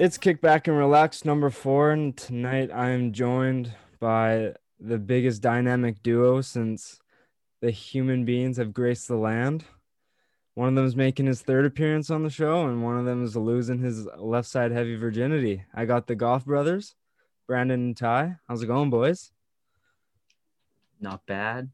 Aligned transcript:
It's 0.00 0.16
kick 0.16 0.40
back 0.40 0.68
and 0.68 0.78
relax 0.78 1.24
number 1.24 1.50
four, 1.50 1.90
and 1.90 2.16
tonight 2.16 2.70
I 2.72 2.90
am 2.90 3.12
joined 3.12 3.72
by 3.98 4.54
the 4.78 4.96
biggest 4.96 5.42
dynamic 5.42 6.04
duo 6.04 6.40
since 6.40 7.00
the 7.60 7.72
human 7.72 8.24
beings 8.24 8.58
have 8.58 8.72
graced 8.72 9.08
the 9.08 9.16
land. 9.16 9.64
One 10.54 10.68
of 10.68 10.76
them 10.76 10.86
is 10.86 10.94
making 10.94 11.26
his 11.26 11.42
third 11.42 11.66
appearance 11.66 12.10
on 12.10 12.22
the 12.22 12.30
show, 12.30 12.68
and 12.68 12.84
one 12.84 12.96
of 12.96 13.06
them 13.06 13.24
is 13.24 13.34
losing 13.34 13.80
his 13.80 14.06
left 14.16 14.46
side 14.46 14.70
heavy 14.70 14.94
virginity. 14.94 15.64
I 15.74 15.84
got 15.84 16.06
the 16.06 16.14
Goff 16.14 16.44
brothers, 16.44 16.94
Brandon 17.48 17.80
and 17.80 17.96
Ty. 17.96 18.36
How's 18.46 18.62
it 18.62 18.68
going, 18.68 18.90
boys? 18.90 19.32
Not 21.00 21.26
bad. 21.26 21.70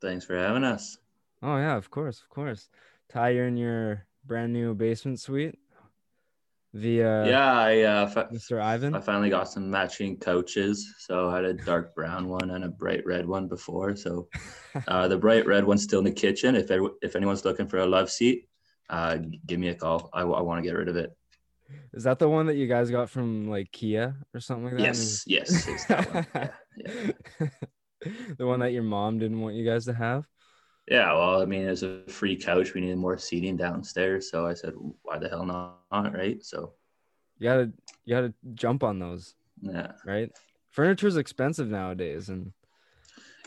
Thanks 0.00 0.24
for 0.24 0.36
having 0.36 0.64
us. 0.64 0.98
Oh 1.44 1.58
yeah, 1.58 1.76
of 1.76 1.92
course, 1.92 2.22
of 2.22 2.28
course. 2.28 2.70
Ty, 3.08 3.28
you're 3.28 3.46
in 3.46 3.56
your 3.56 4.04
brand 4.26 4.52
new 4.52 4.74
basement 4.74 5.20
suite 5.20 5.56
via 6.78 7.26
yeah, 7.26 7.52
I 7.52 7.80
uh, 7.82 8.06
fi- 8.06 8.24
Mr. 8.24 8.60
Ivan. 8.60 8.94
I 8.94 9.00
finally 9.00 9.30
got 9.30 9.48
some 9.48 9.70
matching 9.70 10.16
couches. 10.16 10.94
So 10.98 11.28
I 11.28 11.36
had 11.36 11.44
a 11.44 11.54
dark 11.54 11.94
brown 11.94 12.28
one 12.28 12.50
and 12.50 12.64
a 12.64 12.68
bright 12.68 13.04
red 13.04 13.26
one 13.26 13.48
before. 13.48 13.96
So 13.96 14.28
uh, 14.88 15.08
the 15.08 15.18
bright 15.18 15.46
red 15.46 15.64
one's 15.64 15.82
still 15.82 15.98
in 15.98 16.04
the 16.04 16.12
kitchen. 16.12 16.54
If 16.54 16.70
if 17.02 17.16
anyone's 17.16 17.44
looking 17.44 17.68
for 17.68 17.78
a 17.78 17.86
love 17.86 18.10
seat, 18.10 18.48
uh, 18.88 19.18
give 19.46 19.58
me 19.58 19.68
a 19.68 19.74
call. 19.74 20.10
I, 20.12 20.22
I 20.22 20.40
want 20.40 20.62
to 20.62 20.68
get 20.68 20.76
rid 20.76 20.88
of 20.88 20.96
it. 20.96 21.10
Is 21.92 22.04
that 22.04 22.18
the 22.18 22.28
one 22.28 22.46
that 22.46 22.56
you 22.56 22.66
guys 22.66 22.90
got 22.90 23.10
from 23.10 23.48
like 23.48 23.70
Kia 23.72 24.16
or 24.32 24.40
something 24.40 24.64
like 24.64 24.74
that? 24.74 24.82
Yes, 24.82 25.24
yes, 25.26 25.68
it's 25.68 25.84
that 25.86 26.14
one. 26.14 26.26
Yeah, 26.34 26.50
yeah. 27.40 27.48
the 28.38 28.46
one 28.46 28.60
that 28.60 28.72
your 28.72 28.82
mom 28.82 29.18
didn't 29.18 29.40
want 29.40 29.56
you 29.56 29.64
guys 29.64 29.84
to 29.86 29.92
have. 29.92 30.26
Yeah, 30.90 31.12
well, 31.12 31.42
I 31.42 31.44
mean, 31.44 31.62
it's 31.68 31.82
a 31.82 32.02
free 32.08 32.36
couch. 32.36 32.72
We 32.74 32.80
needed 32.80 32.96
more 32.96 33.18
seating 33.18 33.56
downstairs. 33.56 34.30
So 34.30 34.46
I 34.46 34.54
said, 34.54 34.72
why 35.02 35.18
the 35.18 35.28
hell 35.28 35.44
not? 35.44 36.14
Right. 36.14 36.42
So, 36.42 36.74
You 37.38 37.48
gotta 37.48 37.72
you 38.04 38.14
gotta 38.14 38.34
jump 38.54 38.82
on 38.82 38.98
those, 38.98 39.34
yeah. 39.60 39.92
right? 40.06 40.30
Furniture's 40.70 41.16
expensive 41.16 41.68
nowadays, 41.68 42.28
and 42.28 42.52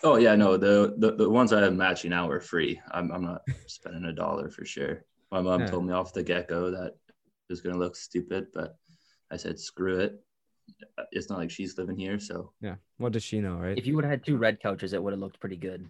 Oh, 0.03 0.15
yeah, 0.15 0.35
no, 0.35 0.57
the, 0.57 0.95
the, 0.97 1.15
the 1.15 1.29
ones 1.29 1.53
I 1.53 1.61
have 1.61 1.75
matching 1.75 2.09
now 2.09 2.27
are 2.27 2.39
free. 2.39 2.81
I'm, 2.91 3.11
I'm 3.11 3.23
not 3.23 3.41
spending 3.67 4.05
a 4.05 4.13
dollar 4.13 4.49
for 4.49 4.65
sure. 4.65 5.05
My 5.31 5.41
mom 5.41 5.61
Yeah. 5.61 5.67
told 5.67 5.85
me 5.85 5.93
off 5.93 6.11
the 6.13 6.23
get 6.23 6.47
go 6.47 6.71
that 6.71 6.95
it 7.07 7.49
was 7.49 7.61
going 7.61 7.73
to 7.73 7.79
look 7.79 7.95
stupid, 7.95 8.47
but 8.51 8.75
I 9.31 9.37
said, 9.37 9.59
screw 9.59 9.99
it. 9.99 10.19
It's 11.11 11.29
not 11.29 11.37
like 11.37 11.51
she's 11.51 11.77
living 11.77 11.97
here. 11.97 12.19
So, 12.19 12.51
yeah, 12.61 12.75
what 12.97 13.11
does 13.11 13.23
she 13.23 13.41
know, 13.41 13.57
right? 13.57 13.77
If 13.77 13.85
you 13.85 13.95
would 13.95 14.03
have 14.03 14.11
had 14.11 14.25
two 14.25 14.37
red 14.37 14.59
couches, 14.59 14.93
it 14.93 15.03
would 15.03 15.13
have 15.13 15.19
looked 15.19 15.39
pretty 15.39 15.57
good. 15.57 15.87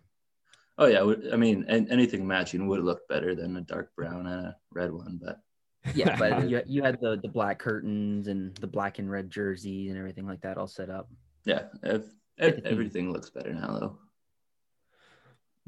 Oh, 0.82 0.88
yeah. 0.88 1.32
I 1.32 1.36
mean, 1.36 1.64
an- 1.68 1.90
anything 1.92 2.26
matching 2.28 2.68
would 2.68 2.84
look 2.84 3.08
better 3.08 3.36
than 3.36 3.56
a 3.58 3.62
dark 3.62 3.94
brown 3.96 4.26
and 4.28 4.48
a 4.48 4.56
red 4.74 4.92
one. 4.92 5.20
But 5.24 5.40
Yeah, 5.96 6.16
but 6.18 6.50
you, 6.50 6.62
you 6.66 6.84
had 6.84 7.00
the, 7.00 7.18
the 7.22 7.28
black 7.30 7.60
curtains 7.60 8.28
and 8.28 8.56
the 8.56 8.68
black 8.68 9.00
and 9.00 9.10
red 9.10 9.30
jerseys 9.30 9.90
and 9.90 9.98
everything 10.00 10.26
like 10.28 10.42
that 10.42 10.58
all 10.58 10.68
set 10.68 10.90
up. 10.90 11.10
yeah, 11.46 11.64
if, 11.84 12.04
if, 12.38 12.66
everything 12.66 13.12
looks 13.14 13.30
better 13.30 13.54
now, 13.54 13.78
though. 13.80 13.98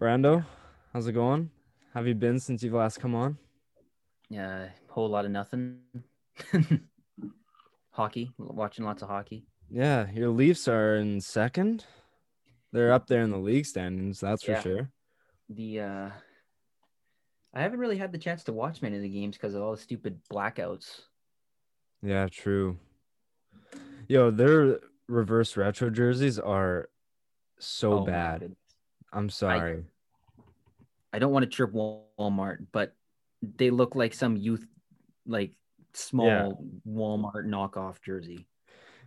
Brando, 0.01 0.45
how's 0.91 1.07
it 1.07 1.13
going? 1.13 1.49
Have 1.93 2.07
you 2.07 2.15
been 2.15 2.39
since 2.39 2.63
you've 2.63 2.73
last 2.73 2.99
come 2.99 3.13
on? 3.15 3.37
Yeah, 4.29 4.69
whole 4.89 5.09
lot 5.09 5.25
of 5.25 5.31
nothing. 5.31 5.79
hockey, 7.91 8.31
watching 8.39 8.85
lots 8.85 9.03
of 9.03 9.09
hockey. 9.09 9.45
Yeah, 9.69 10.07
your 10.11 10.29
Leafs 10.29 10.67
are 10.67 10.95
in 10.95 11.21
second. 11.21 11.85
They're 12.71 12.91
up 12.91 13.05
there 13.07 13.21
in 13.21 13.29
the 13.29 13.37
league 13.37 13.67
standings, 13.67 14.19
that's 14.19 14.47
Yeah. 14.47 14.55
for 14.55 14.61
sure. 14.61 14.89
The 15.55 15.79
uh 15.79 16.09
I 17.53 17.61
haven't 17.61 17.79
really 17.79 17.97
had 17.97 18.11
the 18.11 18.17
chance 18.17 18.43
to 18.45 18.53
watch 18.53 18.81
many 18.81 18.95
of 18.95 19.03
the 19.03 19.09
games 19.09 19.37
because 19.37 19.53
of 19.53 19.61
all 19.61 19.71
the 19.71 19.77
stupid 19.77 20.19
blackouts. 20.31 21.01
Yeah, 22.01 22.27
true. 22.31 22.77
Yo, 24.07 24.31
their 24.31 24.79
reverse 25.07 25.55
retro 25.55 25.89
jerseys 25.89 26.39
are 26.39 26.89
so 27.59 27.99
Oh 27.99 28.05
bad. 28.05 28.55
I'm 29.11 29.29
sorry. 29.29 29.83
I 31.13 31.19
don't 31.19 31.31
want 31.31 31.43
to 31.43 31.49
trip 31.49 31.73
Walmart, 31.73 32.65
but 32.71 32.95
they 33.41 33.69
look 33.69 33.95
like 33.95 34.15
some 34.15 34.35
youth, 34.35 34.65
like 35.27 35.51
small 35.93 36.65
Walmart 36.87 37.45
knockoff 37.45 38.01
jersey. 38.01 38.47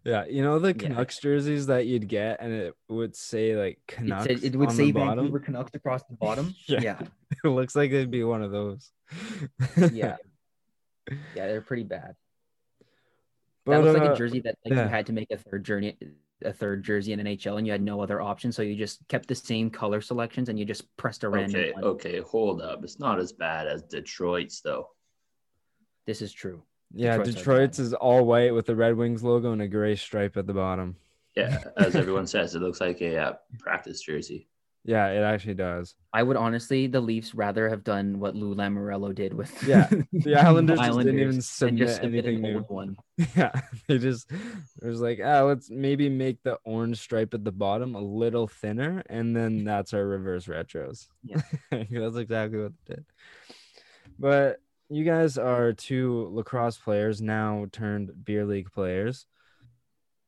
Yeah, 0.06 0.24
you 0.26 0.40
know 0.40 0.60
the 0.60 0.68
Yeah. 0.68 0.74
Canucks 0.74 1.18
jerseys 1.18 1.66
that 1.66 1.86
you'd 1.86 2.06
get, 2.06 2.40
and 2.40 2.52
it 2.52 2.74
would 2.88 3.16
say 3.16 3.56
like 3.56 3.80
It, 3.88 3.88
Canucks 3.88 4.24
said, 4.26 4.44
it 4.44 4.54
would 4.54 4.68
on 4.68 4.74
say 4.76 4.92
the. 4.92 5.00
Vancouver 5.00 5.40
Canucks 5.40 5.72
across 5.74 6.04
the 6.04 6.14
bottom. 6.14 6.54
Yeah. 6.68 6.80
yeah, 6.80 7.00
it 7.44 7.48
looks 7.48 7.74
like 7.74 7.90
it'd 7.90 8.10
be 8.10 8.22
one 8.22 8.40
of 8.42 8.52
those. 8.52 8.92
yeah, 9.76 10.16
yeah. 11.10 11.46
They're 11.48 11.60
pretty 11.60 11.82
bad. 11.82 12.14
but 13.64 13.72
that 13.72 13.82
was 13.82 13.94
like 13.94 14.08
uh, 14.08 14.12
a 14.12 14.16
jersey 14.16 14.38
that 14.40 14.54
like, 14.64 14.74
yeah. 14.74 14.84
you 14.84 14.88
had 14.88 15.06
to 15.06 15.12
make 15.12 15.32
a 15.32 15.38
third 15.38 15.64
journey, 15.64 15.96
a 16.44 16.52
third 16.52 16.84
jersey 16.84 17.12
in 17.12 17.18
NHL, 17.18 17.58
and 17.58 17.66
you 17.66 17.72
had 17.72 17.82
no 17.82 18.00
other 18.00 18.20
option, 18.22 18.52
so 18.52 18.62
you 18.62 18.76
just 18.76 19.00
kept 19.08 19.26
the 19.26 19.34
same 19.34 19.70
color 19.70 20.00
selections 20.00 20.48
and 20.48 20.56
you 20.56 20.64
just 20.64 20.84
pressed 20.96 21.24
a 21.24 21.28
random 21.28 21.60
Okay, 21.60 21.72
one. 21.72 21.84
okay, 21.84 22.20
hold 22.20 22.62
up. 22.62 22.84
It's 22.84 23.00
not 23.00 23.18
as 23.18 23.32
bad 23.32 23.66
as 23.66 23.82
Detroit's, 23.82 24.60
though. 24.60 24.90
This 26.06 26.22
is 26.22 26.32
true. 26.32 26.62
Yeah, 26.92 27.18
Detroit's 27.18 27.34
Detroit's 27.34 27.78
is 27.78 27.94
all 27.94 28.24
white 28.24 28.54
with 28.54 28.66
the 28.66 28.76
Red 28.76 28.96
Wings 28.96 29.22
logo 29.22 29.52
and 29.52 29.62
a 29.62 29.68
gray 29.68 29.96
stripe 29.96 30.36
at 30.36 30.46
the 30.46 30.54
bottom. 30.54 30.96
Yeah, 31.36 31.62
as 31.76 31.94
everyone 31.94 32.26
says, 32.26 32.54
it 32.54 32.62
looks 32.62 32.80
like 32.80 33.00
a 33.02 33.16
uh, 33.18 33.32
practice 33.58 34.00
jersey. 34.00 34.48
Yeah, 34.86 35.08
it 35.08 35.22
actually 35.22 35.54
does. 35.54 35.96
I 36.12 36.22
would 36.22 36.36
honestly, 36.36 36.86
the 36.86 37.00
Leafs 37.00 37.34
rather 37.34 37.68
have 37.68 37.82
done 37.82 38.20
what 38.20 38.36
Lou 38.36 38.54
Lamoriello 38.54 39.12
did 39.12 39.34
with 39.34 39.50
Yeah, 39.64 39.88
The 40.12 40.36
Islanders, 40.40 40.78
just 40.78 40.98
didn't 40.98 41.18
even 41.18 41.28
and 41.34 41.44
submit 41.44 41.78
just 41.88 42.00
submit 42.00 42.24
anything 42.24 42.42
new. 42.42 42.60
one. 42.60 42.96
Yeah, 43.36 43.50
they 43.88 43.98
just 43.98 44.30
it 44.30 44.86
was 44.86 45.00
like, 45.00 45.20
ah, 45.22 45.42
let's 45.42 45.70
maybe 45.70 46.08
make 46.08 46.40
the 46.44 46.60
orange 46.64 47.00
stripe 47.00 47.34
at 47.34 47.44
the 47.44 47.50
bottom 47.50 47.96
a 47.96 48.00
little 48.00 48.46
thinner, 48.46 49.02
and 49.10 49.34
then 49.34 49.64
that's 49.64 49.92
our 49.92 50.06
reverse 50.06 50.46
retros. 50.46 51.08
Yeah. 51.24 51.42
that's 51.70 52.16
exactly 52.16 52.60
what 52.60 52.72
they 52.86 52.94
did. 52.94 53.04
But 54.20 54.60
you 54.88 55.04
guys 55.04 55.38
are 55.38 55.72
two 55.72 56.28
lacrosse 56.32 56.78
players 56.78 57.20
now 57.20 57.66
turned 57.72 58.24
beer 58.24 58.44
league 58.44 58.70
players. 58.72 59.26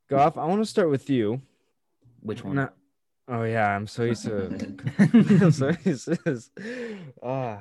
Goff, 0.08 0.38
I 0.38 0.46
want 0.46 0.62
to 0.62 0.66
start 0.66 0.90
with 0.90 1.10
you. 1.10 1.42
Which 2.20 2.42
one? 2.42 2.56
Not- 2.56 2.74
oh 3.28 3.44
yeah, 3.44 3.68
I'm 3.68 3.86
so 3.86 4.04
used 4.04 4.24
to. 4.24 4.46
I'm 4.98 5.52
so 5.52 5.72
used 5.84 6.06
to 6.06 6.18
this. 6.24 6.50
Ah, 7.22 7.60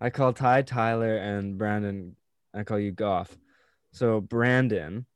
I 0.00 0.10
call 0.10 0.32
Ty 0.32 0.62
Tyler 0.62 1.16
and 1.16 1.58
Brandon. 1.58 2.16
I 2.52 2.64
call 2.64 2.78
you 2.78 2.90
Goff. 2.90 3.36
So 3.92 4.20
Brandon, 4.20 5.06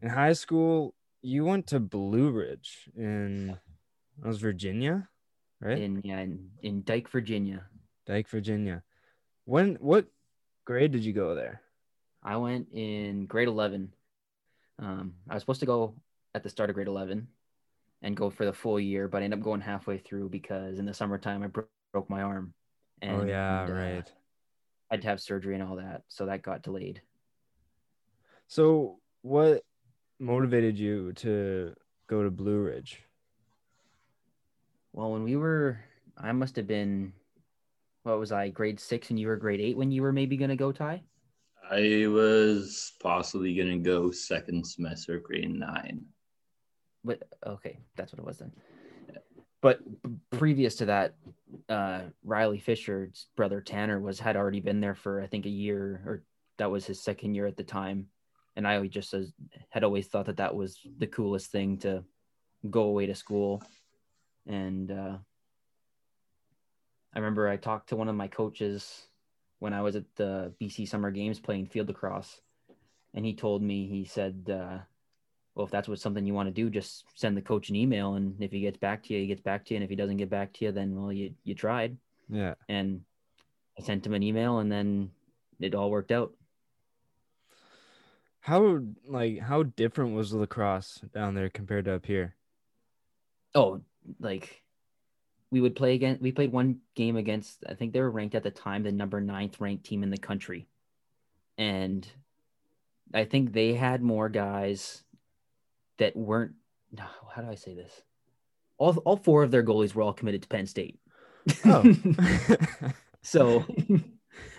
in 0.00 0.08
high 0.08 0.34
school, 0.34 0.94
you 1.22 1.44
went 1.44 1.66
to 1.68 1.80
Blue 1.80 2.30
Ridge 2.30 2.88
in 2.96 3.58
that 4.18 4.28
was 4.28 4.38
Virginia, 4.38 5.08
right? 5.60 5.78
in 5.78 6.02
yeah, 6.04 6.20
in, 6.20 6.50
in 6.62 6.82
Dyke, 6.84 7.08
Virginia. 7.08 7.64
Dyke, 8.06 8.28
Virginia. 8.28 8.82
When 9.44 9.76
what 9.76 10.06
grade 10.64 10.92
did 10.92 11.04
you 11.04 11.12
go 11.12 11.34
there? 11.34 11.60
I 12.22 12.36
went 12.36 12.68
in 12.72 13.26
grade 13.26 13.48
11. 13.48 13.92
Um, 14.78 15.14
I 15.28 15.34
was 15.34 15.42
supposed 15.42 15.60
to 15.60 15.66
go 15.66 15.94
at 16.34 16.42
the 16.42 16.48
start 16.48 16.70
of 16.70 16.74
grade 16.74 16.88
11 16.88 17.28
and 18.02 18.16
go 18.16 18.30
for 18.30 18.44
the 18.44 18.52
full 18.52 18.80
year, 18.80 19.08
but 19.08 19.22
I 19.22 19.24
ended 19.24 19.40
up 19.40 19.44
going 19.44 19.60
halfway 19.60 19.98
through 19.98 20.28
because 20.28 20.78
in 20.78 20.86
the 20.86 20.94
summertime 20.94 21.42
I 21.42 21.48
bro- 21.48 21.64
broke 21.92 22.10
my 22.10 22.22
arm. 22.22 22.54
oh 23.02 23.24
yeah, 23.24 23.64
uh, 23.64 23.70
right. 23.70 24.12
I 24.90 24.94
had 24.94 25.02
to 25.02 25.08
have 25.08 25.20
surgery 25.20 25.54
and 25.54 25.62
all 25.62 25.76
that, 25.76 26.02
so 26.08 26.26
that 26.26 26.42
got 26.42 26.62
delayed. 26.62 27.00
So 28.46 28.98
what 29.22 29.64
motivated 30.18 30.78
you 30.78 31.12
to 31.14 31.74
go 32.06 32.22
to 32.22 32.30
Blue 32.30 32.58
Ridge? 32.58 33.02
Well, 34.92 35.12
when 35.12 35.22
we 35.22 35.36
were, 35.36 35.80
I 36.18 36.32
must 36.32 36.56
have 36.56 36.66
been, 36.66 37.14
what 38.02 38.18
was 38.18 38.32
I, 38.32 38.48
grade 38.48 38.80
six, 38.80 39.10
and 39.10 39.18
you 39.18 39.28
were 39.28 39.36
grade 39.36 39.60
eight 39.60 39.76
when 39.76 39.90
you 39.90 40.02
were 40.02 40.12
maybe 40.12 40.36
gonna 40.36 40.56
go 40.56 40.72
Ty? 40.72 41.02
I 41.70 42.06
was 42.08 42.92
possibly 43.00 43.54
gonna 43.54 43.78
go 43.78 44.10
second 44.10 44.66
semester 44.66 45.20
grade 45.20 45.54
nine. 45.54 46.04
But 47.04 47.22
okay, 47.46 47.78
that's 47.96 48.12
what 48.12 48.18
it 48.18 48.26
was 48.26 48.38
then. 48.38 48.52
But 49.60 49.80
previous 50.30 50.74
to 50.76 50.86
that, 50.86 51.14
uh, 51.68 52.02
Riley 52.24 52.58
Fisher's 52.58 53.28
brother 53.36 53.60
Tanner 53.60 54.00
was 54.00 54.18
had 54.18 54.36
already 54.36 54.60
been 54.60 54.80
there 54.80 54.96
for 54.96 55.22
I 55.22 55.28
think 55.28 55.46
a 55.46 55.50
year, 55.50 56.02
or 56.04 56.24
that 56.58 56.70
was 56.70 56.84
his 56.84 57.00
second 57.00 57.34
year 57.34 57.46
at 57.46 57.56
the 57.56 57.62
time, 57.62 58.08
and 58.56 58.66
I 58.66 58.84
just 58.88 59.14
as, 59.14 59.32
had 59.70 59.84
always 59.84 60.08
thought 60.08 60.26
that 60.26 60.38
that 60.38 60.54
was 60.54 60.80
the 60.98 61.06
coolest 61.06 61.52
thing 61.52 61.78
to 61.78 62.04
go 62.68 62.82
away 62.82 63.06
to 63.06 63.14
school, 63.14 63.62
and 64.46 64.90
uh, 64.90 65.18
I 67.14 67.18
remember 67.18 67.48
I 67.48 67.56
talked 67.56 67.90
to 67.90 67.96
one 67.96 68.08
of 68.08 68.14
my 68.14 68.28
coaches 68.28 69.06
when 69.58 69.72
I 69.72 69.82
was 69.82 69.96
at 69.96 70.04
the 70.16 70.52
BC 70.60 70.88
Summer 70.88 71.10
Games 71.10 71.38
playing 71.38 71.66
field 71.66 71.88
lacrosse, 71.88 72.40
and 73.14 73.24
he 73.24 73.34
told 73.34 73.62
me 73.62 73.86
he 73.86 74.04
said. 74.04 74.50
Uh, 74.50 74.78
well, 75.54 75.66
if 75.66 75.70
that's 75.70 75.88
what 75.88 75.98
something 75.98 76.24
you 76.24 76.32
want 76.32 76.48
to 76.48 76.52
do, 76.52 76.70
just 76.70 77.04
send 77.14 77.36
the 77.36 77.42
coach 77.42 77.68
an 77.68 77.76
email, 77.76 78.14
and 78.14 78.42
if 78.42 78.50
he 78.50 78.60
gets 78.60 78.78
back 78.78 79.02
to 79.04 79.12
you, 79.12 79.20
he 79.20 79.26
gets 79.26 79.42
back 79.42 79.66
to 79.66 79.74
you, 79.74 79.76
and 79.76 79.84
if 79.84 79.90
he 79.90 79.96
doesn't 79.96 80.16
get 80.16 80.30
back 80.30 80.52
to 80.54 80.64
you, 80.64 80.72
then 80.72 80.98
well, 80.98 81.12
you 81.12 81.34
you 81.44 81.54
tried. 81.54 81.96
Yeah. 82.30 82.54
And 82.68 83.02
I 83.78 83.82
sent 83.82 84.06
him 84.06 84.14
an 84.14 84.22
email, 84.22 84.58
and 84.58 84.72
then 84.72 85.10
it 85.60 85.74
all 85.74 85.90
worked 85.90 86.10
out. 86.10 86.32
How 88.40 88.80
like 89.06 89.40
how 89.40 89.64
different 89.64 90.14
was 90.14 90.32
lacrosse 90.32 91.00
down 91.12 91.34
there 91.34 91.50
compared 91.50 91.84
to 91.84 91.96
up 91.96 92.06
here? 92.06 92.34
Oh, 93.54 93.82
like 94.18 94.61
we 95.52 95.60
would 95.60 95.76
play 95.76 95.94
again. 95.94 96.18
We 96.20 96.32
played 96.32 96.50
one 96.50 96.78
game 96.96 97.16
against. 97.16 97.62
I 97.68 97.74
think 97.74 97.92
they 97.92 98.00
were 98.00 98.10
ranked 98.10 98.34
at 98.34 98.42
the 98.42 98.50
time 98.50 98.82
the 98.82 98.90
number 98.90 99.20
ninth 99.20 99.60
ranked 99.60 99.84
team 99.84 100.02
in 100.02 100.10
the 100.10 100.16
country, 100.16 100.66
and 101.58 102.08
I 103.14 103.24
think 103.24 103.52
they 103.52 103.74
had 103.74 104.02
more 104.02 104.28
guys 104.28 105.04
that 105.98 106.16
weren't. 106.16 106.54
How 106.98 107.42
do 107.42 107.50
I 107.50 107.54
say 107.54 107.74
this? 107.74 108.02
All 108.78 108.96
all 109.04 109.16
four 109.16 109.42
of 109.42 109.50
their 109.50 109.62
goalies 109.62 109.94
were 109.94 110.02
all 110.02 110.14
committed 110.14 110.42
to 110.42 110.48
Penn 110.48 110.66
State. 110.66 110.98
Oh. 111.66 111.84
so 113.22 113.64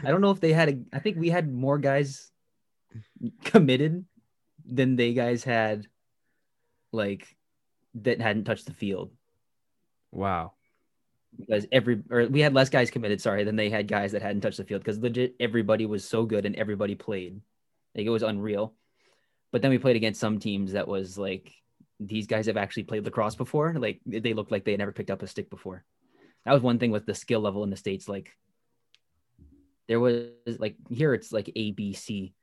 I 0.04 0.12
don't 0.12 0.22
know 0.22 0.32
if 0.32 0.40
they 0.40 0.54
had 0.54 0.70
a. 0.70 0.80
I 0.94 1.00
think 1.00 1.18
we 1.18 1.30
had 1.30 1.52
more 1.52 1.80
guys 1.80 2.32
committed 3.44 4.06
than 4.64 4.96
they 4.96 5.14
guys 5.14 5.44
had, 5.44 5.88
like 6.92 7.36
that 7.96 8.22
hadn't 8.22 8.44
touched 8.44 8.68
the 8.68 8.74
field 8.74 9.12
wow. 10.14 10.54
Because 11.40 11.66
every 11.72 12.02
or 12.10 12.28
we 12.28 12.42
had 12.42 12.54
less 12.54 12.70
guys 12.70 12.92
committed, 12.92 13.22
sorry, 13.22 13.44
than 13.44 13.56
they 13.56 13.70
had 13.70 13.88
guys 13.88 14.12
that 14.12 14.22
hadn't 14.22 14.42
touched 14.42 14.58
the 14.58 14.64
field 14.64 14.82
because 14.82 15.00
legit 15.00 15.36
everybody 15.40 15.86
was 15.86 16.08
so 16.08 16.26
good 16.26 16.46
and 16.46 16.56
everybody 16.56 16.96
played. 16.96 17.42
Like 17.96 18.06
it 18.06 18.10
was 18.10 18.24
unreal. 18.24 18.74
But 19.52 19.62
then 19.62 19.72
we 19.72 19.78
played 19.78 19.96
against 19.96 20.20
some 20.20 20.40
teams 20.40 20.74
that 20.74 20.88
was 20.88 21.18
like 21.18 21.52
these 22.00 22.28
guys 22.28 22.48
have 22.48 22.58
actually 22.58 22.84
played 22.84 23.06
lacrosse 23.06 23.36
before. 23.36 23.74
Like 23.74 24.02
they 24.06 24.34
looked 24.34 24.52
like 24.52 24.66
they 24.66 24.72
had 24.72 24.80
never 24.80 24.92
picked 24.92 25.12
up 25.12 25.22
a 25.22 25.28
stick 25.28 25.50
before. 25.50 25.84
That 26.46 26.54
was 26.54 26.62
one 26.62 26.80
thing 26.80 26.92
with 26.92 27.06
the 27.06 27.16
skill 27.16 27.40
level 27.40 27.64
in 27.64 27.70
the 27.70 27.78
states. 27.78 28.10
Like 28.10 28.36
there 29.88 30.00
was 30.00 30.30
like 30.60 30.76
here 30.90 31.14
it's 31.14 31.32
like 31.32 31.52
A 31.56 31.72
B 31.72 31.94
C. 31.94 32.34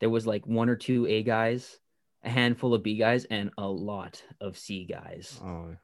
There 0.00 0.10
was 0.10 0.26
like 0.26 0.46
one 0.46 0.68
or 0.68 0.76
two 0.76 1.06
A 1.06 1.22
guys, 1.22 1.78
a 2.22 2.30
handful 2.30 2.74
of 2.74 2.82
B 2.82 2.96
guys, 2.96 3.24
and 3.24 3.50
a 3.58 3.66
lot 3.66 4.22
of 4.40 4.58
C 4.58 4.84
guys. 4.84 5.40
Oh, 5.42 5.76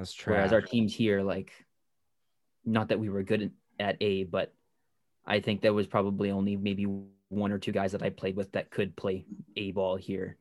that's 0.00 0.14
true. 0.14 0.32
Whereas 0.34 0.52
our 0.52 0.62
teams 0.62 0.94
here, 0.94 1.20
like, 1.22 1.52
not 2.64 2.88
that 2.88 2.98
we 2.98 3.10
were 3.10 3.22
good 3.22 3.52
at 3.78 3.96
A, 4.00 4.24
but 4.24 4.52
I 5.26 5.40
think 5.40 5.60
there 5.60 5.74
was 5.74 5.86
probably 5.86 6.30
only 6.30 6.56
maybe 6.56 6.86
one 7.28 7.52
or 7.52 7.58
two 7.58 7.70
guys 7.72 7.92
that 7.92 8.02
I 8.02 8.08
played 8.10 8.34
with 8.34 8.52
that 8.52 8.70
could 8.70 8.96
play 8.96 9.26
A 9.56 9.72
ball 9.72 9.96
here. 9.96 10.36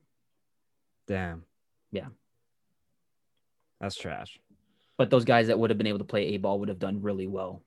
Damn. 1.08 1.44
Yeah. 1.92 2.08
That's 3.82 3.96
trash. 3.96 4.40
But 4.98 5.10
those 5.10 5.26
guys 5.26 5.48
that 5.48 5.60
would 5.60 5.70
have 5.70 5.78
been 5.78 5.88
able 5.88 6.00
to 6.00 6.06
play 6.06 6.28
A 6.30 6.38
ball 6.38 6.60
would 6.60 6.70
have 6.70 6.80
done 6.80 7.02
really 7.02 7.28
well. 7.28 7.62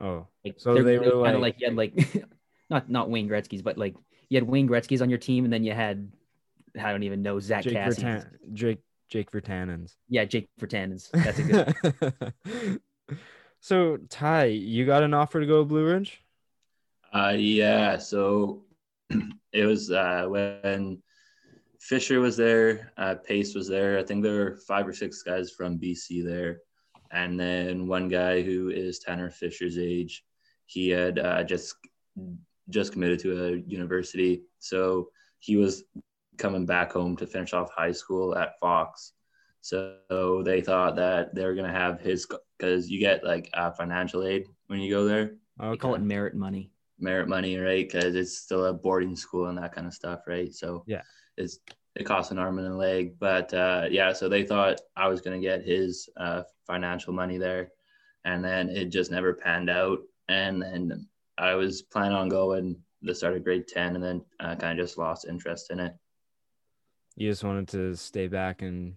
Oh, 0.00 0.26
Like, 0.44 0.54
So 0.58 0.82
they 0.82 0.98
were 0.98 1.04
kinda 1.24 1.38
like- 1.38 1.40
like 1.40 1.60
you 1.60 1.66
had 1.66 1.76
like 1.76 2.24
not 2.70 2.90
not 2.90 3.10
Wayne 3.10 3.28
Gretzky's, 3.28 3.62
but 3.62 3.76
like 3.78 3.94
you 4.28 4.36
had 4.36 4.44
Wayne 4.48 4.68
Gretzky's 4.68 5.02
on 5.02 5.10
your 5.10 5.18
team, 5.18 5.44
and 5.44 5.52
then 5.52 5.64
you 5.64 5.72
had 5.72 6.10
I 6.78 6.90
don't 6.90 7.02
even 7.04 7.22
know 7.22 7.38
Zach 7.40 7.62
Jake 7.64 7.74
Cassidy. 7.74 8.26
Jake 8.52 8.80
Jake 9.14 9.30
Virtanens. 9.30 9.96
Yeah, 10.08 10.24
Jake 10.24 10.48
Virtanens. 10.58 11.08
That's 11.12 11.38
a 11.38 11.42
good. 11.44 12.80
so 13.60 13.96
Ty, 14.08 14.46
you 14.46 14.84
got 14.86 15.04
an 15.04 15.14
offer 15.14 15.38
to 15.38 15.46
go 15.46 15.60
to 15.60 15.64
Blue 15.64 15.86
Ridge? 15.86 16.20
Uh, 17.12 17.34
yeah. 17.36 17.96
So 17.96 18.64
it 19.52 19.66
was 19.66 19.92
uh, 19.92 20.26
when 20.28 21.00
Fisher 21.78 22.18
was 22.18 22.36
there, 22.36 22.90
uh, 22.96 23.14
Pace 23.14 23.54
was 23.54 23.68
there. 23.68 24.00
I 24.00 24.02
think 24.02 24.24
there 24.24 24.34
were 24.34 24.58
five 24.66 24.84
or 24.84 24.92
six 24.92 25.22
guys 25.22 25.52
from 25.52 25.78
BC 25.78 26.24
there, 26.24 26.62
and 27.12 27.38
then 27.38 27.86
one 27.86 28.08
guy 28.08 28.42
who 28.42 28.70
is 28.70 28.98
Tanner 28.98 29.30
Fisher's 29.30 29.78
age. 29.78 30.24
He 30.66 30.88
had 30.88 31.20
uh, 31.20 31.44
just 31.44 31.76
just 32.68 32.90
committed 32.90 33.20
to 33.20 33.44
a 33.44 33.56
university, 33.58 34.42
so 34.58 35.10
he 35.38 35.54
was 35.54 35.84
coming 36.38 36.66
back 36.66 36.92
home 36.92 37.16
to 37.16 37.26
finish 37.26 37.52
off 37.52 37.70
high 37.70 37.92
school 37.92 38.36
at 38.36 38.58
Fox. 38.60 39.12
So 39.60 40.42
they 40.44 40.60
thought 40.60 40.96
that 40.96 41.34
they 41.34 41.44
were 41.46 41.54
gonna 41.54 41.72
have 41.72 42.00
his 42.00 42.26
because 42.58 42.90
you 42.90 42.98
get 43.00 43.24
like 43.24 43.48
uh, 43.54 43.70
financial 43.70 44.24
aid 44.26 44.44
when 44.66 44.80
you 44.80 44.90
go 44.90 45.04
there 45.06 45.36
They 45.58 45.76
call 45.76 45.94
it 45.94 46.02
merit 46.02 46.34
money. 46.34 46.70
merit 46.98 47.28
money, 47.28 47.56
right? 47.56 47.88
Because 47.90 48.14
it's 48.14 48.36
still 48.38 48.66
a 48.66 48.74
boarding 48.74 49.16
school 49.16 49.46
and 49.46 49.58
that 49.58 49.74
kind 49.74 49.86
of 49.86 49.94
stuff, 49.94 50.20
right? 50.26 50.52
So 50.52 50.84
Yeah. 50.86 51.02
it's 51.36 51.58
it 51.96 52.04
costs 52.04 52.32
an 52.32 52.38
arm 52.38 52.58
and 52.58 52.66
a 52.68 52.76
leg, 52.76 53.18
but 53.20 53.54
uh, 53.54 53.86
yeah. 53.90 54.12
So 54.12 54.28
they 54.28 54.42
thought 54.44 54.80
I 54.96 55.08
was 55.08 55.20
gonna 55.20 55.40
get 55.40 55.62
his 55.64 56.08
uh, 56.16 56.42
financial 56.66 57.12
money 57.12 57.38
there, 57.38 57.70
and 58.24 58.44
then 58.44 58.68
it 58.68 58.86
just 58.86 59.10
never 59.10 59.32
panned 59.32 59.70
out. 59.70 60.00
And 60.28 60.60
then 60.60 61.08
I 61.38 61.54
was 61.54 61.82
planning 61.82 62.16
on 62.16 62.28
going 62.28 62.76
the 63.02 63.14
start 63.14 63.36
of 63.36 63.44
grade 63.44 63.66
ten, 63.68 63.94
and 63.94 64.04
then 64.04 64.24
uh, 64.40 64.56
kind 64.56 64.78
of 64.78 64.84
just 64.84 64.98
lost 64.98 65.26
interest 65.28 65.70
in 65.70 65.78
it. 65.80 65.94
You 67.16 67.30
just 67.30 67.44
wanted 67.44 67.68
to 67.68 67.94
stay 67.96 68.26
back 68.28 68.62
and 68.62 68.94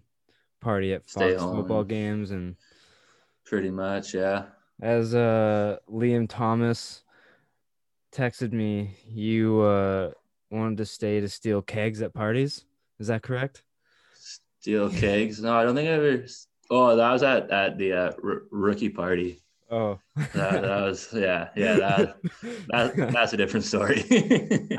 party 0.60 0.94
at 0.94 1.10
Stay 1.10 1.32
Fox 1.32 1.42
home. 1.44 1.56
football 1.58 1.84
games 1.84 2.32
and 2.32 2.56
Pretty 3.46 3.70
much, 3.70 4.14
yeah. 4.14 4.46
as 4.82 5.16
uh 5.16 5.78
Liam 5.90 6.28
Thomas 6.28 7.04
texted 8.12 8.52
me, 8.52 8.98
you 9.08 9.62
uh 9.62 10.12
wanted 10.50 10.78
to 10.78 10.86
stay 10.86 11.20
to 11.22 11.30
steal 11.30 11.62
kegs 11.62 12.02
at 12.02 12.14
parties. 12.14 12.66
Is 13.00 13.08
that 13.08 13.22
correct? 13.22 13.64
Steal 14.60 14.90
kegs. 14.90 15.40
No, 15.42 15.56
I 15.56 15.64
don't 15.64 15.76
think 15.76 15.88
I 15.88 15.94
ever. 15.94 16.26
Oh, 16.70 16.96
that 16.96 17.12
was 17.12 17.24
at 17.24 17.50
at 17.52 17.78
the 17.78 17.94
uh, 17.94 18.12
r- 18.24 18.42
rookie 18.52 18.90
party. 18.90 19.40
Oh. 19.70 20.00
That, 20.34 20.62
that 20.62 20.82
was 20.84 21.08
yeah, 21.14 21.50
yeah. 21.56 21.76
That 21.78 22.18
that, 22.70 23.12
that's 23.14 23.34
a 23.34 23.38
different 23.38 23.66
story. 23.66 24.04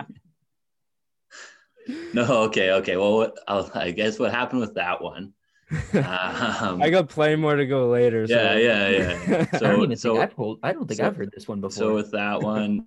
no, 2.14 2.24
okay, 2.44 2.72
okay. 2.72 2.96
Well, 2.96 3.32
I'll, 3.46 3.70
I 3.74 3.90
guess 3.90 4.18
what 4.18 4.30
happened 4.32 4.60
with 4.60 4.74
that 4.74 5.02
one? 5.02 5.32
Um, 5.94 6.82
I 6.82 6.88
got 6.90 7.08
plenty 7.10 7.36
more 7.36 7.54
to 7.56 7.66
go 7.66 7.88
later. 7.88 8.26
So. 8.26 8.34
Yeah, 8.34 8.54
yeah, 8.56 8.88
yeah. 8.88 9.46
I 9.52 9.58
So- 9.58 9.66
don't 9.66 9.82
even 9.84 9.96
so- 9.96 10.14
think 10.14 10.22
I've 10.30 10.34
told, 10.36 10.58
I 10.62 10.72
don't 10.72 10.86
think 10.88 10.98
so- 10.98 11.06
I've 11.06 11.16
heard 11.16 11.30
this 11.34 11.46
one 11.48 11.60
before. 11.60 11.72
so 11.76 11.94
with 11.94 12.10
that 12.12 12.42
one, 12.42 12.86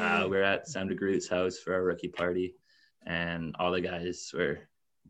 uh, 0.00 0.20
we 0.24 0.30
we're 0.30 0.42
at 0.42 0.66
Sam 0.68 0.88
DeGroot's 0.88 1.28
house 1.28 1.58
for 1.58 1.74
our 1.74 1.82
rookie 1.82 2.08
party, 2.08 2.54
and 3.06 3.54
all 3.58 3.70
the 3.70 3.80
guys 3.80 4.30
were 4.36 4.58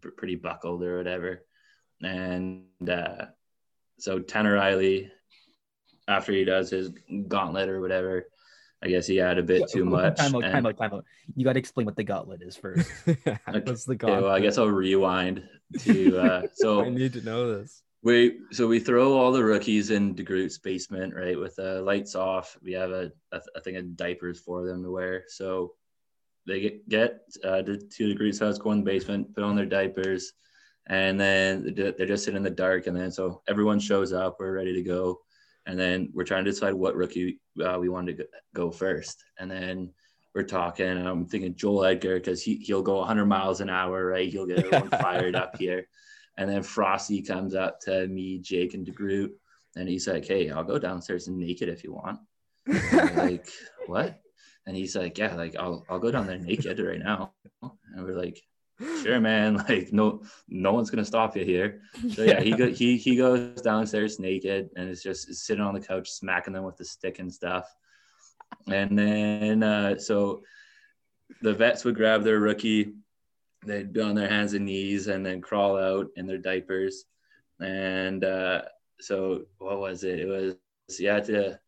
p- 0.02 0.10
pretty 0.16 0.34
buckled 0.36 0.82
or 0.82 0.98
whatever. 0.98 1.44
And 2.02 2.64
uh, 2.88 3.26
so 3.98 4.19
Tanner 4.20 4.54
Riley, 4.54 5.10
after 6.06 6.32
he 6.32 6.44
does 6.44 6.70
his 6.70 6.90
gauntlet 7.28 7.69
or 7.69 7.81
whatever, 7.81 8.26
I 8.82 8.88
guess 8.88 9.06
he 9.06 9.16
had 9.16 9.38
a 9.38 9.42
bit 9.42 9.69
too 9.69 9.84
much. 9.84 10.19
Time 10.19 10.34
out, 10.36 10.44
and- 10.44 10.52
time 10.52 10.66
out, 10.66 10.76
time 10.76 10.94
out. 10.94 11.04
You 11.34 11.44
got 11.44 11.54
to 11.54 11.58
explain 11.58 11.84
what 11.86 11.96
the 11.96 12.04
gauntlet 12.04 12.42
is 12.42 12.56
first. 12.56 12.88
What's 13.04 13.84
the 13.84 13.94
Okay, 13.94 14.06
well, 14.06 14.28
I 14.28 14.40
guess 14.40 14.56
I'll 14.58 14.69
rewind 14.69 15.42
to 15.81 16.19
uh, 16.19 16.43
so 16.55 16.84
I 16.84 16.88
need 16.88 17.12
to 17.14 17.22
know 17.22 17.58
this. 17.58 17.82
we 18.03 18.38
so 18.53 18.69
we 18.69 18.79
throw 18.79 19.14
all 19.19 19.32
the 19.32 19.43
rookies 19.43 19.91
in 19.91 20.14
DeGroot's 20.14 20.58
basement, 20.58 21.14
right, 21.14 21.38
with 21.38 21.56
the 21.56 21.82
lights 21.82 22.14
off. 22.14 22.56
We 22.62 22.72
have 22.72 22.91
a 22.91 23.10
a, 23.32 23.41
a 23.56 23.60
thing 23.60 23.76
of 23.76 23.96
diapers 23.96 24.38
for 24.41 24.64
them 24.64 24.82
to 24.84 24.91
wear. 24.91 25.24
So 25.26 25.74
they 26.46 26.60
get 26.60 26.88
get 26.88 27.20
uh, 27.44 27.62
to, 27.62 27.76
to 27.76 28.14
DeGroot's 28.14 28.38
house, 28.38 28.58
go 28.58 28.70
in 28.70 28.79
the 28.79 28.84
basement, 28.84 29.34
put 29.34 29.43
on 29.44 29.56
their 29.56 29.67
diapers, 29.67 30.32
and 30.86 31.19
then 31.20 31.74
they're 31.74 31.93
they're 31.93 32.06
just 32.06 32.24
sitting 32.24 32.38
in 32.38 32.44
the 32.44 32.50
dark. 32.50 32.86
And 32.86 32.96
then 32.96 33.10
so 33.10 33.43
everyone 33.48 33.81
shows 33.81 34.12
up, 34.12 34.36
we're 34.38 34.53
ready 34.53 34.72
to 34.72 34.82
go, 34.82 35.19
and 35.69 35.79
then 35.79 36.10
we're 36.15 36.25
trying 36.25 36.44
to 36.46 36.51
decide 36.51 36.72
what 36.72 36.96
rookie 36.96 37.39
uh, 37.63 37.77
we 37.79 37.91
want 37.91 38.08
to 38.08 38.27
go- 38.55 38.70
first. 38.70 39.22
And 39.39 39.51
then 39.51 39.93
we're 40.34 40.43
talking, 40.43 40.87
and 40.87 41.06
I'm 41.06 41.27
thinking 41.27 41.55
Joel 41.55 41.84
Edgar 41.84 42.15
because 42.15 42.43
he 42.43 42.56
he'll 42.56 42.82
go 42.82 42.96
100 42.96 43.27
miles 43.27 43.60
an 43.60 43.69
hour, 43.69 44.06
right? 44.06 44.29
He'll 44.29 44.46
get 44.46 44.65
everyone 44.65 44.89
fired 45.03 45.37
up 45.37 45.58
here. 45.58 45.87
And 46.39 46.48
then 46.48 46.63
Frosty 46.63 47.20
comes 47.20 47.55
up 47.55 47.81
to 47.82 48.08
me, 48.08 48.39
Jake, 48.39 48.72
and 48.72 48.87
DeGroot, 48.87 49.31
and 49.77 49.89
he's 49.89 50.08
like, 50.08 50.25
"Hey, 50.25 50.51
I'll 50.51 50.65
go 50.65 50.79
downstairs 50.79 51.29
and 51.29 51.37
naked 51.37 51.69
if 51.69 51.84
you 51.84 51.93
want." 51.93 52.19
Like, 53.17 53.48
"What?" 53.87 54.20
And 54.67 54.75
he's 54.75 54.96
like, 54.96 55.19
"Yeah, 55.19 55.34
like 55.34 55.56
I'll 55.56 55.84
I'll 55.91 55.98
go 55.98 56.10
down 56.10 56.27
there 56.27 56.39
naked 56.39 56.79
right 56.79 57.01
now." 57.01 57.32
And 57.63 58.05
we're 58.05 58.17
like, 58.17 58.41
"Sure, 59.03 59.20
man. 59.20 59.56
Like 59.69 59.93
no 59.93 60.23
no 60.49 60.73
one's 60.73 60.91
gonna 60.91 61.05
stop 61.05 61.37
you 61.37 61.44
here." 61.44 61.82
So 62.15 62.23
yeah, 62.23 62.41
he 62.41 62.53
go, 62.53 62.69
he 62.69 62.97
he 62.97 63.17
goes 63.17 63.61
downstairs 63.61 64.19
naked 64.19 64.70
and 64.77 64.89
is 64.89 65.03
just 65.03 65.35
sitting 65.35 65.65
on 65.65 65.75
the 65.75 65.81
couch 65.81 66.11
smacking 66.11 66.55
them 66.55 66.65
with 66.65 66.77
the 66.77 66.85
stick 66.85 67.19
and 67.19 67.32
stuff. 67.32 67.75
And 68.67 68.99
then 68.99 69.63
uh, 69.63 69.99
so 69.99 70.43
the 71.43 71.55
vets 71.55 71.85
would 71.85 71.97
grab 71.97 72.23
their 72.23 72.41
rookie 72.41 72.94
they'd 73.67 73.93
be 73.93 74.01
on 74.01 74.15
their 74.15 74.29
hands 74.29 74.55
and 74.55 74.67
knees 74.67 75.08
and 75.08 75.25
then 75.25 75.41
crawl 75.41 75.77
out 75.77 76.08
in 76.17 76.27
their 76.27 76.39
diapers. 76.39 77.05
And 77.61 78.25
uh, 78.25 78.63
so 79.01 79.43
what 79.58 79.79
was 79.79 80.05
it? 80.05 80.20
It 80.20 80.27
was 80.27 80.56
you 80.99 81.08
had 81.08 81.25
to 81.25 81.58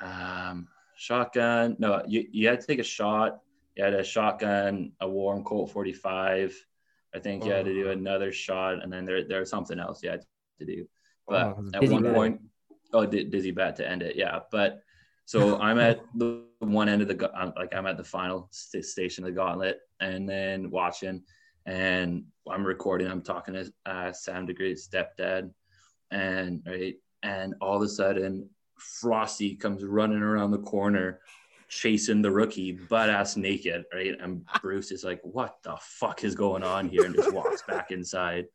um, 0.00 0.68
shotgun. 0.96 1.76
No, 1.78 2.02
you, 2.06 2.26
you 2.30 2.48
had 2.48 2.60
to 2.60 2.66
take 2.66 2.78
a 2.78 2.84
shot. 2.84 3.40
You 3.78 3.84
had 3.84 3.94
a 3.94 4.02
shotgun, 4.02 4.90
a 5.00 5.08
warm 5.08 5.44
Colt 5.44 5.70
45. 5.70 6.52
I 7.14 7.18
think 7.20 7.44
you 7.44 7.52
had 7.52 7.64
to 7.64 7.72
do 7.72 7.88
Oh. 7.88 7.92
another 7.92 8.32
shot, 8.32 8.82
and 8.82 8.92
then 8.92 9.04
there 9.04 9.22
there 9.26 9.38
was 9.40 9.48
something 9.50 9.78
else 9.78 10.02
you 10.02 10.10
had 10.10 10.24
to 10.58 10.66
do. 10.66 10.86
But 11.28 11.46
Oh, 11.56 11.64
at 11.72 11.88
one 11.88 12.02
bat. 12.02 12.14
point, 12.14 12.40
oh, 12.92 13.06
di- 13.06 13.24
dizzy 13.24 13.52
bat 13.52 13.76
to 13.76 13.88
end 13.88 14.02
it, 14.02 14.16
yeah. 14.16 14.40
But 14.50 14.82
So 15.26 15.38
I'm 15.60 15.78
at 15.78 16.00
the 16.16 16.44
one 16.58 16.88
end 16.88 17.02
of 17.02 17.08
the 17.08 17.30
I'm, 17.34 17.52
like 17.54 17.72
I'm 17.72 17.86
at 17.86 17.96
the 17.96 18.04
final 18.04 18.48
st- 18.50 18.84
station 18.84 19.22
of 19.24 19.30
the 19.30 19.36
gauntlet, 19.36 19.78
and 20.00 20.28
then 20.28 20.70
watching, 20.72 21.22
and 21.64 22.24
I'm 22.50 22.64
recording. 22.66 23.06
I'm 23.08 23.22
talking 23.22 23.54
to 23.54 23.72
uh, 23.86 24.12
Sam 24.12 24.44
DeGroot's 24.46 24.88
stepdad, 24.88 25.52
and 26.10 26.62
right, 26.66 26.96
and 27.22 27.54
all 27.60 27.76
of 27.76 27.82
a 27.82 27.88
sudden, 27.88 28.50
Frosty 28.76 29.54
comes 29.54 29.84
running 29.84 30.22
around 30.22 30.50
the 30.50 30.58
corner, 30.74 31.20
chasing 31.68 32.22
the 32.22 32.30
rookie 32.30 32.72
butt 32.72 33.10
ass 33.10 33.36
naked, 33.36 33.84
right? 33.92 34.14
And 34.20 34.44
Bruce 34.60 34.90
is 34.90 35.04
like, 35.04 35.20
"What 35.22 35.58
the 35.62 35.76
fuck 35.80 36.24
is 36.24 36.34
going 36.34 36.62
on 36.62 36.88
here?" 36.88 37.04
and 37.04 37.14
just 37.14 37.32
walks 37.32 37.62
back 37.62 37.90
inside. 37.90 38.46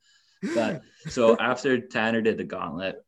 But 0.56 0.82
so 1.10 1.38
after 1.40 1.80
Tanner 1.80 2.22
did 2.22 2.38
the 2.38 2.44
gauntlet, 2.44 3.04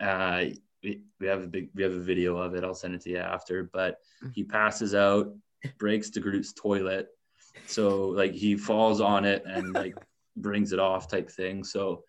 uh, 0.00 0.44
we, 0.82 1.02
we 1.20 1.26
have 1.26 1.42
a 1.42 1.46
big 1.46 1.70
we 1.74 1.82
have 1.82 1.92
a 1.94 2.00
video 2.00 2.36
of 2.36 2.54
it. 2.54 2.64
I'll 2.64 2.74
send 2.74 2.94
it 2.94 3.00
to 3.02 3.10
you 3.10 3.18
after. 3.18 3.70
But 3.72 3.98
he 4.34 4.44
passes 4.44 4.94
out, 4.94 5.34
breaks 5.78 6.10
DeGroot's 6.10 6.52
toilet, 6.52 7.08
so 7.66 8.08
like 8.08 8.32
he 8.32 8.56
falls 8.56 9.00
on 9.00 9.24
it 9.24 9.44
and 9.46 9.72
like 9.72 9.94
brings 10.36 10.72
it 10.72 10.78
off 10.80 11.08
type 11.08 11.30
thing. 11.30 11.64
So 11.64 12.04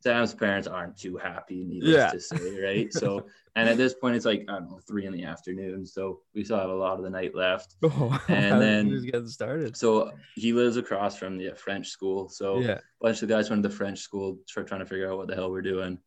Sam's 0.00 0.34
parents 0.34 0.68
aren't 0.68 0.98
too 0.98 1.16
happy, 1.16 1.64
needless 1.64 1.94
Yeah. 1.94 2.10
to 2.10 2.20
say, 2.20 2.60
right? 2.60 2.92
So 2.92 3.28
and 3.56 3.68
at 3.68 3.76
this 3.82 3.94
point 3.94 4.14
it's 4.16 4.24
like 4.24 4.44
I 4.48 4.52
don't 4.52 4.70
know 4.70 4.78
three 4.86 5.06
in 5.06 5.12
the 5.12 5.24
afternoon, 5.24 5.84
so 5.86 6.20
we 6.34 6.44
still 6.44 6.58
have 6.58 6.70
a 6.70 6.74
lot 6.74 6.96
of 6.98 7.02
the 7.04 7.10
night 7.10 7.34
left. 7.34 7.74
Oh, 7.82 8.16
And 8.28 8.60
then- 8.60 8.90
just 8.90 9.06
getting 9.06 9.28
started. 9.28 9.76
So 9.76 10.12
he 10.36 10.52
lives 10.52 10.76
across 10.76 11.16
from 11.18 11.36
the 11.38 11.50
uh, 11.50 11.54
French 11.54 11.88
school, 11.88 12.28
so 12.28 12.60
Yeah. 12.60 12.78
a 12.78 12.80
bunch 13.00 13.22
of 13.22 13.28
guys 13.28 13.50
went 13.50 13.62
to 13.64 13.68
the 13.68 13.74
French 13.74 13.98
school, 14.00 14.38
start 14.46 14.68
trying 14.68 14.80
to 14.80 14.86
figure 14.86 15.10
out 15.10 15.18
what 15.18 15.26
the 15.28 15.34
hell 15.34 15.50
we're 15.50 15.62
doing. 15.62 15.98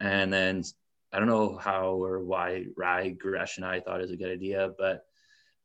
And 0.00 0.32
then 0.32 0.62
I 1.12 1.18
don't 1.18 1.26
know 1.28 1.56
how 1.56 1.92
or 2.02 2.22
why 2.22 2.66
Rye, 2.76 3.08
Gresh, 3.10 3.56
and 3.56 3.66
I 3.66 3.80
thought 3.80 3.98
it 3.98 4.02
was 4.02 4.12
a 4.12 4.16
good 4.16 4.30
idea, 4.30 4.70
but 4.78 5.04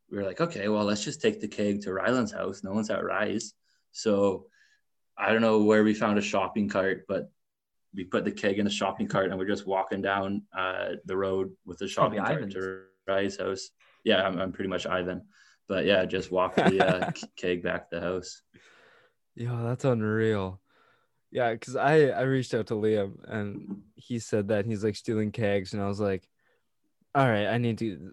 we 0.09 0.17
were 0.17 0.23
like, 0.23 0.41
okay, 0.41 0.67
well, 0.69 0.85
let's 0.85 1.03
just 1.03 1.21
take 1.21 1.41
the 1.41 1.47
keg 1.47 1.81
to 1.81 1.93
Ryland's 1.93 2.31
house. 2.31 2.63
No 2.63 2.71
one's 2.73 2.89
at 2.89 3.03
Rye's. 3.03 3.53
So 3.91 4.47
I 5.17 5.31
don't 5.31 5.41
know 5.41 5.63
where 5.63 5.83
we 5.83 5.93
found 5.93 6.17
a 6.17 6.21
shopping 6.21 6.69
cart, 6.69 7.05
but 7.07 7.29
we 7.95 8.03
put 8.03 8.25
the 8.25 8.31
keg 8.31 8.59
in 8.59 8.65
the 8.65 8.71
shopping 8.71 9.07
cart 9.07 9.29
and 9.29 9.38
we're 9.38 9.47
just 9.47 9.67
walking 9.67 10.01
down 10.01 10.43
uh, 10.57 10.89
the 11.05 11.15
road 11.15 11.51
with 11.65 11.77
the 11.77 11.88
shopping 11.88 12.19
Probably 12.19 12.35
cart 12.35 12.51
Ivan's. 12.51 12.53
to 12.55 12.81
Rye's 13.07 13.38
house. 13.38 13.69
Yeah, 14.03 14.25
I'm, 14.25 14.39
I'm 14.39 14.51
pretty 14.51 14.69
much 14.69 14.85
Ivan. 14.85 15.23
But 15.67 15.85
yeah, 15.85 16.05
just 16.05 16.31
walk 16.31 16.55
the 16.55 16.85
uh, 16.85 17.12
keg 17.38 17.63
back 17.63 17.89
to 17.89 17.95
the 17.95 18.01
house. 18.01 18.41
Yo, 19.35 19.63
that's 19.63 19.85
unreal. 19.85 20.59
Yeah, 21.31 21.53
because 21.53 21.75
I 21.75 22.09
I 22.09 22.21
reached 22.23 22.53
out 22.53 22.67
to 22.67 22.75
Liam 22.75 23.13
and 23.27 23.81
he 23.95 24.19
said 24.19 24.50
that 24.50 24.65
he's 24.65 24.83
like 24.83 24.95
stealing 24.95 25.31
kegs, 25.31 25.73
and 25.73 25.81
I 25.81 25.88
was 25.88 26.00
like, 26.00 26.27
all 27.15 27.27
right, 27.27 27.47
I 27.47 27.57
need 27.57 27.79
to 27.79 28.12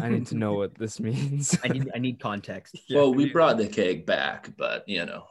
I 0.00 0.08
need 0.08 0.26
to 0.28 0.36
know 0.36 0.54
what 0.54 0.74
this 0.78 1.00
means. 1.00 1.58
I 1.64 1.68
need 1.68 1.90
I 1.94 1.98
need 1.98 2.20
context. 2.20 2.78
Yeah. 2.88 2.98
Well, 2.98 3.14
we 3.14 3.30
brought 3.30 3.58
the 3.58 3.66
keg 3.66 4.06
back, 4.06 4.50
but 4.56 4.88
you 4.88 5.04
know, 5.04 5.24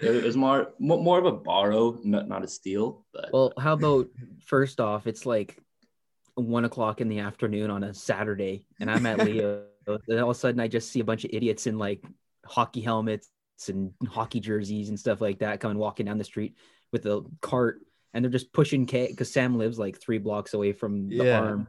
it 0.00 0.24
was 0.24 0.36
more 0.36 0.72
more 0.78 1.18
of 1.18 1.24
a 1.24 1.32
borrow, 1.32 1.98
not 2.04 2.28
not 2.28 2.44
a 2.44 2.48
steal. 2.48 3.04
But 3.12 3.30
Well, 3.32 3.52
how 3.58 3.74
about 3.74 4.08
first 4.44 4.80
off, 4.80 5.06
it's 5.06 5.26
like 5.26 5.58
one 6.34 6.64
o'clock 6.64 7.00
in 7.00 7.08
the 7.08 7.20
afternoon 7.20 7.70
on 7.70 7.82
a 7.82 7.94
Saturday, 7.94 8.66
and 8.80 8.90
I'm 8.90 9.06
at 9.06 9.18
Leo. 9.18 9.64
and 9.86 10.20
all 10.20 10.30
of 10.30 10.36
a 10.36 10.38
sudden, 10.38 10.60
I 10.60 10.68
just 10.68 10.90
see 10.90 11.00
a 11.00 11.04
bunch 11.04 11.24
of 11.24 11.30
idiots 11.32 11.66
in 11.66 11.78
like 11.78 12.04
hockey 12.44 12.80
helmets 12.80 13.28
and 13.68 13.92
hockey 14.06 14.40
jerseys 14.40 14.88
and 14.88 14.98
stuff 14.98 15.20
like 15.20 15.38
that 15.38 15.60
coming 15.60 15.78
walking 15.78 16.06
down 16.06 16.18
the 16.18 16.24
street 16.24 16.56
with 16.92 17.06
a 17.06 17.24
cart, 17.40 17.80
and 18.12 18.24
they're 18.24 18.32
just 18.32 18.52
pushing 18.52 18.86
keg 18.86 19.10
because 19.10 19.32
Sam 19.32 19.56
lives 19.56 19.78
like 19.78 19.98
three 19.98 20.18
blocks 20.18 20.54
away 20.54 20.72
from 20.72 21.08
the 21.08 21.24
Yeah. 21.24 21.38
arm. 21.38 21.68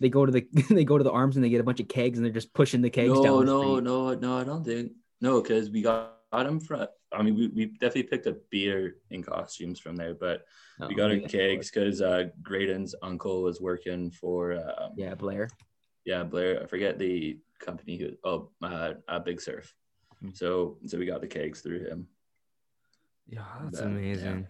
They 0.00 0.10
go 0.10 0.26
to 0.26 0.32
the 0.32 0.46
they 0.70 0.84
go 0.84 0.98
to 0.98 1.04
the 1.04 1.12
arms 1.12 1.36
and 1.36 1.44
they 1.44 1.48
get 1.48 1.60
a 1.60 1.64
bunch 1.64 1.80
of 1.80 1.88
kegs 1.88 2.18
and 2.18 2.26
they're 2.26 2.32
just 2.32 2.52
pushing 2.52 2.82
the 2.82 2.90
kegs 2.90 3.14
no, 3.14 3.22
down 3.22 3.46
the 3.46 3.52
no, 3.52 3.80
no, 3.80 4.14
no, 4.14 4.38
I 4.38 4.44
don't 4.44 4.64
think 4.64 4.92
no, 5.20 5.40
because 5.40 5.70
we 5.70 5.80
got, 5.80 6.18
got 6.32 6.44
them 6.44 6.60
from. 6.60 6.88
I 7.14 7.22
mean, 7.22 7.36
we, 7.36 7.48
we 7.48 7.64
definitely 7.66 8.04
picked 8.04 8.26
up 8.26 8.36
beer 8.50 8.96
in 9.10 9.22
costumes 9.22 9.78
from 9.78 9.96
there, 9.96 10.14
but 10.14 10.44
No, 10.78 10.88
we 10.88 10.94
got 10.94 11.10
our 11.10 11.16
yeah, 11.16 11.28
kegs 11.28 11.70
because 11.70 12.00
uh, 12.02 12.24
Graydon's 12.42 12.94
uncle 13.02 13.42
was 13.42 13.60
working 13.60 14.10
for 14.10 14.52
um, 14.54 14.92
Yeah, 14.96 15.14
Blair. 15.14 15.48
yeah 16.04 16.24
Blair. 16.24 16.62
I 16.62 16.66
forget 16.66 16.98
the 16.98 17.38
company 17.60 17.96
who 17.96 18.10
oh 18.24 18.50
uh, 18.62 18.94
uh 19.08 19.18
Big 19.20 19.40
Surf. 19.40 19.74
Hmm. 20.20 20.30
So 20.34 20.78
so 20.86 20.98
we 20.98 21.06
got 21.06 21.20
the 21.20 21.26
kegs 21.26 21.60
through 21.60 21.84
him. 21.88 22.08
yeah, 23.26 23.42
that's 23.64 23.80
But, 23.80 23.86
yeah. 23.86 23.90
amazing. 23.90 24.48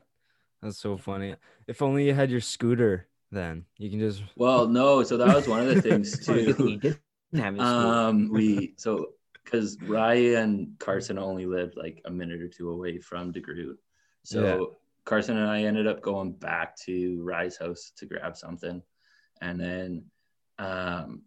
That's 0.63 0.79
so 0.79 0.97
funny. 0.97 1.37
If 1.67 1.83
only 1.83 2.07
you 2.07 2.15
had 2.15 2.31
your 2.31 2.41
scooter, 2.41 3.07
then 3.31 3.65
you 3.79 3.91
can 3.91 4.01
just. 4.01 4.23
Well, 4.37 4.67
no, 4.67 5.03
so 5.03 5.17
that 5.19 5.35
was 5.35 5.47
one 5.47 5.61
of 5.61 5.69
the 5.69 5.83
things 5.83 6.15
It's 6.15 6.25
probably 6.25 6.43
a 6.43 6.47
good 6.47 6.57
thing 6.57 6.67
too. 6.67 6.71
he 6.71 6.77
didn't 6.79 7.45
have 7.45 7.55
his 7.55 7.69
school. 7.69 7.91
Um, 7.91 8.31
we 8.31 8.75
so 8.77 9.09
because 9.45 9.79
Ryan 9.83 10.35
and 10.37 10.79
Carson 10.79 11.19
only 11.19 11.47
lived 11.47 11.77
like 11.77 12.01
a 12.05 12.11
minute 12.11 12.41
or 12.41 12.49
two 12.49 12.71
away 12.71 12.99
from 12.99 13.33
DeGroot. 13.33 13.77
So 14.23 14.43
Yeah. 14.43 14.65
Carson 15.05 15.37
and 15.37 15.51
I 15.51 15.65
ended 15.65 15.87
up 15.87 16.01
going 16.01 16.33
back 16.33 16.77
to 16.81 17.23
Rye's 17.23 17.59
house 17.59 17.93
to 17.99 18.07
grab 18.07 18.37
something. 18.37 18.83
And 19.43 19.61
then 19.61 20.05
um, 20.59 21.23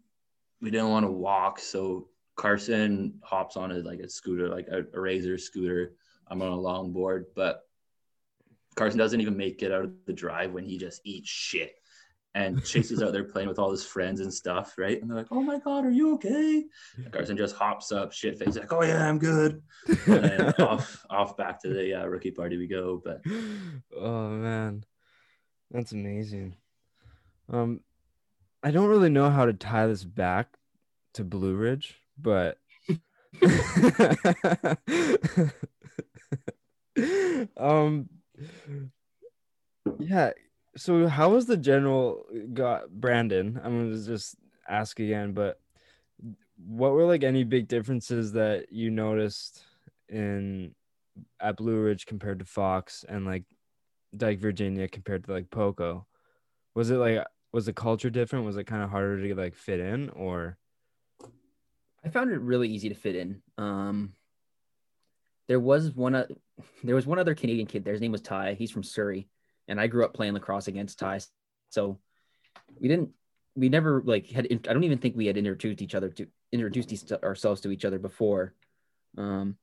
we 0.60 0.70
didn't 0.70 0.90
want 0.90 1.06
to 1.06 1.12
walk. 1.12 1.60
So 1.60 2.08
Carson 2.34 3.20
hops 3.22 3.56
on 3.56 3.70
a, 3.70 3.76
like 3.76 4.00
a 4.00 4.08
scooter, 4.08 4.48
like 4.48 4.66
a, 4.68 4.84
a 4.92 5.00
razor 5.00 5.38
scooter. 5.38 5.92
I'm 6.26 6.42
on 6.42 6.52
a 6.52 6.56
longboard, 6.56 7.26
but 7.36 7.62
Carson 8.74 8.98
doesn't 8.98 9.20
even 9.20 9.36
make 9.36 9.62
it 9.62 9.72
out 9.72 9.84
of 9.84 9.92
the 10.06 10.12
drive 10.12 10.52
when 10.52 10.64
he 10.64 10.76
just 10.76 11.00
eats 11.04 11.28
shit 11.28 11.76
and 12.34 12.64
Chase 12.64 12.90
is 12.90 13.02
out 13.02 13.12
there 13.12 13.24
playing 13.24 13.48
with 13.48 13.58
all 13.58 13.70
his 13.70 13.84
friends 13.84 14.20
and 14.20 14.32
stuff, 14.32 14.74
right? 14.78 15.00
And 15.00 15.10
they're 15.10 15.16
like, 15.16 15.28
"Oh 15.30 15.42
my 15.42 15.58
god, 15.58 15.84
are 15.84 15.90
you 15.90 16.14
okay?" 16.14 16.64
And 16.96 17.12
Carson 17.12 17.36
just 17.36 17.56
hops 17.56 17.90
up, 17.90 18.12
shit 18.12 18.38
face, 18.38 18.56
like, 18.56 18.72
"Oh 18.72 18.82
yeah, 18.82 19.08
I'm 19.08 19.18
good." 19.18 19.62
And 20.06 20.24
then 20.24 20.54
off, 20.60 21.04
off 21.10 21.36
back 21.36 21.60
to 21.62 21.68
the 21.68 21.94
uh, 21.94 22.06
rookie 22.06 22.30
party 22.30 22.56
we 22.56 22.66
go. 22.66 23.02
But 23.02 23.22
oh 23.96 24.28
man, 24.28 24.84
that's 25.70 25.92
amazing. 25.92 26.56
Um, 27.50 27.80
I 28.62 28.70
don't 28.70 28.88
really 28.88 29.10
know 29.10 29.30
how 29.30 29.46
to 29.46 29.52
tie 29.52 29.86
this 29.86 30.04
back 30.04 30.58
to 31.14 31.24
Blue 31.24 31.54
Ridge, 31.54 31.96
but 32.18 32.58
um, 37.56 38.08
yeah. 39.98 40.32
So 40.78 41.08
how 41.08 41.30
was 41.30 41.46
the 41.46 41.56
general 41.56 42.24
got 42.54 42.88
Brandon? 42.90 43.60
I'm 43.62 43.90
gonna 43.90 44.02
just 44.02 44.36
ask 44.68 45.00
again, 45.00 45.32
but 45.32 45.60
what 46.56 46.92
were 46.92 47.04
like 47.04 47.24
any 47.24 47.44
big 47.44 47.68
differences 47.68 48.32
that 48.32 48.72
you 48.72 48.90
noticed 48.90 49.64
in 50.08 50.74
at 51.40 51.56
Blue 51.56 51.80
Ridge 51.80 52.06
compared 52.06 52.38
to 52.38 52.44
Fox 52.44 53.04
and 53.08 53.26
like 53.26 53.44
Dyke, 54.16 54.38
Virginia 54.38 54.88
compared 54.88 55.24
to 55.24 55.32
like 55.32 55.50
Poco? 55.50 56.06
Was 56.74 56.90
it 56.90 56.96
like 56.96 57.24
was 57.52 57.66
the 57.66 57.72
culture 57.72 58.10
different? 58.10 58.44
Was 58.44 58.56
it 58.56 58.64
kind 58.64 58.82
of 58.82 58.90
harder 58.90 59.20
to 59.20 59.34
like 59.34 59.54
fit 59.54 59.80
in 59.80 60.10
or 60.10 60.58
I 62.04 62.10
found 62.10 62.30
it 62.30 62.40
really 62.40 62.68
easy 62.68 62.88
to 62.88 62.94
fit 62.94 63.16
in. 63.16 63.42
Um, 63.58 64.12
there 65.48 65.60
was 65.60 65.90
one, 65.94 66.14
uh, 66.14 66.26
there 66.84 66.94
was 66.94 67.06
one 67.06 67.18
other 67.18 67.34
Canadian 67.34 67.66
kid 67.66 67.84
there. 67.84 67.92
His 67.92 68.00
name 68.00 68.12
was 68.12 68.22
Ty. 68.22 68.54
He's 68.54 68.70
from 68.70 68.84
Surrey, 68.84 69.28
and 69.68 69.80
I 69.80 69.86
grew 69.86 70.04
up 70.04 70.14
playing 70.14 70.34
lacrosse 70.34 70.68
against 70.68 70.98
Ty. 70.98 71.20
So 71.70 71.98
we 72.80 72.88
didn't, 72.88 73.10
we 73.54 73.68
never 73.68 74.02
like 74.04 74.30
had. 74.30 74.46
I 74.50 74.72
don't 74.72 74.84
even 74.84 74.98
think 74.98 75.16
we 75.16 75.26
had 75.26 75.36
introduced 75.36 75.82
each 75.82 75.94
other 75.94 76.08
to 76.10 76.26
introduced 76.50 76.92
each, 76.92 77.12
ourselves 77.12 77.60
to 77.62 77.70
each 77.70 77.84
other 77.84 77.98
before. 77.98 78.54
Um, 79.16 79.56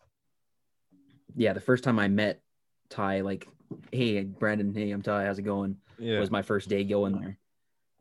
yeah, 1.35 1.53
the 1.53 1.61
first 1.61 1.83
time 1.83 1.99
I 1.99 2.07
met 2.07 2.41
Ty, 2.89 3.21
like, 3.21 3.47
hey 3.91 4.23
Brandon, 4.23 4.73
hey, 4.73 4.91
I'm 4.91 5.01
Ty. 5.01 5.25
How's 5.25 5.39
it 5.39 5.43
going? 5.43 5.77
yeah? 5.97 6.19
was 6.19 6.31
my 6.31 6.41
first 6.41 6.69
day 6.69 6.83
going 6.83 7.19
there. 7.19 7.37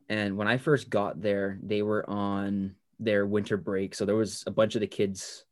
And 0.07 0.37
when 0.37 0.47
I 0.47 0.57
first 0.57 0.89
got 0.89 1.21
there, 1.21 1.57
they 1.63 1.81
were 1.81 2.07
on 2.07 2.75
their 2.99 3.25
winter 3.25 3.57
break. 3.57 3.95
So 3.95 4.05
there 4.05 4.15
was 4.15 4.43
a 4.45 4.51
bunch 4.51 4.75
of 4.75 4.81
the 4.81 4.87
kids, 4.87 5.45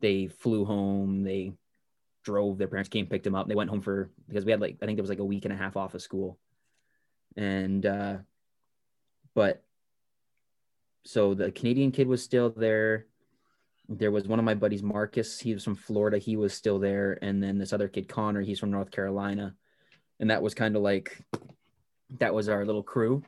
they 0.00 0.28
flew 0.28 0.64
home, 0.64 1.24
they 1.24 1.52
drove, 2.28 2.58
their 2.58 2.68
parents 2.68 2.90
came, 2.90 3.06
picked 3.06 3.24
them 3.24 3.34
up. 3.34 3.48
They 3.48 3.54
went 3.54 3.70
home 3.70 3.80
for 3.80 4.10
because 4.28 4.44
we 4.44 4.50
had 4.50 4.60
like 4.60 4.76
I 4.82 4.86
think 4.86 4.96
there 4.96 5.02
was 5.02 5.08
like 5.08 5.18
a 5.18 5.24
week 5.24 5.46
and 5.46 5.54
a 5.54 5.56
half 5.56 5.78
off 5.78 5.94
of 5.94 6.02
school. 6.02 6.38
And 7.36 7.86
uh 7.86 8.16
but 9.34 9.62
so 11.04 11.32
the 11.32 11.50
Canadian 11.50 11.90
kid 11.90 12.06
was 12.06 12.22
still 12.22 12.50
there. 12.50 13.06
There 13.88 14.10
was 14.10 14.28
one 14.28 14.38
of 14.38 14.44
my 14.44 14.54
buddies, 14.54 14.82
Marcus. 14.82 15.40
He 15.40 15.54
was 15.54 15.64
from 15.64 15.76
Florida. 15.76 16.18
He 16.18 16.36
was 16.36 16.52
still 16.52 16.78
there. 16.78 17.18
And 17.22 17.42
then 17.42 17.56
this 17.56 17.72
other 17.72 17.88
kid, 17.88 18.08
Connor, 18.08 18.42
he's 18.42 18.58
from 18.58 18.70
North 18.70 18.90
Carolina. 18.90 19.54
And 20.20 20.30
that 20.30 20.42
was 20.42 20.52
kind 20.52 20.76
of 20.76 20.82
like 20.82 21.16
that 22.18 22.34
was 22.34 22.50
our 22.50 22.66
little 22.66 22.82
crew. 22.82 23.22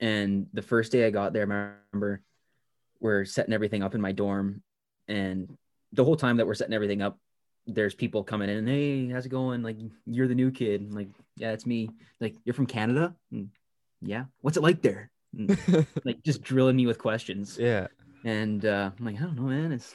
And 0.00 0.48
the 0.52 0.62
first 0.62 0.90
day 0.90 1.06
I 1.06 1.10
got 1.10 1.32
there, 1.32 1.42
I 1.42 1.70
remember 1.92 2.22
we're 2.98 3.24
setting 3.24 3.54
everything 3.54 3.84
up 3.84 3.94
in 3.94 4.00
my 4.00 4.12
dorm. 4.12 4.62
And 5.06 5.56
the 5.92 6.04
whole 6.04 6.16
time 6.16 6.38
that 6.38 6.46
we're 6.46 6.54
setting 6.54 6.74
everything 6.74 7.02
up, 7.02 7.18
there's 7.66 7.94
people 7.94 8.22
coming 8.24 8.48
in. 8.48 8.66
Hey, 8.66 9.08
how's 9.08 9.26
it 9.26 9.30
going? 9.30 9.62
Like, 9.62 9.76
you're 10.06 10.28
the 10.28 10.34
new 10.34 10.50
kid. 10.50 10.80
I'm 10.82 10.92
like, 10.94 11.08
yeah, 11.36 11.52
it's 11.52 11.66
me. 11.66 11.90
Like, 12.20 12.36
you're 12.44 12.54
from 12.54 12.66
Canada? 12.66 13.14
"Mm, 13.32 13.48
yeah. 14.02 14.24
What's 14.40 14.56
it 14.56 14.62
like 14.62 14.82
there? 14.82 15.10
and, 15.36 15.58
like 16.04 16.22
just 16.22 16.42
drilling 16.42 16.76
me 16.76 16.86
with 16.86 16.98
questions. 16.98 17.58
yeah, 17.58 17.88
And 18.24 18.64
uh, 18.64 18.90
I'm 18.98 19.04
like, 19.04 19.16
I 19.16 19.20
don't 19.24 19.36
know, 19.36 19.42
man. 19.42 19.72
It's 19.72 19.92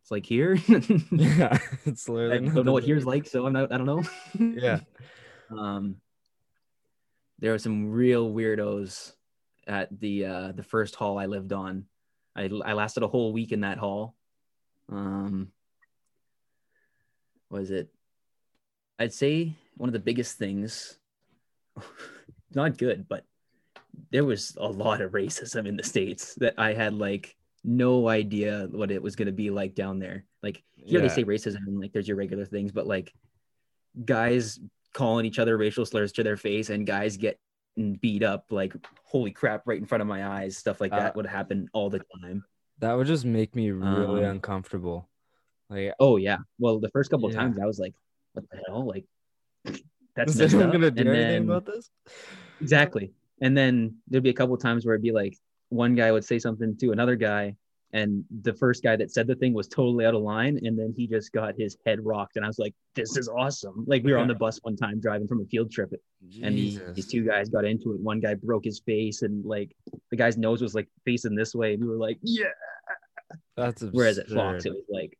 it's 0.00 0.10
like 0.10 0.26
here. 0.26 0.54
yeah. 1.12 1.58
It's 1.84 2.08
I 2.08 2.12
literally 2.12 2.48
don't 2.50 2.64
know 2.66 2.72
what 2.72 2.84
here's 2.84 3.06
like, 3.06 3.26
so 3.26 3.46
I'm 3.46 3.52
not. 3.52 3.72
I 3.72 3.78
don't 3.78 3.86
know. 3.86 4.02
Yeah, 4.38 4.80
Um, 5.50 5.96
there 7.38 7.52
were 7.52 7.58
some 7.58 7.90
real 7.90 8.30
weirdos 8.30 9.12
at 9.66 9.88
the 10.00 10.24
uh, 10.26 10.52
the 10.52 10.62
first 10.64 10.96
hall 10.96 11.18
I 11.18 11.26
lived 11.26 11.52
on. 11.52 11.84
I 12.34 12.50
I 12.64 12.72
lasted 12.72 13.02
a 13.04 13.08
whole 13.08 13.32
week 13.32 13.52
in 13.52 13.60
that 13.60 13.78
hall. 13.78 14.16
Um, 14.88 15.52
was 17.52 17.70
it? 17.70 17.88
I'd 18.98 19.12
say 19.12 19.54
one 19.76 19.88
of 19.88 19.92
the 19.92 19.98
biggest 20.00 20.38
things. 20.38 20.98
Not 22.54 22.76
good, 22.78 23.06
but 23.08 23.24
there 24.10 24.24
was 24.24 24.56
a 24.60 24.66
lot 24.68 25.00
of 25.00 25.12
racism 25.12 25.66
in 25.66 25.76
the 25.76 25.82
states 25.82 26.34
that 26.36 26.54
I 26.58 26.72
had 26.74 26.94
like 26.94 27.36
no 27.64 28.08
idea 28.08 28.68
what 28.70 28.90
it 28.90 29.02
was 29.02 29.16
going 29.16 29.26
to 29.26 29.32
be 29.32 29.50
like 29.50 29.74
down 29.74 29.98
there. 29.98 30.24
Like 30.42 30.62
here 30.74 31.00
they 31.00 31.08
say 31.08 31.24
racism 31.24 31.66
and 31.66 31.80
like 31.80 31.92
there's 31.92 32.08
your 32.08 32.16
regular 32.16 32.44
things, 32.44 32.72
but 32.72 32.86
like 32.86 33.12
guys 34.04 34.58
calling 34.92 35.24
each 35.24 35.38
other 35.38 35.56
racial 35.56 35.86
slurs 35.86 36.12
to 36.12 36.22
their 36.22 36.36
face 36.36 36.68
and 36.70 36.86
guys 36.86 37.16
getting 37.16 37.38
beat 38.00 38.22
up 38.22 38.46
like 38.50 38.74
holy 39.04 39.30
crap 39.30 39.62
right 39.66 39.78
in 39.78 39.86
front 39.86 40.02
of 40.02 40.06
my 40.08 40.26
eyes 40.26 40.58
stuff 40.58 40.80
like 40.80 40.90
that 40.90 41.10
Uh, 41.10 41.12
would 41.16 41.26
happen 41.26 41.68
all 41.72 41.88
the 41.88 42.02
time 42.20 42.44
that 42.78 42.92
would 42.92 43.06
just 43.06 43.24
make 43.24 43.54
me 43.54 43.70
really 43.70 44.24
Um, 44.24 44.32
uncomfortable. 44.32 45.08
Like, 45.72 45.94
oh 46.00 46.16
yeah 46.16 46.38
well 46.58 46.78
the 46.80 46.90
first 46.90 47.10
couple 47.10 47.26
of 47.26 47.34
Yeah. 47.34 47.40
times 47.40 47.58
i 47.62 47.66
was 47.66 47.78
like 47.78 47.94
what 48.34 48.44
the 48.50 48.58
hell 48.66 48.86
like 48.86 49.04
that's 50.16 50.34
is 50.38 50.40
anyone 50.54 50.70
gonna 50.72 50.90
do 50.90 51.00
And 51.00 51.08
anything 51.10 51.46
then- 51.46 51.56
about 51.56 51.66
this? 51.66 51.90
exactly 52.60 53.12
and 53.40 53.56
then 53.56 53.96
there'd 54.08 54.22
be 54.22 54.30
a 54.30 54.34
couple 54.34 54.54
of 54.54 54.60
times 54.62 54.84
where 54.84 54.94
it'd 54.94 55.02
be 55.02 55.12
like 55.12 55.36
one 55.70 55.94
guy 55.94 56.12
would 56.12 56.24
say 56.24 56.38
something 56.38 56.76
to 56.78 56.92
another 56.92 57.16
guy 57.16 57.56
and 57.94 58.24
the 58.42 58.54
first 58.54 58.82
guy 58.82 58.96
that 58.96 59.10
said 59.10 59.26
the 59.26 59.34
thing 59.34 59.52
was 59.52 59.68
totally 59.68 60.04
out 60.06 60.14
of 60.14 60.22
line 60.22 60.58
and 60.62 60.78
then 60.78 60.94
he 60.96 61.06
just 61.06 61.30
got 61.32 61.54
his 61.58 61.76
head 61.86 61.98
rocked 62.04 62.36
and 62.36 62.44
i 62.44 62.48
was 62.48 62.58
like 62.58 62.74
this 62.94 63.16
is 63.16 63.28
awesome 63.28 63.84
like 63.86 64.02
we 64.04 64.12
were 64.12 64.18
on 64.18 64.28
the 64.28 64.34
bus 64.34 64.58
one 64.62 64.76
time 64.76 65.00
driving 65.00 65.26
from 65.28 65.40
a 65.42 65.44
field 65.46 65.70
trip 65.70 65.92
and 66.42 66.54
the, 66.56 66.70
Jesus. 66.70 66.94
these 66.96 67.06
two 67.08 67.24
guys 67.26 67.48
got 67.48 67.64
into 67.64 67.92
it. 67.94 68.00
One 68.00 68.20
guy 68.20 68.34
broke 68.34 68.64
his 68.64 68.78
face, 68.78 69.22
and 69.22 69.44
like 69.44 69.74
the 70.12 70.16
guy's 70.16 70.38
nose 70.38 70.62
was 70.62 70.72
like 70.72 70.88
facing 71.04 71.34
this 71.34 71.52
way, 71.52 71.74
and 71.74 71.82
we 71.82 71.88
were 71.90 71.96
like, 71.96 72.16
"Yeah." 72.22 72.44
That's 73.56 73.82
Whereas 73.82 74.18
at 74.18 74.28
Fox, 74.28 74.64
it 74.64 74.70
was 74.72 74.84
like 74.88 75.18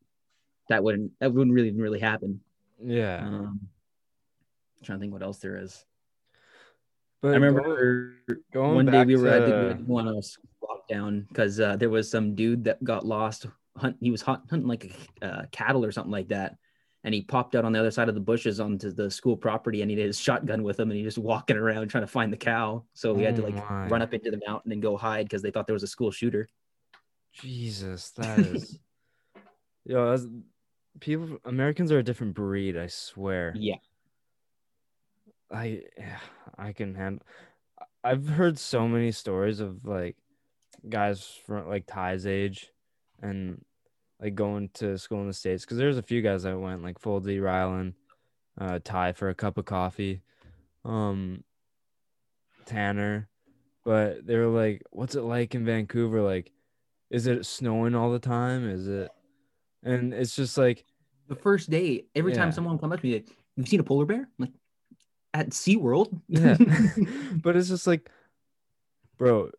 that 0.69 0.83
wouldn't 0.85 1.13
that 1.21 1.33
wouldn't 1.33 1.55
really 1.55 1.73
really 1.73 2.01
happen. 2.01 2.41
yeah, 2.83 3.25
Um, 3.27 3.61
trying 4.83 4.99
to 4.99 5.01
think 5.03 5.13
what 5.13 5.23
else 5.23 5.39
there 5.39 5.57
is. 5.57 5.85
but 7.21 7.29
I 7.29 7.35
remember 7.35 8.17
going 8.53 8.75
one 8.75 8.87
day 8.87 9.05
we 9.05 9.17
were 9.17 9.29
at 9.29 9.47
to- 9.47 9.77
the 9.79 9.83
one 9.87 10.09
on 10.09 10.17
a 10.17 10.21
walk 10.61 10.89
down 10.89 11.27
because 11.29 11.61
uh, 11.61 11.77
there 11.77 11.91
was 11.91 12.11
some 12.11 12.35
dude 12.35 12.65
that 12.65 12.83
got 12.85 13.05
lost. 13.07 13.47
Hunt, 13.77 13.97
he 14.01 14.11
was 14.11 14.21
hunt, 14.23 14.43
hunting 14.51 14.69
like 14.69 14.93
uh, 15.23 15.43
cattle 15.51 15.85
or 15.85 15.93
something 15.93 16.13
like 16.13 16.29
that. 16.29 16.57
And 17.05 17.13
he 17.15 17.23
popped 17.23 17.55
out 17.57 17.65
on 17.65 17.73
the 17.73 17.81
other 17.81 17.91
side 17.91 18.09
of 18.09 18.15
the 18.15 18.21
bushes 18.21 18.61
onto 18.61 18.93
the 18.93 19.11
school 19.11 19.37
property 19.37 19.83
and 19.83 19.91
he 19.91 19.97
had 19.97 20.07
his 20.07 20.21
shotgun 20.21 20.63
with 20.63 20.79
him 20.79 20.91
and 20.91 20.97
he 20.99 21.05
was 21.05 21.15
just 21.17 21.25
walking 21.25 21.57
around 21.57 21.89
trying 21.89 22.05
to 22.05 22.09
find 22.09 22.33
the 22.33 22.37
cow. 22.37 22.85
So 22.95 23.13
we 23.13 23.25
had 23.25 23.35
to 23.37 23.43
Oh 23.43 23.47
like 23.47 23.55
my. 23.57 23.89
run 23.89 24.03
up 24.03 24.15
into 24.15 24.31
the 24.31 24.41
mountain 24.47 24.71
and 24.73 24.81
go 24.83 24.97
hide 24.97 25.25
because 25.25 25.43
they 25.43 25.51
thought 25.51 25.67
there 25.67 25.73
was 25.75 25.83
a 25.83 25.89
school 25.89 26.11
shooter. 26.13 26.49
Jesus, 27.33 28.11
that 28.11 28.39
is. 28.41 28.79
Yo, 29.85 30.11
that's, 30.11 30.27
people, 31.01 31.39
Americans 31.45 31.93
are 31.93 31.99
a 31.99 32.03
different 32.03 32.35
breed. 32.35 32.77
I 32.77 32.87
swear. 32.87 33.55
Yeah. 33.57 33.77
I, 35.51 35.83
I 36.59 36.73
can 36.73 36.95
handle. 36.95 37.25
I've 38.05 38.29
heard 38.29 38.59
so 38.59 38.89
many 38.89 39.13
stories 39.13 39.61
of 39.61 39.85
like 39.85 40.17
guys 40.89 41.39
from 41.47 41.69
like 41.69 41.87
Ty's 41.87 42.27
age, 42.27 42.71
and 43.21 43.65
like 44.21 44.35
going 44.35 44.71
to 44.75 44.99
school 44.99 45.21
in 45.21 45.29
the 45.29 45.33
states. 45.33 45.65
Because 45.65 45.79
there's 45.79 45.99
a 45.99 46.03
few 46.03 46.23
guys 46.23 46.43
that 46.43 46.59
went 46.59 46.83
like 46.83 46.99
full 46.99 47.21
D 47.21 47.37
Rylan, 47.37 47.95
uh, 48.61 48.81
Ty 48.83 49.13
for 49.13 49.29
a 49.29 49.35
cup 49.35 49.59
of 49.59 49.67
coffee, 49.67 50.23
um, 50.85 51.45
Tanner, 52.67 53.29
but 53.85 54.27
they 54.27 54.37
were 54.37 54.47
like, 54.47 54.83
"What's 54.91 55.15
it 55.15 55.23
like 55.23 55.55
in 55.55 55.65
Vancouver? 55.65 56.23
Like, 56.23 56.51
is 57.11 57.27
it 57.27 57.47
snowing 57.47 57.95
all 57.95 58.11
the 58.11 58.19
time? 58.19 58.69
Is 58.69 58.89
it?" 58.89 59.11
And 59.83 60.15
it's 60.15 60.35
just 60.37 60.57
like, 60.59 60.85
The 61.29 61.35
first 61.37 61.71
day, 61.71 62.05
every 62.15 62.33
time 62.33 62.53
someone 62.53 62.79
come 62.79 62.93
up 62.93 63.01
to 63.01 63.07
me, 63.07 63.15
like, 63.15 63.29
you've 63.57 63.69
seen 63.69 63.81
a 63.81 63.85
polar 63.85 64.07
bear? 64.07 64.21
I'm 64.21 64.29
like, 64.39 64.53
at 65.35 65.51
SeaWorld? 65.51 66.21
yeah, 66.29 66.57
but 67.43 67.57
it's 67.57 67.69
just 67.69 67.87
like, 67.87 68.09
bro, 69.19 69.51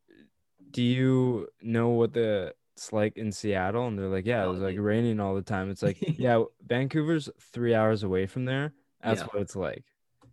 do 0.72 0.82
you 0.82 1.48
know 1.62 1.90
what 1.90 2.14
the 2.14 2.54
it's 2.76 2.92
like 2.92 3.18
in 3.18 3.32
Seattle? 3.32 3.88
And 3.88 3.98
they're 3.98 4.08
like, 4.08 4.26
yeah, 4.26 4.44
it 4.46 4.48
was 4.50 4.62
like 4.62 4.78
raining 4.80 5.20
all 5.20 5.36
the 5.36 5.42
time. 5.42 5.70
It's 5.70 5.84
like, 5.84 5.98
yeah, 6.18 6.44
Vancouver's 6.66 7.30
three 7.52 7.76
hours 7.76 8.04
away 8.04 8.26
from 8.26 8.46
there. 8.46 8.74
That's 9.04 9.22
Yeah. 9.22 9.28
what 9.28 9.42
it's 9.42 9.56
like. 9.56 9.84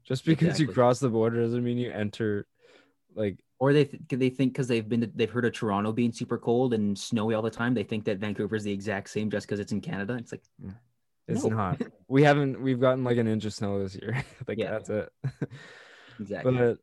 Just 0.04 0.24
because 0.24 0.58
you 0.58 0.66
cross 0.66 0.98
the 0.98 1.08
border 1.10 1.40
doesn't 1.42 1.62
mean 1.62 1.78
you 1.78 1.90
enter. 1.90 2.46
Like, 3.14 3.38
or 3.60 3.72
they 3.72 3.84
th- 3.84 4.02
they 4.08 4.30
think 4.30 4.52
because 4.54 4.66
they've 4.66 4.88
been 4.88 5.02
to, 5.02 5.06
they've 5.14 5.30
heard 5.30 5.44
of 5.44 5.52
Toronto 5.52 5.92
being 5.92 6.12
super 6.12 6.38
cold 6.38 6.74
and 6.74 6.98
snowy 6.98 7.34
all 7.34 7.42
the 7.42 7.50
time, 7.50 7.74
they 7.74 7.84
think 7.84 8.04
that 8.06 8.18
Vancouver 8.18 8.56
is 8.56 8.64
the 8.64 8.72
exact 8.72 9.10
same 9.10 9.30
just 9.30 9.46
because 9.46 9.60
it's 9.60 9.70
in 9.72 9.80
Canada. 9.80 10.14
It's 10.18 10.32
like 10.32 10.42
it's 11.28 11.44
No. 11.44 11.50
not. 11.50 11.80
We 12.08 12.24
haven't. 12.24 12.60
We've 12.60 12.80
gotten 12.80 13.04
like 13.04 13.18
an 13.18 13.28
inch 13.28 13.44
of 13.44 13.52
snow 13.54 13.80
this 13.80 13.94
year. 13.94 14.24
like 14.48 14.58
Yeah. 14.58 14.72
that's 14.72 14.90
it. 14.90 15.12
exactly. 16.20 16.76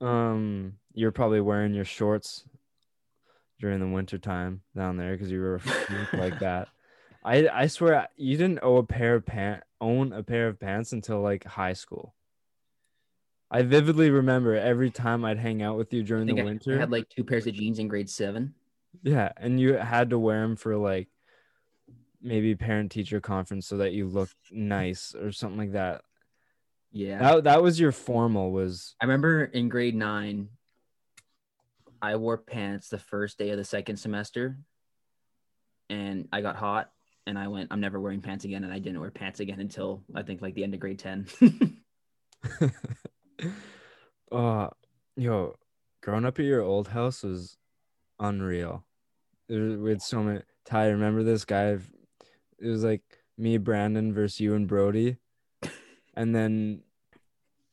But 0.00 0.06
um, 0.06 0.74
you're 0.94 1.12
probably 1.12 1.40
wearing 1.40 1.74
your 1.74 1.84
shorts 1.84 2.44
during 3.60 3.78
the 3.80 3.86
winter 3.88 4.18
time 4.18 4.62
down 4.76 4.96
there 4.96 5.12
because 5.12 5.30
you 5.30 5.40
were 5.40 5.60
like 6.14 6.38
that. 6.40 6.68
I 7.24 7.48
I 7.48 7.66
swear 7.66 8.08
you 8.16 8.36
didn't 8.36 8.60
own 8.62 8.78
a 8.78 8.82
pair 8.84 9.14
of 9.16 9.26
pant 9.26 9.62
own 9.80 10.12
a 10.12 10.22
pair 10.22 10.48
of 10.48 10.58
pants 10.58 10.92
until 10.92 11.20
like 11.20 11.44
high 11.44 11.72
school. 11.74 12.14
I 13.50 13.62
vividly 13.62 14.10
remember 14.10 14.54
every 14.54 14.90
time 14.90 15.24
I'd 15.24 15.38
hang 15.38 15.62
out 15.62 15.76
with 15.76 15.92
you 15.92 16.02
during 16.02 16.26
the 16.26 16.40
I, 16.42 16.74
I 16.74 16.78
had 16.78 16.90
like 16.90 17.08
two 17.08 17.24
pairs 17.24 17.46
of 17.46 17.54
jeans 17.54 17.78
in 17.78 17.88
grade 17.88 18.10
seven. 18.10 18.54
yeah, 19.02 19.32
and 19.36 19.58
you 19.58 19.74
had 19.74 20.10
to 20.10 20.18
wear 20.18 20.42
them 20.42 20.56
for 20.56 20.76
like 20.76 21.08
maybe 22.20 22.54
parent 22.54 22.90
teacher 22.90 23.20
conference 23.20 23.66
so 23.66 23.78
that 23.78 23.92
you 23.92 24.06
looked 24.06 24.34
nice 24.50 25.14
or 25.14 25.32
something 25.32 25.58
like 25.58 25.72
that. 25.72 26.02
Yeah. 26.90 27.18
That 27.18 27.44
that 27.44 27.62
was 27.62 27.78
your 27.80 27.92
formal 27.92 28.50
was 28.50 28.94
I 29.00 29.06
remember 29.06 29.44
in 29.44 29.68
grade 29.68 29.94
nine, 29.94 30.48
I 32.02 32.16
wore 32.16 32.38
pants 32.38 32.88
the 32.88 32.98
first 32.98 33.38
day 33.38 33.50
of 33.50 33.56
the 33.56 33.64
second 33.64 33.96
semester, 33.96 34.58
and 35.88 36.28
I 36.32 36.42
got 36.42 36.56
hot, 36.56 36.90
and 37.26 37.38
I 37.38 37.48
went, 37.48 37.68
I'm 37.70 37.80
never 37.80 37.98
wearing 38.00 38.20
pants 38.20 38.44
again, 38.44 38.64
and 38.64 38.72
I 38.72 38.78
didn't 38.78 39.00
wear 39.00 39.10
pants 39.10 39.40
again 39.40 39.60
until 39.60 40.02
I 40.14 40.22
think 40.22 40.42
like 40.42 40.54
the 40.54 40.64
end 40.64 40.74
of 40.74 40.80
grade 40.80 40.98
ten. 40.98 41.26
uh 44.32 44.68
yo 45.16 45.54
growing 46.02 46.24
up 46.24 46.38
at 46.38 46.44
your 46.44 46.62
old 46.62 46.88
house 46.88 47.22
was 47.22 47.56
unreal. 48.20 48.84
We 49.48 49.90
had 49.90 50.02
so 50.02 50.22
many 50.22 50.40
ty 50.64 50.88
remember 50.88 51.22
this 51.22 51.44
guy? 51.44 51.78
It 52.58 52.66
was 52.66 52.84
like 52.84 53.02
me 53.36 53.56
brandon 53.58 54.12
versus 54.12 54.40
you 54.40 54.54
and 54.54 54.66
brody. 54.68 55.16
And 56.14 56.34
then 56.34 56.82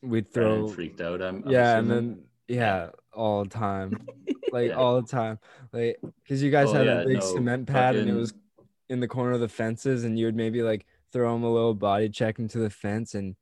we'd 0.02 0.32
Brandon 0.32 0.66
throw 0.66 0.74
freaked 0.74 1.02
out. 1.02 1.22
I'm, 1.22 1.44
I'm 1.46 1.52
yeah 1.52 1.78
and 1.78 1.90
then 1.90 2.24
yeah 2.48 2.90
all 3.14 3.44
the 3.44 3.50
time. 3.50 3.98
Like 4.52 4.70
Yeah. 4.70 4.76
all 4.76 5.02
the 5.02 5.08
time. 5.08 5.40
Like 5.74 6.00
because 6.24 6.42
you 6.42 6.50
guys 6.50 6.70
Oh, 6.70 6.74
had 6.76 6.86
yeah, 6.86 7.02
a 7.02 7.06
big 7.06 7.16
no, 7.18 7.20
cement 7.22 7.68
pad 7.68 7.96
and 7.96 8.10
it 8.10 8.14
was 8.14 8.34
in 8.90 9.00
the 9.02 9.08
corner 9.08 9.32
of 9.34 9.42
the 9.42 9.50
fences 9.50 10.06
and 10.06 10.18
you 10.18 10.28
would 10.28 10.36
maybe 10.36 10.62
like 10.62 10.86
throw 11.12 11.36
him 11.36 11.44
a 11.44 11.52
little 11.52 11.74
body 11.74 12.08
check 12.08 12.40
into 12.40 12.60
the 12.60 12.70
fence 12.70 13.16
and 13.16 13.36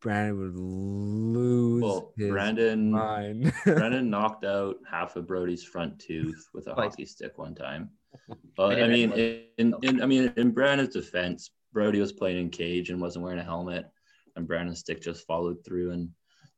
brandon 0.00 0.38
would 0.38 0.56
lose 0.56 1.82
Well, 1.82 2.12
his 2.16 2.30
Brandon 2.30 2.90
mind 2.90 3.52
Brandon 3.64 4.10
knocked 4.16 4.44
out 4.44 4.76
half 4.90 5.16
of 5.16 5.26
Brody's 5.26 5.64
front 5.64 5.98
tooth 5.98 6.48
with 6.54 6.66
a 6.68 6.74
Twice. 6.74 6.90
hockey 6.92 7.04
stick 7.06 7.38
one 7.38 7.54
time. 7.54 7.90
But 8.56 8.82
I 8.82 8.88
mean, 8.88 9.10
that 9.10 9.44
in, 9.58 9.74
in 9.82 10.02
I 10.02 10.06
mean, 10.06 10.32
in 10.36 10.50
Brandon's 10.50 10.94
defense, 10.94 11.50
Brody 11.72 12.00
was 12.00 12.12
playing 12.12 12.38
in 12.38 12.50
cage 12.50 12.90
and 12.90 13.00
wasn't 13.00 13.24
wearing 13.24 13.38
a 13.38 13.44
helmet, 13.44 13.86
and 14.34 14.48
Brandon's 14.48 14.80
stick 14.80 15.00
just 15.00 15.26
followed 15.26 15.64
through 15.64 15.92
and 15.92 16.08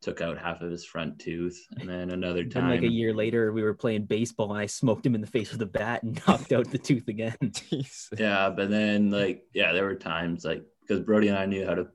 took 0.01 0.21
out 0.23 0.39
half 0.39 0.63
of 0.63 0.71
his 0.71 0.85
front 0.85 1.19
tooth. 1.19 1.61
And 1.79 1.89
then 1.89 2.11
another 2.11 2.43
Then 2.43 2.63
time, 2.63 2.71
like 2.71 2.83
a 2.83 2.91
year 2.91 3.13
later, 3.13 3.53
we 3.53 3.63
were 3.63 3.75
playing 3.75 4.05
baseball, 4.05 4.51
and 4.53 4.61
I 4.61 4.67
smoked 4.67 5.05
him 5.05 5.15
in 5.15 5.21
the 5.21 5.27
face 5.27 5.53
with 5.53 5.61
a 5.61 5.67
bat 5.67 6.03
and 6.03 6.21
knocked 6.27 6.53
out 6.53 6.71
the 6.71 6.79
tooth 6.79 7.09
again. 7.09 7.37
Yeah. 8.19 8.49
But 8.51 8.71
then 8.71 9.11
like 9.11 9.43
yeah, 9.53 9.73
there 9.73 9.85
were 9.85 9.97
times 9.97 10.45
like 10.45 10.65
because 10.81 11.01
Brody 11.05 11.29
and 11.29 11.37
I 11.39 11.47
knew 11.47 11.67
how 11.67 11.75
to 11.75 11.89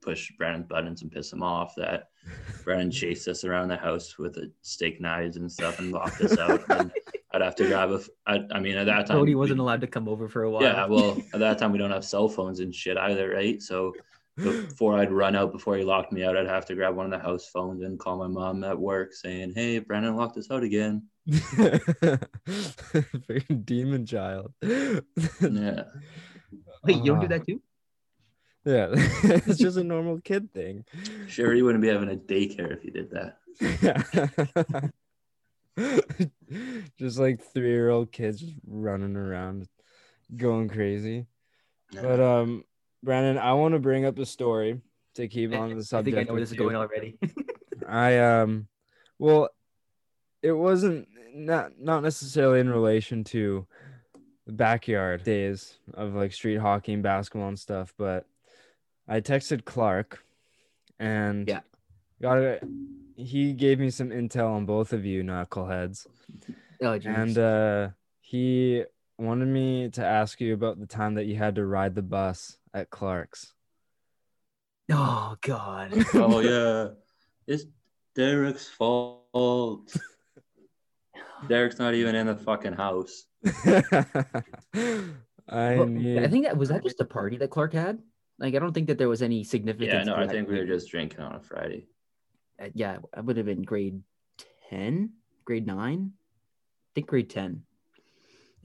push 0.00 0.30
Brandon's 0.38 0.66
buttons 0.66 1.02
and 1.02 1.10
piss 1.12 1.32
him 1.32 1.42
off 1.42 1.74
that 1.76 2.08
Brandon 2.64 2.90
chased 2.90 3.28
us 3.28 3.44
around 3.44 3.68
the 3.68 3.76
house 3.76 4.18
with 4.18 4.36
a 4.38 4.50
steak 4.62 5.00
knives 5.00 5.36
and 5.36 5.50
stuff 5.50 5.78
and 5.78 5.92
locked 5.92 6.20
us 6.20 6.36
out. 6.38 6.62
And 6.70 6.90
I'd 7.32 7.42
have 7.42 7.54
to 7.56 7.66
grab 7.66 7.90
a. 7.92 7.96
f- 7.96 8.08
I, 8.26 8.40
I 8.52 8.60
mean, 8.60 8.76
at 8.76 8.86
that 8.86 9.06
time, 9.06 9.18
Cody 9.18 9.34
wasn't 9.34 9.60
allowed 9.60 9.80
to 9.82 9.86
come 9.86 10.08
over 10.08 10.28
for 10.28 10.42
a 10.44 10.50
while. 10.50 10.62
Yeah, 10.62 10.86
well, 10.86 11.16
at 11.34 11.40
that 11.40 11.58
time 11.58 11.72
we 11.72 11.78
don't 11.78 11.90
have 11.92 12.04
cell 12.04 12.28
phones 12.28 12.60
and 12.60 12.74
shit 12.74 12.96
either, 12.98 13.30
right? 13.30 13.60
So 13.62 13.92
before 14.36 14.98
I'd 14.98 15.12
run 15.12 15.36
out 15.36 15.52
before 15.52 15.76
he 15.76 15.84
locked 15.84 16.12
me 16.12 16.24
out, 16.24 16.36
I'd 16.36 16.46
have 16.46 16.64
to 16.66 16.74
grab 16.74 16.96
one 16.96 17.04
of 17.04 17.12
the 17.12 17.18
house 17.18 17.46
phones 17.48 17.82
and 17.82 17.98
call 17.98 18.16
my 18.18 18.26
mom 18.26 18.64
at 18.64 18.78
work 18.78 19.12
saying, 19.12 19.52
"Hey, 19.54 19.78
Brandon 19.80 20.16
locked 20.16 20.36
us 20.38 20.50
out 20.50 20.62
again." 20.62 21.04
Freaking 22.48 23.64
demon 23.64 24.06
child. 24.06 24.52
Yeah. 24.62 25.00
Wait, 26.84 26.96
you 26.96 27.04
don't 27.04 27.20
do 27.20 27.26
Ah. 27.26 27.28
that 27.28 27.46
too? 27.46 27.60
Yeah, 28.64 28.88
it's 28.92 29.58
just 29.58 29.76
a 29.76 29.84
normal 29.84 30.20
kid 30.20 30.52
thing. 30.52 30.84
Sure, 31.28 31.54
you 31.54 31.64
wouldn't 31.64 31.82
be 31.82 31.88
having 31.88 32.10
a 32.10 32.16
daycare 32.16 32.76
if 32.76 32.84
you 32.84 32.90
did 32.90 33.10
that. 33.10 34.92
just 36.98 37.18
like 37.18 37.42
three 37.42 37.70
year 37.70 37.88
old 37.88 38.12
kids 38.12 38.40
just 38.40 38.52
running 38.66 39.16
around, 39.16 39.66
going 40.36 40.68
crazy. 40.68 41.26
But 41.92 42.20
um, 42.20 42.64
Brandon, 43.02 43.38
I 43.38 43.54
want 43.54 43.74
to 43.74 43.80
bring 43.80 44.04
up 44.04 44.18
a 44.18 44.26
story 44.26 44.80
to 45.14 45.26
keep 45.26 45.54
on 45.54 45.74
the 45.74 45.82
subject. 45.82 45.84
I 45.84 45.84
subject. 45.84 46.04
think 46.04 46.16
I 46.16 46.22
know 46.22 46.32
where 46.34 46.40
with 46.40 46.48
this 46.48 46.52
is 46.52 46.58
going 46.58 46.76
already. 46.76 47.18
I 47.88 48.18
um, 48.18 48.68
well, 49.18 49.48
it 50.42 50.52
wasn't 50.52 51.08
not 51.34 51.72
not 51.78 52.02
necessarily 52.02 52.60
in 52.60 52.68
relation 52.68 53.24
to 53.24 53.66
the 54.46 54.52
backyard 54.52 55.22
days 55.24 55.78
of 55.94 56.14
like 56.14 56.32
street 56.32 56.56
hockey 56.56 56.92
and 56.92 57.02
basketball 57.02 57.48
and 57.48 57.58
stuff, 57.58 57.94
but 57.96 58.26
I 59.10 59.20
texted 59.20 59.64
Clark, 59.64 60.22
and 61.00 61.48
Yeah. 61.48 61.60
got 62.22 62.38
it. 62.38 62.62
He 63.16 63.52
gave 63.52 63.80
me 63.80 63.90
some 63.90 64.10
intel 64.10 64.50
on 64.52 64.64
both 64.66 64.92
of 64.92 65.04
you 65.04 65.22
knuckleheads, 65.24 66.06
oh, 66.80 66.96
geez. 66.96 67.06
and 67.06 67.36
uh, 67.36 67.88
he 68.20 68.84
wanted 69.18 69.48
me 69.48 69.90
to 69.90 70.04
ask 70.06 70.40
you 70.40 70.54
about 70.54 70.78
the 70.78 70.86
time 70.86 71.14
that 71.14 71.26
you 71.26 71.34
had 71.36 71.56
to 71.56 71.66
ride 71.66 71.96
the 71.96 72.02
bus 72.02 72.56
at 72.72 72.88
Clark's. 72.88 73.52
oh 74.92 75.36
God. 75.42 75.92
oh 76.14 76.38
yeah, 76.38 76.90
it's 77.48 77.64
Derek's 78.14 78.68
fault. 78.68 79.92
Derek's 81.48 81.78
not 81.80 81.94
even 81.94 82.14
in 82.14 82.26
the 82.28 82.36
fucking 82.36 82.74
house. 82.74 83.24
I 85.52 85.74
Well, 85.74 85.86
need. 85.86 86.22
I 86.24 86.28
think 86.28 86.44
that 86.46 86.56
was 86.56 86.68
that 86.68 86.84
just 86.84 87.00
a 87.00 87.04
party 87.04 87.36
that 87.38 87.50
Clark 87.50 87.72
had. 87.72 87.98
Like 88.40 88.54
I 88.54 88.58
don't 88.58 88.72
think 88.72 88.88
that 88.88 88.98
there 88.98 89.08
was 89.08 89.22
any 89.22 89.44
significance. 89.44 89.92
Yeah, 89.92 90.02
no, 90.02 90.16
I 90.16 90.26
think 90.26 90.48
we 90.48 90.58
were 90.58 90.66
just 90.66 90.90
drinking 90.90 91.20
on 91.20 91.36
a 91.36 91.40
Friday. 91.40 91.86
Uh, 92.60 92.68
yeah, 92.74 92.96
I 93.14 93.20
would 93.20 93.36
have 93.36 93.46
been 93.46 93.62
grade 93.62 94.02
10, 94.70 95.10
grade 95.44 95.66
9, 95.66 96.12
I 96.12 96.90
think 96.94 97.06
grade 97.06 97.28
10. 97.30 97.62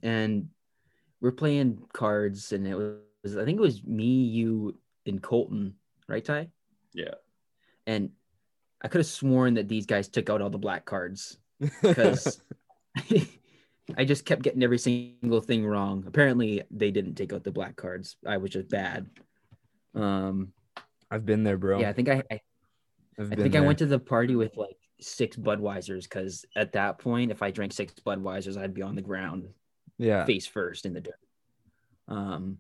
And 0.02 0.50
we're 1.22 1.32
playing 1.32 1.84
cards 1.94 2.54
and 2.54 2.66
it 2.66 2.76
was 2.76 3.38
I 3.38 3.44
think 3.44 3.58
it 3.58 3.62
was 3.62 3.84
me, 3.84 4.24
you, 4.24 4.78
and 5.06 5.22
Colton, 5.22 5.76
right, 6.08 6.24
Ty? 6.24 6.50
Yeah. 6.94 7.16
And 7.86 8.12
I 8.82 8.88
could 8.88 9.00
have 9.00 9.08
sworn 9.08 9.56
that 9.56 9.68
these 9.68 9.86
guys 9.86 10.08
took 10.08 10.30
out 10.30 10.42
all 10.42 10.50
the 10.50 10.58
black 10.58 10.86
cards 10.86 11.38
because 11.82 12.40
I 13.98 14.06
just 14.06 14.26
kept 14.26 14.42
getting 14.42 14.64
every 14.64 14.78
single 14.78 15.42
thing 15.42 15.66
wrong. 15.66 16.06
Apparently 16.08 16.64
they 16.72 16.92
didn't 16.92 17.16
take 17.16 17.34
out 17.34 17.44
the 17.44 17.52
black 17.52 17.76
cards. 17.76 18.16
I 18.26 18.38
was 18.38 18.52
just 18.52 18.70
bad. 18.70 19.08
Um 19.96 20.54
I've 21.10 21.26
been 21.26 21.44
there, 21.44 21.58
bro. 21.58 21.80
yeah, 21.80 21.90
I 21.90 21.94
think 21.94 22.10
I, 22.10 22.24
I 22.32 22.42
I've 23.20 23.28
I 23.32 23.36
been 23.36 23.44
think 23.44 23.56
I 23.56 23.62
went 23.62 23.80
to 23.80 23.86
the 23.86 24.00
party 24.00 24.36
with 24.36 24.58
like 24.58 24.78
six 25.00 25.38
Budweisers 25.38 26.04
because 26.04 26.46
at 26.56 26.74
that 26.74 26.98
point, 27.00 27.32
if 27.32 27.42
I 27.42 27.52
drank 27.52 27.74
six 27.74 27.94
Budweisers, 28.06 28.58
I'd 28.58 28.74
be 28.74 28.82
on 28.82 28.96
the 28.96 29.02
ground 29.02 29.48
Yeah. 29.98 30.26
face 30.26 30.46
first 30.48 30.86
in 30.86 30.94
the 30.94 31.02
dirt. 31.02 31.20
Um, 32.08 32.58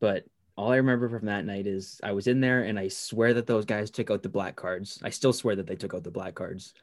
but 0.00 0.24
all 0.56 0.70
I 0.72 0.76
remember 0.76 1.08
from 1.08 1.26
that 1.26 1.44
night 1.44 1.66
is 1.66 2.00
I 2.02 2.12
was 2.12 2.26
in 2.26 2.40
there 2.40 2.62
and 2.64 2.78
I 2.78 2.88
swear 2.88 3.34
that 3.34 3.46
those 3.46 3.64
guys 3.64 3.90
took 3.90 4.10
out 4.10 4.22
the 4.22 4.28
black 4.28 4.56
cards. 4.56 5.00
I 5.02 5.10
still 5.10 5.32
swear 5.32 5.56
that 5.56 5.66
they 5.66 5.76
took 5.76 5.94
out 5.94 6.04
the 6.04 6.10
black 6.10 6.34
cards. 6.34 6.74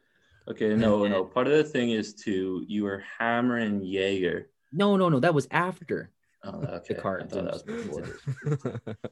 Okay, 0.48 0.76
no, 0.76 1.06
no. 1.08 1.24
Part 1.24 1.48
of 1.48 1.54
the 1.54 1.64
thing 1.64 1.92
is 1.92 2.14
too, 2.14 2.66
you 2.68 2.84
were 2.84 3.04
hammering 3.20 3.82
Jaeger. 3.84 4.50
No, 4.74 4.98
no, 4.98 5.10
no, 5.10 5.20
that 5.20 5.34
was 5.34 5.48
after. 5.52 6.12
Oh, 6.44 6.50
okay. 6.78 6.96
cards, 6.96 7.32
I 7.34 7.36
thought 7.42 7.46
that 7.46 7.54
was 7.54 7.64
before. 7.64 8.96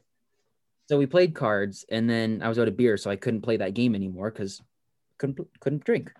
So 0.88 0.98
we 0.98 1.06
played 1.06 1.36
cards, 1.36 1.84
and 1.88 2.10
then 2.10 2.42
I 2.42 2.48
was 2.48 2.58
out 2.58 2.66
of 2.66 2.76
beer, 2.76 2.96
so 2.96 3.12
I 3.12 3.14
couldn't 3.16 3.42
play 3.42 3.56
that 3.58 3.74
game 3.74 3.94
anymore 3.94 4.28
because 4.32 4.60
couldn't 5.18 5.38
couldn't 5.60 5.84
drink. 5.84 6.10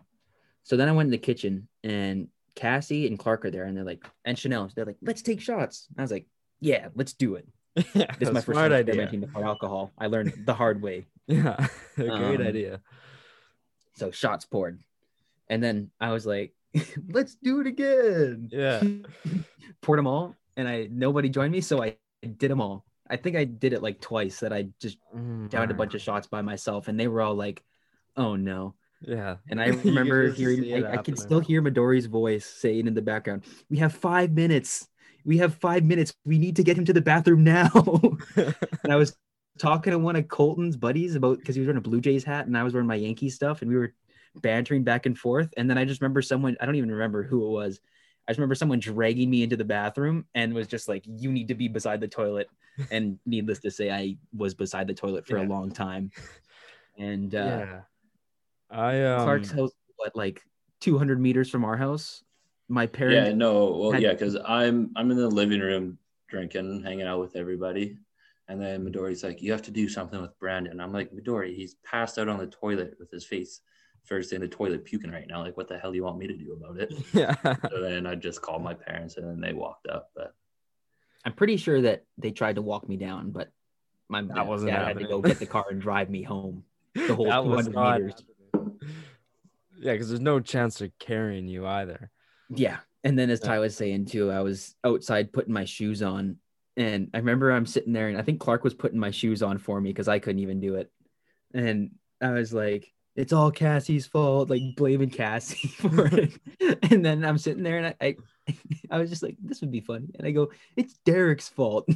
So 0.62 0.76
then 0.76 0.88
I 0.88 0.92
went 0.92 1.08
in 1.08 1.10
the 1.10 1.18
kitchen, 1.18 1.66
and 1.82 2.28
Cassie 2.54 3.08
and 3.08 3.18
Clark 3.18 3.44
are 3.44 3.50
there, 3.50 3.64
and 3.64 3.76
they're 3.76 3.82
like, 3.82 4.06
and 4.24 4.38
Chanel, 4.38 4.70
they're 4.76 4.84
like, 4.84 4.98
let's 5.02 5.22
take 5.22 5.40
shots. 5.40 5.88
I 5.98 6.02
was 6.02 6.12
like, 6.12 6.26
yeah, 6.60 6.86
let's 6.94 7.14
do 7.14 7.34
it. 7.34 7.48
yeah, 7.94 8.14
This 8.20 8.28
is 8.28 8.32
my 8.34 8.40
first 8.42 8.58
time 8.60 8.66
idea. 8.72 8.78
experimenting 8.94 9.20
with 9.22 9.32
hard 9.32 9.44
alcohol. 9.46 9.90
I 9.98 10.06
learned 10.06 10.34
the 10.46 10.54
hard 10.54 10.80
way. 10.80 11.06
Yeah, 11.26 11.66
great 11.96 12.10
Um, 12.40 12.46
idea. 12.46 12.80
So 13.94 14.12
shots 14.12 14.44
poured, 14.44 14.78
and 15.48 15.60
then 15.60 15.90
I 16.00 16.12
was 16.12 16.26
like, 16.26 16.54
let's 17.08 17.34
do 17.34 17.60
it 17.60 17.66
again. 17.66 18.48
Yeah. 18.52 18.84
poured 19.82 19.98
them 19.98 20.06
all, 20.06 20.36
and 20.56 20.68
I 20.68 20.88
nobody 20.90 21.28
joined 21.28 21.52
me, 21.52 21.60
so 21.60 21.82
I 21.82 21.96
did 22.22 22.50
them 22.50 22.60
all. 22.60 22.84
I 23.08 23.16
think 23.16 23.36
I 23.36 23.44
did 23.44 23.72
it 23.72 23.82
like 23.82 24.00
twice. 24.00 24.40
That 24.40 24.52
I 24.52 24.68
just 24.80 24.98
downed 25.48 25.70
a 25.70 25.74
bunch 25.74 25.94
of 25.94 26.00
shots 26.00 26.26
by 26.26 26.42
myself, 26.42 26.88
and 26.88 26.98
they 26.98 27.08
were 27.08 27.22
all 27.22 27.34
like, 27.34 27.62
"Oh 28.16 28.36
no!" 28.36 28.74
Yeah. 29.00 29.36
And 29.48 29.60
I 29.62 29.68
remember 29.68 30.30
hearing, 30.30 30.72
I, 30.72 30.88
I 30.88 30.96
happening. 30.96 31.16
still 31.16 31.40
hear 31.40 31.62
Midori's 31.62 32.06
voice 32.06 32.46
saying 32.46 32.86
in 32.86 32.94
the 32.94 33.02
background, 33.02 33.44
"We 33.68 33.78
have 33.78 33.94
five 33.94 34.32
minutes. 34.32 34.88
We 35.24 35.38
have 35.38 35.54
five 35.56 35.84
minutes. 35.84 36.14
We 36.24 36.38
need 36.38 36.56
to 36.56 36.62
get 36.62 36.78
him 36.78 36.84
to 36.86 36.92
the 36.92 37.00
bathroom 37.00 37.44
now." 37.44 37.70
and 38.36 38.54
I 38.90 38.96
was 38.96 39.16
talking 39.58 39.90
to 39.90 39.98
one 39.98 40.16
of 40.16 40.28
Colton's 40.28 40.76
buddies 40.76 41.14
about 41.14 41.38
because 41.38 41.54
he 41.54 41.60
was 41.60 41.66
wearing 41.66 41.78
a 41.78 41.82
Blue 41.82 42.00
Jays 42.00 42.24
hat 42.24 42.46
and 42.46 42.56
I 42.56 42.62
was 42.62 42.72
wearing 42.72 42.88
my 42.88 42.94
Yankee 42.94 43.30
stuff, 43.30 43.62
and 43.62 43.70
we 43.70 43.76
were 43.76 43.94
bantering 44.36 44.84
back 44.84 45.06
and 45.06 45.18
forth. 45.18 45.52
And 45.56 45.68
then 45.68 45.78
I 45.78 45.84
just 45.84 46.00
remember 46.00 46.22
someone, 46.22 46.56
I 46.60 46.66
don't 46.66 46.76
even 46.76 46.92
remember 46.92 47.22
who 47.22 47.46
it 47.46 47.50
was. 47.50 47.80
I 48.30 48.32
just 48.32 48.38
remember 48.38 48.54
someone 48.54 48.78
dragging 48.78 49.28
me 49.28 49.42
into 49.42 49.56
the 49.56 49.64
bathroom 49.64 50.24
and 50.36 50.54
was 50.54 50.68
just 50.68 50.86
like, 50.88 51.02
"You 51.04 51.32
need 51.32 51.48
to 51.48 51.56
be 51.56 51.66
beside 51.66 52.00
the 52.00 52.06
toilet." 52.06 52.48
And 52.92 53.18
needless 53.26 53.58
to 53.58 53.70
say, 53.72 53.90
I 53.90 54.16
was 54.34 54.54
beside 54.54 54.86
the 54.86 54.94
toilet 54.94 55.26
for 55.26 55.36
Yeah. 55.36 55.44
a 55.44 55.48
long 55.48 55.70
time. 55.72 56.12
And 56.96 57.34
uh, 57.34 57.38
yeah. 57.38 57.80
I 58.70 59.02
um 59.04 59.22
Clark's 59.24 59.50
house, 59.50 59.72
what 59.96 60.14
like 60.14 60.40
200 60.80 61.20
meters 61.20 61.50
from 61.50 61.64
our 61.64 61.76
house. 61.76 62.22
My 62.68 62.86
parents. 62.86 63.28
Yeah, 63.30 63.34
no, 63.34 63.72
well, 63.76 63.90
had- 63.90 64.00
yeah, 64.02 64.12
because 64.12 64.36
I'm 64.46 64.92
I'm 64.94 65.10
in 65.10 65.16
the 65.16 65.28
living 65.28 65.60
room 65.60 65.98
drinking, 66.28 66.84
hanging 66.84 67.06
out 67.08 67.18
with 67.20 67.34
everybody, 67.34 67.98
and 68.46 68.62
then 68.62 68.86
Midori's 68.86 69.24
like, 69.24 69.42
"You 69.42 69.50
have 69.50 69.62
to 69.62 69.72
do 69.72 69.88
something 69.88 70.22
with 70.22 70.38
Brandon." 70.38 70.80
I'm 70.80 70.92
like, 70.92 71.10
"Midori, 71.12 71.54
he's 71.56 71.74
passed 71.84 72.16
out 72.18 72.28
on 72.28 72.38
the 72.38 72.46
toilet 72.46 72.94
with 73.00 73.10
his 73.10 73.26
face 73.26 73.60
first 74.10 74.32
in 74.34 74.40
the 74.42 74.48
toilet 74.48 74.84
puking 74.84 75.10
right 75.10 75.26
now. 75.26 75.42
Like, 75.42 75.56
what 75.56 75.68
the 75.68 75.78
hell 75.78 75.90
do 75.92 75.96
you 75.96 76.04
want 76.04 76.18
me 76.18 76.26
to 76.26 76.36
do 76.36 76.52
about 76.52 76.78
it?" 76.78 76.92
yeah. 77.14 77.36
So 77.70 77.80
then 77.80 78.06
I 78.06 78.14
just 78.16 78.42
called 78.42 78.62
my 78.62 78.74
parents, 78.74 79.16
and 79.16 79.26
then 79.26 79.40
they 79.40 79.54
walked 79.54 79.86
up. 79.86 80.10
But 80.14 80.34
I'm 81.24 81.32
pretty 81.32 81.56
sure 81.56 81.80
that 81.82 82.04
they 82.18 82.32
tried 82.32 82.56
to 82.56 82.62
walk 82.62 82.88
me 82.88 82.96
down, 82.96 83.30
but 83.30 83.50
my 84.08 84.22
That 84.22 84.46
wasn't 84.46 84.72
dad 84.72 84.86
had 84.88 84.98
to 84.98 85.06
go 85.06 85.22
get 85.22 85.38
the 85.38 85.46
car 85.46 85.66
and 85.70 85.80
drive 85.80 86.10
me 86.10 86.22
home. 86.22 86.64
The 86.94 87.14
whole 87.14 87.26
That 87.26 87.44
was 87.44 87.66
200 87.68 87.74
not 87.74 88.00
meters. 88.00 88.24
happening. 88.52 88.78
Yeah, 89.78 89.92
because 89.92 90.08
there's 90.08 90.20
no 90.20 90.40
chance 90.40 90.80
of 90.80 90.90
carrying 90.98 91.46
you 91.46 91.64
either. 91.66 92.10
Yeah. 92.48 92.78
And 93.04 93.16
then 93.16 93.30
as 93.30 93.40
Yeah. 93.40 93.46
Ty 93.46 93.58
was 93.60 93.76
saying 93.76 94.06
too, 94.06 94.28
I 94.30 94.40
was 94.40 94.74
outside 94.84 95.32
putting 95.32 95.54
my 95.54 95.64
shoes 95.64 96.02
on. 96.02 96.38
And 96.76 97.08
I 97.14 97.18
remember 97.18 97.52
I'm 97.52 97.64
sitting 97.64 97.92
there 97.92 98.08
and 98.08 98.18
I 98.18 98.22
think 98.22 98.40
Clark 98.40 98.64
was 98.64 98.74
putting 98.74 98.98
my 98.98 99.12
shoes 99.12 99.40
on 99.42 99.58
for 99.58 99.80
me 99.80 99.90
because 99.90 100.08
I 100.08 100.18
couldn't 100.18 100.40
even 100.42 100.58
do 100.60 100.74
it. 100.74 100.90
And 101.54 101.92
I 102.20 102.32
was 102.32 102.52
like, 102.52 102.92
it's 103.16 103.32
all 103.32 103.50
Cassie's 103.50 104.06
fault, 104.06 104.48
like 104.50 104.62
blaming 104.76 105.10
Cassie 105.10 105.68
for 105.80 106.06
it. 106.06 106.32
and 106.90 107.04
then 107.04 107.24
I'm 107.24 107.38
sitting 107.38 107.62
there 107.62 107.78
and 107.78 107.86
I, 107.86 107.94
I 108.00 108.16
I 108.90 108.98
was 108.98 109.10
just 109.10 109.22
like, 109.22 109.36
this 109.42 109.60
would 109.60 109.70
be 109.70 109.80
funny. 109.80 110.08
And 110.18 110.26
I 110.26 110.30
go, 110.32 110.50
it's 110.76 110.94
Derek's 111.04 111.48
fault. 111.48 111.86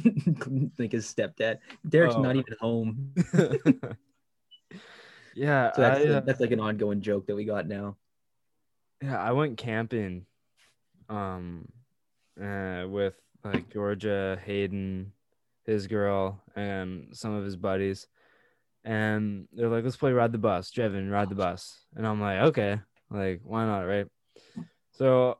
like 0.77 0.91
his 0.91 1.11
stepdad. 1.13 1.59
Derek's 1.87 2.15
Oh. 2.15 2.21
not 2.21 2.35
even 2.35 2.55
home. 2.59 3.13
yeah, 5.35 5.71
So 5.73 5.81
that's, 5.81 6.05
I, 6.05 6.09
uh, 6.09 6.19
that's 6.21 6.39
like 6.39 6.51
an 6.51 6.59
ongoing 6.59 7.01
joke 7.01 7.27
that 7.27 7.35
we 7.35 7.45
got 7.45 7.67
now. 7.67 7.97
yeah, 9.01 9.21
I 9.21 9.31
went 9.33 9.57
camping, 9.57 10.25
um, 11.09 11.67
uh, 12.41 12.85
with 12.87 13.15
like 13.43 13.69
Georgia, 13.71 14.39
Hayden, 14.45 15.11
his 15.65 15.87
girl, 15.87 16.41
and 16.55 17.07
some 17.11 17.33
of 17.33 17.43
his 17.43 17.55
buddies, 17.57 18.07
and 18.85 19.47
they're 19.51 19.67
like, 19.67 19.83
"Let's 19.83 19.97
play 19.97 20.13
ride 20.13 20.31
the 20.31 20.37
bus, 20.37 20.71
Jevin, 20.71 21.11
ride 21.11 21.29
the 21.29 21.35
bus," 21.35 21.85
and 21.95 22.07
I'm 22.07 22.21
like, 22.21 22.39
"Okay, 22.43 22.79
like 23.09 23.41
why 23.43 23.65
not, 23.65 23.81
right?" 23.81 24.07
So 24.91 25.39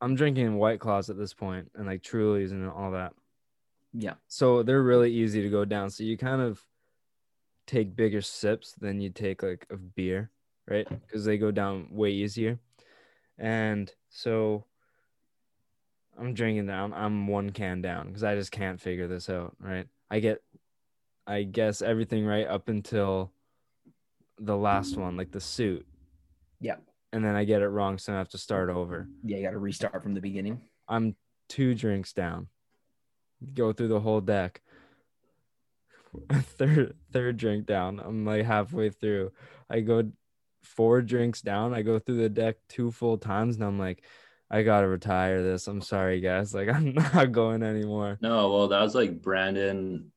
I'm 0.00 0.14
drinking 0.14 0.56
White 0.56 0.80
Claws 0.80 1.10
at 1.10 1.18
this 1.18 1.34
point, 1.34 1.70
and 1.74 1.86
like 1.86 2.02
Trulies 2.02 2.50
and 2.50 2.68
all 2.68 2.92
that. 2.92 3.12
Yeah. 3.92 4.14
So 4.26 4.62
they're 4.62 4.82
really 4.82 5.12
easy 5.12 5.42
to 5.42 5.48
go 5.50 5.64
down. 5.64 5.90
So 5.90 6.02
you 6.02 6.16
kind 6.16 6.40
of 6.40 6.60
take 7.66 7.94
bigger 7.94 8.22
sips 8.22 8.72
than 8.72 9.00
you 9.00 9.10
take 9.10 9.42
like 9.42 9.66
of 9.70 9.94
beer, 9.94 10.30
right? 10.66 10.88
Because 10.88 11.24
they 11.24 11.36
go 11.36 11.50
down 11.50 11.88
way 11.90 12.10
easier. 12.10 12.58
And 13.38 13.92
so 14.08 14.64
I'm 16.18 16.34
drinking. 16.34 16.70
I'm, 16.70 16.92
I'm 16.92 17.26
one 17.28 17.50
can 17.50 17.82
down 17.82 18.08
because 18.08 18.24
I 18.24 18.34
just 18.34 18.50
can't 18.50 18.80
figure 18.80 19.06
this 19.06 19.28
out, 19.28 19.54
right? 19.60 19.86
I 20.10 20.20
get 20.20 20.42
I 21.28 21.42
guess 21.42 21.82
everything 21.82 22.24
right 22.24 22.46
up 22.46 22.68
until 22.68 23.32
the 24.38 24.56
last 24.56 24.96
one, 24.96 25.16
like 25.16 25.30
the 25.30 25.40
suit. 25.40 25.86
Yeah. 26.58 26.76
And 27.12 27.22
then 27.22 27.36
I 27.36 27.44
get 27.44 27.60
it 27.60 27.68
wrong, 27.68 27.98
so 27.98 28.14
I 28.14 28.16
have 28.16 28.30
to 28.30 28.38
start 28.38 28.70
over. 28.70 29.06
Yeah, 29.22 29.36
you 29.36 29.42
got 29.42 29.50
to 29.50 29.58
restart 29.58 30.02
from 30.02 30.14
the 30.14 30.20
beginning. 30.22 30.62
I'm 30.88 31.16
two 31.48 31.74
drinks 31.74 32.14
down. 32.14 32.48
Go 33.54 33.72
through 33.72 33.88
the 33.88 34.00
whole 34.00 34.22
deck. 34.22 34.62
third 36.32 36.94
third 37.12 37.36
drink 37.36 37.66
down. 37.66 38.00
I'm 38.00 38.24
like 38.24 38.44
halfway 38.44 38.88
through. 38.90 39.32
I 39.68 39.80
go 39.80 40.10
four 40.62 41.02
drinks 41.02 41.42
down. 41.42 41.74
I 41.74 41.82
go 41.82 41.98
through 41.98 42.22
the 42.22 42.30
deck 42.30 42.56
two 42.68 42.90
full 42.90 43.18
times, 43.18 43.56
and 43.56 43.64
I'm 43.64 43.78
like, 43.78 44.02
I 44.50 44.62
gotta 44.62 44.88
retire 44.88 45.42
this. 45.42 45.66
I'm 45.68 45.82
sorry, 45.82 46.20
guys. 46.20 46.54
Like 46.54 46.68
I'm 46.74 46.94
not 46.94 47.32
going 47.32 47.62
anymore. 47.62 48.18
No, 48.20 48.50
well, 48.52 48.68
that 48.68 48.80
was 48.80 48.94
like 48.94 49.20
Brandon. 49.20 50.10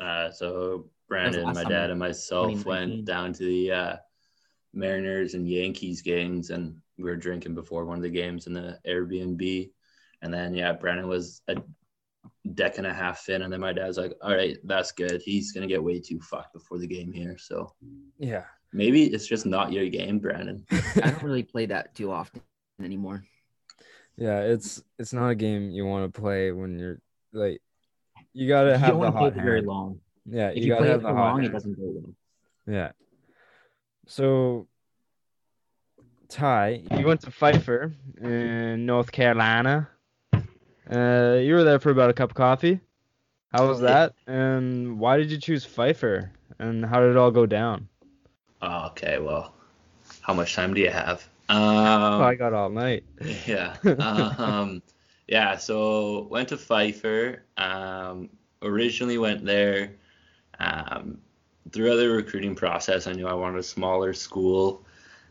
Uh, 0.00 0.30
so 0.30 0.88
Brandon, 1.08 1.44
last 1.44 1.54
my 1.54 1.62
summer, 1.62 1.74
dad, 1.74 1.90
and 1.90 1.98
myself 1.98 2.66
went 2.66 3.04
down 3.04 3.32
to 3.34 3.44
the 3.44 3.72
uh, 3.72 3.96
Mariners 4.74 5.34
and 5.34 5.48
Yankees 5.48 6.02
games, 6.02 6.50
and 6.50 6.76
we 6.98 7.04
were 7.04 7.16
drinking 7.16 7.54
before 7.54 7.84
one 7.84 7.96
of 7.96 8.02
the 8.02 8.10
games 8.10 8.46
in 8.46 8.52
the 8.52 8.78
Airbnb. 8.86 9.70
And 10.22 10.32
then, 10.32 10.54
yeah, 10.54 10.72
Brandon 10.72 11.08
was 11.08 11.42
a 11.48 11.56
deck 12.54 12.78
and 12.78 12.86
a 12.86 12.92
half 12.92 13.28
in, 13.28 13.42
and 13.42 13.52
then 13.52 13.60
my 13.60 13.72
dad's 13.72 13.98
like, 13.98 14.12
"All 14.22 14.34
right, 14.34 14.56
that's 14.64 14.92
good. 14.92 15.22
He's 15.22 15.52
gonna 15.52 15.66
get 15.66 15.82
way 15.82 16.00
too 16.00 16.20
fucked 16.20 16.52
before 16.52 16.78
the 16.78 16.86
game 16.86 17.12
here, 17.12 17.36
so 17.38 17.74
Yeah. 18.18 18.44
maybe 18.72 19.04
it's 19.04 19.26
just 19.26 19.46
not 19.46 19.72
your 19.72 19.88
game, 19.88 20.18
Brandon." 20.18 20.64
I 21.02 21.10
don't 21.10 21.22
really 21.22 21.42
play 21.42 21.66
that 21.66 21.94
too 21.94 22.10
often 22.10 22.42
anymore. 22.82 23.24
Yeah, 24.16 24.40
it's 24.40 24.82
it's 24.98 25.12
not 25.12 25.28
a 25.30 25.34
game 25.34 25.70
you 25.70 25.84
want 25.84 26.12
to 26.12 26.20
play 26.20 26.50
when 26.52 26.78
you're 26.78 27.00
like 27.32 27.60
you 28.36 28.46
gotta 28.48 28.76
have 28.76 28.80
you 28.80 28.84
have 28.84 28.88
don't 28.88 29.00
the 29.00 29.04
want 29.04 29.14
to 29.14 29.18
play 29.18 29.30
hot 29.30 29.38
it 29.38 29.42
very 29.42 29.62
long. 29.62 30.00
Yeah, 30.28 30.48
If 30.50 30.56
you, 30.58 30.62
you, 30.64 30.68
gotta 30.68 30.84
play 30.84 30.90
it 30.90 30.96
for 30.96 31.00
the 31.00 31.14
hot 31.14 31.34
long, 31.34 31.44
it 31.44 31.52
doesn't 31.52 31.72
go 31.74 31.82
well. 31.84 32.14
Yeah. 32.66 32.92
So 34.06 34.66
Ty, 36.28 36.82
you 36.98 37.06
went 37.06 37.22
to 37.22 37.30
Pfeiffer 37.30 37.94
in 38.20 38.84
North 38.84 39.10
Carolina. 39.10 39.88
Uh, 40.34 41.38
you 41.40 41.54
were 41.54 41.64
there 41.64 41.78
for 41.78 41.90
about 41.90 42.10
a 42.10 42.12
cup 42.12 42.30
of 42.30 42.36
coffee. 42.36 42.80
How 43.52 43.66
was 43.66 43.80
that? 43.80 44.14
And 44.26 44.98
why 44.98 45.16
did 45.16 45.30
you 45.30 45.38
choose 45.38 45.64
Pfeiffer? 45.64 46.30
And 46.58 46.84
how 46.84 47.00
did 47.00 47.10
it 47.12 47.16
all 47.16 47.30
go 47.30 47.46
down? 47.46 47.88
Okay, 48.62 49.18
well, 49.18 49.54
how 50.20 50.34
much 50.34 50.54
time 50.54 50.74
do 50.74 50.80
you 50.80 50.90
have? 50.90 51.26
Um, 51.48 51.58
oh, 51.58 52.22
I 52.22 52.34
got 52.34 52.52
all 52.52 52.68
night. 52.70 53.04
yeah. 53.46 53.76
Um, 53.84 54.82
yeah. 55.26 55.56
So 55.56 56.26
went 56.30 56.48
to 56.48 56.56
Pfeiffer. 56.56 57.42
Um, 57.56 58.30
originally 58.62 59.18
went 59.18 59.44
there. 59.44 59.92
Um, 60.58 61.18
through 61.72 61.96
the 61.96 62.08
recruiting 62.08 62.54
process, 62.54 63.06
I 63.06 63.12
knew 63.12 63.26
I 63.26 63.34
wanted 63.34 63.58
a 63.58 63.62
smaller 63.62 64.12
school, 64.14 64.84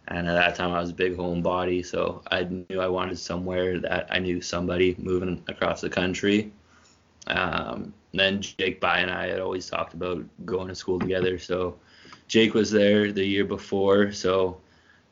and 0.10 0.28
at 0.28 0.34
that 0.34 0.56
time 0.56 0.72
I 0.72 0.80
was 0.80 0.92
a 0.92 0.94
big 0.94 1.18
homebody, 1.18 1.86
so 1.86 2.22
I 2.30 2.44
knew 2.44 2.82
I 2.82 2.88
wanted 2.88 3.18
somewhere 3.18 3.80
that 3.80 4.08
I 4.10 4.20
knew 4.20 4.42
somebody 4.42 4.96
moving 5.00 5.44
across 5.48 5.82
the 5.82 5.90
country. 5.90 6.52
Um, 7.28 7.94
then 8.14 8.42
Jake 8.42 8.80
By 8.80 9.00
and 9.00 9.10
I 9.10 9.28
had 9.28 9.40
always 9.40 9.70
talked 9.70 9.94
about 9.94 10.24
going 10.46 10.68
to 10.68 10.76
school 10.76 11.00
together, 11.00 11.40
so 11.40 11.78
Jake 12.28 12.54
was 12.54 12.70
there 12.70 13.12
the 13.12 13.26
year 13.26 13.46
before, 13.46 14.12
so 14.12 14.58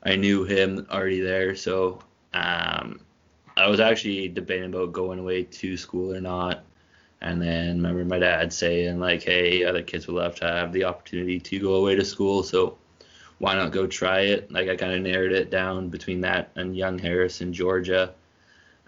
I 0.02 0.16
knew 0.16 0.44
him 0.44 0.86
already 0.90 1.20
there. 1.20 1.56
So 1.56 2.00
um, 2.34 3.00
I 3.56 3.68
was 3.68 3.80
actually 3.80 4.28
debating 4.28 4.74
about 4.74 4.92
going 4.92 5.18
away 5.18 5.44
to 5.44 5.76
school 5.76 6.14
or 6.14 6.20
not. 6.20 6.64
And 7.20 7.40
then 7.40 7.76
remember 7.76 8.04
my 8.04 8.18
dad 8.18 8.52
saying 8.52 9.00
like, 9.00 9.22
"Hey, 9.22 9.64
other 9.64 9.82
kids 9.82 10.06
would 10.06 10.16
love 10.16 10.34
to 10.36 10.46
have 10.46 10.72
the 10.72 10.84
opportunity 10.84 11.40
to 11.40 11.58
go 11.60 11.74
away 11.76 11.94
to 11.94 12.04
school, 12.04 12.42
so 12.42 12.76
why 13.38 13.54
not 13.54 13.72
go 13.72 13.86
try 13.86 14.20
it?" 14.20 14.50
Like 14.52 14.68
I 14.68 14.76
kind 14.76 14.92
of 14.92 15.00
narrowed 15.02 15.32
it 15.32 15.50
down 15.50 15.88
between 15.88 16.20
that 16.22 16.50
and 16.56 16.76
Young 16.76 16.98
Harris 16.98 17.40
in 17.40 17.52
Georgia. 17.52 18.12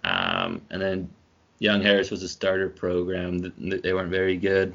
Um, 0.05 0.61
and 0.71 0.81
then 0.83 1.09
Young 1.59 1.81
Harris 1.83 2.11
was 2.11 2.23
a 2.23 2.29
starter 2.29 2.69
program; 2.69 3.53
they 3.59 3.93
weren't 3.95 4.11
very 4.11 4.37
good. 4.37 4.75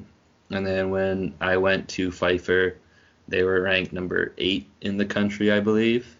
And 0.49 0.65
then 0.65 0.89
when 0.89 1.33
I 1.39 1.57
went 1.57 1.87
to 1.89 2.11
Pfeiffer, 2.11 2.77
they 3.27 3.43
were 3.43 3.61
ranked 3.61 3.93
number 3.93 4.33
eight 4.37 4.69
in 4.81 4.97
the 4.97 5.05
country, 5.05 5.51
I 5.51 5.59
believe. 5.59 6.17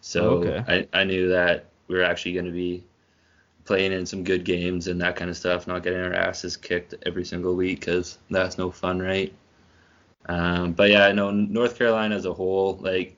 So 0.00 0.42
Okay. 0.44 0.86
I, 0.92 1.00
I 1.00 1.04
knew 1.04 1.28
that 1.30 1.66
we 1.88 1.96
were 1.96 2.04
actually 2.04 2.34
going 2.34 2.46
to 2.46 2.52
be 2.52 2.84
playing 3.68 3.92
in 3.92 4.06
some 4.06 4.24
good 4.24 4.44
games 4.44 4.88
and 4.88 4.98
that 5.02 5.14
kind 5.14 5.28
of 5.28 5.36
stuff, 5.36 5.66
not 5.66 5.82
getting 5.82 6.00
our 6.00 6.14
asses 6.14 6.56
kicked 6.56 6.94
every 7.04 7.24
single 7.24 7.54
week 7.54 7.80
because 7.80 8.16
that's 8.30 8.56
no 8.56 8.70
fun, 8.70 8.98
right? 8.98 9.30
Um, 10.26 10.72
but 10.72 10.88
yeah, 10.88 11.12
no, 11.12 11.30
North 11.30 11.76
Carolina 11.76 12.16
as 12.16 12.24
a 12.24 12.32
whole, 12.32 12.78
like 12.80 13.14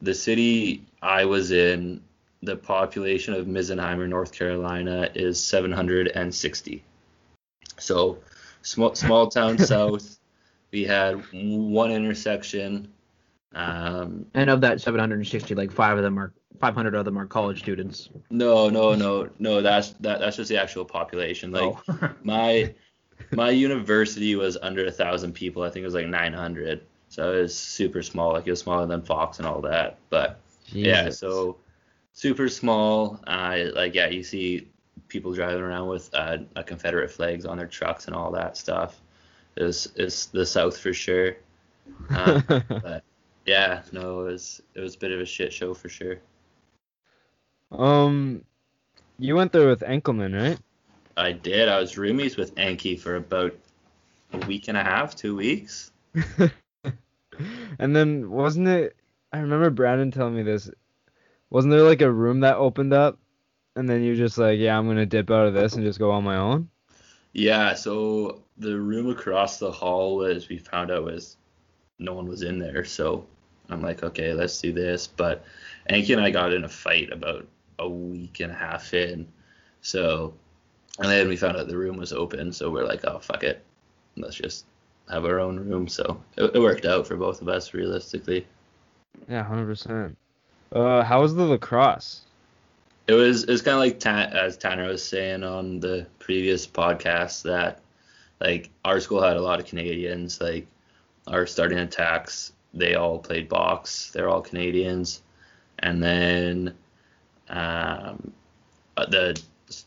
the 0.00 0.14
city 0.14 0.82
I 1.02 1.26
was 1.26 1.52
in, 1.52 2.00
the 2.42 2.56
population 2.56 3.34
of 3.34 3.46
Misenheimer, 3.46 4.08
North 4.08 4.32
Carolina 4.32 5.10
is 5.14 5.38
760. 5.38 6.82
So 7.78 8.18
small, 8.62 8.94
small 8.94 9.28
town 9.28 9.58
south. 9.74 10.18
We 10.72 10.84
had 10.84 11.22
one 11.32 11.92
intersection. 11.92 12.90
Um, 13.54 14.24
And 14.32 14.48
of 14.48 14.62
that 14.62 14.80
760, 14.80 15.54
like 15.54 15.70
five 15.70 15.98
of 15.98 16.02
them 16.02 16.18
are 16.18 16.32
500 16.60 16.94
of 16.94 17.04
them 17.04 17.18
are 17.18 17.26
college 17.26 17.60
students. 17.60 18.08
no, 18.30 18.68
no, 18.68 18.94
no, 18.94 19.28
no. 19.38 19.62
That's 19.62 19.90
that, 20.00 20.20
that's 20.20 20.36
just 20.36 20.48
the 20.48 20.60
actual 20.60 20.84
population. 20.84 21.50
Like 21.52 21.76
oh. 21.88 22.10
my 22.22 22.74
my 23.32 23.50
university 23.50 24.34
was 24.36 24.56
under 24.60 24.86
a 24.86 24.90
thousand 24.90 25.32
people. 25.32 25.62
I 25.62 25.70
think 25.70 25.82
it 25.82 25.86
was 25.86 25.94
like 25.94 26.06
900. 26.06 26.82
So 27.08 27.32
it 27.32 27.42
was 27.42 27.54
super 27.54 28.02
small. 28.02 28.32
Like 28.32 28.46
it 28.46 28.50
was 28.50 28.60
smaller 28.60 28.86
than 28.86 29.02
Fox 29.02 29.38
and 29.38 29.46
all 29.46 29.60
that. 29.62 29.98
But 30.10 30.40
yeah, 30.66 31.10
so 31.10 31.56
super 32.12 32.48
small. 32.48 33.20
Uh, 33.26 33.66
like 33.74 33.94
yeah, 33.94 34.08
you 34.08 34.22
see 34.22 34.68
people 35.08 35.32
driving 35.32 35.62
around 35.62 35.88
with 35.88 36.10
uh, 36.14 36.38
uh, 36.56 36.62
Confederate 36.62 37.10
flags 37.10 37.46
on 37.46 37.56
their 37.56 37.66
trucks 37.66 38.06
and 38.06 38.16
all 38.16 38.30
that 38.32 38.56
stuff. 38.56 39.00
Is 39.56 39.92
is 39.96 40.26
the 40.26 40.44
South 40.44 40.76
for 40.76 40.92
sure. 40.92 41.36
Uh, 42.10 42.40
but 42.68 43.04
yeah, 43.46 43.82
no, 43.92 44.22
it 44.22 44.32
was 44.32 44.62
it 44.74 44.80
was 44.80 44.96
a 44.96 44.98
bit 44.98 45.12
of 45.12 45.20
a 45.20 45.26
shit 45.26 45.52
show 45.52 45.72
for 45.72 45.88
sure. 45.88 46.18
Um, 47.72 48.44
you 49.18 49.34
went 49.34 49.52
there 49.52 49.68
with 49.68 49.80
Enkelman, 49.80 50.40
right? 50.40 50.58
I 51.16 51.32
did. 51.32 51.68
I 51.68 51.78
was 51.78 51.94
roomies 51.94 52.36
with 52.36 52.54
Anki 52.56 52.98
for 52.98 53.16
about 53.16 53.54
a 54.32 54.38
week 54.46 54.68
and 54.68 54.76
a 54.76 54.84
half, 54.84 55.16
two 55.16 55.34
weeks. 55.34 55.90
and 57.78 57.96
then 57.96 58.30
wasn't 58.30 58.68
it? 58.68 58.96
I 59.32 59.38
remember 59.38 59.70
Brandon 59.70 60.10
telling 60.10 60.36
me 60.36 60.42
this. 60.42 60.70
Wasn't 61.50 61.70
there 61.70 61.82
like 61.82 62.02
a 62.02 62.10
room 62.10 62.40
that 62.40 62.56
opened 62.56 62.92
up, 62.92 63.18
and 63.76 63.88
then 63.88 64.02
you're 64.02 64.16
just 64.16 64.36
like, 64.36 64.58
yeah, 64.58 64.76
I'm 64.76 64.86
gonna 64.86 65.06
dip 65.06 65.30
out 65.30 65.46
of 65.46 65.54
this 65.54 65.74
and 65.74 65.84
just 65.84 65.98
go 65.98 66.10
on 66.10 66.24
my 66.24 66.36
own. 66.36 66.68
Yeah, 67.32 67.74
so 67.74 68.42
the 68.56 68.78
room 68.78 69.10
across 69.10 69.58
the 69.58 69.70
hall 69.70 70.16
was 70.16 70.48
we 70.48 70.58
found 70.58 70.90
out 70.90 71.04
was 71.04 71.36
no 71.98 72.14
one 72.14 72.28
was 72.28 72.42
in 72.42 72.58
there, 72.58 72.84
so 72.84 73.26
I'm 73.68 73.82
like, 73.82 74.02
okay, 74.02 74.32
let's 74.32 74.60
do 74.60 74.72
this. 74.72 75.06
But 75.06 75.44
Anki 75.90 76.12
and 76.12 76.20
I 76.20 76.30
got 76.30 76.52
in 76.52 76.64
a 76.64 76.68
fight 76.68 77.12
about 77.12 77.46
a 77.78 77.88
week 77.88 78.40
and 78.40 78.52
a 78.52 78.54
half 78.54 78.94
in, 78.94 79.28
so 79.82 80.34
and 80.98 81.10
then 81.10 81.28
we 81.28 81.36
found 81.36 81.56
out 81.56 81.68
the 81.68 81.76
room 81.76 81.96
was 81.96 82.12
open, 82.12 82.52
so 82.52 82.70
we're 82.70 82.86
like, 82.86 83.04
oh 83.04 83.18
fuck 83.18 83.42
it, 83.42 83.62
let's 84.16 84.36
just 84.36 84.64
have 85.10 85.24
our 85.24 85.40
own 85.40 85.58
room. 85.58 85.88
So 85.88 86.22
it, 86.36 86.54
it 86.54 86.60
worked 86.60 86.84
out 86.84 87.06
for 87.06 87.16
both 87.16 87.42
of 87.42 87.48
us 87.48 87.74
realistically. 87.74 88.46
Yeah, 89.28 89.42
hundred 89.42 89.66
percent. 89.66 90.16
Uh, 90.72 91.02
how 91.02 91.22
was 91.22 91.34
the 91.34 91.44
lacrosse? 91.44 92.22
It 93.06 93.12
was 93.12 93.44
it's 93.44 93.62
kind 93.62 93.74
of 93.74 93.80
like 93.80 94.00
Ta- 94.00 94.30
as 94.32 94.56
Tanner 94.56 94.88
was 94.88 95.04
saying 95.04 95.44
on 95.44 95.80
the 95.80 96.06
previous 96.18 96.66
podcast 96.66 97.42
that 97.42 97.80
like 98.40 98.70
our 98.84 99.00
school 99.00 99.22
had 99.22 99.36
a 99.36 99.42
lot 99.42 99.60
of 99.60 99.66
Canadians. 99.66 100.40
Like 100.40 100.66
our 101.28 101.46
starting 101.46 101.78
attacks, 101.78 102.52
they 102.74 102.94
all 102.94 103.18
played 103.18 103.48
box. 103.48 104.10
They're 104.10 104.28
all 104.28 104.42
Canadians, 104.42 105.22
and 105.78 106.02
then 106.02 106.74
um, 107.48 108.32
the 108.96 109.40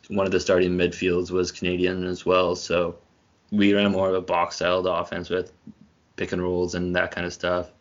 one 0.10 0.26
of 0.26 0.32
the 0.32 0.40
starting 0.40 0.78
midfields 0.78 1.32
was 1.32 1.52
Canadian 1.52 2.06
as 2.06 2.26
well. 2.26 2.56
So 2.56 2.98
we 3.52 3.74
ran 3.74 3.92
more 3.92 4.10
of 4.10 4.16
a 4.16 4.22
box 4.22 4.58
styled 4.58 4.88
offense 4.88 5.30
with 5.30 5.52
pick 6.16 6.32
and 6.32 6.42
rolls 6.42 6.76
and 6.76 6.96
that 6.96 7.12
kind 7.12 7.26
of 7.26 7.34
stuff. 7.34 7.72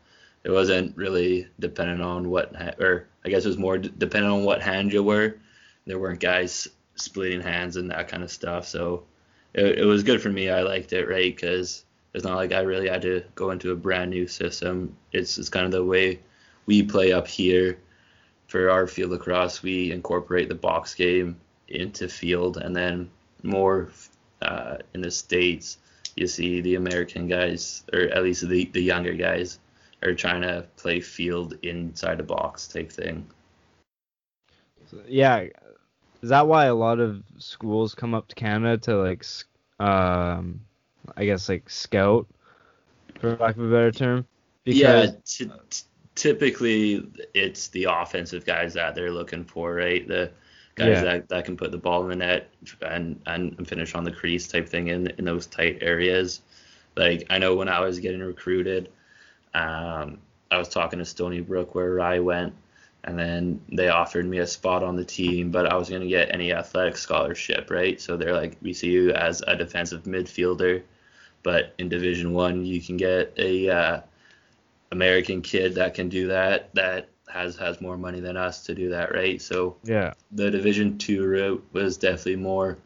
It 0.44 0.50
wasn't 0.50 0.96
really 0.96 1.48
dependent 1.58 2.00
on 2.00 2.30
what, 2.30 2.54
ha- 2.54 2.74
or 2.78 3.08
I 3.24 3.28
guess 3.28 3.44
it 3.44 3.48
was 3.48 3.58
more 3.58 3.78
d- 3.78 3.92
dependent 3.98 4.32
on 4.32 4.44
what 4.44 4.62
hand 4.62 4.92
you 4.92 5.02
were. 5.02 5.36
There 5.86 5.98
weren't 5.98 6.20
guys 6.20 6.68
splitting 6.94 7.40
hands 7.40 7.76
and 7.76 7.90
that 7.90 8.08
kind 8.08 8.22
of 8.22 8.30
stuff. 8.30 8.66
So 8.66 9.04
it, 9.54 9.80
it 9.80 9.84
was 9.84 10.02
good 10.02 10.22
for 10.22 10.30
me. 10.30 10.48
I 10.48 10.62
liked 10.62 10.92
it, 10.92 11.08
right? 11.08 11.34
Because 11.34 11.84
it's 12.14 12.24
not 12.24 12.36
like 12.36 12.52
I 12.52 12.60
really 12.60 12.88
had 12.88 13.02
to 13.02 13.24
go 13.34 13.50
into 13.50 13.72
a 13.72 13.76
brand 13.76 14.10
new 14.10 14.26
system. 14.26 14.96
It's, 15.12 15.36
it's 15.36 15.48
kind 15.48 15.66
of 15.66 15.72
the 15.72 15.84
way 15.84 16.20
we 16.66 16.82
play 16.82 17.12
up 17.12 17.26
here 17.26 17.78
for 18.48 18.70
our 18.70 18.86
field 18.86 19.12
lacrosse. 19.12 19.62
We 19.62 19.92
incorporate 19.92 20.48
the 20.48 20.54
box 20.56 20.94
game 20.94 21.36
into 21.68 22.08
field, 22.08 22.56
and 22.56 22.74
then 22.74 23.08
more 23.42 23.90
uh, 24.42 24.78
in 24.94 25.00
the 25.00 25.10
states, 25.10 25.78
you 26.16 26.26
see 26.26 26.60
the 26.60 26.74
American 26.74 27.28
guys, 27.28 27.84
or 27.92 28.00
at 28.00 28.24
least 28.24 28.48
the 28.48 28.64
the 28.66 28.82
younger 28.82 29.14
guys, 29.14 29.60
are 30.02 30.14
trying 30.14 30.42
to 30.42 30.66
play 30.76 31.00
field 31.00 31.54
inside 31.62 32.18
a 32.18 32.24
box 32.24 32.66
type 32.66 32.90
thing. 32.90 33.26
Yeah, 35.06 35.46
is 36.22 36.30
that 36.30 36.48
why 36.48 36.64
a 36.66 36.74
lot 36.74 36.98
of 36.98 37.22
schools 37.36 37.94
come 37.94 38.14
up 38.14 38.28
to 38.28 38.34
Canada 38.34 38.78
to 38.78 38.96
like, 38.96 39.24
um, 39.78 40.62
I 41.16 41.26
guess 41.26 41.48
like 41.48 41.68
scout, 41.68 42.26
for 43.20 43.36
lack 43.36 43.56
of 43.56 43.62
a 43.62 43.70
better 43.70 43.92
term? 43.92 44.26
yeah, 44.64 45.06
t- 45.24 45.50
t- 45.70 45.82
typically 46.18 47.08
it's 47.32 47.68
the 47.68 47.84
offensive 47.84 48.44
guys 48.44 48.74
that 48.74 48.94
they're 48.94 49.12
looking 49.12 49.44
for, 49.44 49.74
right? 49.74 50.06
The 50.06 50.30
guys 50.74 51.00
Yeah. 51.00 51.04
that, 51.04 51.28
that 51.28 51.44
can 51.44 51.56
put 51.56 51.70
the 51.70 51.78
ball 51.78 52.02
in 52.02 52.08
the 52.10 52.16
net 52.16 52.50
and, 52.82 53.20
and 53.26 53.68
finish 53.68 53.94
on 53.94 54.04
the 54.04 54.10
crease 54.12 54.48
type 54.48 54.68
thing 54.68 54.88
in, 54.88 55.06
in 55.18 55.24
those 55.24 55.46
tight 55.46 55.78
areas. 55.80 56.42
Like 56.96 57.26
I 57.30 57.38
know 57.38 57.54
when 57.54 57.68
I 57.68 57.80
was 57.80 58.00
getting 58.00 58.20
recruited, 58.20 58.90
um, 59.54 60.18
I 60.50 60.58
was 60.58 60.68
talking 60.68 60.98
to 60.98 61.04
Stony 61.04 61.40
Brook 61.40 61.74
where 61.74 62.00
I 62.00 62.18
went, 62.18 62.54
and 63.04 63.18
then 63.18 63.60
they 63.72 63.88
offered 63.88 64.26
me 64.26 64.38
a 64.38 64.46
spot 64.46 64.82
on 64.82 64.96
the 64.96 65.04
team, 65.04 65.50
but 65.50 65.66
I 65.66 65.76
was 65.76 65.88
going 65.88 66.02
to 66.02 66.08
get 66.08 66.34
any 66.34 66.52
athletic 66.52 66.96
scholarship, 66.96 67.70
right? 67.70 68.00
So 68.00 68.16
they're 68.16 68.34
like, 68.34 68.56
we 68.60 68.72
see 68.72 68.90
you 68.90 69.12
as 69.12 69.42
a 69.46 69.54
defensive 69.56 70.02
midfielder, 70.02 70.82
but 71.44 71.74
in 71.78 71.88
Division 71.88 72.32
One 72.32 72.64
you 72.64 72.80
can 72.80 72.96
get 72.96 73.32
a 73.36 73.70
uh, 73.70 74.00
American 74.92 75.42
kid 75.42 75.74
that 75.74 75.94
can 75.94 76.08
do 76.08 76.28
that 76.28 76.74
that 76.74 77.08
has 77.28 77.56
has 77.56 77.80
more 77.80 77.96
money 77.96 78.20
than 78.20 78.36
us 78.36 78.64
to 78.64 78.74
do 78.74 78.90
that, 78.90 79.12
right? 79.12 79.40
So 79.40 79.76
yeah, 79.84 80.14
the 80.32 80.50
Division 80.50 80.98
Two 80.98 81.26
route 81.26 81.66
was 81.72 81.96
definitely 81.96 82.36
more 82.36 82.78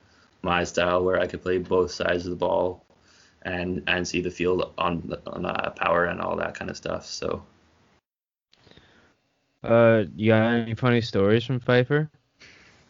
my 0.43 0.65
style, 0.65 1.05
where 1.05 1.21
I 1.21 1.27
could 1.27 1.43
play 1.43 1.59
both 1.59 1.93
sides 1.93 2.25
of 2.27 2.31
the 2.31 2.37
ball 2.37 2.85
and 3.43 3.83
and 3.87 4.07
see 4.07 4.21
the 4.21 4.31
field 4.31 4.73
on 4.79 5.13
on 5.27 5.47
uh, 5.47 5.71
power 5.71 6.07
and 6.07 6.21
all 6.21 6.37
that 6.37 6.55
kind 6.55 6.71
of 6.71 6.77
stuff. 6.77 7.07
So 7.07 7.45
uh, 9.63 10.05
you 10.17 10.31
got 10.33 10.43
any 10.43 10.75
funny 10.75 11.01
stories 11.01 11.45
from 11.45 11.61
Pfeiffer? 11.61 12.11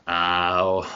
uh, 0.06 0.88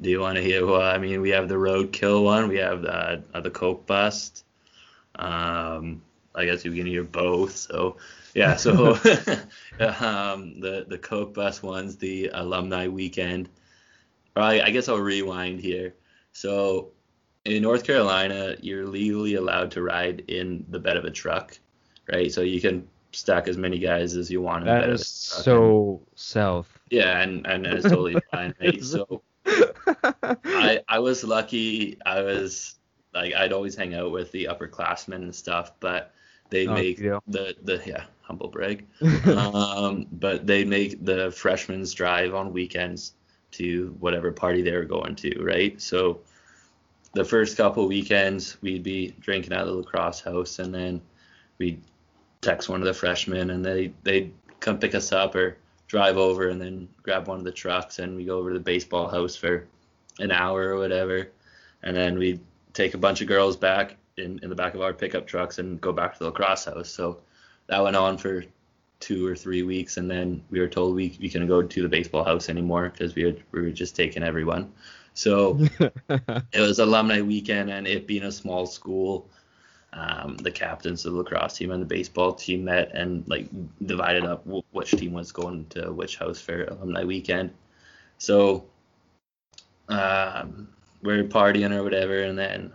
do 0.00 0.10
you 0.10 0.20
want 0.20 0.36
to 0.36 0.42
hear? 0.42 0.66
Well, 0.66 0.82
I 0.82 0.98
mean, 0.98 1.20
we 1.20 1.30
have 1.30 1.48
the 1.48 1.54
roadkill 1.54 2.24
one, 2.24 2.48
we 2.48 2.56
have 2.58 2.82
the 2.82 3.22
uh, 3.32 3.40
the 3.40 3.50
coke 3.50 3.86
bust. 3.86 4.44
Um, 5.16 6.02
I 6.34 6.44
guess 6.46 6.64
you 6.64 6.72
can 6.72 6.86
hear 6.86 7.04
both. 7.04 7.56
So 7.56 7.96
yeah, 8.34 8.56
so 8.56 8.94
um, 9.80 10.60
the 10.60 10.84
the 10.88 10.98
coke 10.98 11.34
bus 11.34 11.62
one's 11.62 11.96
the 11.96 12.30
alumni 12.32 12.88
weekend. 12.88 13.48
Right, 14.36 14.62
I 14.62 14.70
guess 14.70 14.88
I'll 14.88 14.98
rewind 14.98 15.60
here. 15.60 15.94
So 16.32 16.92
in 17.44 17.62
North 17.62 17.84
Carolina, 17.84 18.56
you're 18.60 18.86
legally 18.86 19.34
allowed 19.34 19.70
to 19.72 19.82
ride 19.82 20.24
in 20.28 20.64
the 20.70 20.78
bed 20.80 20.96
of 20.96 21.04
a 21.04 21.10
truck, 21.10 21.58
right? 22.12 22.32
So 22.32 22.40
you 22.42 22.60
can 22.60 22.88
stack 23.12 23.46
as 23.48 23.56
many 23.56 23.78
guys 23.78 24.16
as 24.16 24.30
you 24.30 24.42
want 24.42 24.64
in 24.64 24.70
the 24.70 24.74
That 24.74 24.80
bed 24.80 24.90
is 24.90 25.02
of 25.30 25.38
a 25.38 25.44
truck. 25.44 25.44
so 25.44 26.02
south. 26.14 26.78
yeah, 26.90 27.20
and 27.20 27.46
and 27.46 27.66
it's 27.66 27.86
totally 27.86 28.18
fine, 28.32 28.54
right? 28.60 28.82
So 28.82 29.22
I 30.54 30.80
I 30.88 30.98
was 30.98 31.24
lucky. 31.24 31.98
I 32.04 32.22
was 32.22 32.76
like 33.14 33.34
I'd 33.34 33.52
always 33.52 33.74
hang 33.76 33.94
out 33.94 34.10
with 34.10 34.32
the 34.32 34.46
upperclassmen 34.46 35.16
and 35.16 35.34
stuff, 35.34 35.72
but 35.80 36.12
they 36.50 36.66
Oh, 36.66 36.74
make 36.74 36.98
yeah. 36.98 37.18
the 37.26 37.54
the 37.62 37.82
yeah 37.86 38.04
humble 38.22 38.48
brag. 38.48 38.86
um, 39.26 40.06
but 40.12 40.46
they 40.46 40.64
make 40.64 41.04
the 41.04 41.30
freshmen's 41.30 41.92
drive 41.92 42.34
on 42.34 42.52
weekends 42.52 43.12
to 43.52 43.94
whatever 44.00 44.32
party 44.32 44.62
they 44.62 44.72
were 44.76 44.84
going 44.84 45.14
to, 45.14 45.42
right? 45.42 45.80
So 45.80 46.20
the 47.12 47.24
first 47.24 47.56
couple 47.56 47.86
weekends 47.86 48.56
we'd 48.62 48.82
be 48.82 49.14
drinking 49.20 49.52
at 49.52 49.64
the 49.64 49.72
lacrosse 49.72 50.20
house, 50.20 50.58
and 50.58 50.74
then 50.74 51.00
we'd 51.58 51.80
text 52.40 52.68
one 52.68 52.80
of 52.80 52.86
the 52.86 52.94
freshmen, 52.94 53.50
and 53.50 53.64
they 53.64 53.92
they'd 54.02 54.32
come 54.60 54.78
pick 54.78 54.94
us 54.94 55.12
up 55.12 55.34
or 55.34 55.56
drive 55.86 56.16
over, 56.16 56.48
and 56.48 56.60
then 56.60 56.88
grab 57.02 57.28
one 57.28 57.38
of 57.38 57.44
the 57.44 57.52
trucks, 57.52 57.98
and 57.98 58.16
we 58.16 58.24
go 58.24 58.38
over 58.38 58.52
to 58.52 58.58
the 58.58 58.64
baseball 58.64 59.08
house 59.08 59.36
for 59.36 59.66
an 60.18 60.30
hour 60.30 60.68
or 60.70 60.78
whatever, 60.78 61.28
and 61.82 61.96
then 61.96 62.18
we'd 62.18 62.40
take 62.72 62.94
a 62.94 62.98
bunch 62.98 63.20
of 63.20 63.28
girls 63.28 63.56
back 63.56 63.96
in, 64.16 64.38
in 64.42 64.48
the 64.48 64.54
back 64.54 64.74
of 64.74 64.80
our 64.80 64.92
pickup 64.92 65.26
trucks 65.26 65.58
and 65.58 65.80
go 65.80 65.92
back 65.92 66.14
to 66.14 66.18
the 66.20 66.26
lacrosse 66.26 66.66
house. 66.66 66.90
So 66.90 67.18
that 67.66 67.82
went 67.82 67.96
on 67.96 68.18
for 68.18 68.44
two 69.00 69.26
or 69.26 69.36
three 69.36 69.62
weeks, 69.62 69.96
and 69.96 70.10
then 70.10 70.42
we 70.50 70.60
were 70.60 70.68
told 70.68 70.94
we, 70.94 71.16
we 71.20 71.28
couldn't 71.28 71.48
go 71.48 71.62
to 71.62 71.82
the 71.82 71.88
baseball 71.88 72.24
house 72.24 72.48
anymore 72.48 72.90
because 72.90 73.14
we 73.14 73.22
had, 73.22 73.42
we 73.52 73.62
were 73.62 73.70
just 73.70 73.96
taking 73.96 74.22
everyone. 74.22 74.72
So 75.14 75.58
it 76.08 76.60
was 76.60 76.78
alumni 76.78 77.20
weekend, 77.20 77.70
and 77.70 77.86
it 77.86 78.06
being 78.06 78.24
a 78.24 78.32
small 78.32 78.66
school, 78.66 79.28
um, 79.92 80.36
the 80.38 80.50
captains 80.50 81.04
of 81.06 81.12
the 81.12 81.18
lacrosse 81.18 81.56
team 81.56 81.70
and 81.70 81.80
the 81.80 81.86
baseball 81.86 82.32
team 82.32 82.64
met 82.64 82.92
and 82.94 83.26
like 83.28 83.46
divided 83.84 84.24
up 84.24 84.44
w- 84.44 84.64
which 84.72 84.90
team 84.90 85.12
was 85.12 85.30
going 85.30 85.66
to 85.66 85.92
which 85.92 86.16
house 86.16 86.40
for 86.40 86.64
alumni 86.64 87.04
weekend. 87.04 87.52
So 88.18 88.64
um, 89.88 90.68
we're 91.02 91.24
partying 91.24 91.72
or 91.72 91.84
whatever, 91.84 92.22
and 92.22 92.38
then 92.38 92.72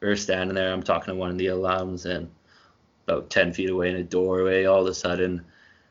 we're 0.00 0.16
standing 0.16 0.54
there. 0.54 0.72
I'm 0.72 0.82
talking 0.82 1.12
to 1.12 1.18
one 1.18 1.30
of 1.30 1.38
the 1.38 1.46
alums, 1.46 2.04
and 2.06 2.30
about 3.06 3.30
10 3.30 3.52
feet 3.52 3.70
away 3.70 3.90
in 3.90 3.96
a 3.96 4.04
doorway, 4.04 4.64
all 4.64 4.82
of 4.82 4.86
a 4.86 4.94
sudden, 4.94 5.44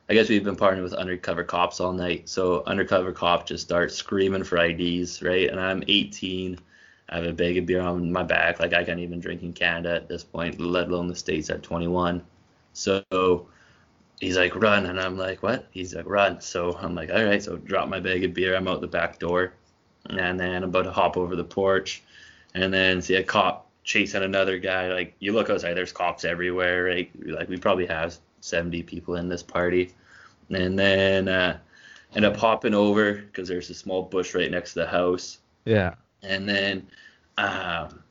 I 0.09 0.13
guess 0.13 0.29
we've 0.29 0.43
been 0.43 0.55
partnering 0.55 0.83
with 0.83 0.93
undercover 0.93 1.43
cops 1.43 1.79
all 1.79 1.91
night. 1.91 2.29
So 2.29 2.63
undercover 2.65 3.11
cop 3.11 3.45
just 3.45 3.65
starts 3.65 3.95
screaming 3.95 4.43
for 4.43 4.57
IDs, 4.57 5.21
right? 5.21 5.49
And 5.49 5.59
I'm 5.59 5.83
18. 5.87 6.57
I 7.09 7.15
have 7.15 7.25
a 7.25 7.33
bag 7.33 7.57
of 7.57 7.65
beer 7.65 7.81
on 7.81 8.11
my 8.11 8.23
back. 8.23 8.59
Like 8.59 8.73
I 8.73 8.83
can't 8.83 8.99
even 8.99 9.19
drink 9.19 9.43
in 9.43 9.51
Canada 9.53 9.95
at 9.95 10.07
this 10.07 10.23
point, 10.23 10.59
let 10.59 10.87
alone 10.87 11.07
the 11.07 11.15
States 11.15 11.49
at 11.49 11.63
21. 11.63 12.23
So 12.73 13.47
he's 14.19 14.37
like, 14.37 14.55
run. 14.55 14.85
And 14.85 14.99
I'm 14.99 15.17
like, 15.17 15.43
what? 15.43 15.67
He's 15.71 15.93
like, 15.93 16.07
run. 16.07 16.39
So 16.39 16.77
I'm 16.77 16.95
like, 16.95 17.09
all 17.09 17.25
right. 17.25 17.43
So 17.43 17.57
drop 17.57 17.89
my 17.89 17.99
bag 17.99 18.23
of 18.23 18.33
beer. 18.33 18.55
I'm 18.55 18.67
out 18.67 18.79
the 18.81 18.87
back 18.87 19.19
door. 19.19 19.53
And 20.09 20.39
then 20.39 20.63
I'm 20.63 20.69
about 20.69 20.83
to 20.83 20.91
hop 20.91 21.17
over 21.17 21.35
the 21.35 21.43
porch 21.43 22.03
and 22.53 22.73
then 22.73 23.01
see 23.01 23.15
a 23.15 23.23
cop 23.23 23.66
chasing 23.87 24.21
another 24.21 24.59
guy. 24.59 24.93
Like 24.93 25.15
you 25.19 25.31
look 25.31 25.49
outside, 25.49 25.73
there's 25.73 25.93
cops 25.93 26.25
everywhere, 26.25 26.83
right? 26.83 27.09
Like 27.25 27.47
we 27.47 27.57
probably 27.57 27.87
have 27.87 28.17
70 28.41 28.83
people 28.83 29.15
in 29.15 29.29
this 29.29 29.41
party. 29.41 29.95
And 30.49 30.77
then 30.77 31.29
uh, 31.29 31.57
end 32.13 32.25
up 32.25 32.35
hopping 32.35 32.73
over 32.73 33.13
because 33.13 33.47
there's 33.47 33.69
a 33.69 33.73
small 33.73 34.03
bush 34.03 34.35
right 34.35 34.51
next 34.51 34.73
to 34.73 34.81
the 34.81 34.87
house. 34.87 35.39
yeah. 35.65 35.95
And 36.21 36.49
then 36.49 36.87
um, 37.37 38.03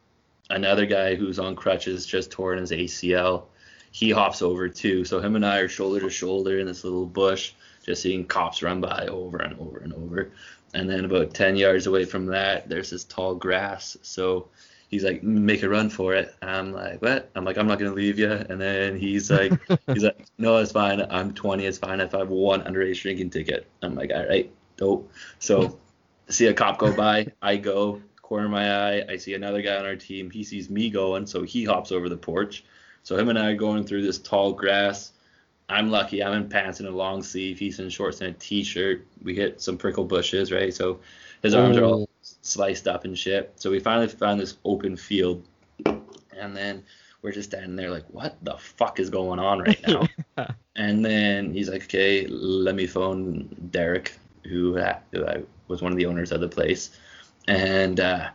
another 0.48 0.86
guy 0.86 1.14
who's 1.14 1.38
on 1.38 1.54
crutches 1.54 2.06
just 2.06 2.30
torn 2.30 2.58
his 2.58 2.70
ACL. 2.70 3.44
He 3.90 4.10
hops 4.10 4.40
over 4.40 4.68
too. 4.68 5.04
So 5.04 5.20
him 5.20 5.36
and 5.36 5.44
I 5.44 5.58
are 5.58 5.68
shoulder 5.68 6.00
to 6.00 6.10
shoulder 6.10 6.58
in 6.58 6.66
this 6.66 6.84
little 6.84 7.04
bush, 7.04 7.52
just 7.84 8.02
seeing 8.02 8.24
cops 8.24 8.62
run 8.62 8.80
by 8.80 9.08
over 9.10 9.38
and 9.38 9.58
over 9.60 9.78
and 9.78 9.92
over. 9.92 10.30
And 10.72 10.88
then 10.88 11.04
about 11.04 11.34
10 11.34 11.56
yards 11.56 11.86
away 11.86 12.06
from 12.06 12.26
that, 12.26 12.68
there's 12.68 12.90
this 12.90 13.04
tall 13.04 13.34
grass. 13.34 13.96
So 14.02 14.48
he's 14.88 15.04
like, 15.04 15.22
make 15.22 15.62
a 15.62 15.68
run 15.68 15.90
for 15.90 16.14
it. 16.14 16.34
And 16.42 16.50
I'm 16.50 16.72
like, 16.72 17.02
what? 17.02 17.30
I'm 17.34 17.44
like, 17.44 17.58
I'm 17.58 17.66
not 17.66 17.78
going 17.78 17.90
to 17.90 17.96
leave 17.96 18.18
you. 18.18 18.30
And 18.30 18.60
then 18.60 18.98
he's 18.98 19.30
like, 19.30 19.52
he's 19.92 20.04
like, 20.04 20.26
no, 20.38 20.58
it's 20.58 20.72
fine. 20.72 21.04
I'm 21.10 21.34
20. 21.34 21.66
It's 21.66 21.78
fine 21.78 22.00
if 22.00 22.14
I 22.14 22.18
have 22.18 22.28
one 22.28 22.62
underage 22.62 23.02
drinking 23.02 23.30
ticket. 23.30 23.66
I'm 23.82 23.94
like, 23.94 24.10
all 24.14 24.26
right, 24.26 24.50
dope. 24.76 25.10
So 25.38 25.78
see 26.28 26.46
a 26.46 26.54
cop 26.54 26.78
go 26.78 26.94
by, 26.94 27.28
I 27.42 27.56
go, 27.56 28.02
corner 28.22 28.48
my 28.48 28.90
eye, 28.90 29.04
I 29.08 29.16
see 29.16 29.34
another 29.34 29.62
guy 29.62 29.76
on 29.76 29.86
our 29.86 29.96
team. 29.96 30.30
He 30.30 30.42
sees 30.42 30.68
me 30.68 30.90
going, 30.90 31.26
so 31.26 31.42
he 31.42 31.64
hops 31.64 31.92
over 31.92 32.08
the 32.08 32.16
porch. 32.16 32.64
So 33.02 33.16
him 33.16 33.28
and 33.28 33.38
I 33.38 33.50
are 33.50 33.56
going 33.56 33.84
through 33.84 34.02
this 34.02 34.18
tall 34.18 34.52
grass. 34.52 35.12
I'm 35.68 35.90
lucky. 35.90 36.22
I'm 36.22 36.32
in 36.32 36.48
pants 36.48 36.80
and 36.80 36.88
a 36.88 36.92
long 36.92 37.22
sleeve. 37.22 37.58
He's 37.58 37.78
in 37.78 37.88
shorts 37.88 38.20
and 38.20 38.34
a 38.34 38.38
t-shirt. 38.38 39.06
We 39.22 39.34
hit 39.34 39.60
some 39.60 39.78
prickle 39.78 40.04
bushes, 40.04 40.52
right? 40.52 40.72
So 40.72 41.00
his 41.42 41.54
arms 41.54 41.76
are 41.76 41.84
all 41.84 42.08
sliced 42.42 42.88
up 42.88 43.04
and 43.04 43.18
shit. 43.18 43.52
So 43.56 43.70
we 43.70 43.80
finally 43.80 44.08
found 44.08 44.40
this 44.40 44.56
open 44.64 44.96
field, 44.96 45.46
and 45.84 46.56
then 46.56 46.84
we're 47.22 47.32
just 47.32 47.50
standing 47.50 47.76
there 47.76 47.90
like, 47.90 48.04
what 48.10 48.36
the 48.42 48.56
fuck 48.56 49.00
is 49.00 49.10
going 49.10 49.38
on 49.38 49.60
right 49.60 49.80
now? 49.86 50.06
and 50.76 51.04
then 51.04 51.52
he's 51.52 51.68
like, 51.68 51.84
okay, 51.84 52.26
let 52.28 52.74
me 52.74 52.86
phone 52.86 53.48
Derek, 53.70 54.12
who, 54.44 54.78
uh, 54.78 54.98
who 55.12 55.24
uh, 55.24 55.40
was 55.68 55.82
one 55.82 55.92
of 55.92 55.98
the 55.98 56.06
owners 56.06 56.32
of 56.32 56.40
the 56.40 56.48
place. 56.48 56.90
And 57.48 58.00
uh, 58.00 58.28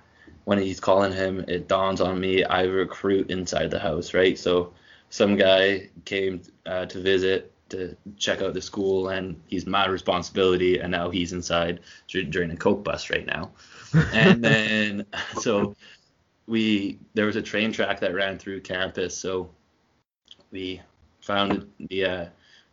when 0.43 0.59
he's 0.59 0.79
calling 0.79 1.13
him, 1.13 1.45
it 1.47 1.67
dawns 1.67 2.01
on 2.01 2.19
me 2.19 2.43
I 2.43 2.63
recruit 2.63 3.31
inside 3.31 3.71
the 3.71 3.79
house, 3.79 4.13
right? 4.13 4.37
So 4.37 4.73
some 5.09 5.35
guy 5.35 5.89
came 6.05 6.41
uh, 6.65 6.85
to 6.87 7.01
visit 7.01 7.53
to 7.71 7.95
check 8.17 8.41
out 8.41 8.53
the 8.53 8.61
school, 8.61 9.09
and 9.09 9.41
he's 9.47 9.65
my 9.65 9.87
responsibility, 9.87 10.79
and 10.79 10.91
now 10.91 11.09
he's 11.09 11.33
inside 11.33 11.79
during 12.07 12.51
a 12.51 12.55
coke 12.55 12.83
bus 12.83 13.09
right 13.09 13.25
now. 13.25 13.51
And 14.13 14.43
then 14.43 15.05
so 15.39 15.75
we 16.47 16.99
there 17.13 17.25
was 17.25 17.35
a 17.35 17.41
train 17.41 17.71
track 17.71 17.99
that 18.01 18.13
ran 18.13 18.37
through 18.37 18.61
campus, 18.61 19.17
so 19.17 19.49
we 20.51 20.81
found 21.21 21.69
the 21.89 22.05
uh, 22.05 22.25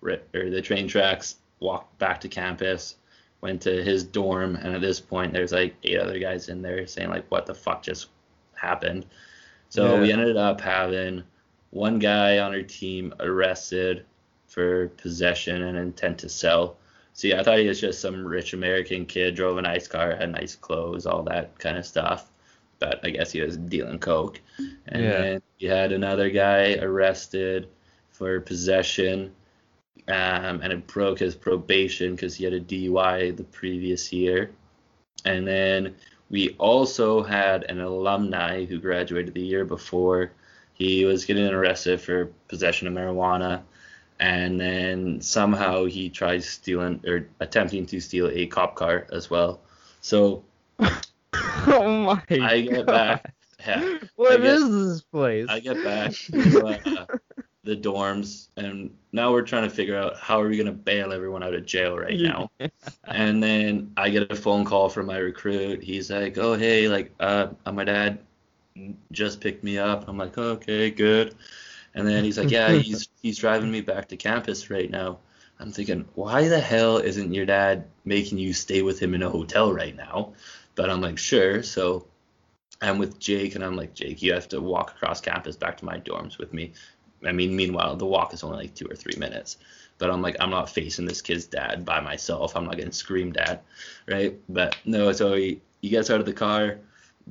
or 0.03 0.51
the 0.51 0.63
train 0.63 0.89
tracks, 0.89 1.37
walked 1.61 1.99
back 1.99 2.21
to 2.21 2.29
campus, 2.29 2.97
went 3.41 3.63
to 3.63 3.83
his 3.83 4.05
dorm, 4.05 4.57
and 4.57 4.75
at 4.75 4.81
this 4.81 5.01
point 5.01 5.33
there's 5.33 5.53
like 5.53 5.75
eight 5.85 5.99
other 5.99 6.19
guys 6.19 6.49
in 6.49 6.63
there 6.63 6.87
saying 6.87 7.11
like, 7.11 7.29
what 7.31 7.47
the 7.47 7.55
fuck 7.55 7.83
just 7.83 8.09
happened? 8.55 9.07
So 9.71 10.01
we 10.01 10.11
ended 10.13 10.39
up 10.39 10.63
having 10.63 11.23
one 11.71 11.99
guy 11.99 12.39
on 12.39 12.53
our 12.53 12.63
team 12.63 13.13
arrested 13.21 14.07
for 14.59 14.89
possession 14.89 15.63
and 15.63 15.79
intent 15.79 16.19
to 16.19 16.29
sell. 16.29 16.77
See, 17.13 17.33
I 17.33 17.45
thought 17.45 17.59
he 17.61 17.69
was 17.69 17.81
just 17.81 18.01
some 18.01 18.27
rich 18.27 18.55
American 18.55 19.07
kid, 19.07 19.37
drove 19.37 19.57
a 19.59 19.63
nice 19.63 19.87
car, 19.87 20.17
had 20.17 20.33
nice 20.33 20.57
clothes, 20.57 21.07
all 21.07 21.23
that 21.25 21.57
kind 21.61 21.79
of 21.79 21.87
stuff. 21.87 22.31
But 22.81 23.01
I 23.05 23.11
guess 23.11 23.31
he 23.31 23.41
was 23.41 23.57
dealing 23.57 24.01
coke. 24.01 24.41
And 24.89 25.03
Yeah. 25.05 25.11
then 25.11 25.43
you 25.59 25.71
had 25.71 25.93
another 25.93 26.29
guy 26.31 26.75
arrested 26.75 27.69
for 28.11 28.41
possession, 28.41 29.33
um, 30.09 30.61
and 30.63 30.73
it 30.73 30.87
broke 30.89 31.21
his 31.21 31.35
probation 31.37 32.15
because 32.17 32.35
he 32.35 32.45
had 32.45 32.53
a 32.53 32.61
DUI 32.61 33.31
the 33.31 33.45
previous 33.45 34.13
year. 34.13 34.51
And 35.25 35.47
then 35.47 35.95
we 36.31 36.57
also 36.59 37.23
had 37.23 37.65
an 37.65 37.81
alumni 37.81 38.65
who 38.65 38.79
graduated 38.81 39.35
the 39.35 39.41
year 39.41 39.65
before. 39.65 40.33
He 40.75 41.05
was 41.05 41.25
getting 41.25 41.47
arrested 41.49 42.01
for 42.01 42.27
possession 42.49 42.89
of 42.89 42.95
marijuana, 42.95 43.63
and 44.21 44.61
then 44.61 45.21
somehow 45.21 45.85
he 45.85 46.09
tries 46.09 46.49
stealing 46.49 47.01
or 47.07 47.29
attempting 47.41 47.87
to 47.87 48.01
steal 48.01 48.29
a 48.33 48.47
cop 48.47 48.75
car 48.75 49.07
as 49.13 49.31
well. 49.31 49.61
So 50.01 50.45
oh 51.35 51.87
my 52.05 52.23
I 52.31 52.61
get 52.63 52.87
God. 52.87 52.87
back. 52.87 53.35
Yeah, 53.67 53.99
What 54.17 54.37
get- 54.39 54.45
is 54.47 54.71
this 54.71 55.03
place? 55.03 55.47
I 55.49 55.61
get 55.61 55.83
back 55.85 56.13
to 56.33 56.67
uh, 56.67 57.07
the 57.65 57.77
dorms, 57.77 58.49
and 58.57 58.91
now 59.13 59.33
we're 59.33 59.43
trying 59.43 59.65
to 59.65 59.71
figure 59.71 59.97
out 59.99 60.17
how 60.17 60.41
are 60.41 60.49
we 60.49 60.57
gonna 60.57 60.73
bail 60.73 61.13
everyone 61.13 61.43
out 61.43 61.55
of 61.55 61.67
jail 61.67 61.97
right 61.99 62.19
now. 62.19 62.51
And 63.09 63.43
then 63.43 63.93
I 63.97 64.11
get 64.11 64.31
a 64.31 64.37
phone 64.37 64.65
call 64.65 64.89
from 64.89 65.07
my 65.07 65.17
recruit. 65.19 65.83
He's 65.83 66.11
like, 66.11 66.37
"Oh 66.39 66.55
hey, 66.55 66.89
like 66.89 67.13
uh, 67.21 67.49
my 67.73 67.83
dad 67.85 68.19
just 69.13 69.41
picked 69.41 69.65
me 69.65 69.79
up." 69.79 70.07
I'm 70.09 70.17
like, 70.19 70.37
"Okay, 70.39 70.91
good." 70.91 71.35
And 71.99 72.07
then 72.07 72.25
he's 72.25 72.39
like, 72.39 72.51
"Yeah, 72.51 72.73
he's 72.73 73.09
he's 73.21 73.39
driving 73.39 73.71
me 73.71 73.81
back 73.81 74.09
to 74.09 74.17
campus 74.17 74.71
right 74.71 74.91
now." 74.91 75.19
I'm 75.61 75.73
thinking, 75.73 76.09
why 76.15 76.49
the 76.49 76.61
hell 76.61 76.99
isn't 76.99 77.35
your 77.35 77.47
dad 77.47 77.85
making 78.05 78.39
you 78.39 78.53
stay 78.53 78.83
with 78.83 79.01
him 79.01 79.15
in 79.15 79.23
a 79.23 79.31
hotel 79.31 79.73
right 79.73 79.97
now? 79.97 80.35
But 80.77 80.89
I'm 80.89 81.01
like, 81.01 81.19
sure. 81.19 81.63
So 81.65 82.07
I'm 82.81 82.99
with 82.99 83.19
Jake, 83.19 83.57
and 83.57 83.65
I'm 83.65 83.75
like, 83.75 83.95
Jake, 83.95 84.23
you 84.23 84.33
have 84.35 84.49
to 84.51 84.61
walk 84.61 84.93
across 84.93 85.21
campus 85.21 85.57
back 85.57 85.77
to 85.79 85.85
my 85.85 85.99
dorms 85.99 86.39
with 86.39 86.53
me. 86.53 86.73
I 87.27 87.33
mean, 87.33 87.57
meanwhile, 87.57 87.97
the 87.97 88.07
walk 88.07 88.33
is 88.33 88.45
only 88.45 88.59
like 88.59 88.75
two 88.75 88.87
or 88.87 88.95
three 88.95 89.19
minutes. 89.19 89.57
But 89.99 90.11
I'm 90.11 90.23
like, 90.23 90.37
I'm 90.39 90.51
not 90.51 90.71
facing 90.71 91.07
this 91.07 91.21
kid's 91.21 91.47
dad 91.47 91.85
by 91.85 91.99
myself. 91.99 92.55
I'm 92.55 92.65
not 92.65 92.77
getting 92.77 92.93
screamed 92.93 93.37
at, 93.37 93.65
right? 94.07 94.39
But 94.49 94.77
no, 94.85 95.11
so 95.11 95.35
he, 95.35 95.61
he 95.83 95.89
gets 95.89 96.09
out 96.09 96.21
of 96.21 96.27
the 96.27 96.33
car. 96.33 96.79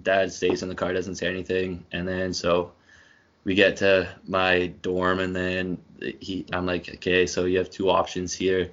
Dad 0.01 0.33
stays 0.33 0.63
in 0.63 0.69
the 0.69 0.75
car, 0.75 0.91
doesn't 0.91 1.15
say 1.15 1.27
anything. 1.27 1.85
And 1.93 2.05
then 2.05 2.33
so 2.33 2.73
we 3.47 3.55
get 3.55 3.77
to 3.77 4.09
my 4.27 4.67
dorm, 4.81 5.21
and 5.21 5.33
then 5.33 5.77
he, 6.19 6.45
I'm 6.51 6.65
like, 6.65 6.89
okay, 6.95 7.25
so 7.25 7.45
you 7.45 7.57
have 7.59 7.69
two 7.69 7.89
options 7.89 8.33
here. 8.33 8.69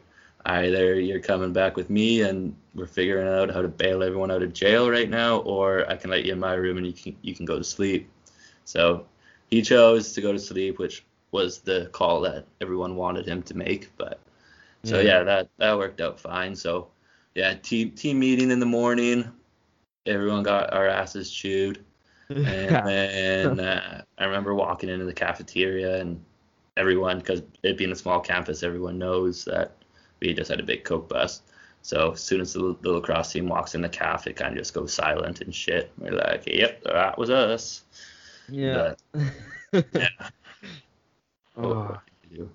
Either 0.47 0.99
you're 0.99 1.21
coming 1.21 1.53
back 1.53 1.77
with 1.77 1.91
me, 1.91 2.23
and 2.23 2.57
we're 2.75 2.87
figuring 2.89 3.29
out 3.29 3.55
how 3.55 3.63
to 3.63 3.69
bail 3.69 4.03
everyone 4.03 4.33
out 4.33 4.43
of 4.43 4.53
jail 4.53 4.91
right 4.91 5.09
now, 5.09 5.39
or 5.43 5.89
I 5.89 5.97
can 5.97 6.11
let 6.11 6.25
you 6.25 6.33
in 6.33 6.41
my 6.41 6.55
room 6.55 6.77
and 6.79 6.87
you 6.87 6.93
can 6.93 7.17
you 7.23 7.37
can 7.37 7.47
go 7.47 7.57
to 7.57 7.63
sleep. 7.63 8.11
So 8.65 9.07
he 9.47 9.63
chose 9.63 10.13
to 10.15 10.21
go 10.21 10.33
to 10.33 10.41
sleep, 10.41 10.81
which 10.81 11.05
was 11.31 11.61
the 11.61 11.89
call 11.93 12.21
that 12.23 12.45
everyone 12.61 12.97
wanted 12.97 13.27
him 13.27 13.43
to 13.45 13.57
make. 13.57 13.93
But 13.97 14.19
so 14.83 14.99
Yeah. 14.99 15.19
yeah, 15.19 15.23
that 15.23 15.49
that 15.59 15.79
worked 15.79 16.01
out 16.01 16.19
fine. 16.19 16.57
So 16.57 16.89
yeah, 17.37 17.55
team 17.55 17.93
team 17.93 18.19
meeting 18.19 18.51
in 18.51 18.59
the 18.59 18.67
morning. 18.67 19.31
Everyone 20.05 20.43
got 20.43 20.73
our 20.75 20.89
asses 20.89 21.31
chewed. 21.31 21.79
And 22.29 22.47
then 23.59 23.61
uh, 23.61 24.03
I 24.19 24.25
remember 24.25 24.55
walking 24.55 24.89
into 24.89 25.05
the 25.05 25.13
cafeteria 25.13 26.01
and 26.01 26.23
everyone, 26.77 27.19
because 27.19 27.43
it 27.63 27.77
being 27.77 27.93
a 27.93 27.97
small 27.97 28.21
campus, 28.21 28.63
everyone 28.63 28.99
knows 28.99 29.45
that 29.45 29.77
we 30.21 30.33
just 30.35 30.51
had 30.51 30.61
a 30.61 30.65
big 30.65 30.85
coke 30.85 31.09
bus. 31.09 31.43
So 31.83 32.13
as 32.13 32.21
soon 32.21 32.41
as 32.41 32.55
the, 32.55 32.77
the 32.81 32.91
lacrosse 32.91 33.33
team 33.33 33.47
walks 33.47 33.75
in 33.75 33.83
the 33.83 33.89
caf, 33.89 34.27
it 34.27 34.37
kind 34.37 34.53
of 34.53 34.59
just 34.59 34.73
goes 34.73 34.93
silent 34.93 35.43
and 35.43 35.55
shit. 35.55 35.93
We're 35.99 36.13
like, 36.13 36.45
yep, 36.47 36.83
that 36.85 37.19
was 37.19 37.29
us. 37.29 37.83
yeah. 38.49 38.95
But, 39.13 39.85
yeah. 39.93 40.09
oh, 41.57 41.69
what 41.69 42.01
can 42.23 42.31
you 42.31 42.37
do? 42.39 42.51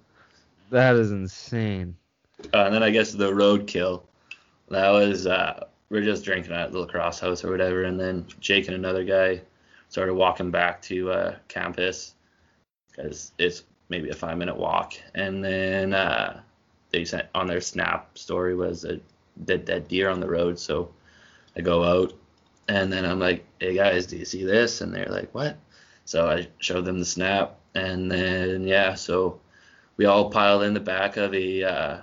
that 0.72 0.95
is 0.95 1.11
insane. 1.11 1.95
Uh, 2.53 2.65
and 2.65 2.76
then 2.76 2.84
I 2.84 2.89
guess 2.89 3.11
the 3.11 3.32
roadkill. 3.32 4.03
That 4.70 4.89
was 4.89 5.26
uh, 5.26 5.65
we're 5.89 6.03
just 6.03 6.24
drinking 6.24 6.53
at 6.53 6.72
the 6.72 6.80
lacrosse 6.80 7.20
house 7.20 7.43
or 7.43 7.51
whatever, 7.51 7.84
and 7.84 7.99
then 7.99 8.26
Jake 8.39 8.67
and 8.67 8.76
another 8.76 9.03
guy 9.03 9.41
started 9.90 10.14
walking 10.14 10.52
back 10.52 10.82
to 10.84 11.12
uh, 11.12 11.36
campus 11.48 12.14
because 12.90 13.32
it's 13.38 13.64
maybe 13.90 14.10
a 14.10 14.16
five 14.16 14.38
minute 14.38 14.58
walk, 14.58 14.94
and 15.16 15.44
then 15.44 15.94
uh, 15.94 16.42
they 16.92 17.06
sent 17.06 17.28
on 17.36 17.48
their 17.48 17.62
snap 17.62 18.18
story 18.18 18.56
was 18.56 18.86
a 18.86 19.00
dead 19.46 19.66
dead 19.66 19.88
deer 19.88 20.10
on 20.10 20.20
the 20.20 20.30
road, 20.30 20.58
so 20.58 20.92
I 21.58 21.62
go 21.62 21.84
out, 21.84 22.14
and 22.68 22.92
then 22.94 23.06
I'm 23.06 23.20
like, 23.20 23.46
hey 23.60 23.76
guys, 23.76 24.06
do 24.06 24.18
you 24.18 24.26
see 24.26 24.44
this? 24.44 24.82
And 24.82 24.94
they're 24.94 25.08
like, 25.08 25.34
what? 25.34 25.58
So 26.06 26.30
I 26.30 26.48
showed 26.60 26.86
them 26.86 27.00
the 27.00 27.06
snap, 27.06 27.58
and 27.76 28.12
then 28.12 28.64
yeah, 28.64 28.94
so 28.94 29.40
we 29.98 30.06
all 30.06 30.30
piled 30.30 30.64
in 30.64 30.74
the 30.74 30.80
back 30.80 31.18
of 31.18 31.34
a 31.34 31.64
uh, 31.64 31.98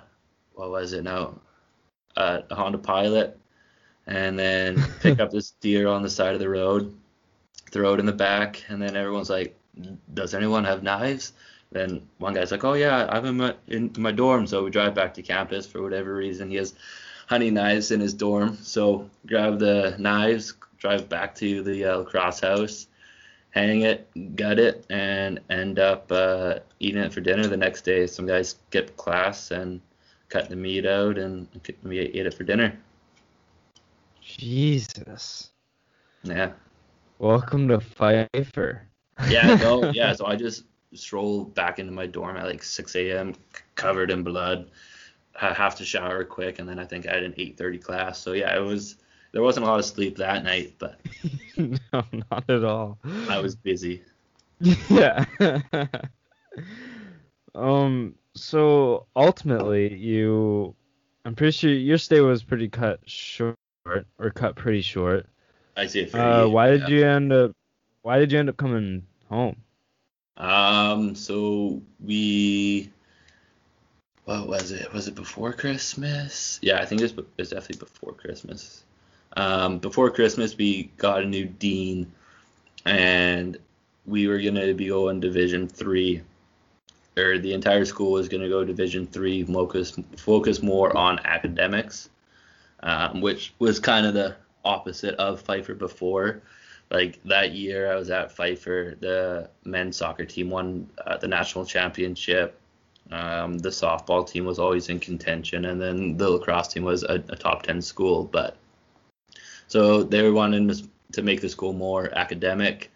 what 0.55 0.70
was 0.70 0.93
it 0.93 1.05
now? 1.05 1.41
Uh, 2.16 2.41
a 2.51 2.55
Honda 2.55 2.78
Pilot, 2.78 3.39
and 4.07 4.39
then 4.39 4.82
pick 5.01 5.20
up 5.20 5.30
this 5.30 5.53
deer 5.61 5.87
on 5.87 6.03
the 6.03 6.09
side 6.09 6.34
of 6.34 6.41
the 6.41 6.49
road, 6.49 6.97
throw 7.70 7.94
it 7.94 8.00
in 8.00 8.06
the 8.06 8.12
back, 8.12 8.64
and 8.68 8.80
then 8.80 8.96
everyone's 8.96 9.30
like, 9.30 9.58
"Does 10.14 10.34
anyone 10.34 10.64
have 10.64 10.82
knives?" 10.82 11.32
Then 11.72 12.08
one 12.18 12.34
guy's 12.34 12.50
like, 12.52 12.64
"Oh 12.64 12.74
yeah, 12.74 13.06
I'm 13.08 13.26
in 13.26 13.36
my 13.36 13.54
in 13.68 13.92
my 13.98 14.12
dorm." 14.12 14.46
So 14.46 14.64
we 14.64 14.70
drive 14.70 14.94
back 14.94 15.14
to 15.14 15.22
campus 15.22 15.66
for 15.66 15.82
whatever 15.82 16.14
reason. 16.14 16.50
He 16.50 16.56
has 16.56 16.74
hunting 17.26 17.54
knives 17.54 17.90
in 17.90 18.00
his 18.00 18.14
dorm, 18.14 18.56
so 18.62 19.10
grab 19.26 19.58
the 19.58 19.96
knives, 19.98 20.54
drive 20.78 21.08
back 21.08 21.34
to 21.36 21.62
the 21.62 21.84
uh, 21.84 21.96
lacrosse 21.98 22.40
house, 22.40 22.86
hang 23.50 23.82
it, 23.82 24.08
gut 24.36 24.58
it, 24.58 24.86
and 24.90 25.40
end 25.50 25.78
up 25.78 26.10
uh, 26.12 26.60
eating 26.78 27.02
it 27.02 27.12
for 27.12 27.20
dinner 27.20 27.46
the 27.46 27.56
next 27.56 27.82
day. 27.82 28.06
Some 28.06 28.26
guys 28.26 28.50
skipped 28.50 28.96
class 28.96 29.50
and 29.50 29.80
cut 30.28 30.48
the 30.48 30.56
meat 30.56 30.86
out, 30.86 31.18
and 31.18 31.48
we 31.82 31.98
ate 31.98 32.26
it 32.26 32.34
for 32.34 32.44
dinner. 32.44 32.78
Jesus. 34.20 35.50
Yeah, 36.22 36.52
Welcome 37.18 37.68
to 37.68 37.80
Pfeiffer. 37.80 38.82
yeah, 39.28 39.54
no, 39.54 39.90
yeah. 39.94 40.12
So 40.12 40.26
I 40.26 40.36
just 40.36 40.64
strolled 40.92 41.54
back 41.54 41.78
into 41.78 41.92
my 41.92 42.06
dorm 42.06 42.36
at 42.36 42.44
like 42.44 42.62
6 42.62 42.94
a.m. 42.94 43.34
covered 43.74 44.10
in 44.10 44.22
blood. 44.22 44.70
I 45.40 45.52
have 45.54 45.74
to 45.76 45.84
shower 45.84 46.24
quick, 46.24 46.58
and 46.58 46.68
then 46.68 46.78
I 46.78 46.84
think 46.84 47.06
I 47.06 47.14
had 47.14 47.22
an 47.22 47.32
8:30 47.32 47.82
class. 47.82 48.18
So 48.18 48.32
yeah, 48.32 48.54
it 48.54 48.60
was. 48.60 48.96
There 49.32 49.42
wasn't 49.42 49.66
a 49.66 49.68
lot 49.68 49.78
of 49.78 49.84
sleep 49.84 50.16
that 50.16 50.44
night, 50.44 50.74
but 50.78 50.98
no, 51.56 52.04
not 52.30 52.48
at 52.48 52.64
all. 52.64 52.98
I 53.28 53.38
was 53.40 53.56
busy. 53.56 54.02
Yeah. 54.88 55.24
um. 57.54 58.14
So 58.34 59.06
ultimately, 59.16 59.94
you, 59.94 60.74
I'm 61.24 61.34
pretty 61.34 61.52
sure 61.52 61.70
your 61.70 61.98
stay 61.98 62.20
was 62.20 62.42
pretty 62.42 62.68
cut 62.68 63.00
short, 63.04 63.56
or 63.86 64.30
cut 64.34 64.56
pretty 64.56 64.82
short. 64.82 65.26
I 65.77 65.87
see 65.87 66.01
it 66.01 66.11
for 66.11 66.18
Uh, 66.18 66.49
why 66.49 66.70
did 66.70 66.83
yeah. 66.83 66.89
you 66.89 67.07
end 67.07 67.33
up? 67.33 67.53
Why 68.03 68.18
did 68.18 68.33
you 68.33 68.39
end 68.39 68.49
up 68.49 68.57
coming 68.57 69.07
home? 69.29 69.57
Um, 70.37 71.14
so 71.14 71.83
we, 72.05 72.91
what 74.24 74.47
was 74.47 74.70
it? 74.70 74.93
Was 74.93 75.09
it 75.09 75.14
before 75.14 75.53
Christmas? 75.53 76.59
Yeah, 76.62 76.79
I 76.81 76.85
think 76.85 77.01
it 77.01 77.05
was, 77.05 77.12
it 77.12 77.27
was 77.39 77.51
definitely 77.51 77.79
before 77.79 78.12
Christmas. 78.12 78.85
Um, 79.37 79.79
before 79.79 80.11
Christmas, 80.11 80.57
we 80.57 80.91
got 80.97 81.22
a 81.22 81.27
new 81.27 81.47
dean, 81.47 82.12
and 82.85 83.59
we 84.07 84.29
were 84.29 84.41
gonna 84.41 84.72
be 84.72 84.89
going 84.89 85.20
Division 85.20 85.68
three, 85.68 86.22
or 87.16 87.39
the 87.39 87.53
entire 87.53 87.85
school 87.85 88.12
was 88.12 88.29
gonna 88.29 88.49
go 88.49 88.64
Division 88.64 89.07
three, 89.07 89.43
focus 89.43 89.99
focus 90.16 90.62
more 90.62 90.97
on 90.97 91.18
academics, 91.24 92.09
um, 92.81 93.20
which 93.20 93.53
was 93.59 93.81
kind 93.81 94.07
of 94.07 94.14
the 94.14 94.37
opposite 94.66 95.14
of 95.16 95.40
Pfeiffer 95.40 95.74
before 95.74 96.42
like 96.90 97.22
that 97.24 97.52
year 97.52 97.90
I 97.90 97.96
was 97.96 98.10
at 98.10 98.32
Pfeiffer, 98.32 98.96
the 99.00 99.50
men's 99.64 99.96
soccer 99.96 100.24
team 100.24 100.50
won 100.50 100.88
uh, 101.04 101.16
the 101.16 101.28
national 101.28 101.64
championship. 101.64 102.58
Um, 103.10 103.58
the 103.58 103.68
softball 103.68 104.28
team 104.28 104.44
was 104.44 104.58
always 104.58 104.88
in 104.88 104.98
contention, 104.98 105.66
and 105.66 105.80
then 105.80 106.16
the 106.16 106.28
lacrosse 106.28 106.68
team 106.68 106.84
was 106.84 107.02
a, 107.04 107.14
a 107.28 107.36
top 107.36 107.62
10 107.62 107.80
school. 107.82 108.24
But 108.24 108.56
so 109.68 110.02
they 110.02 110.22
were 110.22 110.32
wanting 110.32 110.68
to, 111.12 111.22
make 111.22 111.40
the 111.40 111.48
school 111.48 111.72
more 111.72 112.10
academic. 112.12 112.90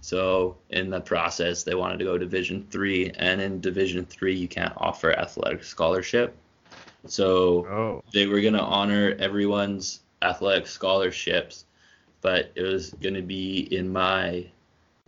So 0.00 0.56
in 0.70 0.90
the 0.90 1.00
process, 1.00 1.64
they 1.64 1.74
wanted 1.74 1.98
to 1.98 2.04
go 2.04 2.16
Division 2.16 2.66
three, 2.70 3.10
and 3.16 3.40
in 3.40 3.60
Division 3.60 4.04
three, 4.06 4.34
you 4.34 4.48
can't 4.48 4.72
offer 4.76 5.12
athletic 5.12 5.64
scholarship. 5.64 6.36
So 7.06 7.66
Oh. 7.66 8.02
they 8.12 8.26
were 8.26 8.40
going 8.40 8.54
to 8.54 8.62
honor 8.62 9.16
everyone's 9.18 10.00
athletic 10.24 10.66
scholarships, 10.66 11.66
but 12.20 12.50
it 12.54 12.62
was 12.62 12.90
going 13.02 13.14
to 13.14 13.22
be 13.22 13.68
in 13.74 13.92
my 13.92 14.46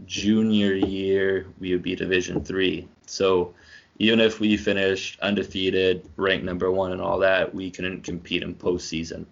junior 0.05 0.75
year 0.75 1.47
we 1.59 1.73
would 1.73 1.83
be 1.83 1.97
Division 1.97 2.45
three. 2.45 2.87
So 3.07 3.55
even 3.99 4.21
if 4.21 4.41
we 4.41 4.57
finished 4.59 5.19
undefeated, 5.21 6.07
ranked 6.17 6.45
number 6.45 6.71
one, 6.71 6.93
and 6.93 7.01
all 7.01 7.19
that, 7.21 7.55
we 7.55 7.71
couldn't 7.71 8.03
compete 8.03 8.43
in 8.43 8.55
postseason. 8.55 9.25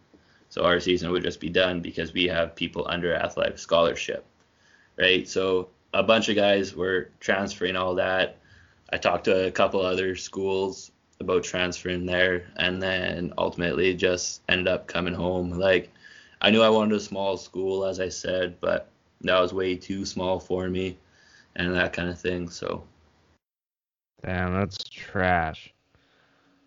So 0.49 0.65
our 0.65 0.81
season 0.81 1.11
would 1.11 1.23
just 1.23 1.41
be 1.41 1.51
done 1.51 1.81
because 1.81 2.15
we 2.15 2.25
have 2.29 2.57
people 2.57 2.87
under 2.89 3.15
athletic 3.15 3.59
scholarship, 3.59 4.25
right? 4.97 5.29
So 5.29 5.69
a 5.93 6.03
bunch 6.03 6.29
of 6.29 6.37
guys 6.37 6.75
were 6.75 7.11
transferring 7.21 7.77
all 7.77 7.97
that. 7.97 8.39
I 8.91 8.97
talked 8.97 9.25
to 9.25 9.47
a 9.47 9.51
couple 9.51 9.81
other 9.81 10.17
schools 10.17 10.93
about 11.25 11.45
transferring 11.45 12.07
there, 12.07 12.47
and 12.57 12.83
then 12.83 13.33
ultimately 13.39 13.95
just 13.95 14.43
ended 14.49 14.69
up 14.69 14.87
coming 14.87 15.15
home. 15.15 15.51
Like 15.51 15.91
I 16.41 16.51
knew 16.51 16.63
I 16.63 16.69
wanted 16.69 16.97
a 16.97 17.01
small 17.01 17.37
school, 17.37 17.85
as 17.85 18.01
I 18.01 18.09
said, 18.09 18.61
but 18.61 18.89
that 19.23 19.41
was 19.41 19.53
way 19.53 19.77
too 19.77 20.05
small 20.05 20.39
for 20.39 20.69
me, 20.69 20.97
and 21.57 21.75
that 21.75 21.93
kind 21.93 22.09
of 22.09 22.19
thing. 22.21 22.49
So 22.49 22.85
Damn, 24.25 24.55
that's 24.55 24.79
trash. 24.85 25.73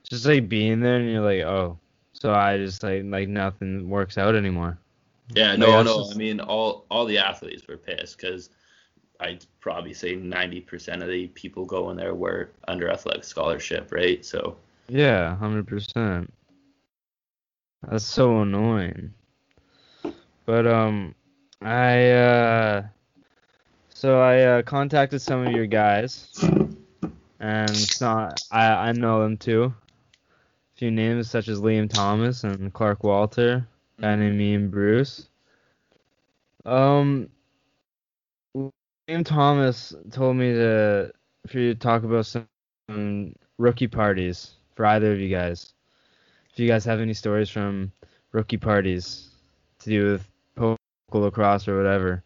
Just 0.08 0.26
like 0.26 0.48
being 0.48 0.80
there 0.80 0.98
and 0.98 1.10
you're 1.10 1.22
like, 1.22 1.42
oh, 1.42 1.78
so 2.14 2.34
I 2.34 2.58
just 2.58 2.84
like 2.84 3.04
like 3.06 3.28
nothing 3.28 3.90
works 3.90 4.18
out 4.18 4.36
anymore. 4.36 4.78
yeah, 5.36 5.56
no, 5.56 5.72
that's 5.72 5.86
no. 5.86 6.04
just- 6.04 6.16
I 6.16 6.18
mean, 6.18 6.40
all 6.40 6.86
all 6.90 7.06
the 7.06 7.18
athletes 7.18 7.68
were 7.68 7.78
pissed 7.78 8.18
because 8.18 8.50
I'd 9.20 9.46
probably 9.60 9.94
say 9.94 10.16
90% 10.16 11.02
of 11.02 11.08
the 11.10 11.28
people 11.28 11.66
going 11.66 11.98
there 11.98 12.14
were 12.14 12.52
under 12.68 12.90
athletic 12.90 13.24
scholarship, 13.24 13.92
right? 13.92 14.24
So 14.26 14.58
Yeah, 14.88 15.36
hundred 15.36 15.68
percent. 15.68 16.34
That's 17.90 18.06
so 18.06 18.42
annoying. 18.42 19.14
But 20.46 20.68
um, 20.68 21.16
I 21.62 22.12
uh, 22.12 22.84
so 23.90 24.22
I 24.22 24.42
uh, 24.44 24.62
contacted 24.62 25.22
some 25.22 25.46
of 25.46 25.52
your 25.54 25.66
guys, 25.66 26.30
and 27.40 27.70
it's 27.70 28.02
not 28.02 28.42
I 28.52 28.66
I 28.66 28.92
know 28.94 29.22
them 29.22 29.38
too. 29.38 29.74
A 30.76 30.80
few 30.80 30.92
names 30.92 31.30
such 31.30 31.48
as 31.48 31.60
Liam 31.60 31.90
Thomas 31.90 32.44
and 32.44 32.72
Clark 32.74 33.04
Walter, 33.04 33.68
a 33.98 34.02
guy 34.02 34.16
named 34.16 34.38
me 34.38 34.54
and 34.54 34.72
Bruce. 34.72 35.28
Um, 36.66 37.30
Liam 39.08 39.26
Thomas 39.26 39.96
told 40.12 40.36
me 40.36 40.52
to 40.52 41.12
for 41.48 41.60
you 41.60 41.74
to 41.74 41.80
talk 41.80 42.04
about 42.04 42.26
some 42.26 42.48
um, 42.90 43.34
rookie 43.58 43.88
parties 43.88 44.56
for 44.76 44.86
either 44.86 45.14
of 45.14 45.20
you 45.20 45.30
guys. 45.30 45.74
If 46.52 46.60
you 46.60 46.68
guys 46.68 46.84
have 46.86 47.00
any 47.00 47.14
stories 47.14 47.50
from 47.50 47.92
rookie 48.34 48.58
parties 48.58 49.30
to 49.80 49.90
do 49.90 50.12
with 50.12 50.28
poker 50.56 50.78
lacrosse 51.14 51.68
or 51.68 51.78
whatever. 51.78 52.24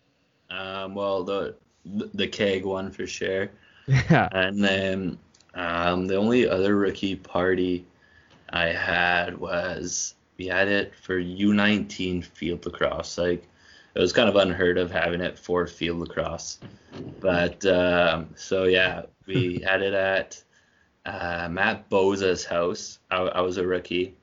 um, 0.50 0.96
well, 0.96 1.24
the 1.24 1.56
the 1.86 2.28
keg 2.28 2.66
one 2.66 2.92
for 2.92 3.08
sure. 3.08 3.50
Yeah. 3.88 4.30
And 4.32 4.64
then 4.64 5.18
um, 5.56 6.06
the 6.06 6.16
only 6.16 6.48
other 6.48 6.78
rookie 6.78 7.16
party 7.16 7.86
I 8.52 8.68
had 8.68 9.38
was 9.38 10.14
we 10.38 10.48
had 10.48 10.68
it 10.68 10.94
for 10.96 11.20
U19 11.20 12.24
field 12.24 12.66
lacrosse. 12.66 13.18
Like 13.18 13.44
it 13.94 14.00
was 14.00 14.14
kind 14.14 14.30
of 14.30 14.36
unheard 14.36 14.78
of 14.78 14.92
having 14.92 15.22
it 15.22 15.38
for 15.38 15.68
field 15.68 16.00
lacrosse. 16.00 16.60
But 17.20 17.66
um, 17.66 18.30
so 18.36 18.64
yeah, 18.64 19.04
we 19.26 19.60
had 19.66 19.82
it 19.82 19.94
at 19.94 20.42
uh, 21.06 21.48
Matt 21.50 21.90
Boza's 21.90 22.46
house. 22.46 23.00
I, 23.10 23.22
I 23.22 23.42
was 23.42 23.58
a 23.58 23.66
rookie, 23.66 24.16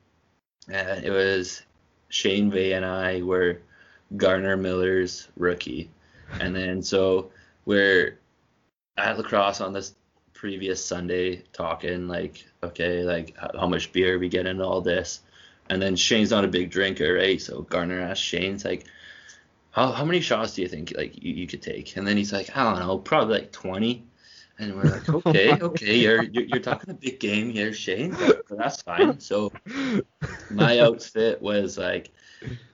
and 0.68 1.04
it 1.04 1.10
was 1.10 1.62
Shane 2.08 2.50
Vay 2.50 2.72
and 2.72 2.84
I 2.84 3.22
were 3.22 3.60
Garner 4.16 4.56
Miller's 4.56 5.28
rookie, 5.36 5.90
and 6.40 6.54
then 6.54 6.82
so 6.82 7.30
we're 7.64 8.18
at 8.96 9.16
lacrosse 9.16 9.60
on 9.60 9.72
this 9.72 9.94
previous 10.38 10.84
Sunday 10.84 11.42
talking 11.52 12.06
like, 12.06 12.46
okay, 12.62 13.02
like 13.02 13.36
how, 13.36 13.66
much 13.66 13.92
beer 13.92 14.18
we 14.18 14.28
get 14.28 14.46
into 14.46 14.64
all 14.64 14.80
this? 14.80 15.20
And 15.68 15.82
then 15.82 15.96
Shane's 15.96 16.30
not 16.30 16.44
a 16.44 16.48
big 16.48 16.70
drinker, 16.70 17.14
right? 17.14 17.40
So 17.40 17.62
Garner 17.62 18.00
asked 18.00 18.22
Shane's 18.22 18.64
like, 18.64 18.86
how, 19.70 19.92
how 19.92 20.04
many 20.04 20.20
shots 20.20 20.54
do 20.54 20.62
you 20.62 20.68
think 20.68 20.92
like 20.96 21.22
you, 21.22 21.32
you 21.32 21.46
could 21.46 21.62
take? 21.62 21.96
And 21.96 22.06
then 22.06 22.16
he's 22.16 22.32
like, 22.32 22.56
I 22.56 22.64
don't 22.64 22.80
know, 22.80 22.98
probably 22.98 23.40
like 23.40 23.52
20. 23.52 24.04
And 24.58 24.74
we're 24.74 24.84
like, 24.84 25.08
okay, 25.26 25.52
okay, 25.52 25.96
you're, 25.96 26.24
you're 26.24 26.44
you're 26.44 26.60
talking 26.60 26.90
a 26.90 26.94
big 26.94 27.20
game 27.20 27.50
here, 27.50 27.72
Shane, 27.72 28.10
but, 28.10 28.42
that's 28.50 28.82
fine. 28.82 29.20
So 29.20 29.52
my 30.50 30.78
outfit 30.80 31.40
was 31.40 31.78
like 31.78 32.10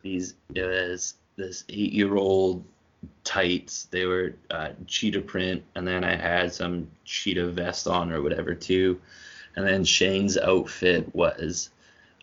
these 0.02 0.34
it 0.54 0.62
was 0.62 1.14
this 1.36 1.64
eight 1.68 1.92
year 1.92 2.14
old 2.16 2.64
tights 3.22 3.84
they 3.90 4.06
were 4.06 4.34
uh, 4.50 4.70
cheetah 4.86 5.20
print 5.20 5.62
and 5.74 5.86
then 5.86 6.04
i 6.04 6.14
had 6.14 6.52
some 6.52 6.88
cheetah 7.04 7.48
vest 7.50 7.86
on 7.86 8.12
or 8.12 8.22
whatever 8.22 8.54
too 8.54 9.00
and 9.56 9.66
then 9.66 9.84
shane's 9.84 10.36
outfit 10.38 11.14
was 11.14 11.70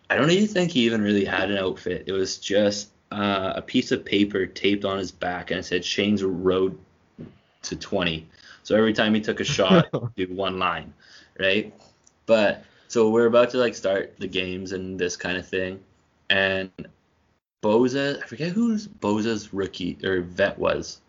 i 0.10 0.16
don't 0.16 0.32
even 0.32 0.48
think 0.48 0.72
he 0.72 0.86
even 0.86 1.02
really 1.02 1.26
had 1.26 1.52
an 1.52 1.58
outfit 1.58 2.04
it 2.08 2.12
was 2.12 2.38
just 2.38 2.90
uh, 3.12 3.54
a 3.56 3.62
piece 3.62 3.92
of 3.92 4.06
paper 4.06 4.46
taped 4.46 4.86
on 4.86 4.98
his 4.98 5.12
back 5.12 5.52
and 5.52 5.60
it 5.60 5.64
said 5.64 5.84
shane's 5.84 6.24
road 6.24 6.78
to 7.62 7.76
20 7.76 8.28
so 8.64 8.76
every 8.76 8.94
time 8.94 9.14
he 9.14 9.22
took 9.22 9.40
a 9.40 9.44
shot 9.44 9.88
do 10.16 10.28
one 10.28 10.58
line 10.60 10.94
right 11.40 11.74
but 12.26 12.64
so 12.88 13.10
we're 13.10 13.28
about 13.28 13.50
to 13.50 13.58
like 13.58 13.76
start 13.76 14.14
the 14.20 14.28
games 14.28 14.72
and 14.72 15.00
this 15.00 15.16
kind 15.16 15.38
of 15.38 15.48
thing 15.48 15.80
and 16.30 16.72
Boza, 17.62 18.24
I 18.24 18.26
forget 18.26 18.52
who's 18.52 18.88
Boza's 18.88 19.54
rookie 19.54 20.00
or 20.04 20.22
vet 20.22 20.58
was. 20.58 21.00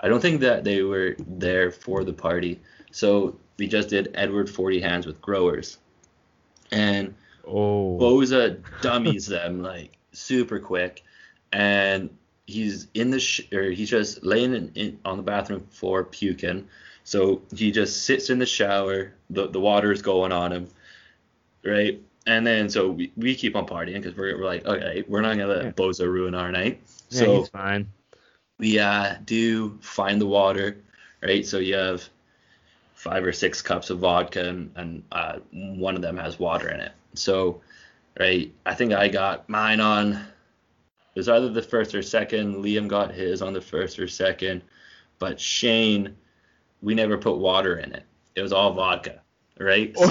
I 0.00 0.08
don't 0.08 0.22
think 0.22 0.40
that 0.40 0.64
they 0.64 0.82
were 0.82 1.16
there 1.18 1.70
for 1.70 2.02
the 2.02 2.14
party. 2.14 2.60
So 2.92 3.36
we 3.58 3.68
just 3.68 3.90
did 3.90 4.10
Edward 4.14 4.48
40 4.48 4.80
hands 4.80 5.04
with 5.04 5.20
growers. 5.20 5.76
And 6.70 7.14
Oh. 7.46 7.98
Boza 7.98 8.62
dummies 8.82 9.26
them 9.26 9.62
like 9.62 9.96
super 10.12 10.58
quick. 10.58 11.04
And 11.52 12.10
he's 12.46 12.88
in 12.94 13.10
the 13.10 13.20
sh- 13.20 13.52
or 13.52 13.70
he's 13.70 13.90
just 13.90 14.24
laying 14.24 14.54
in, 14.54 14.72
in, 14.74 14.98
on 15.04 15.16
the 15.16 15.22
bathroom 15.22 15.66
floor 15.70 16.04
puking. 16.04 16.66
So 17.04 17.42
he 17.54 17.70
just 17.72 18.04
sits 18.04 18.30
in 18.30 18.38
the 18.38 18.46
shower. 18.46 19.12
The 19.30 19.48
the 19.48 19.60
water's 19.60 20.02
going 20.02 20.32
on 20.32 20.52
him, 20.52 20.68
right? 21.64 22.00
And 22.26 22.46
then 22.46 22.68
so 22.70 22.90
we, 22.90 23.12
we 23.16 23.34
keep 23.34 23.56
on 23.56 23.66
partying 23.66 23.94
because 23.94 24.16
we're, 24.16 24.38
we're 24.38 24.44
like, 24.46 24.64
okay, 24.64 25.04
we're 25.08 25.20
not 25.22 25.36
gonna 25.36 25.46
let 25.48 25.64
Yeah. 25.64 25.70
Boza 25.72 26.06
ruin 26.06 26.34
our 26.34 26.52
night. 26.52 26.80
yeah, 27.10 27.18
So 27.18 27.38
he's 27.38 27.48
fine. 27.48 27.88
we 28.58 28.78
uh, 28.78 29.16
do 29.24 29.78
find 29.80 30.20
the 30.20 30.26
water, 30.26 30.76
right? 31.22 31.44
So 31.44 31.58
you 31.58 31.74
have 31.74 32.08
five 32.94 33.24
or 33.24 33.32
six 33.32 33.60
cups 33.62 33.90
of 33.90 33.98
vodka, 33.98 34.48
and, 34.48 34.70
and 34.76 35.02
uh, 35.10 35.38
one 35.52 35.96
of 35.96 36.02
them 36.02 36.16
has 36.16 36.38
water 36.38 36.68
in 36.68 36.80
it. 36.80 36.92
So, 37.14 37.60
right, 38.18 38.52
I 38.64 38.74
think 38.74 38.92
I 38.92 39.08
got 39.08 39.48
mine 39.48 39.80
on. 39.80 40.24
It 41.14 41.18
was 41.18 41.28
either 41.28 41.50
the 41.50 41.62
first 41.62 41.94
or 41.94 42.02
second. 42.02 42.56
Liam 42.56 42.88
got 42.88 43.12
his 43.12 43.42
on 43.42 43.52
the 43.52 43.60
first 43.60 43.98
or 43.98 44.08
second, 44.08 44.62
but 45.18 45.38
Shane, 45.38 46.16
we 46.80 46.94
never 46.94 47.18
put 47.18 47.38
water 47.38 47.76
in 47.78 47.92
it. 47.92 48.04
It 48.34 48.42
was 48.42 48.52
all 48.52 48.72
vodka, 48.72 49.20
right? 49.58 49.94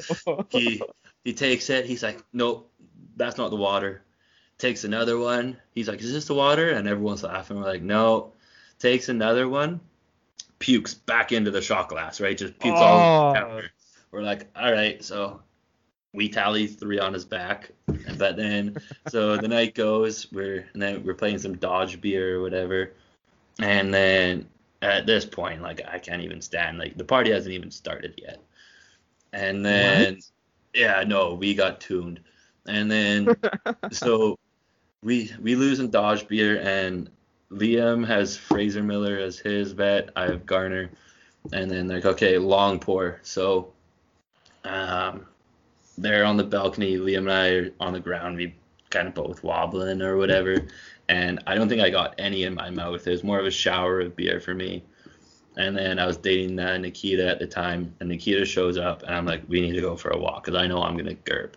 So 0.00 0.46
he 0.50 0.82
he 1.24 1.32
takes 1.32 1.70
it. 1.70 1.86
He's 1.86 2.02
like, 2.02 2.22
nope, 2.32 2.70
that's 3.16 3.38
not 3.38 3.50
the 3.50 3.56
water. 3.56 4.02
Takes 4.58 4.84
another 4.84 5.18
one. 5.18 5.56
He's 5.74 5.88
like, 5.88 6.00
is 6.00 6.12
this 6.12 6.26
the 6.26 6.34
water? 6.34 6.70
And 6.70 6.88
everyone's 6.88 7.22
laughing. 7.22 7.58
We're 7.58 7.64
like, 7.64 7.82
no. 7.82 8.32
Takes 8.78 9.08
another 9.08 9.48
one. 9.48 9.80
Pukes 10.58 10.94
back 10.94 11.32
into 11.32 11.50
the 11.50 11.60
shot 11.60 11.88
glass, 11.88 12.20
right? 12.20 12.36
Just 12.36 12.58
pukes 12.58 12.78
all 12.78 13.34
oh. 13.36 13.38
over 13.38 13.62
Oh. 13.62 13.68
We're 14.10 14.22
like, 14.22 14.48
all 14.56 14.72
right, 14.72 15.04
so 15.04 15.42
we 16.16 16.28
tally 16.28 16.66
three 16.66 16.98
on 16.98 17.12
his 17.12 17.24
back. 17.24 17.70
But 18.18 18.36
then, 18.36 18.78
so 19.08 19.36
the 19.36 19.46
night 19.46 19.74
goes, 19.74 20.32
we're 20.32 20.66
and 20.72 20.82
then 20.82 21.04
we're 21.04 21.14
playing 21.14 21.38
some 21.38 21.56
Dodge 21.56 22.00
beer 22.00 22.38
or 22.38 22.42
whatever. 22.42 22.94
And 23.60 23.94
then 23.94 24.48
at 24.82 25.06
this 25.06 25.24
point, 25.24 25.62
like 25.62 25.82
I 25.86 25.98
can't 25.98 26.22
even 26.22 26.40
stand. 26.40 26.78
Like 26.78 26.96
the 26.96 27.04
party 27.04 27.30
hasn't 27.30 27.54
even 27.54 27.70
started 27.70 28.14
yet. 28.16 28.42
And 29.32 29.64
then, 29.64 30.20
yeah, 30.74 31.04
no, 31.06 31.34
we 31.34 31.54
got 31.54 31.80
tuned. 31.80 32.20
And 32.66 32.90
then 32.90 33.28
so 33.92 34.38
we 35.02 35.30
we 35.40 35.54
lose 35.54 35.78
in 35.78 35.90
Dodge 35.90 36.26
beer 36.26 36.60
and 36.60 37.10
Liam 37.52 38.04
has 38.06 38.36
Fraser 38.36 38.82
Miller 38.82 39.18
as 39.18 39.38
his 39.38 39.74
bet. 39.74 40.10
I 40.16 40.22
have 40.24 40.46
Garner. 40.46 40.90
And 41.52 41.70
then 41.70 41.88
like, 41.88 42.06
okay, 42.06 42.38
long 42.38 42.78
pour. 42.78 43.20
So 43.22 43.72
um 44.64 45.26
they're 45.96 46.24
on 46.24 46.36
the 46.36 46.44
balcony, 46.44 46.96
Liam 46.96 47.18
and 47.18 47.32
I 47.32 47.48
are 47.50 47.70
on 47.80 47.92
the 47.92 48.00
ground, 48.00 48.36
we 48.36 48.54
kind 48.90 49.08
of 49.08 49.14
both 49.14 49.42
wobbling 49.42 50.02
or 50.02 50.16
whatever. 50.16 50.66
And 51.08 51.42
I 51.46 51.54
don't 51.54 51.68
think 51.68 51.82
I 51.82 51.90
got 51.90 52.14
any 52.18 52.44
in 52.44 52.54
my 52.54 52.70
mouth. 52.70 53.06
It 53.06 53.10
was 53.10 53.24
more 53.24 53.38
of 53.38 53.46
a 53.46 53.50
shower 53.50 54.00
of 54.00 54.16
beer 54.16 54.40
for 54.40 54.54
me. 54.54 54.84
And 55.56 55.76
then 55.76 55.98
I 55.98 56.06
was 56.06 56.18
dating 56.18 56.58
uh, 56.58 56.76
Nikita 56.76 57.26
at 57.26 57.38
the 57.38 57.46
time, 57.46 57.94
and 58.00 58.10
Nikita 58.10 58.44
shows 58.44 58.76
up, 58.76 59.02
and 59.04 59.14
I'm 59.14 59.24
like, 59.24 59.42
we 59.48 59.62
need 59.62 59.72
to 59.72 59.80
go 59.80 59.96
for 59.96 60.10
a 60.10 60.18
walk 60.18 60.44
because 60.44 60.60
I 60.60 60.66
know 60.66 60.82
I'm 60.82 60.96
gonna 60.96 61.14
gerb. 61.14 61.52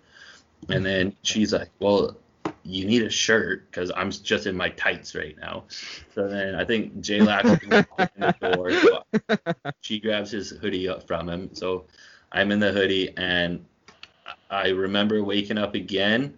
And 0.70 0.86
then 0.86 1.16
she's 1.24 1.52
like, 1.52 1.70
well, 1.80 2.16
you 2.64 2.86
need 2.86 3.04
a 3.04 3.10
shirt 3.10 3.70
because 3.70 3.92
I'm 3.96 4.12
just 4.12 4.46
in 4.46 4.56
my 4.56 4.70
tights 4.70 5.16
right 5.16 5.36
now. 5.40 5.66
So 6.14 6.28
then 6.28 6.56
I 6.56 6.64
think 6.64 7.02
J 7.02 7.22
Lax 7.22 7.50
in 7.50 7.70
the 7.70 8.36
door. 8.54 9.40
She 9.82 10.00
grabs 10.00 10.32
his 10.32 10.52
hoodie 10.52 10.88
up 10.88 11.08
from 11.08 11.28
him. 11.28 11.50
So 11.54 11.86
I'm 12.32 12.52
in 12.52 12.60
the 12.60 12.72
hoodie 12.72 13.14
and 13.18 13.66
I 14.50 14.70
remember 14.70 15.24
waking 15.24 15.58
up 15.58 15.76
again 15.76 16.38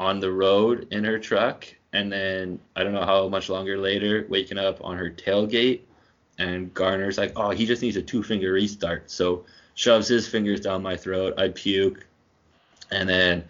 on 0.00 0.20
the 0.20 0.32
road 0.32 0.88
in 0.90 1.04
her 1.04 1.18
truck. 1.18 1.66
And 1.92 2.12
then 2.12 2.58
I 2.76 2.82
don't 2.84 2.92
know 2.92 3.04
how 3.04 3.28
much 3.28 3.48
longer 3.48 3.78
later, 3.78 4.26
waking 4.28 4.58
up 4.58 4.82
on 4.84 4.96
her 4.96 5.10
tailgate. 5.10 5.80
And 6.38 6.72
Garner's 6.74 7.18
like, 7.18 7.32
oh, 7.36 7.50
he 7.50 7.66
just 7.66 7.82
needs 7.82 7.96
a 7.96 8.02
two 8.02 8.22
finger 8.22 8.52
restart. 8.52 9.10
So 9.10 9.44
shoves 9.74 10.08
his 10.08 10.28
fingers 10.28 10.60
down 10.60 10.82
my 10.82 10.96
throat. 10.96 11.34
I 11.38 11.48
puke. 11.48 12.06
And 12.90 13.08
then 13.08 13.44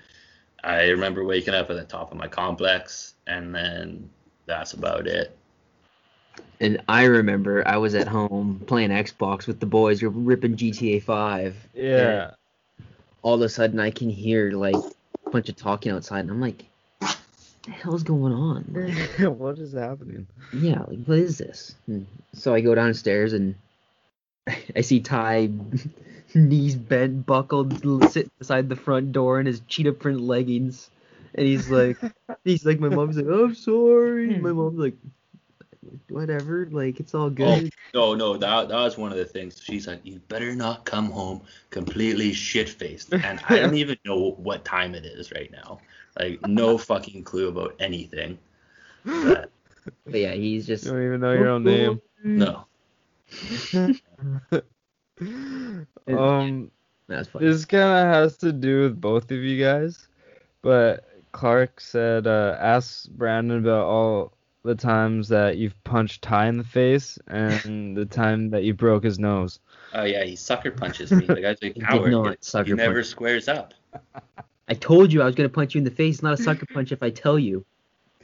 I 0.64 0.88
remember 0.88 1.24
waking 1.24 1.54
up 1.54 1.70
at 1.70 1.76
the 1.76 1.84
top 1.84 2.12
of 2.12 2.18
my 2.18 2.28
complex. 2.28 3.14
And 3.26 3.54
then 3.54 4.08
that's 4.46 4.72
about 4.72 5.06
it. 5.06 5.36
And 6.60 6.80
I 6.88 7.04
remember 7.04 7.66
I 7.66 7.76
was 7.76 7.94
at 7.94 8.08
home 8.08 8.62
playing 8.66 8.90
Xbox 8.90 9.46
with 9.46 9.60
the 9.60 9.66
boys, 9.66 10.02
we 10.02 10.08
were 10.08 10.20
ripping 10.20 10.56
GTA 10.56 11.02
5. 11.02 11.68
Yeah. 11.74 12.32
All 13.22 13.34
of 13.34 13.40
a 13.42 13.48
sudden, 13.48 13.80
I 13.80 13.90
can 13.90 14.10
hear 14.10 14.52
like 14.52 14.76
a 15.26 15.30
bunch 15.30 15.48
of 15.48 15.56
talking 15.56 15.92
outside, 15.92 16.20
and 16.20 16.30
I'm 16.30 16.40
like, 16.40 16.64
"What 16.98 17.18
the 17.62 17.70
hell's 17.72 18.02
going 18.02 18.32
on?" 18.32 18.62
what 19.38 19.58
is 19.58 19.72
happening? 19.72 20.26
Yeah, 20.52 20.82
like 20.86 21.04
what 21.04 21.18
is 21.18 21.38
this? 21.38 21.74
And 21.86 22.06
so 22.32 22.54
I 22.54 22.60
go 22.60 22.74
downstairs 22.74 23.32
and 23.32 23.54
I 24.76 24.80
see 24.82 25.00
Ty, 25.00 25.50
knees 26.34 26.76
bent, 26.76 27.26
buckled, 27.26 27.80
sitting 28.10 28.30
beside 28.38 28.68
the 28.68 28.76
front 28.76 29.12
door 29.12 29.40
in 29.40 29.46
his 29.46 29.60
cheetah 29.68 29.92
print 29.92 30.20
leggings, 30.20 30.90
and 31.34 31.46
he's 31.46 31.70
like, 31.70 31.96
he's 32.44 32.64
like, 32.64 32.80
my 32.80 32.88
mom's 32.88 33.16
like, 33.16 33.26
I'm 33.26 33.54
sorry. 33.54 34.38
My 34.38 34.50
hmm. 34.50 34.56
mom's 34.56 34.78
like, 34.78 34.94
whatever, 36.08 36.66
like 36.70 37.00
it's 37.00 37.14
all 37.14 37.30
Oh 37.40 37.60
good. 37.60 37.70
no, 37.94 38.14
no, 38.14 38.36
that 38.36 38.68
that 38.68 38.80
was 38.80 38.98
one 38.98 39.12
of 39.12 39.18
the 39.18 39.24
things. 39.24 39.60
She's 39.62 39.86
like, 39.86 40.00
you 40.04 40.18
better 40.28 40.54
not 40.54 40.84
come 40.84 41.10
home 41.10 41.42
completely 41.70 42.32
shit 42.32 42.68
faced, 42.68 43.12
and 43.22 43.40
I 43.48 43.60
don't 43.60 43.74
even 43.74 43.96
know 44.04 44.32
what 44.38 44.64
time 44.64 44.94
it 44.94 45.04
is 45.04 45.32
right 45.32 45.50
now. 45.50 45.78
Like 46.18 46.42
no 46.46 46.78
fucking 46.90 47.24
clue 47.24 47.48
about 47.48 47.74
anything. 47.80 48.38
But, 49.04 49.50
But 50.04 50.20
yeah, 50.20 50.32
he's 50.32 50.66
just 50.66 50.84
You 50.84 50.90
don't 50.92 51.04
even 51.06 51.20
know 51.20 51.32
your 51.32 51.48
own 51.48 51.64
name. 51.64 52.00
no, 52.24 52.64
Um, 56.08 56.70
That's 57.08 57.28
funny. 57.28 57.46
this 57.46 57.64
kind 57.64 57.82
of 57.82 58.14
has 58.14 58.36
to 58.38 58.52
do 58.52 58.82
with 58.82 59.00
both 59.00 59.30
of 59.30 59.38
you 59.38 59.62
guys, 59.62 60.08
but 60.62 61.04
Clark 61.32 61.80
said, 61.80 62.26
uh, 62.26 62.56
ask 62.58 63.08
Brandon 63.10 63.58
about 63.58 63.84
all 63.86 64.32
the 64.64 64.74
times 64.74 65.28
that 65.28 65.56
you've 65.56 65.82
punched 65.84 66.22
Ty 66.22 66.48
in 66.48 66.56
the 66.58 66.64
face 66.64 67.18
and 67.28 67.96
the 67.96 68.04
time 68.06 68.50
that 68.50 68.64
you 68.64 68.74
broke 68.74 69.04
his 69.04 69.18
nose. 69.18 69.60
oh 69.94 70.04
yeah, 70.04 70.24
he 70.24 70.36
sucker 70.36 70.70
punches 70.70 71.10
me. 71.12 71.26
The 71.26 71.40
guy's 71.40 71.58
a 71.62 71.66
He 71.74 71.80
coward. 71.80 72.10
not 72.12 72.30
He- 72.30 72.36
sucker 72.40 72.66
he 72.68 72.72
never 72.74 72.94
punch. 72.96 73.06
squares 73.06 73.48
up. 73.48 73.74
I 74.68 74.74
told 74.74 75.12
you 75.12 75.22
I 75.22 75.24
was 75.26 75.34
gonna 75.34 75.48
punch 75.48 75.74
you 75.74 75.78
in 75.78 75.84
the 75.84 75.90
face. 75.90 76.16
It's 76.16 76.22
not 76.22 76.38
a 76.38 76.42
sucker 76.42 76.66
punch 76.66 76.92
if 76.92 77.02
I 77.02 77.10
tell 77.10 77.38
you. 77.38 77.64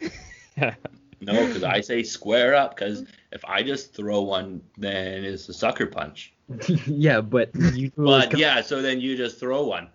No, 1.21 1.47
because 1.47 1.63
I 1.65 1.81
say 1.81 2.03
square 2.03 2.55
up. 2.55 2.77
Because 2.77 3.05
if 3.33 3.43
I 3.47 3.63
just 3.63 3.95
throw 3.95 4.21
one, 4.23 4.61
then 4.77 5.25
it's 5.25 5.49
a 5.49 5.55
sucker 5.55 5.87
punch. 5.87 6.35
yeah, 6.87 7.23
but 7.23 7.51
you 7.73 7.91
But 7.97 8.37
yeah, 8.37 8.61
so 8.61 8.83
then 8.83 9.01
you 9.01 9.17
just 9.17 9.41
throw 9.41 9.65
one. 9.67 9.89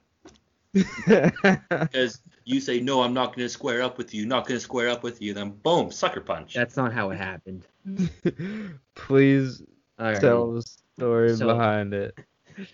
Because 0.73 2.21
you 2.45 2.59
say 2.61 2.79
no, 2.79 3.01
I'm 3.01 3.13
not 3.13 3.35
gonna 3.35 3.49
square 3.49 3.81
up 3.81 3.97
with 3.97 4.13
you. 4.13 4.25
Not 4.25 4.47
gonna 4.47 4.59
square 4.59 4.89
up 4.89 5.03
with 5.03 5.21
you. 5.21 5.33
Then 5.33 5.51
boom, 5.51 5.91
sucker 5.91 6.21
punch. 6.21 6.53
that's 6.53 6.77
not 6.77 6.93
how 6.93 7.09
it 7.11 7.17
happened. 7.17 7.63
Please 8.95 9.61
All 9.97 10.05
right. 10.07 10.19
tell 10.19 10.51
the 10.53 10.61
story 10.97 11.35
So- 11.35 11.47
behind 11.47 11.93
it. 11.93 12.17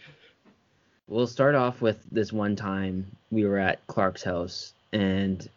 We'll 1.08 1.28
start 1.28 1.54
off 1.54 1.82
with 1.84 2.04
this 2.12 2.34
one 2.34 2.56
time 2.56 3.06
we 3.30 3.46
were 3.46 3.60
at 3.60 3.86
Clark's 3.86 4.24
house 4.24 4.74
and 4.92 5.48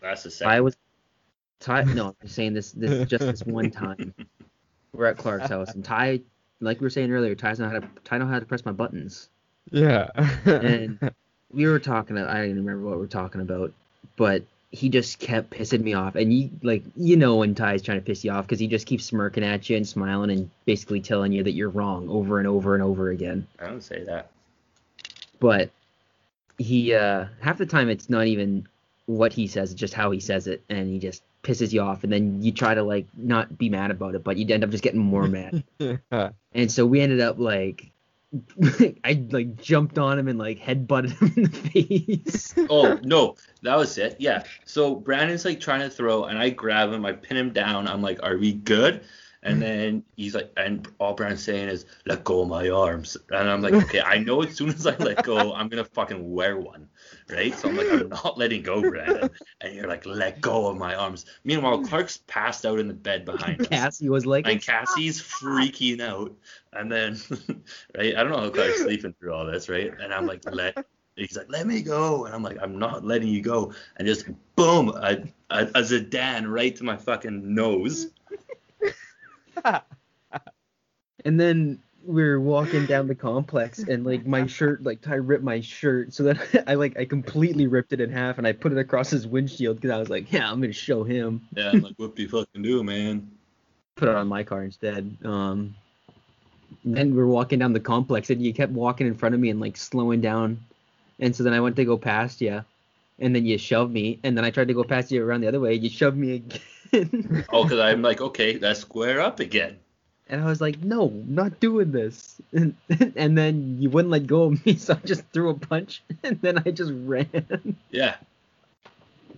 That's 0.00 0.24
the 0.24 0.44
I 0.44 0.60
was 0.60 0.76
Ty 1.60 1.84
no, 1.84 2.16
I'm 2.20 2.28
saying 2.28 2.54
this 2.54 2.72
this 2.72 3.08
just 3.08 3.24
this 3.24 3.44
one 3.44 3.70
time. 3.70 4.12
We're 4.92 5.06
at 5.06 5.16
Clark's 5.16 5.48
house 5.48 5.72
and 5.74 5.84
Ty 5.84 6.22
like 6.60 6.80
we 6.80 6.86
were 6.86 6.90
saying 6.90 7.12
earlier, 7.12 7.36
Ty's 7.36 7.60
know 7.60 7.68
how 7.68 7.78
to 7.78 7.88
Ty 8.02 8.18
know 8.18 8.26
how 8.26 8.40
to 8.40 8.46
press 8.46 8.64
my 8.64 8.72
buttons. 8.72 9.28
Yeah. 9.70 10.08
And 10.44 10.98
we 11.56 11.66
were 11.66 11.78
talking 11.80 12.18
I 12.18 12.34
don't 12.34 12.44
even 12.50 12.64
remember 12.64 12.86
what 12.86 12.96
we 12.96 13.00
were 13.00 13.06
talking 13.08 13.40
about, 13.40 13.72
but 14.16 14.42
he 14.70 14.90
just 14.90 15.18
kept 15.18 15.48
pissing 15.50 15.80
me 15.82 15.94
off 15.94 16.16
and 16.16 16.32
you 16.32 16.50
like 16.62 16.82
you 16.96 17.16
know 17.16 17.36
when 17.36 17.54
Ty's 17.54 17.80
trying 17.82 17.98
to 17.98 18.04
piss 18.04 18.24
you 18.24 18.30
off 18.30 18.44
because 18.44 18.58
he 18.58 18.66
just 18.68 18.86
keeps 18.86 19.04
smirking 19.06 19.42
at 19.42 19.70
you 19.70 19.76
and 19.76 19.88
smiling 19.88 20.30
and 20.30 20.50
basically 20.66 21.00
telling 21.00 21.32
you 21.32 21.42
that 21.42 21.52
you're 21.52 21.70
wrong 21.70 22.08
over 22.10 22.38
and 22.38 22.46
over 22.46 22.74
and 22.74 22.82
over 22.82 23.08
again. 23.10 23.46
I 23.58 23.66
don't 23.66 23.82
say 23.82 24.04
that. 24.04 24.30
but 25.40 25.70
he 26.58 26.94
uh 26.94 27.26
half 27.40 27.58
the 27.58 27.66
time 27.66 27.88
it's 27.88 28.10
not 28.10 28.26
even 28.26 28.66
what 29.06 29.32
he 29.32 29.46
says 29.46 29.70
it's 29.70 29.80
just 29.80 29.94
how 29.94 30.10
he 30.10 30.20
says 30.20 30.46
it 30.46 30.62
and 30.68 30.88
he 30.90 30.98
just 30.98 31.22
pisses 31.42 31.72
you 31.72 31.80
off 31.80 32.02
and 32.02 32.12
then 32.12 32.42
you 32.42 32.50
try 32.52 32.74
to 32.74 32.82
like 32.82 33.06
not 33.16 33.56
be 33.56 33.68
mad 33.68 33.90
about 33.90 34.14
it 34.14 34.24
but 34.24 34.36
you 34.36 34.46
end 34.52 34.64
up 34.64 34.70
just 34.70 34.82
getting 34.82 35.00
more 35.00 35.28
mad 35.28 35.62
yeah. 35.78 36.30
and 36.52 36.70
so 36.72 36.84
we 36.84 37.00
ended 37.00 37.20
up 37.20 37.38
like 37.38 37.90
i 39.04 39.24
like 39.30 39.56
jumped 39.56 39.98
on 39.98 40.18
him 40.18 40.28
and 40.28 40.38
like 40.38 40.58
head 40.58 40.86
butted 40.86 41.12
him 41.12 41.32
in 41.36 41.42
the 41.44 41.48
face 41.48 42.46
Oh 42.70 42.98
no, 43.02 43.36
that 43.62 43.76
was 43.76 43.98
it. 43.98 44.16
Yeah. 44.18 44.42
So 44.64 44.94
Brandon's 44.94 45.44
like 45.44 45.60
trying 45.60 45.80
to 45.80 45.90
throw, 45.90 46.24
and 46.24 46.38
I 46.38 46.50
grab 46.50 46.92
him. 46.92 47.04
I 47.04 47.12
pin 47.12 47.36
him 47.36 47.52
down. 47.52 47.86
I'm 47.86 48.02
like, 48.02 48.22
"Are 48.22 48.36
we 48.36 48.52
good?" 48.54 49.02
And 49.42 49.58
mm. 49.58 49.60
then 49.60 50.04
he's 50.16 50.34
like, 50.34 50.50
and 50.56 50.88
all 50.98 51.14
Brandon's 51.14 51.44
saying 51.44 51.68
is, 51.68 51.86
"Let 52.06 52.24
go 52.24 52.42
of 52.42 52.48
my 52.48 52.70
arms." 52.70 53.16
And 53.30 53.48
I'm 53.48 53.62
like, 53.62 53.74
"Okay, 53.74 54.00
I 54.00 54.18
know 54.18 54.42
as 54.42 54.54
soon 54.54 54.70
as 54.70 54.86
I 54.86 54.96
let 54.96 55.22
go, 55.22 55.54
I'm 55.54 55.68
gonna 55.68 55.84
fucking 55.84 56.32
wear 56.32 56.58
one, 56.58 56.88
right?" 57.30 57.54
So 57.54 57.68
I'm 57.68 57.76
like, 57.76 57.90
"I'm 57.90 58.08
not 58.08 58.38
letting 58.38 58.62
go, 58.62 58.80
Brandon." 58.80 59.30
And 59.60 59.74
you're 59.74 59.88
like, 59.88 60.06
"Let 60.06 60.40
go 60.40 60.68
of 60.68 60.76
my 60.76 60.94
arms." 60.94 61.26
Meanwhile, 61.44 61.84
Clark's 61.84 62.18
passed 62.26 62.64
out 62.66 62.78
in 62.78 62.88
the 62.88 62.94
bed 62.94 63.24
behind 63.24 63.60
us. 63.62 63.68
cassie 63.68 64.08
was 64.08 64.26
like 64.26 64.46
And 64.46 64.62
Cassie's 64.62 65.20
freaking 65.20 66.00
out. 66.00 66.34
And 66.72 66.90
then, 66.90 67.18
right, 67.96 68.16
I 68.16 68.22
don't 68.22 68.30
know 68.30 68.40
how 68.40 68.50
Clark's 68.50 68.82
sleeping 68.82 69.14
through 69.18 69.32
all 69.32 69.46
this, 69.46 69.68
right? 69.68 69.92
And 70.00 70.12
I'm 70.12 70.26
like, 70.26 70.42
let, 70.50 70.86
he's 71.16 71.36
like, 71.36 71.50
let 71.50 71.66
me 71.66 71.82
go. 71.82 72.26
And 72.26 72.34
I'm 72.34 72.42
like, 72.42 72.58
I'm 72.60 72.78
not 72.78 73.04
letting 73.04 73.28
you 73.28 73.40
go. 73.40 73.72
And 73.96 74.06
just 74.06 74.26
boom, 74.56 74.90
a, 74.90 75.22
a, 75.50 75.62
a 75.62 75.82
Zidane 75.82 76.50
right 76.50 76.74
to 76.76 76.84
my 76.84 76.96
fucking 76.96 77.54
nose. 77.54 78.08
and 79.64 81.40
then 81.40 81.82
we 82.06 82.22
were 82.22 82.40
walking 82.40 82.86
down 82.86 83.08
the 83.08 83.14
complex 83.14 83.80
and 83.80 84.04
like 84.06 84.26
my 84.26 84.46
shirt 84.46 84.82
like 84.82 85.00
Ty 85.02 85.16
ripped 85.16 85.44
my 85.44 85.60
shirt 85.60 86.12
so 86.14 86.22
then 86.22 86.40
I 86.66 86.74
like 86.74 86.98
I 86.98 87.04
completely 87.04 87.66
ripped 87.66 87.92
it 87.92 88.00
in 88.00 88.10
half 88.10 88.38
and 88.38 88.46
I 88.46 88.52
put 88.52 88.72
it 88.72 88.78
across 88.78 89.10
his 89.10 89.26
windshield 89.26 89.76
because 89.76 89.90
I 89.90 89.98
was 89.98 90.08
like 90.08 90.32
yeah 90.32 90.50
I'm 90.50 90.60
gonna 90.60 90.72
show 90.72 91.04
him 91.04 91.42
Yeah, 91.54 91.70
I'm 91.70 91.82
like, 91.82 91.94
what 91.96 92.14
do 92.16 92.22
you 92.22 92.28
fucking 92.28 92.62
do, 92.62 92.82
man? 92.84 93.30
put 93.96 94.08
it 94.08 94.14
on 94.14 94.28
my 94.28 94.42
car 94.42 94.62
instead. 94.62 95.16
Um, 95.24 95.74
then 96.84 97.10
we 97.10 97.16
were 97.16 97.26
walking 97.26 97.58
down 97.58 97.72
the 97.72 97.80
complex, 97.80 98.30
and 98.30 98.42
you 98.42 98.52
kept 98.52 98.72
walking 98.72 99.06
in 99.06 99.14
front 99.14 99.34
of 99.34 99.40
me 99.40 99.50
and 99.50 99.60
like 99.60 99.76
slowing 99.76 100.20
down. 100.20 100.58
And 101.18 101.34
so 101.34 101.42
then 101.44 101.52
I 101.54 101.60
went 101.60 101.76
to 101.76 101.84
go 101.84 101.96
past 101.96 102.40
you, 102.40 102.62
and 103.18 103.34
then 103.34 103.46
you 103.46 103.58
shoved 103.58 103.92
me, 103.92 104.20
and 104.22 104.36
then 104.36 104.44
I 104.44 104.50
tried 104.50 104.68
to 104.68 104.74
go 104.74 104.84
past 104.84 105.10
you 105.10 105.24
around 105.24 105.40
the 105.40 105.48
other 105.48 105.60
way. 105.60 105.74
You 105.74 105.88
shoved 105.88 106.16
me 106.16 106.34
again, 106.92 107.46
Oh, 107.52 107.64
because 107.64 107.78
I'm 107.80 108.02
like, 108.02 108.20
okay, 108.20 108.58
let's 108.58 108.80
square 108.80 109.20
up 109.20 109.40
again. 109.40 109.78
And 110.28 110.40
I 110.42 110.46
was 110.46 110.60
like, 110.60 110.80
"No, 110.82 111.08
not 111.26 111.60
doing 111.60 111.92
this." 111.92 112.40
And, 112.52 112.76
and 113.16 113.36
then 113.36 113.76
you 113.80 113.90
wouldn't 113.90 114.10
let 114.10 114.26
go 114.26 114.44
of 114.44 114.66
me, 114.66 114.76
so 114.76 114.94
I 114.94 115.06
just 115.06 115.24
threw 115.32 115.50
a 115.50 115.54
punch, 115.54 116.02
and 116.22 116.40
then 116.40 116.62
I 116.64 116.70
just 116.70 116.92
ran. 116.94 117.76
Yeah. 117.90 118.16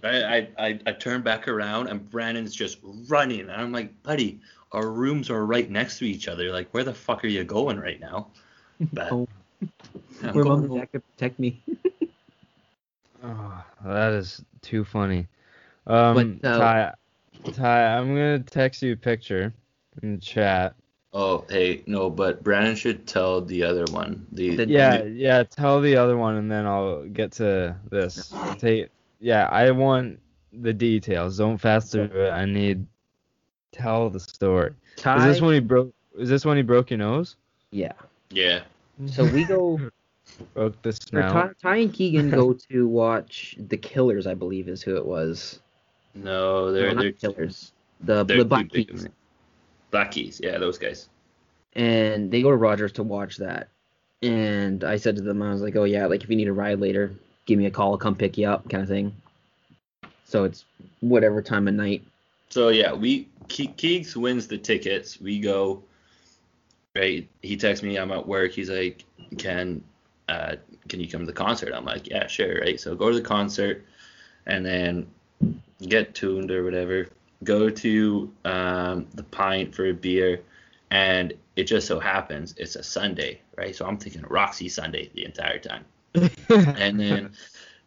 I, 0.05 0.49
I, 0.57 0.79
I 0.87 0.93
turn 0.93 1.23
back 1.23 1.49
around 1.49 1.89
and 1.89 2.09
Brandon's 2.09 2.55
just 2.55 2.79
running. 3.09 3.41
And 3.41 3.51
I'm 3.51 3.73
like, 3.73 4.01
buddy, 4.05 4.39
our 4.71 4.89
rooms 4.89 5.29
are 5.29 5.45
right 5.45 5.69
next 5.69 5.99
to 5.99 6.05
each 6.05 6.29
other. 6.29 6.53
Like, 6.53 6.69
where 6.71 6.85
the 6.85 6.95
fuck 6.95 7.25
are 7.25 7.29
you 7.29 7.43
going 7.43 7.81
right 7.81 8.01
now? 8.01 8.29
But 8.93 9.11
Oh, 9.11 9.29
I'm 10.23 10.35
where 10.35 10.45
going 10.45 10.63
mom 10.63 10.79
and 10.79 10.93
dad 10.93 11.03
protect 11.17 11.41
me. 11.41 11.61
Oh, 13.25 13.65
that 13.85 14.13
is 14.13 14.41
too 14.63 14.85
funny. 14.85 15.27
Um, 15.87 16.39
But, 16.41 16.49
uh, 16.49 16.59
Ty, 16.59 16.95
Ty, 17.53 17.97
I'm 17.97 18.09
gonna 18.09 18.39
text 18.39 18.83
you 18.83 18.93
a 18.93 18.97
picture 18.97 19.53
in 20.03 20.21
chat. 20.21 20.75
Oh, 21.15 21.45
hey, 21.49 21.83
no, 21.87 22.11
but 22.11 22.43
Brandon 22.45 22.77
should 22.77 23.07
tell 23.07 23.41
the 23.41 23.63
other 23.63 23.85
one. 23.93 24.27
The, 24.33 24.57
The- 24.57 24.67
Yeah, 24.67 25.05
yeah. 25.05 25.43
Tell 25.43 25.81
the 25.81 25.97
other 25.97 26.17
one, 26.17 26.37
and 26.37 26.51
then 26.51 26.67
I'll 26.67 27.05
get 27.05 27.33
to 27.33 27.77
this. 27.91 28.33
Take, 28.59 28.89
yeah, 29.21 29.49
I 29.51 29.71
want 29.71 30.21
the 30.53 30.73
details. 30.73 31.39
Don't 31.39 31.59
fast 31.59 31.93
through 31.93 32.05
it. 32.05 32.31
I 32.31 32.45
need 32.45 32.87
tell 33.73 34.11
the 34.11 34.21
story. 34.21 34.73
Ty, 34.97 35.19
Is 35.19 35.25
this 35.35 35.41
when 35.43 35.55
he 35.55 35.61
broke? 35.61 35.95
Is 36.19 36.29
this 36.29 36.45
when 36.45 36.57
he 36.57 36.63
broke 36.63 36.91
your 36.91 36.99
nose? 36.99 37.37
yeah. 37.71 37.93
yeah. 38.31 38.61
So 39.07 39.25
we 39.25 39.45
go. 39.45 39.81
broke 40.55 40.81
the 40.83 40.91
Or 40.91 40.93
snout. 40.93 41.33
Ty, 41.33 41.51
Ty 41.63 41.77
and 41.79 41.93
Keegan 41.93 42.31
go 42.31 42.53
to 42.71 42.87
watch 42.89 43.57
The 43.59 43.77
Killers, 43.77 44.27
I 44.27 44.35
believe 44.35 44.69
is 44.69 44.83
who 44.83 44.97
it 44.97 45.07
was. 45.07 45.61
No, 46.15 46.73
they're 46.73 46.89
No, 46.89 46.95
not 46.95 47.03
they're 47.03 47.13
killers. 47.13 47.73
The, 48.01 48.25
they're 48.25 48.39
the 48.39 48.45
Black 48.45 48.71
big, 48.71 48.89
Keys. 48.89 49.09
Black 49.91 50.11
Keys. 50.13 50.41
Yeah, 50.43 50.59
those 50.59 50.79
guys. 50.79 51.09
and 51.75 52.31
they 52.31 52.43
go 52.43 52.51
to 52.51 52.57
Rogers 52.57 52.93
to 52.93 53.03
watch 53.03 53.37
that. 53.39 53.69
And 54.23 54.83
I 54.85 54.97
said 54.97 55.17
to 55.17 55.23
them, 55.23 55.43
I 55.43 55.53
was 55.53 55.63
like, 55.63 55.77
"Oh 55.77 55.85
yeah, 55.85 56.07
like 56.07 56.25
if 56.25 56.31
you 56.31 56.37
need 56.37 56.49
a 56.49 56.53
ride 56.53 56.81
later, 56.81 57.13
give 57.47 57.59
me 57.59 57.67
a 57.67 57.71
call, 57.71 57.93
I'll 57.93 57.99
come 57.99 58.17
pick 58.17 58.37
you 58.37 58.49
up, 58.49 58.69
kind 58.69 58.83
of 58.83 58.89
thing." 58.89 59.15
So 60.25 60.45
it's 60.45 60.65
whatever 61.01 61.41
time 61.41 61.69
of 61.69 61.75
night. 61.75 62.03
So 62.51 62.69
yeah, 62.71 62.93
we 62.93 63.25
Ke- 63.49 63.77
Keegs 63.77 64.17
wins 64.17 64.47
the 64.49 64.59
tickets. 64.59 65.21
We 65.21 65.39
go. 65.41 65.83
Right. 66.97 67.29
He 67.43 67.57
texts 67.57 67.85
me. 67.85 67.97
I'm 67.97 68.11
at 68.11 68.27
work. 68.27 68.51
He's 68.53 68.71
like, 68.71 69.05
"Can, 69.39 69.85
uh, 70.29 70.57
can 70.89 70.99
you 71.01 71.09
come 71.09 71.21
to 71.21 71.27
the 71.27 71.33
concert?" 71.33 71.73
I'm 71.73 71.85
like, 71.85 72.09
"Yeah, 72.09 72.27
sure." 72.27 72.61
Right. 72.61 72.81
So 72.81 72.97
go 72.97 73.11
to 73.11 73.15
the 73.15 73.23
concert, 73.23 73.85
and 74.47 74.67
then 74.67 75.07
get 75.87 76.15
tuned 76.17 76.51
or 76.51 76.65
whatever. 76.65 77.09
Go 77.45 77.71
to 77.71 78.33
um, 78.45 79.07
the 79.15 79.23
Pint 79.23 79.75
for 79.75 79.87
a 79.87 79.93
beer, 79.95 80.43
and 80.91 81.33
it 81.57 81.65
just 81.65 81.87
so 81.87 82.01
happens 82.01 82.55
it's 82.57 82.77
a 82.77 82.83
Sunday, 82.83 83.41
right? 83.57 83.75
So 83.75 83.87
I'm 83.87 83.97
thinking 83.97 84.23
Roxy 84.23 84.69
Sunday 84.69 85.11
the 85.15 85.25
entire 85.25 85.59
time. 85.59 85.85
And 86.49 86.99
then 86.99 87.31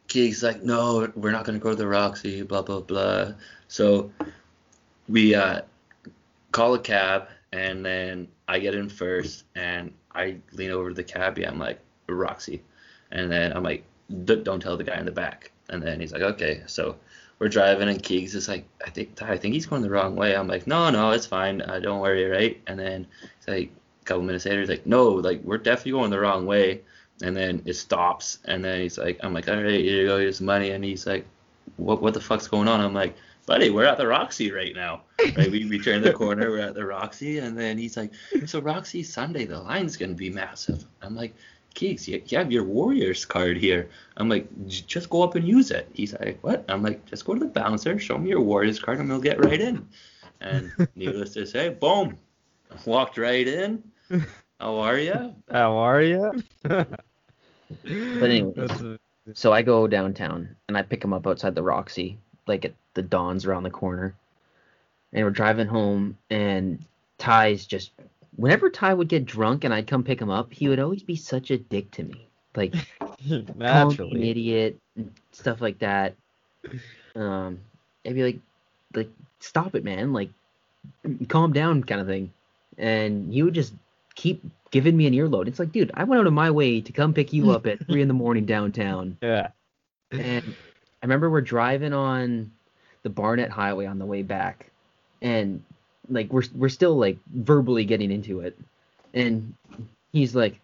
Keegs 0.08 0.44
like, 0.44 0.62
no, 0.64 1.12
we're 1.16 1.32
not 1.32 1.46
gonna 1.46 1.60
go 1.60 1.72
to 1.72 1.76
the 1.76 1.88
Roxy, 1.88 2.42
blah 2.44 2.62
blah 2.62 2.82
blah. 2.82 3.34
So 3.68 4.12
we 5.08 5.36
uh, 5.36 5.62
call 6.52 6.74
a 6.74 6.80
cab, 6.80 7.28
and 7.52 7.86
then 7.86 8.28
I 8.48 8.60
get 8.60 8.76
in 8.76 8.90
first, 8.90 9.46
and 9.56 9.92
I 10.14 10.38
lean 10.54 10.72
over 10.72 10.90
to 10.90 10.96
the 10.96 11.04
cabbie. 11.04 11.46
I'm 11.48 11.60
like, 11.60 11.80
Roxy, 12.08 12.62
and 13.12 13.32
then 13.32 13.54
I'm 13.54 13.64
like, 13.64 13.84
"D- 14.26 14.44
don't 14.44 14.60
tell 14.62 14.78
the 14.78 14.84
guy 14.84 14.98
in 14.98 15.06
the 15.06 15.12
back. 15.12 15.52
And 15.70 15.82
then 15.82 16.00
he's 16.00 16.12
like, 16.12 16.22
okay. 16.22 16.64
So 16.68 16.98
we're 17.42 17.50
driving, 17.50 17.90
and 17.90 18.04
Keegs 18.04 18.36
is 18.36 18.48
like, 18.48 18.68
I 18.86 18.92
think 18.92 19.20
I 19.20 19.36
think 19.36 19.56
he's 19.56 19.66
going 19.66 19.82
the 19.82 19.90
wrong 19.90 20.16
way. 20.16 20.36
I'm 20.36 20.48
like, 20.48 20.68
no, 20.68 20.92
no, 20.92 21.10
it's 21.10 21.26
fine. 21.26 21.60
Uh, 21.64 21.80
don't 21.80 22.00
worry, 22.00 22.26
right? 22.26 22.62
And 22.68 22.80
then 22.80 23.08
it's 23.40 23.48
like 23.48 23.72
a 24.02 24.06
couple 24.06 24.22
minutes 24.22 24.46
later, 24.46 24.60
he's 24.60 24.70
like, 24.70 24.86
no, 24.86 25.08
like 25.08 25.42
we're 25.44 25.58
definitely 25.58 25.94
going 25.94 26.12
the 26.12 26.20
wrong 26.20 26.46
way. 26.46 26.82
And 27.24 27.36
then 27.36 27.64
it 27.66 27.74
stops, 27.74 28.38
and 28.46 28.64
then 28.64 28.82
he's 28.82 29.00
like, 29.00 29.20
I'm 29.24 29.34
like, 29.34 29.50
all 29.50 29.56
right, 29.56 29.72
here 29.72 30.02
you 30.02 30.06
go, 30.06 30.20
here's 30.20 30.40
money. 30.40 30.70
And 30.70 30.84
he's 30.84 31.08
like, 31.08 31.26
what 31.78 32.00
what 32.00 32.14
the 32.14 32.22
fuck's 32.22 32.48
going 32.48 32.68
on? 32.68 32.80
I'm 32.80 32.94
like, 32.94 33.16
buddy, 33.48 33.72
we're 33.72 33.86
at 33.86 33.98
the 33.98 34.06
Roxy 34.06 34.52
right 34.52 34.76
now. 34.76 35.02
Right? 35.36 35.50
We, 35.50 35.66
we 35.66 35.80
turn 35.80 36.04
the 36.04 36.14
corner, 36.14 36.52
we're 36.52 36.60
at 36.60 36.76
the 36.76 36.86
Roxy, 36.86 37.40
and 37.40 37.58
then 37.58 37.76
he's 37.76 37.98
like, 37.98 38.12
so 38.46 38.60
Roxy 38.60 39.02
Sunday, 39.02 39.46
the 39.46 39.60
line's 39.60 39.98
gonna 39.98 40.14
be 40.14 40.30
massive. 40.30 40.86
I'm 41.02 41.16
like, 41.16 41.34
Keegs, 41.74 42.08
you, 42.08 42.22
you 42.28 42.38
have 42.38 42.52
your 42.52 42.64
Warriors 42.64 43.26
card 43.26 43.58
here. 43.58 43.90
I'm 44.18 44.30
like, 44.30 44.48
"J- 44.68 44.84
just 44.88 45.10
go 45.10 45.24
up 45.24 45.36
and 45.36 45.48
use 45.48 45.72
it. 45.72 45.90
He's 45.94 46.14
like, 46.14 46.40
what? 46.42 46.66
I'm 46.70 46.84
like, 46.84 47.06
just 47.06 47.26
go 47.26 47.34
to 47.34 47.40
the 47.40 47.46
bouncer, 47.46 47.98
show 48.00 48.18
me 48.18 48.30
your 48.30 48.42
Warriors 48.42 48.80
card, 48.80 49.00
and 49.00 49.10
we'll 49.10 49.22
get 49.22 49.44
right 49.44 49.60
in. 49.60 49.88
And 50.42 50.72
needless 50.96 51.34
to 51.34 51.46
say, 51.46 51.70
boom, 51.70 52.18
walked 52.86 53.18
right 53.18 53.48
in. 53.48 53.84
How 54.60 54.76
are 54.78 54.98
you? 54.98 55.34
How 55.50 55.78
are 55.78 56.02
you? 56.02 56.44
But 56.64 56.88
anyways. 57.84 59.00
So 59.34 59.54
I 59.54 59.62
go 59.62 59.88
downtown 59.88 60.56
and 60.68 60.76
I 60.76 60.82
pick 60.82 61.04
him 61.04 61.14
up 61.14 61.28
outside 61.28 61.54
the 61.54 61.62
Roxy, 61.62 62.18
like 62.48 62.66
at 62.66 62.74
the 62.96 63.04
Dawn's 63.04 63.46
around 63.46 63.64
the 63.64 63.70
corner. 63.70 64.16
And 65.14 65.24
we're 65.24 65.32
driving 65.32 65.68
home, 65.68 66.18
and 66.30 66.84
Ty's 67.18 67.66
just 67.66 67.92
whenever 68.42 68.72
Ty 68.72 68.96
would 68.96 69.08
get 69.08 69.26
drunk 69.26 69.64
and 69.64 69.74
I'd 69.74 69.88
come 69.88 70.04
pick 70.04 70.20
him 70.20 70.32
up, 70.32 70.52
he 70.52 70.68
would 70.68 70.80
always 70.80 71.04
be 71.04 71.16
such 71.16 71.52
a 71.52 71.58
dick 71.58 71.92
to 71.92 72.04
me. 72.04 72.28
Like 72.56 72.74
me 74.10 74.22
an 74.22 74.24
idiot 74.24 74.78
and 74.96 75.14
stuff 75.32 75.62
like 75.62 75.80
that. 75.80 76.16
Um, 77.16 77.60
I'd 78.06 78.16
be 78.16 78.24
like, 78.24 78.40
like 78.96 79.10
stop 79.40 79.76
it, 79.76 79.84
man. 79.84 80.12
Like 80.12 80.30
calm 81.28 81.54
down, 81.54 81.84
kind 81.84 82.02
of 82.02 82.08
thing. 82.08 82.34
And 82.80 83.32
he 83.32 83.44
would 83.44 83.54
just 83.54 83.74
keep 84.16 84.44
giving 84.72 84.98
me 84.98 85.06
an 85.06 85.14
earload. 85.14 85.48
It's 85.48 85.60
like, 85.60 85.72
dude, 85.72 85.92
I 85.94 86.04
went 86.04 86.20
out 86.20 86.28
of 86.28 86.34
my 86.34 86.50
way 86.50 86.82
to 86.82 86.92
come 86.92 87.14
pick 87.14 87.32
you 87.32 87.52
up 87.52 87.68
at 87.68 87.86
three 87.86 88.02
in 88.02 88.08
the 88.08 88.14
morning 88.14 88.46
downtown. 88.46 89.18
Yeah. 89.22 89.50
And 90.12 90.56
I 91.02 91.06
remember 91.06 91.30
we're 91.30 91.42
driving 91.42 91.94
on 91.94 92.52
the 93.04 93.10
Barnett 93.10 93.52
Highway 93.52 93.86
on 93.86 94.00
the 94.00 94.06
way 94.06 94.24
back, 94.24 94.70
and 95.22 95.64
like 96.10 96.32
we're 96.32 96.44
we're 96.56 96.70
still 96.70 96.96
like 96.96 97.18
verbally 97.34 97.86
getting 97.86 98.12
into 98.12 98.42
it, 98.42 98.58
and 99.14 99.54
he's 100.12 100.36
like, 100.36 100.60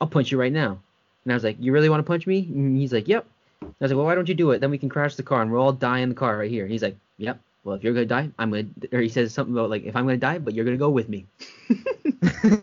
"I'll 0.00 0.08
punch 0.08 0.32
you 0.32 0.38
right 0.38 0.52
now," 0.52 0.78
and 1.24 1.32
I 1.32 1.34
was 1.34 1.44
like, 1.44 1.56
"You 1.60 1.72
really 1.72 1.88
want 1.88 2.00
to 2.00 2.06
punch 2.06 2.26
me?" 2.26 2.40
And 2.40 2.76
he's 2.76 2.92
like, 2.92 3.08
"Yep." 3.08 3.26
I 3.62 3.66
was 3.80 3.90
like, 3.90 3.96
"Well, 3.96 4.06
why 4.06 4.14
don't 4.14 4.28
you 4.28 4.34
do 4.34 4.50
it? 4.52 4.60
Then 4.60 4.70
we 4.70 4.78
can 4.78 4.88
crash 4.88 5.16
the 5.16 5.22
car 5.22 5.42
and 5.42 5.50
we'll 5.50 5.62
all 5.62 5.72
die 5.72 5.98
in 5.98 6.08
the 6.08 6.14
car 6.14 6.38
right 6.38 6.50
here." 6.50 6.64
And 6.64 6.72
he's 6.72 6.82
like, 6.82 6.96
"Yep." 7.18 7.40
Well, 7.64 7.76
if 7.76 7.82
you're 7.82 7.92
gonna 7.92 8.06
die, 8.06 8.30
I'm 8.38 8.50
gonna. 8.50 8.66
Or 8.92 9.00
he 9.00 9.08
says 9.08 9.34
something 9.34 9.54
about 9.54 9.70
like, 9.70 9.84
"If 9.84 9.96
I'm 9.96 10.04
gonna 10.04 10.16
die, 10.16 10.38
but 10.38 10.54
you're 10.54 10.64
gonna 10.64 10.76
go 10.76 10.90
with 10.90 11.08
me." 11.08 11.26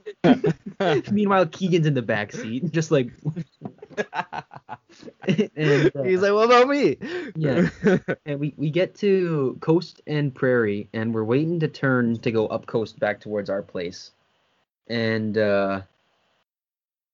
Meanwhile, 1.11 1.47
Keegan's 1.47 1.85
in 1.85 1.93
the 1.93 2.01
back 2.01 2.31
seat, 2.31 2.71
just 2.71 2.91
like. 2.91 3.11
and, 5.55 5.91
uh, 5.95 6.03
He's 6.03 6.21
like, 6.21 6.33
what 6.33 6.45
about 6.45 6.67
me? 6.67 6.97
Yeah. 7.35 7.69
and 8.25 8.39
we, 8.39 8.53
we 8.57 8.69
get 8.69 8.95
to 8.95 9.57
Coast 9.61 10.01
and 10.07 10.33
Prairie, 10.33 10.87
and 10.93 11.13
we're 11.13 11.23
waiting 11.23 11.59
to 11.61 11.67
turn 11.67 12.17
to 12.19 12.31
go 12.31 12.47
up 12.47 12.65
Coast 12.65 12.99
back 12.99 13.19
towards 13.19 13.49
our 13.49 13.61
place. 13.61 14.11
And 14.87 15.37
uh, 15.37 15.81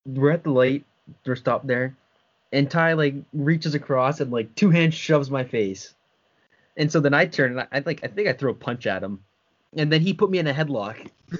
we're 0.05 0.31
at 0.31 0.43
the 0.43 0.51
light. 0.51 0.85
We're 1.25 1.35
stopped 1.35 1.67
there, 1.67 1.95
and 2.51 2.69
Ty 2.69 2.93
like 2.93 3.15
reaches 3.33 3.75
across 3.75 4.19
and 4.19 4.31
like 4.31 4.53
two 4.55 4.69
hands 4.69 4.93
shoves 4.93 5.29
my 5.29 5.43
face. 5.43 5.93
And 6.77 6.91
so 6.91 6.99
then 6.99 7.13
I 7.13 7.25
turn 7.25 7.51
and 7.51 7.61
I, 7.61 7.67
I 7.71 7.83
like 7.85 8.01
I 8.03 8.07
think 8.07 8.27
I 8.27 8.33
throw 8.33 8.51
a 8.51 8.55
punch 8.55 8.87
at 8.87 9.03
him, 9.03 9.23
and 9.75 9.91
then 9.91 10.01
he 10.01 10.13
put 10.13 10.29
me 10.29 10.39
in 10.39 10.47
a 10.47 10.53
headlock. 10.53 11.07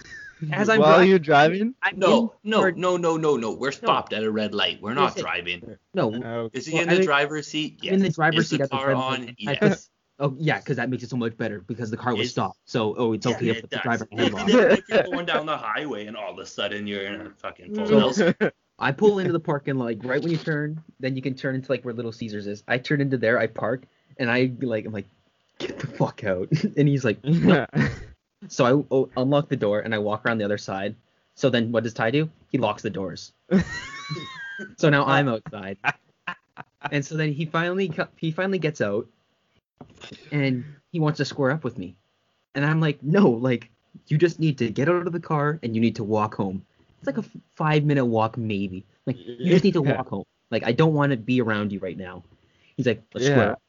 As 0.52 0.70
I'm 0.70 0.80
While 0.80 0.90
driving, 0.94 1.10
you're 1.10 1.20
driving? 1.20 1.76
I'm 1.84 2.00
No, 2.00 2.34
no, 2.44 2.62
for- 2.62 2.72
no, 2.72 2.98
no, 2.98 3.18
no, 3.18 3.38
no. 3.38 3.52
We're 3.54 3.72
stopped 3.72 4.14
at 4.14 4.24
a 4.24 4.32
red 4.32 4.54
light. 4.56 4.80
We're 4.82 4.94
not 4.94 5.16
driving. 5.16 5.78
no, 5.94 6.50
Is 6.54 6.66
he 6.66 6.74
Well, 6.74 6.84
in 6.84 6.90
the 6.90 6.96
mean- 6.96 7.04
driver's 7.06 7.48
seat? 7.48 7.80
I'm 7.84 7.94
in 7.96 8.00
the 8.02 8.10
driver's 8.10 8.46
Is 8.46 8.50
the 8.52 8.56
seat 8.58 8.62
at 8.64 8.70
the 8.72 8.76
car 8.78 8.88
red 8.88 8.98
on? 8.98 9.26
light. 9.26 9.36
Yes. 9.38 9.90
Oh 10.20 10.36
yeah, 10.38 10.60
because 10.60 10.76
that 10.78 10.90
makes 10.90 11.02
it 11.04 11.10
so 11.10 11.18
much 11.18 11.36
better 11.36 11.62
because 11.62 11.90
the 11.90 11.98
car 11.98 12.14
was 12.16 12.28
Is- 12.28 12.32
stopped. 12.32 12.60
So 12.66 12.94
oh, 12.98 13.14
it's 13.14 13.26
Yeah, 13.26 13.36
okay 13.36 13.50
it 13.50 13.58
if 13.58 13.62
the 13.64 13.68
does. 13.70 13.82
driver 13.84 14.08
If 14.12 14.32
headlock. 14.32 14.48
you're- 14.48 14.74
if 14.74 14.90
you're 14.90 15.04
going 15.04 15.26
down 15.26 15.46
the 15.48 15.58
highway 15.58 16.06
and 16.06 16.16
all 16.16 16.32
of 16.32 16.38
a 16.38 16.46
sudden 16.46 16.86
you're 16.86 17.02
in 17.04 17.22
a 17.22 17.30
fucking 17.32 17.74
mm. 17.74 17.88
full 17.88 18.14
So- 18.14 18.34
I 18.78 18.92
pull 18.92 19.20
into 19.20 19.32
the 19.32 19.40
parking 19.40 19.76
lot, 19.76 19.86
like 19.86 20.00
right 20.04 20.22
when 20.22 20.32
you 20.32 20.38
turn, 20.38 20.82
then 21.00 21.16
you 21.16 21.22
can 21.22 21.36
turn 21.36 21.54
into 21.56 21.72
like 21.72 21.84
where 21.86 21.94
Little 21.94 22.12
Caesars 22.12 22.48
is. 22.48 22.64
I 22.68 22.78
turn 22.80 23.00
into 23.02 23.18
there, 23.18 23.38
I 23.40 23.46
park, 23.48 23.84
and 24.18 24.30
I 24.30 24.52
like 24.62 24.86
I'm 24.86 24.94
like, 24.94 25.06
get 25.60 25.78
the 25.80 25.86
fuck 25.88 26.24
out. 26.24 26.50
and 26.78 26.88
he's 26.88 27.04
like, 27.06 27.24
no. 27.24 27.66
So 28.48 28.66
I 28.66 29.22
unlock 29.22 29.50
the 29.50 29.56
door 29.56 29.82
and 29.82 29.94
I 29.94 30.00
walk 30.00 30.26
around 30.26 30.40
the 30.40 30.46
other 30.46 30.58
side. 30.58 30.96
So 31.36 31.50
then 31.50 31.72
what 31.72 31.84
does 31.84 31.94
Ty 31.94 32.12
do? 32.12 32.30
He 32.52 32.58
locks 32.58 32.82
the 32.82 32.90
doors. 32.90 33.34
so 34.78 34.90
now 34.90 35.06
I'm 35.06 35.28
outside. 35.30 35.78
And 36.92 37.06
so 37.06 37.16
then 37.16 37.32
he 37.32 37.46
finally 37.46 37.92
he 38.18 38.32
finally 38.32 38.60
gets 38.60 38.82
out, 38.82 39.08
and 40.32 40.66
he 40.92 41.00
wants 41.00 41.18
to 41.18 41.26
square 41.26 41.52
up 41.52 41.64
with 41.64 41.78
me, 41.78 41.96
and 42.56 42.66
I'm 42.66 42.82
like, 42.82 43.02
no, 43.04 43.30
like 43.30 43.70
you 44.08 44.18
just 44.18 44.40
need 44.40 44.58
to 44.58 44.70
get 44.70 44.90
out 44.90 45.06
of 45.06 45.14
the 45.14 45.20
car 45.20 45.60
and 45.64 45.76
you 45.76 45.82
need 45.82 45.96
to 45.98 46.04
walk 46.04 46.36
home. 46.36 46.66
It's 47.00 47.08
like 47.08 47.18
a 47.18 47.22
f- 47.28 47.42
five 47.56 47.84
minute 47.84 48.06
walk 48.06 48.38
maybe. 48.38 48.86
Like 49.06 49.18
you 49.18 49.52
just 49.52 49.64
need 49.64 49.74
to 49.74 49.82
walk 49.82 50.10
home. 50.10 50.26
Like 50.50 50.64
I 50.66 50.72
don't 50.72 50.94
want 50.94 51.12
to 51.12 51.18
be 51.18 51.42
around 51.42 51.72
you 51.72 51.80
right 51.80 51.98
now. 51.98 52.24
He's 52.76 52.86
like, 52.86 53.04
let's 53.14 53.28
Yeah. 53.28 53.34
square 53.34 53.52
up. 53.54 53.62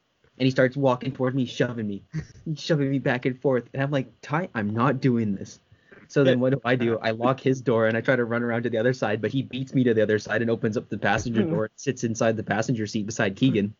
And 0.42 0.46
he 0.48 0.50
starts 0.50 0.76
walking 0.76 1.12
towards 1.12 1.36
me, 1.36 1.46
shoving 1.46 1.86
me, 1.86 2.02
He's 2.44 2.58
shoving 2.60 2.90
me 2.90 2.98
back 2.98 3.26
and 3.26 3.40
forth. 3.40 3.62
And 3.72 3.80
I'm 3.80 3.92
like, 3.92 4.08
Ty, 4.22 4.48
I'm 4.56 4.70
not 4.70 5.00
doing 5.00 5.36
this. 5.36 5.60
So 6.08 6.24
then 6.24 6.40
what 6.40 6.50
do 6.50 6.60
I 6.64 6.74
do? 6.74 6.98
I 6.98 7.12
lock 7.12 7.38
his 7.38 7.60
door 7.60 7.86
and 7.86 7.96
I 7.96 8.00
try 8.00 8.16
to 8.16 8.24
run 8.24 8.42
around 8.42 8.64
to 8.64 8.70
the 8.70 8.78
other 8.78 8.92
side, 8.92 9.22
but 9.22 9.30
he 9.30 9.42
beats 9.42 9.72
me 9.72 9.84
to 9.84 9.94
the 9.94 10.02
other 10.02 10.18
side 10.18 10.42
and 10.42 10.50
opens 10.50 10.76
up 10.76 10.88
the 10.88 10.98
passenger 10.98 11.44
door 11.44 11.66
and 11.66 11.72
sits 11.76 12.02
inside 12.02 12.36
the 12.36 12.42
passenger 12.42 12.88
seat 12.88 13.06
beside 13.06 13.36
Keegan. 13.36 13.72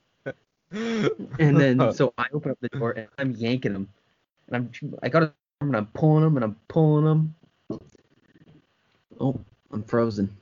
And 0.71 1.11
then 1.61 1.93
so 1.95 2.15
I 2.17 2.27
open 2.33 2.53
up 2.53 2.59
the 2.61 2.69
door 2.69 2.93
and 2.93 3.09
I'm 3.19 3.33
yanking 3.33 3.75
him. 3.75 3.89
And 4.47 4.55
I'm 4.55 4.71
I 5.03 5.09
got 5.09 5.25
him 5.25 5.33
and 5.63 5.77
I'm 5.77 5.87
pulling 5.87 6.25
him 6.25 6.37
and 6.37 6.45
I'm 6.45 6.57
pulling 6.69 7.07
him. 7.07 7.35
Oh, 9.19 9.41
I'm 9.73 9.83
frozen. 9.83 10.37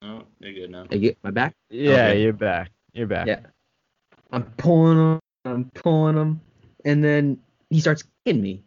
Oh, 0.00 0.22
you're 0.38 0.54
good 0.54 0.70
now. 0.70 0.86
I 0.90 0.96
get 0.96 1.18
my 1.22 1.30
back. 1.30 1.54
yeah, 1.68 1.90
Okay. 1.92 2.22
you're 2.22 2.32
back. 2.32 2.70
You're 2.94 3.06
back. 3.06 3.26
Yeah. 3.26 3.40
I'm 4.32 4.44
pulling 4.56 4.98
him. 4.98 5.20
I'm 5.44 5.70
pulling 5.74 6.16
him, 6.16 6.40
and 6.84 7.02
then 7.02 7.38
he 7.70 7.80
starts 7.80 8.04
kicking 8.24 8.42
me. 8.42 8.62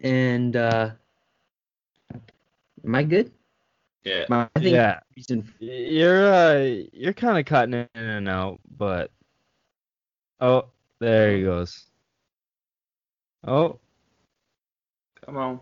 And 0.00 0.54
uh, 0.56 0.90
am 2.84 2.94
I 2.94 3.02
good? 3.02 3.32
Yeah. 4.04 4.26
My, 4.28 4.48
I 4.54 4.60
think 4.60 4.74
Yeah. 4.74 5.00
reason 5.16 5.52
You're 5.58 6.32
uh 6.32 6.82
you're 6.92 7.12
kind 7.12 7.38
of 7.38 7.44
cutting 7.46 7.74
in 7.74 7.88
and 7.94 8.28
out, 8.28 8.60
but 8.76 9.10
oh, 10.40 10.66
there 11.00 11.36
he 11.36 11.42
goes. 11.42 11.86
Oh, 13.46 13.78
Come 15.24 15.36
on. 15.36 15.60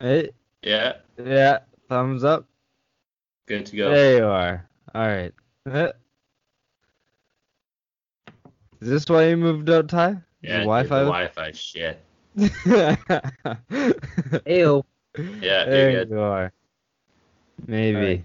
hey, 0.00 0.30
Yeah. 0.62 0.94
yeah, 1.22 1.60
thumbs 1.88 2.24
up. 2.24 2.46
Good 3.46 3.66
to 3.66 3.76
go. 3.76 3.90
There 3.90 4.16
you 4.18 4.26
are. 4.26 4.68
All 4.94 5.06
right. 5.06 5.32
Is 8.84 8.90
this 8.90 9.08
why 9.08 9.28
you 9.28 9.36
moved 9.38 9.70
out, 9.70 9.88
Ty? 9.88 10.16
Yeah, 10.42 10.58
Wi-Fi. 10.58 11.04
Wi-Fi 11.04 11.52
shit. 11.52 11.98
Ayo. 14.44 14.84
Yeah, 15.40 15.64
there 15.64 15.90
you're 15.90 16.04
you 16.06 16.20
are. 16.20 16.52
Maybe. 17.66 17.96
Alright. 17.96 18.24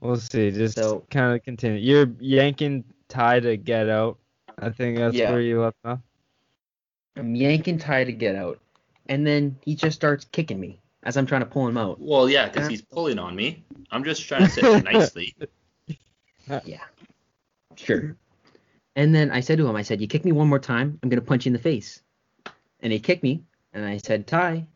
We'll 0.00 0.16
see. 0.16 0.52
Just 0.52 0.76
So- 0.76 1.04
kind 1.10 1.34
of 1.34 1.42
continue. 1.42 1.80
You're 1.80 2.06
yanking 2.20 2.84
Ty 3.08 3.40
to 3.40 3.56
get 3.56 3.88
out. 3.88 4.18
I 4.58 4.70
think 4.70 4.98
that's 4.98 5.16
Yeah. 5.16 5.32
where 5.32 5.40
you 5.40 5.60
left 5.62 5.78
off. 5.84 5.98
I'm 7.16 7.34
yanking 7.34 7.78
Ty 7.78 8.04
to 8.04 8.12
get 8.12 8.36
out, 8.36 8.60
and 9.08 9.26
then 9.26 9.56
he 9.64 9.74
just 9.74 9.96
starts 9.96 10.26
kicking 10.26 10.60
me 10.60 10.78
as 11.02 11.16
I'm 11.16 11.26
trying 11.26 11.40
to 11.40 11.46
pull 11.46 11.66
him 11.66 11.76
out. 11.76 12.00
Well, 12.00 12.30
yeah, 12.30 12.48
because 12.48 12.68
he's 12.68 12.82
pulling 12.82 13.18
on 13.18 13.34
me. 13.34 13.64
I'm 13.90 14.04
just 14.04 14.22
trying 14.28 14.44
to 14.44 14.48
sit 14.48 14.84
nicely. 14.84 15.34
Yeah. 16.64 16.84
Sure. 17.74 18.16
And 18.94 19.14
then 19.14 19.30
I 19.30 19.40
said 19.40 19.58
to 19.58 19.66
him, 19.66 19.76
I 19.76 19.82
said, 19.82 20.00
"You 20.00 20.06
kick 20.06 20.24
me 20.24 20.32
one 20.32 20.48
more 20.48 20.58
time, 20.58 20.98
I'm 21.02 21.08
gonna 21.08 21.22
punch 21.22 21.46
you 21.46 21.50
in 21.50 21.54
the 21.54 21.58
face." 21.58 22.02
And 22.80 22.92
he 22.92 22.98
kicked 22.98 23.22
me, 23.22 23.42
and 23.72 23.84
I 23.84 23.96
said, 23.96 24.26
"Ty, 24.26 24.66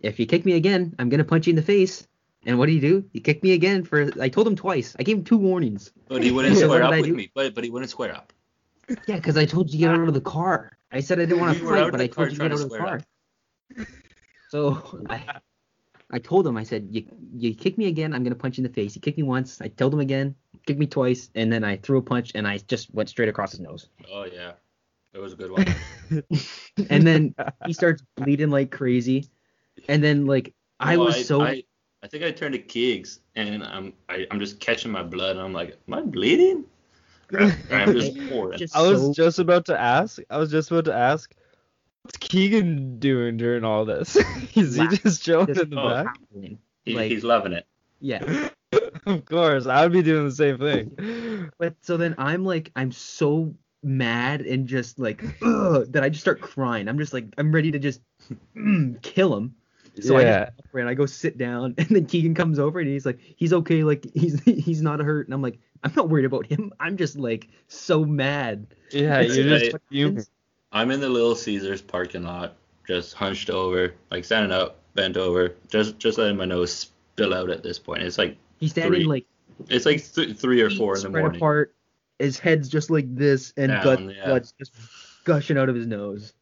if 0.00 0.20
you 0.20 0.26
kick 0.26 0.44
me 0.44 0.52
again, 0.52 0.94
I'm 0.98 1.08
gonna 1.08 1.24
punch 1.24 1.46
you 1.46 1.52
in 1.52 1.56
the 1.56 1.62
face." 1.62 2.06
And 2.46 2.58
what 2.58 2.66
did 2.66 2.72
he 2.72 2.80
do? 2.80 3.04
He 3.12 3.20
kicked 3.20 3.42
me 3.42 3.52
again 3.52 3.84
for. 3.84 4.10
I 4.20 4.28
told 4.28 4.46
him 4.46 4.54
twice. 4.54 4.94
I 4.98 5.02
gave 5.02 5.16
him 5.16 5.24
two 5.24 5.38
warnings. 5.38 5.92
But 6.08 6.22
he 6.22 6.30
wouldn't 6.30 6.56
square 6.58 6.82
up 6.82 6.92
with 6.92 7.10
me. 7.10 7.30
But 7.34 7.54
but 7.54 7.64
he 7.64 7.70
wouldn't 7.70 7.90
square 7.90 8.14
up. 8.14 8.32
Yeah, 9.06 9.16
because 9.16 9.38
I 9.38 9.46
told 9.46 9.68
you 9.68 9.72
to 9.72 9.78
get 9.78 9.90
out 9.90 10.08
of 10.08 10.14
the 10.14 10.20
car. 10.20 10.76
I 10.92 11.00
said 11.00 11.18
I 11.18 11.24
didn't 11.24 11.40
want 11.40 11.58
to 11.58 11.64
fight, 11.64 11.90
but 11.90 12.00
I 12.00 12.06
told 12.06 12.30
you 12.30 12.36
to 12.36 12.42
get 12.42 12.52
out 12.52 12.60
of 12.60 12.68
the 12.70 12.78
car. 12.78 12.96
up. 13.78 13.86
So 14.50 15.00
I, 15.08 15.40
I 16.14 16.18
told 16.20 16.46
him, 16.46 16.56
I 16.56 16.62
said, 16.62 16.86
you 16.92 17.04
you 17.34 17.54
kick 17.54 17.76
me 17.76 17.86
again, 17.86 18.14
I'm 18.14 18.22
gonna 18.22 18.36
punch 18.36 18.56
you 18.56 18.64
in 18.64 18.70
the 18.70 18.74
face. 18.74 18.94
He 18.94 19.00
kicked 19.00 19.18
me 19.18 19.24
once. 19.24 19.60
I 19.60 19.66
told 19.66 19.92
him 19.92 19.98
again, 19.98 20.36
kicked 20.64 20.78
me 20.78 20.86
twice, 20.86 21.28
and 21.34 21.52
then 21.52 21.64
I 21.64 21.76
threw 21.76 21.98
a 21.98 22.02
punch 22.02 22.32
and 22.36 22.46
I 22.46 22.58
just 22.58 22.94
went 22.94 23.08
straight 23.08 23.28
across 23.28 23.50
his 23.50 23.58
nose. 23.58 23.88
Oh 24.12 24.24
yeah, 24.24 24.52
it 25.12 25.18
was 25.18 25.32
a 25.32 25.36
good 25.36 25.50
one. 25.50 25.64
And 26.90 27.04
then 27.04 27.34
he 27.66 27.72
starts 27.72 28.02
bleeding 28.14 28.50
like 28.50 28.70
crazy. 28.70 29.28
And 29.88 30.04
then 30.04 30.26
like 30.26 30.54
I 30.78 30.96
No, 30.96 31.06
was 31.06 31.26
so 31.26 31.42
I, 31.42 31.64
I 32.04 32.06
think 32.06 32.22
I 32.22 32.30
turned 32.30 32.54
to 32.54 32.60
Keegs 32.60 33.18
and 33.34 33.64
I'm 33.64 33.92
I, 34.08 34.26
I'm 34.30 34.38
just 34.38 34.60
catching 34.60 34.92
my 34.92 35.02
blood 35.02 35.34
and 35.34 35.44
I'm 35.44 35.52
like, 35.52 35.78
am 35.88 35.94
I 35.94 36.02
bleeding? 36.02 36.64
I'm 37.72 37.92
just 37.92 38.12
pouring. 38.28 38.58
just 38.58 38.74
I 38.74 38.82
was 38.82 39.00
so 39.00 39.12
just 39.14 39.38
about 39.40 39.64
to 39.66 39.80
ask. 39.80 40.20
I 40.30 40.38
was 40.38 40.50
just 40.50 40.70
about 40.70 40.84
to 40.84 40.94
ask. 40.94 41.34
What's 42.04 42.18
Keegan 42.18 42.98
doing 42.98 43.38
during 43.38 43.64
all 43.64 43.86
this? 43.86 44.16
Is 44.54 44.76
he 44.76 44.86
just 44.88 45.22
chilling 45.22 45.46
just 45.46 45.62
in 45.62 45.70
the 45.70 45.76
back? 45.76 46.18
He, 46.84 46.94
like- 46.94 47.10
he's 47.10 47.24
loving 47.24 47.52
it. 47.52 47.66
Yeah. 48.00 48.50
of 49.06 49.24
course, 49.24 49.66
I 49.66 49.82
would 49.82 49.92
be 49.92 50.02
doing 50.02 50.26
the 50.26 50.34
same 50.34 50.58
thing. 50.58 51.50
But 51.58 51.76
so 51.80 51.96
then 51.96 52.14
I'm 52.18 52.44
like, 52.44 52.70
I'm 52.76 52.92
so 52.92 53.54
mad 53.82 54.42
and 54.42 54.66
just 54.66 54.98
like, 54.98 55.24
ugh, 55.42 55.90
that 55.92 56.02
I 56.02 56.10
just 56.10 56.20
start 56.20 56.42
crying. 56.42 56.88
I'm 56.88 56.98
just 56.98 57.14
like, 57.14 57.24
I'm 57.38 57.52
ready 57.52 57.70
to 57.70 57.78
just 57.78 58.02
mm, 58.54 59.00
kill 59.00 59.34
him. 59.34 59.54
So 60.02 60.16
I 60.18 60.22
yeah, 60.22 60.44
just 60.44 60.74
and 60.74 60.88
I 60.88 60.94
go 60.94 61.06
sit 61.06 61.38
down, 61.38 61.74
and 61.78 61.86
then 61.88 62.04
Keegan 62.06 62.34
comes 62.34 62.58
over 62.58 62.80
and 62.80 62.88
he's 62.88 63.06
like, 63.06 63.20
he's 63.36 63.52
okay, 63.52 63.84
like 63.84 64.04
he's 64.12 64.42
he's 64.42 64.82
not 64.82 64.98
hurt, 65.00 65.26
and 65.28 65.32
I'm 65.34 65.40
like, 65.40 65.58
I'm 65.84 65.92
not 65.94 66.08
worried 66.10 66.24
about 66.24 66.46
him. 66.46 66.72
I'm 66.80 66.96
just 66.96 67.16
like 67.16 67.48
so 67.68 68.04
mad. 68.04 68.66
yeah, 68.90 69.20
It's 69.20 69.36
you're 69.88 70.10
just. 70.10 70.30
I'm 70.74 70.90
in 70.90 71.00
the 71.00 71.08
Little 71.08 71.34
Caesars 71.36 71.80
parking 71.80 72.24
lot, 72.24 72.56
just 72.86 73.14
hunched 73.14 73.48
over, 73.48 73.94
like 74.10 74.24
standing 74.24 74.52
up, 74.52 74.80
bent 74.94 75.16
over, 75.16 75.54
just 75.68 75.98
just 75.98 76.18
letting 76.18 76.36
my 76.36 76.44
nose 76.44 76.72
spill 76.72 77.32
out 77.32 77.48
at 77.50 77.62
this 77.62 77.78
point. 77.78 78.02
It's 78.02 78.18
like 78.18 78.36
He's 78.58 78.72
standing 78.72 79.00
Three. 79.02 79.04
like 79.06 79.26
it's 79.68 79.86
like 79.86 80.04
th- 80.12 80.36
three 80.36 80.60
or 80.60 80.68
four 80.70 80.96
in 80.96 81.02
the 81.02 81.08
spread 81.08 81.22
morning. 81.22 81.36
apart. 81.40 81.74
His 82.18 82.38
head's 82.38 82.68
just 82.68 82.90
like 82.90 83.12
this, 83.14 83.52
and 83.56 83.70
Down, 83.70 83.82
gut, 83.82 84.00
yeah. 84.14 84.26
blood's 84.26 84.52
just 84.52 84.72
gushing 85.24 85.56
out 85.58 85.68
of 85.68 85.74
his 85.74 85.86
nose. 85.86 86.32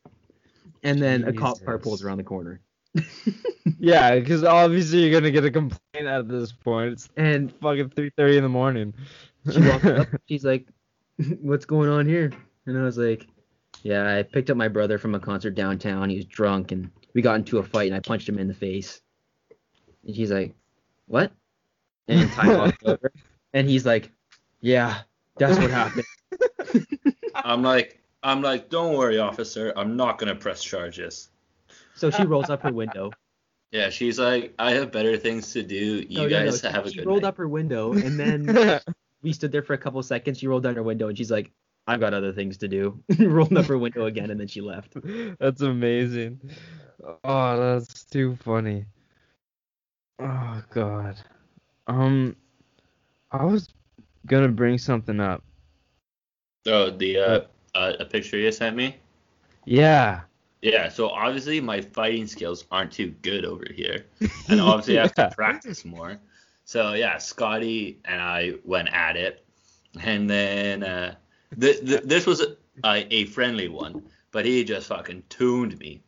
And 0.83 1.01
then 1.01 1.25
a 1.25 1.33
cop 1.33 1.63
car 1.65 1.79
pulls 1.79 2.03
around 2.03 2.17
the 2.19 2.25
corner, 2.25 2.61
Yeah, 3.79 4.19
because 4.19 4.43
obviously 4.45 5.01
you're 5.01 5.13
gonna 5.21 5.31
get 5.31 5.45
a 5.45 5.51
complaint 5.51 6.07
at 6.07 6.29
this 6.29 6.53
point. 6.53 6.93
It's 6.93 7.09
and 7.17 7.53
fucking 7.61 7.91
three 7.91 8.11
thirty 8.17 8.37
in 8.37 8.43
the 8.43 8.49
morning. 8.49 8.93
she 9.51 9.61
walks 9.61 9.85
up. 9.87 10.09
She's 10.29 10.45
like, 10.45 10.67
"What's 11.41 11.65
going 11.65 11.89
on 11.89 12.07
here?" 12.07 12.33
And 12.67 12.77
I 12.79 12.83
was 12.83 12.99
like, 12.99 13.27
"Yeah, 13.83 14.17
I 14.17 14.23
picked 14.23 14.51
up 14.51 14.57
my 14.57 14.69
brother 14.69 14.99
from 14.99 15.15
a 15.15 15.21
concert 15.21 15.55
downtown. 15.55 16.09
He 16.11 16.17
was 16.17 16.25
drunk, 16.27 16.73
and 16.73 16.91
we 17.15 17.23
got 17.23 17.35
into 17.37 17.59
a 17.59 17.63
fight, 17.63 17.87
and 17.89 17.95
I 17.97 18.01
punched 18.01 18.29
him 18.29 18.39
in 18.39 18.49
the 18.49 18.55
face." 18.55 19.01
And 20.07 20.15
he's 20.15 20.31
like, 20.31 20.55
"What?" 21.07 21.33
And 22.09 22.31
Ty 22.33 22.57
walks 22.57 22.79
over, 22.85 23.13
and 23.53 23.69
he's 23.69 23.85
like, 23.87 24.11
"Yeah, 24.61 25.01
that's 25.39 25.59
what 25.59 25.71
happened." 25.71 26.05
I'm 27.35 27.63
like 27.63 27.99
I'm 28.23 28.41
like, 28.41 28.69
don't 28.71 28.97
worry, 28.97 29.19
officer. 29.19 29.73
I'm 29.77 29.97
not 29.97 30.19
gonna 30.19 30.35
press 30.37 30.63
charges. 30.63 31.29
So 31.95 32.11
she 32.11 32.25
rolls 32.25 32.51
up 32.51 32.63
her 32.63 32.73
window. 32.73 33.11
Yeah, 33.73 33.91
she's 33.91 34.19
like, 34.19 34.55
I 34.59 34.73
have 34.73 34.93
better 34.93 35.17
things 35.17 35.53
to 35.55 35.63
do. 35.63 36.05
You 36.09 36.17
No, 36.19 36.23
no, 36.25 36.29
no, 36.29 36.45
guys 36.45 36.61
she- 36.61 36.67
have 36.69 36.75
a 36.87 36.89
good 36.89 36.95
day. 36.97 37.01
she 37.03 37.07
rolled 37.07 37.23
night. 37.23 37.29
up 37.29 37.37
her 37.39 37.49
window, 37.49 37.93
and 37.95 38.19
then 38.21 38.81
we 39.23 39.33
stood 39.33 39.51
there 39.51 39.63
for 39.63 39.73
a 39.75 39.79
couple 39.79 39.99
of 39.99 40.05
seconds. 40.07 40.39
She 40.39 40.47
rolled 40.47 40.63
down 40.63 40.75
her 40.77 40.83
window, 40.83 41.09
and 41.09 41.17
she's 41.19 41.31
like, 41.31 41.51
"I've 41.87 42.01
got 42.01 42.15
other 42.15 42.33
things 42.33 42.59
to 42.59 42.69
do." 42.69 43.03
rolled 43.19 43.57
up 43.57 43.67
her 43.67 43.79
window 43.79 44.07
again, 44.07 44.31
and 44.31 44.39
then 44.39 44.49
she 44.49 44.61
left. 44.61 44.97
That's 45.39 45.63
amazing. 45.63 46.41
Oh, 47.25 47.57
that's 47.59 48.05
too 48.05 48.37
funny. 48.37 48.85
Oh 50.21 50.63
god. 50.71 51.17
Um, 51.89 52.37
I 53.33 53.45
was 53.45 53.69
gonna 54.27 54.49
bring 54.49 54.79
something 54.79 55.19
up. 55.19 55.43
Oh, 56.67 56.91
the 56.91 57.19
uh, 57.19 57.41
uh, 57.75 57.95
a 57.99 58.05
picture 58.05 58.37
you 58.37 58.53
sent 58.53 58.77
me. 58.77 58.97
Yeah. 59.65 60.21
Yeah, 60.61 60.91
so 60.91 61.09
obviously 61.09 61.61
my 61.61 61.81
fighting 61.81 62.29
skills 62.29 62.67
aren't 62.71 62.93
too 62.93 63.09
good 63.23 63.45
over 63.45 63.65
here, 63.75 64.07
and 64.49 64.61
obviously 64.61 64.99
I 64.99 65.03
have 65.03 65.15
to 65.15 65.33
practice 65.35 65.85
more. 65.85 66.19
So 66.65 66.93
yeah, 66.93 67.19
Scotty 67.19 67.99
and 68.05 68.21
I 68.21 68.53
went 68.65 68.89
at 68.93 69.17
it, 69.17 69.45
and 70.01 70.31
then 70.31 70.85
uh, 70.85 71.17
th- 71.61 71.81
th- 71.85 72.03
this 72.05 72.27
was 72.27 72.41
a, 72.41 72.57
a 72.85 73.25
friendly 73.27 73.69
one, 73.69 74.03
but 74.31 74.45
he 74.45 74.65
just 74.65 74.89
fucking 74.89 75.23
tuned 75.29 75.79
me, 75.79 76.03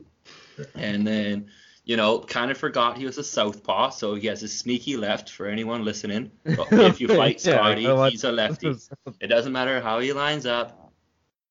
and 0.75 1.07
then 1.07 1.47
you 1.85 1.97
know 1.97 2.19
kind 2.21 2.51
of 2.51 2.57
forgot 2.59 2.97
he 2.97 3.05
was 3.05 3.19
a 3.19 3.25
southpaw, 3.25 3.91
so 3.91 4.15
he 4.15 4.27
has 4.29 4.43
a 4.43 4.49
sneaky 4.49 4.97
left 4.97 5.31
for 5.31 5.47
anyone 5.47 5.85
listening. 5.85 6.31
But 6.45 6.69
if 6.73 7.01
you 7.01 7.09
fight 7.09 7.45
Yeah, 7.45 7.57
Scotty, 7.57 7.87
watched- 7.87 8.13
he's 8.13 8.25
a 8.25 8.33
lefty. 8.33 8.75
It 9.21 9.27
doesn't 9.29 9.53
matter 9.53 9.81
how 9.81 9.99
he 10.01 10.13
lines 10.13 10.47
up. 10.47 10.93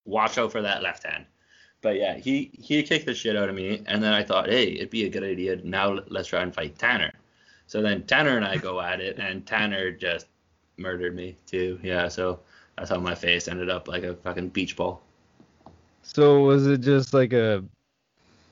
Watch 0.05 0.37
out 0.37 0.51
for 0.51 0.61
that 0.61 0.83
left 0.83 1.03
hand. 1.05 1.25
But 1.81 1.97
yeah, 1.97 2.17
he 2.17 2.51
he 2.53 2.81
kicked 2.83 3.05
the 3.05 3.13
shit 3.13 3.35
out 3.35 3.49
of 3.49 3.55
me, 3.55 3.83
and 3.87 4.01
then 4.03 4.13
I 4.13 4.23
thought, 4.23 4.49
hey, 4.49 4.73
it'd 4.73 4.89
be 4.89 5.05
a 5.05 5.09
good 5.09 5.23
idea. 5.23 5.57
Now 5.63 5.99
let's 6.07 6.27
try 6.29 6.41
and 6.41 6.53
fight 6.53 6.77
Tanner. 6.77 7.11
So 7.67 7.81
then 7.81 8.03
Tanner 8.03 8.35
and 8.37 8.45
I 8.45 8.57
go 8.57 8.79
at 8.81 8.99
it, 9.01 9.17
and 9.19 9.45
Tanner 9.45 9.91
just 9.91 10.27
murdered 10.77 11.15
me 11.15 11.37
too. 11.45 11.79
Yeah, 11.83 12.07
so 12.07 12.39
that's 12.78 12.89
how 12.89 12.99
my 12.99 13.15
face 13.15 13.47
ended 13.47 13.69
up 13.69 13.88
like 13.88 14.03
a 14.03 14.15
fucking 14.15 14.49
beach 14.49 14.76
ball. 14.76 15.01
So 16.01 16.41
was 16.43 16.67
it 16.67 16.82
just 16.82 17.13
like 17.13 17.34
a, 17.34 17.63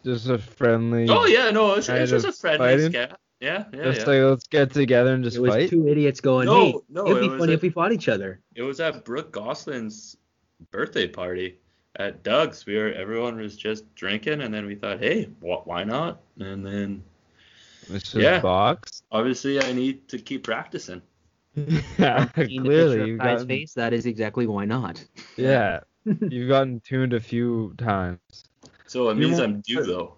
just 0.06 0.30
a 0.30 0.38
friendly? 0.38 1.08
Oh 1.10 1.26
yeah, 1.26 1.50
no, 1.52 1.74
it's, 1.76 1.88
Kind 1.88 2.02
it's 2.02 2.12
just 2.12 2.26
a 2.26 2.30
of 2.30 2.36
friendly 2.36 2.68
fighting? 2.68 2.92
scat. 2.92 3.20
Yeah, 3.40 3.66
yeah, 3.74 3.84
Just 3.86 4.02
yeah. 4.02 4.06
like 4.06 4.22
let's 4.30 4.48
get 4.48 4.72
together 4.72 5.16
and 5.16 5.24
just 5.24 5.38
it 5.38 5.42
was 5.42 5.52
fight. 5.54 5.70
two 5.72 5.88
idiots 5.88 6.22
going, 6.22 6.46
No, 6.46 6.66
"Hey, 6.66 6.76
no, 6.90 7.08
it'd 7.08 7.22
be 7.24 7.30
was 7.30 7.40
funny 7.40 7.54
a- 7.54 7.56
if 7.56 7.62
we 7.64 7.70
fought 7.72 7.92
each 7.92 8.08
other." 8.08 8.40
It 8.54 8.62
was 8.62 8.80
at 8.80 9.04
Brooke 9.04 9.32
Goslin's 9.32 10.16
birthday 10.70 11.08
party 11.08 11.58
at 11.96 12.22
Doug's. 12.22 12.68
We 12.68 12.78
were 12.78 12.94
everyone 12.94 13.38
was 13.38 13.58
just 13.58 13.94
drinking, 13.96 14.42
and 14.42 14.54
then 14.54 14.68
we 14.68 14.76
thought, 14.76 15.00
hey, 15.00 15.24
wh- 15.42 15.66
why 15.66 15.84
not? 15.84 16.22
And 16.40 16.64
then 16.64 17.04
It's 17.90 18.04
just 18.12 18.16
Yeah. 18.16 18.40
box. 18.42 19.02
obviously 19.12 19.60
I 19.60 19.72
need 19.74 20.08
to 20.10 20.20
keep 20.20 20.44
practicing. 20.44 21.02
yeah, 21.98 22.26
clearly 22.26 22.48
picture 22.48 23.06
you've 23.06 23.20
gotten. 23.20 23.48
face, 23.48 23.74
that 23.74 23.94
is 23.94 24.06
exactly 24.06 24.48
why 24.48 24.66
not. 24.66 25.04
Yeah, 25.38 25.82
you've 26.06 26.50
gotten 26.50 26.80
tuned 26.82 27.14
a 27.14 27.20
few 27.20 27.74
times. 27.78 28.20
So 28.88 29.10
it 29.10 29.16
means 29.16 29.40
I'm 29.40 29.62
due 29.62 29.84
though. 29.84 30.18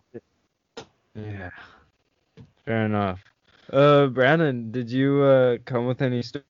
Yeah. 1.16 1.50
Fair 2.66 2.86
enough. 2.86 3.20
Uh, 3.72 4.08
Brandon, 4.08 4.72
did 4.72 4.90
you 4.90 5.22
uh 5.22 5.58
come 5.66 5.86
with 5.86 6.02
any 6.02 6.22
sto- 6.22 6.42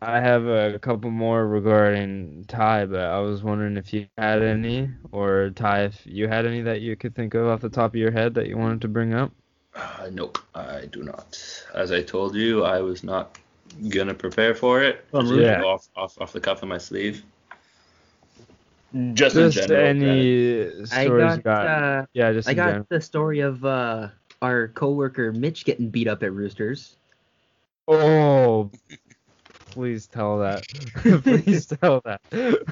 I 0.00 0.20
have 0.20 0.46
a 0.46 0.78
couple 0.78 1.10
more 1.10 1.46
regarding 1.46 2.44
Ty, 2.46 2.86
but 2.86 3.00
I 3.00 3.20
was 3.20 3.42
wondering 3.42 3.78
if 3.78 3.92
you 3.94 4.06
had 4.18 4.42
any, 4.42 4.90
or 5.12 5.50
Ty, 5.50 5.84
if 5.84 6.06
you 6.06 6.28
had 6.28 6.44
any 6.44 6.60
that 6.62 6.82
you 6.82 6.94
could 6.94 7.14
think 7.14 7.32
of 7.34 7.46
off 7.46 7.62
the 7.62 7.70
top 7.70 7.92
of 7.92 7.96
your 7.96 8.10
head 8.10 8.34
that 8.34 8.46
you 8.46 8.58
wanted 8.58 8.82
to 8.82 8.88
bring 8.88 9.14
up. 9.14 9.32
Uh, 9.74 10.10
nope, 10.12 10.38
I 10.54 10.86
do 10.92 11.02
not. 11.02 11.38
As 11.74 11.90
I 11.90 12.02
told 12.02 12.34
you, 12.34 12.64
I 12.64 12.80
was 12.80 13.02
not 13.02 13.38
gonna 13.88 14.14
prepare 14.14 14.54
for 14.54 14.82
it. 14.82 15.04
Well, 15.12 15.22
just 15.22 15.34
yeah. 15.34 15.62
off, 15.62 15.88
off 15.96 16.20
off 16.20 16.32
the 16.32 16.40
cuff 16.40 16.62
of 16.62 16.68
my 16.68 16.78
sleeve. 16.78 17.22
Just, 19.14 19.34
in 19.34 19.50
Just 19.50 19.68
general. 19.68 19.86
any 19.86 20.66
I 20.92 21.04
stories 21.04 21.24
got, 21.24 21.36
you 21.36 21.42
got. 21.42 21.66
uh, 21.66 22.06
yeah, 22.12 22.32
just 22.32 22.48
I 22.48 22.54
got 22.54 22.66
general. 22.66 22.86
the 22.90 23.00
story 23.00 23.40
of 23.40 23.64
uh, 23.64 24.08
our 24.40 24.68
coworker 24.68 25.32
Mitch 25.32 25.64
getting 25.64 25.88
beat 25.88 26.06
up 26.06 26.22
at 26.22 26.32
Roosters. 26.32 26.94
Oh, 27.88 28.70
Please 29.74 30.06
tell 30.06 30.38
that. 30.38 30.62
Please 31.24 31.66
tell 31.66 32.00
that. 32.04 32.20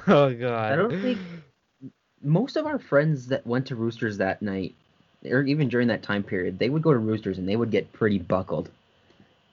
Oh 0.06 0.32
god. 0.32 0.72
I 0.72 0.76
don't 0.76 1.02
think 1.02 1.18
most 2.22 2.56
of 2.56 2.64
our 2.66 2.78
friends 2.78 3.26
that 3.26 3.44
went 3.44 3.66
to 3.66 3.74
Roosters 3.74 4.16
that 4.18 4.40
night, 4.40 4.72
or 5.24 5.42
even 5.42 5.68
during 5.68 5.88
that 5.88 6.04
time 6.04 6.22
period, 6.22 6.60
they 6.60 6.68
would 6.68 6.82
go 6.82 6.92
to 6.92 6.98
Roosters 7.00 7.38
and 7.38 7.48
they 7.48 7.56
would 7.56 7.72
get 7.72 7.92
pretty 7.92 8.18
buckled. 8.18 8.70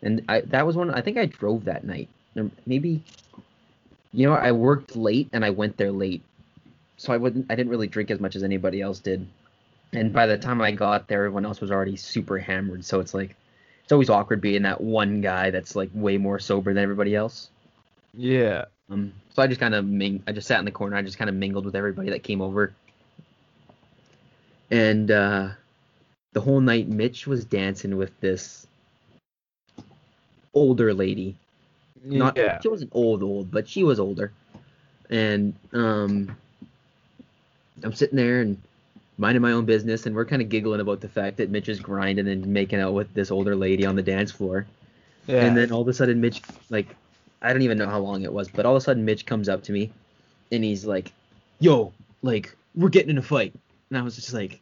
And 0.02 0.24
I 0.30 0.42
that 0.42 0.66
was 0.66 0.76
one 0.76 0.92
I 0.92 1.02
think 1.02 1.18
I 1.18 1.26
drove 1.26 1.66
that 1.66 1.84
night. 1.84 2.10
Maybe 2.66 3.04
you 4.12 4.28
know, 4.28 4.34
I 4.34 4.52
worked 4.52 4.96
late 4.96 5.30
and 5.34 5.46
I 5.46 5.50
went 5.50 5.78
there 5.78 5.92
late. 5.92 6.24
So 6.98 7.14
I 7.14 7.18
wouldn't 7.18 7.48
I 7.50 7.56
didn't 7.56 7.70
really 7.70 7.88
drink 7.88 8.12
as 8.12 8.20
much 8.20 8.36
as 8.36 8.44
anybody 8.44 8.82
else 8.82 9.00
did. 9.00 9.28
And 9.94 10.14
by 10.14 10.28
the 10.28 10.38
time 10.38 10.62
I 10.62 10.72
got 10.72 11.08
there, 11.08 11.26
everyone 11.26 11.46
else 11.46 11.62
was 11.62 11.72
already 11.72 11.96
super 11.96 12.38
hammered. 12.38 12.86
So 12.86 13.00
it's 13.00 13.14
like 13.14 13.36
it's 13.84 13.92
always 13.92 14.10
awkward 14.10 14.42
being 14.42 14.64
that 14.64 14.82
one 14.82 15.22
guy 15.22 15.50
that's 15.50 15.76
like 15.76 15.90
way 15.94 16.18
more 16.18 16.40
sober 16.40 16.74
than 16.74 16.84
everybody 16.84 17.16
else. 17.16 17.50
Yeah. 18.14 18.66
Um, 18.90 19.14
so 19.34 19.42
I 19.42 19.48
just 19.48 19.60
kind 19.60 19.74
of 19.74 19.86
ming- 19.86 20.24
I 20.28 20.32
just 20.32 20.48
sat 20.48 20.60
in 20.60 20.66
the 20.66 20.72
corner. 20.72 20.96
I 20.96 21.02
just 21.02 21.18
kind 21.18 21.30
of 21.30 21.36
mingled 21.36 21.66
with 21.66 21.76
everybody 21.76 22.10
that 22.12 22.24
came 22.24 22.42
over. 22.42 22.74
And 24.72 25.10
uh, 25.10 25.50
the 26.34 26.42
whole 26.42 26.62
night, 26.62 26.88
Mitch 26.88 27.26
was 27.26 27.46
dancing 27.46 27.98
with 27.98 28.20
this 28.20 28.68
older 30.54 30.94
lady. 30.94 31.36
Not 32.04 32.38
yeah. 32.38 32.60
she 32.62 32.70
wasn't 32.70 32.92
old 32.94 33.24
old, 33.24 33.52
but 33.52 33.68
she 33.68 33.84
was 33.84 34.00
older. 34.00 34.32
And 35.10 35.54
um, 35.74 36.36
I'm 37.84 37.94
sitting 37.94 38.16
there 38.16 38.42
and 38.42 38.62
minding 39.18 39.42
my 39.42 39.52
own 39.52 39.66
business, 39.66 40.06
and 40.06 40.16
we're 40.16 40.26
kind 40.26 40.42
of 40.42 40.50
giggling 40.50 40.80
about 40.80 41.02
the 41.02 41.10
fact 41.10 41.38
that 41.38 41.50
Mitch 41.50 41.68
is 41.68 41.80
grinding 41.80 42.28
and 42.28 42.48
making 42.48 42.80
out 42.80 42.94
with 42.94 43.14
this 43.14 43.32
older 43.32 43.56
lady 43.56 43.86
on 43.86 43.96
the 43.96 44.02
dance 44.02 44.32
floor. 44.32 44.66
Yeah. 45.28 45.46
And 45.46 45.58
then 45.58 45.72
all 45.72 45.82
of 45.82 45.88
a 45.88 45.94
sudden, 45.94 46.22
Mitch, 46.22 46.42
like, 46.70 46.88
I 47.42 47.52
don't 47.52 47.62
even 47.62 47.78
know 47.78 47.88
how 47.88 48.00
long 48.00 48.24
it 48.24 48.34
was, 48.34 48.48
but 48.50 48.66
all 48.66 48.76
of 48.76 48.82
a 48.82 48.82
sudden, 48.82 49.06
Mitch 49.06 49.26
comes 49.26 49.50
up 49.50 49.64
to 49.64 49.72
me 49.72 49.92
and 50.52 50.64
he's 50.64 50.86
like, 50.86 51.12
Yo, 51.60 51.94
like, 52.22 52.56
we're 52.76 52.90
getting 52.90 53.10
in 53.10 53.18
a 53.18 53.22
fight. 53.22 53.54
And 53.90 53.98
I 53.98 54.02
was 54.02 54.16
just 54.16 54.34
like, 54.34 54.62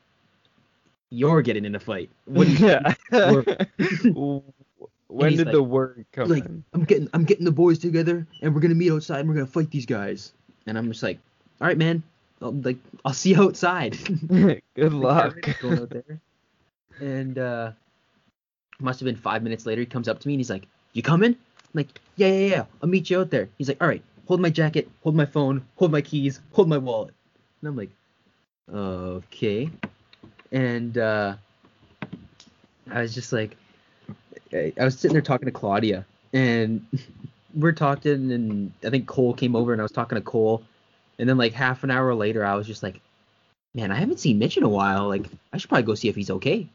You're 1.09 1.41
getting 1.41 1.65
in 1.65 1.75
a 1.75 1.79
fight. 1.79 2.09
What 2.25 2.47
yeah. 2.47 2.95
when 5.07 5.35
did 5.35 5.47
like- 5.47 5.53
the 5.53 5.63
word 5.63 6.05
come 6.11 6.29
like, 6.29 6.45
in? 6.45 6.63
I'm 6.73 6.83
getting, 6.83 7.09
I'm 7.13 7.23
getting 7.23 7.45
the 7.45 7.51
boys 7.51 7.79
together 7.79 8.27
and 8.41 8.53
we're 8.53 8.61
going 8.61 8.69
to 8.69 8.75
meet 8.75 8.91
outside 8.91 9.19
and 9.19 9.29
we're 9.29 9.35
going 9.35 9.47
to 9.47 9.51
fight 9.51 9.71
these 9.71 9.85
guys. 9.85 10.33
And 10.65 10.77
I'm 10.77 10.91
just 10.91 11.03
like, 11.03 11.19
All 11.61 11.67
right, 11.67 11.77
man. 11.77 12.03
I'll, 12.41 12.51
like, 12.51 12.77
I'll 13.03 13.13
see 13.13 13.31
you 13.31 13.41
outside. 13.41 13.97
Good 14.75 14.93
luck. 14.93 15.37
going 15.61 15.79
out 15.79 15.89
there. 15.89 16.19
And 16.99 17.39
uh, 17.39 17.71
must 18.79 18.99
have 18.99 19.05
been 19.05 19.15
five 19.15 19.43
minutes 19.43 19.65
later. 19.65 19.81
He 19.81 19.85
comes 19.85 20.07
up 20.07 20.19
to 20.19 20.27
me 20.27 20.33
and 20.35 20.39
he's 20.39 20.49
like, 20.49 20.67
"You 20.93 21.01
coming?" 21.01 21.31
I'm 21.33 21.71
like, 21.73 21.99
"Yeah, 22.15 22.27
yeah, 22.27 22.47
yeah. 22.47 22.65
I'll 22.81 22.89
meet 22.89 23.09
you 23.09 23.19
out 23.19 23.29
there." 23.29 23.49
He's 23.57 23.67
like, 23.67 23.81
"All 23.81 23.87
right, 23.87 24.01
hold 24.27 24.39
my 24.39 24.49
jacket, 24.49 24.89
hold 25.03 25.15
my 25.15 25.25
phone, 25.25 25.65
hold 25.75 25.91
my 25.91 26.01
keys, 26.01 26.39
hold 26.53 26.69
my 26.69 26.77
wallet." 26.77 27.13
And 27.61 27.69
I'm 27.69 27.75
like, 27.75 27.89
"Okay." 28.71 29.69
And 30.51 30.97
uh, 30.97 31.35
I 32.89 33.01
was 33.01 33.13
just 33.13 33.33
like, 33.33 33.57
I 34.53 34.73
was 34.79 34.97
sitting 34.97 35.13
there 35.13 35.21
talking 35.21 35.45
to 35.45 35.51
Claudia, 35.51 36.05
and 36.33 36.85
we're 37.55 37.73
talking, 37.73 38.31
and 38.31 38.71
I 38.83 38.89
think 38.89 39.07
Cole 39.07 39.33
came 39.33 39.55
over, 39.55 39.71
and 39.73 39.81
I 39.81 39.83
was 39.83 39.91
talking 39.91 40.15
to 40.17 40.21
Cole, 40.21 40.63
and 41.19 41.27
then 41.27 41.37
like 41.37 41.53
half 41.53 41.83
an 41.83 41.91
hour 41.91 42.13
later, 42.15 42.45
I 42.45 42.55
was 42.55 42.67
just 42.67 42.83
like 42.83 43.01
man, 43.77 43.91
I 43.91 43.95
haven't 43.95 44.19
seen 44.19 44.39
Mitch 44.39 44.57
in 44.57 44.63
a 44.63 44.69
while. 44.69 45.07
Like, 45.07 45.27
I 45.53 45.57
should 45.57 45.69
probably 45.69 45.83
go 45.83 45.93
see 45.93 46.09
if 46.09 46.15
he's 46.15 46.31
okay. 46.31 46.67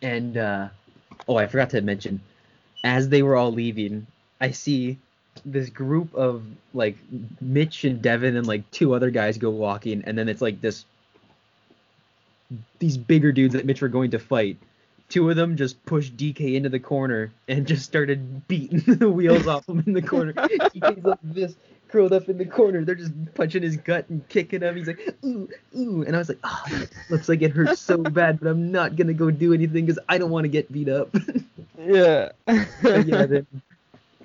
And 0.00 0.36
uh, 0.38 0.68
oh, 1.28 1.36
I 1.36 1.46
forgot 1.46 1.70
to 1.70 1.80
mention, 1.82 2.20
as 2.82 3.10
they 3.10 3.22
were 3.22 3.36
all 3.36 3.52
leaving, 3.52 4.06
I 4.40 4.52
see 4.52 4.96
this 5.44 5.68
group 5.68 6.14
of 6.14 6.42
like 6.72 6.96
Mitch 7.40 7.84
and 7.84 8.00
Devin 8.00 8.36
and 8.36 8.46
like 8.46 8.68
two 8.70 8.94
other 8.94 9.10
guys 9.10 9.36
go 9.36 9.50
walking, 9.50 10.02
and 10.06 10.16
then 10.16 10.28
it's 10.28 10.40
like 10.40 10.60
this 10.60 10.84
these 12.78 12.96
bigger 12.96 13.30
dudes 13.30 13.52
that 13.52 13.66
Mitch 13.66 13.82
were 13.82 13.88
going 13.88 14.12
to 14.12 14.18
fight. 14.18 14.56
Two 15.08 15.30
of 15.30 15.36
them 15.36 15.56
just 15.56 15.82
pushed 15.86 16.16
DK 16.16 16.54
into 16.54 16.68
the 16.68 16.78
corner 16.78 17.32
and 17.48 17.66
just 17.66 17.84
started 17.84 18.46
beating 18.46 18.80
the 18.98 19.08
wheels 19.08 19.46
off 19.46 19.66
him 19.68 19.82
in 19.86 19.94
the 19.94 20.02
corner. 20.02 20.34
DK's 20.34 21.02
like 21.04 21.18
this, 21.22 21.56
curled 21.88 22.12
up 22.12 22.28
in 22.28 22.36
the 22.36 22.44
corner. 22.44 22.84
They're 22.84 22.94
just 22.94 23.12
punching 23.34 23.62
his 23.62 23.78
gut 23.78 24.06
and 24.10 24.28
kicking 24.28 24.60
him. 24.60 24.76
He's 24.76 24.86
like, 24.86 25.00
ooh, 25.24 25.48
ooh. 25.74 26.02
And 26.02 26.14
I 26.14 26.18
was 26.18 26.28
like, 26.28 26.38
oh, 26.44 26.64
looks 27.08 27.28
like 27.28 27.40
it 27.40 27.52
hurts 27.52 27.80
so 27.80 27.96
bad, 27.96 28.38
but 28.38 28.48
I'm 28.48 28.70
not 28.70 28.96
going 28.96 29.06
to 29.06 29.14
go 29.14 29.30
do 29.30 29.54
anything 29.54 29.86
because 29.86 29.98
I 30.10 30.18
don't 30.18 30.30
want 30.30 30.44
to 30.44 30.48
get 30.48 30.70
beat 30.70 30.88
up. 30.88 31.14
Yeah. 31.80 32.32
Yeah, 32.46 33.24
then 33.26 33.46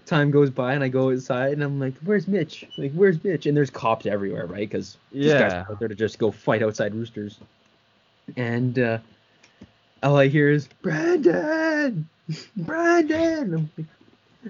time 0.06 0.32
goes 0.32 0.50
by 0.50 0.74
and 0.74 0.84
I 0.84 0.90
go 0.90 1.12
outside 1.12 1.54
and 1.54 1.64
I'm 1.64 1.80
like, 1.80 1.94
where's 2.04 2.28
Mitch? 2.28 2.66
Like, 2.78 2.92
where's 2.94 3.24
Mitch? 3.24 3.46
And 3.46 3.56
there's 3.56 3.70
cops 3.70 4.06
everywhere, 4.06 4.48
right? 4.48 4.68
Because 4.70 4.98
these 5.12 5.32
guys 5.32 5.54
Yeah. 5.54 5.62
are 5.62 5.72
out 5.72 5.80
there 5.80 5.88
to 5.88 5.96
just 5.96 6.18
go 6.20 6.32
fight 6.32 6.62
outside 6.64 6.94
roosters. 6.96 7.38
And 8.36 8.78
uh, 8.80 8.98
all 10.04 10.18
I 10.18 10.28
hear 10.28 10.50
is, 10.50 10.68
Brandon! 10.82 12.08
Brandon! 12.58 13.70
Like, 13.78 13.88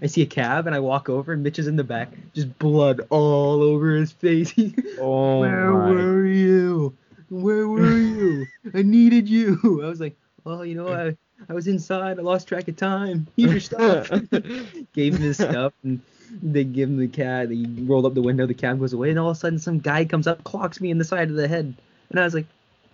I 0.01 0.07
see 0.07 0.23
a 0.23 0.25
cab 0.25 0.65
and 0.65 0.75
I 0.75 0.79
walk 0.79 1.07
over 1.09 1.33
and 1.33 1.43
Mitch 1.43 1.59
is 1.59 1.67
in 1.67 1.75
the 1.75 1.83
back, 1.83 2.09
just 2.33 2.57
blood 2.59 3.01
all 3.09 3.61
over 3.61 3.95
his 3.95 4.11
face. 4.11 4.53
Oh 4.99 5.39
Where 5.39 5.71
my. 5.71 5.89
were 5.89 6.25
you? 6.25 6.95
Where 7.29 7.67
were 7.67 7.85
you? 7.97 8.47
I 8.73 8.83
needed 8.83 9.27
you. 9.27 9.81
I 9.83 9.87
was 9.87 9.99
like, 9.99 10.15
well, 10.43 10.63
you 10.65 10.75
know, 10.75 10.87
I, 10.87 11.17
I 11.49 11.53
was 11.53 11.67
inside. 11.67 12.19
I 12.19 12.21
lost 12.21 12.47
track 12.47 12.67
of 12.67 12.75
time. 12.77 13.27
Here's 13.35 13.51
your 13.51 13.59
stuff. 13.59 14.09
Gave 14.93 15.15
him 15.15 15.21
his 15.21 15.37
stuff, 15.37 15.73
and 15.83 15.99
they 16.41 16.63
give 16.63 16.89
him 16.89 16.97
the 16.97 17.07
cat. 17.07 17.49
He 17.49 17.65
rolled 17.81 18.05
up 18.05 18.13
the 18.13 18.21
window. 18.21 18.45
The 18.45 18.53
cab 18.53 18.79
goes 18.79 18.93
away, 18.93 19.09
and 19.09 19.19
all 19.19 19.31
of 19.31 19.37
a 19.37 19.39
sudden, 19.39 19.59
some 19.59 19.79
guy 19.79 20.05
comes 20.05 20.27
up, 20.27 20.43
clocks 20.43 20.79
me 20.79 20.91
in 20.91 20.97
the 20.99 21.03
side 21.03 21.29
of 21.29 21.35
the 21.35 21.47
head, 21.47 21.73
and 22.09 22.19
I 22.19 22.23
was 22.23 22.33
like, 22.33 22.45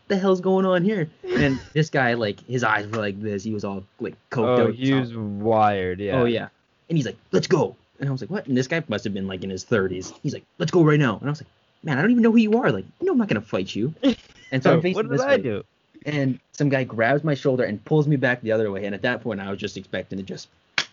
"The 0.10 0.18
hell's 0.18 0.42
going 0.42 0.66
on 0.66 0.84
here?" 0.84 1.10
And 1.38 1.60
this 1.74 1.90
guy, 1.90 2.14
like, 2.16 2.42
his 2.46 2.64
eyes 2.66 2.86
were 2.88 2.98
like 2.98 3.20
this. 3.22 3.44
He 3.44 3.54
was 3.54 3.64
all 3.64 3.84
like 4.02 4.16
coked 4.32 4.60
Oh, 4.60 4.68
out. 4.68 4.76
he 4.76 4.94
was 4.94 5.16
wired. 5.16 6.00
Yeah. 6.02 6.20
Oh 6.20 6.26
yeah. 6.26 6.50
And 6.90 6.98
he's 6.98 7.06
like, 7.06 7.18
"Let's 7.32 7.48
go." 7.48 7.76
And 8.00 8.10
I 8.10 8.12
was 8.12 8.20
like, 8.22 8.30
"What?" 8.30 8.46
And 8.48 8.58
this 8.58 8.68
guy 8.68 8.84
must 8.90 9.04
have 9.06 9.14
been 9.14 9.28
like 9.28 9.44
in 9.44 9.50
his 9.50 9.64
30s. 9.64 10.14
He's 10.22 10.34
like, 10.34 10.44
"Let's 10.58 10.72
go 10.72 10.84
right 10.84 11.00
now." 11.00 11.18
And 11.18 11.28
I 11.28 11.32
was 11.32 11.42
like, 11.42 11.50
"Man, 11.84 11.98
I 11.98 12.02
don't 12.02 12.12
even 12.12 12.24
know 12.24 12.32
who 12.32 12.38
you 12.38 12.58
are. 12.60 12.72
Like, 12.72 12.86
no, 13.02 13.14
I'm 13.14 13.18
not 13.18 13.28
gonna 13.30 13.40
fight 13.42 13.74
you." 13.74 13.94
And 14.52 14.64
so 14.64 14.74
I'm 14.74 14.82
facing 14.82 14.96
what 14.96 15.04
did 15.04 15.12
this 15.12 15.22
I 15.22 15.36
way, 15.36 15.42
do? 15.44 15.64
and 16.08 16.40
some 16.54 16.70
guy 16.70 16.84
grabs 16.84 17.24
my 17.24 17.36
shoulder 17.36 17.64
and 17.66 17.86
pulls 17.86 18.08
me 18.08 18.16
back 18.16 18.42
the 18.42 18.52
other 18.52 18.72
way. 18.72 18.86
And 18.86 18.96
at 18.96 19.04
that 19.04 19.22
point, 19.22 19.40
I 19.40 19.52
was 19.52 19.60
just 19.60 19.78
expecting 19.78 20.18
to 20.18 20.24
just 20.24 20.48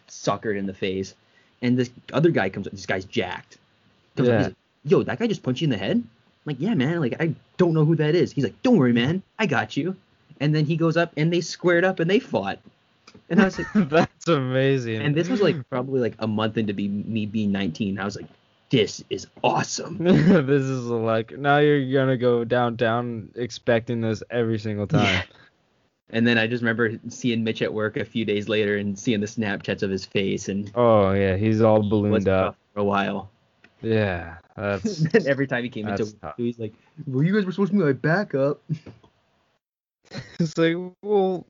sucker 0.08 0.50
it 0.50 0.58
in 0.58 0.66
the 0.66 0.74
face. 0.74 1.14
And 1.62 1.78
this 1.78 1.88
other 2.12 2.30
guy 2.30 2.50
comes 2.50 2.66
up. 2.66 2.74
This 2.74 2.84
guy's 2.84 3.06
jacked. 3.06 3.56
Comes 4.14 4.28
up, 4.28 4.32
Yeah. 4.32 4.38
he's 4.40 4.46
like, 4.48 4.56
Yo, 4.84 5.02
that 5.04 5.18
guy 5.18 5.26
just 5.26 5.42
punched 5.42 5.62
you 5.62 5.66
in 5.66 5.70
the 5.70 5.78
head. 5.78 6.04
I'm 6.46 6.52
like, 6.52 6.60
yeah, 6.60 6.74
man. 6.74 7.00
Like, 7.00 7.16
I 7.20 7.34
don't 7.56 7.74
know 7.74 7.84
who 7.84 7.96
that 7.96 8.14
is. 8.14 8.30
He's 8.32 8.44
like, 8.44 8.60
don't 8.62 8.76
worry, 8.76 8.92
man. 8.92 9.22
I 9.38 9.46
got 9.46 9.76
you. 9.76 9.96
And 10.40 10.54
then 10.54 10.64
he 10.64 10.76
goes 10.76 10.96
up 10.96 11.12
and 11.16 11.32
they 11.32 11.40
squared 11.40 11.84
up 11.84 11.98
and 11.98 12.08
they 12.08 12.20
fought. 12.20 12.58
And 13.28 13.40
I 13.40 13.46
was 13.46 13.58
like, 13.58 13.66
That's 13.88 14.28
amazing. 14.28 15.00
and 15.02 15.14
this 15.14 15.28
was 15.28 15.40
like 15.40 15.56
probably 15.70 16.00
like 16.00 16.14
a 16.20 16.26
month 16.26 16.56
into 16.58 16.72
be 16.74 16.86
me 16.88 17.26
being 17.26 17.50
19. 17.50 17.98
I 17.98 18.04
was 18.04 18.14
like, 18.16 18.26
this 18.70 19.02
is 19.10 19.26
awesome. 19.42 19.98
this 20.00 20.62
is 20.62 20.84
like 20.86 21.36
now 21.36 21.58
you're 21.58 21.92
gonna 21.92 22.16
go 22.16 22.44
downtown 22.44 23.30
expecting 23.34 24.00
this 24.00 24.22
every 24.30 24.58
single 24.58 24.86
time. 24.86 25.24
And 26.10 26.24
then 26.26 26.38
I 26.38 26.46
just 26.46 26.62
remember 26.62 26.92
seeing 27.08 27.42
Mitch 27.42 27.62
at 27.62 27.72
work 27.72 27.96
a 27.96 28.04
few 28.04 28.24
days 28.24 28.48
later 28.48 28.76
and 28.76 28.96
seeing 28.96 29.20
the 29.20 29.26
Snapchats 29.26 29.82
of 29.82 29.90
his 29.90 30.04
face 30.04 30.48
and 30.48 30.70
Oh 30.74 31.12
yeah, 31.12 31.36
he's 31.36 31.60
all 31.60 31.82
ballooned 31.88 32.28
up. 32.28 32.56
for 32.74 32.80
a 32.80 32.84
while. 32.84 33.30
Yeah, 33.82 34.36
that's 34.56 35.00
and 35.14 35.26
every 35.26 35.46
time 35.46 35.62
he 35.62 35.68
came 35.70 35.86
into 35.86 36.10
tough. 36.20 36.34
he's 36.36 36.58
like, 36.58 36.74
"Well, 37.06 37.22
you 37.22 37.34
guys 37.34 37.44
were 37.44 37.52
supposed 37.52 37.72
to 37.72 37.78
be 37.78 37.84
my 37.84 37.92
backup." 37.92 38.62
it's 40.40 40.56
like 40.56 40.76
well, 41.02 41.44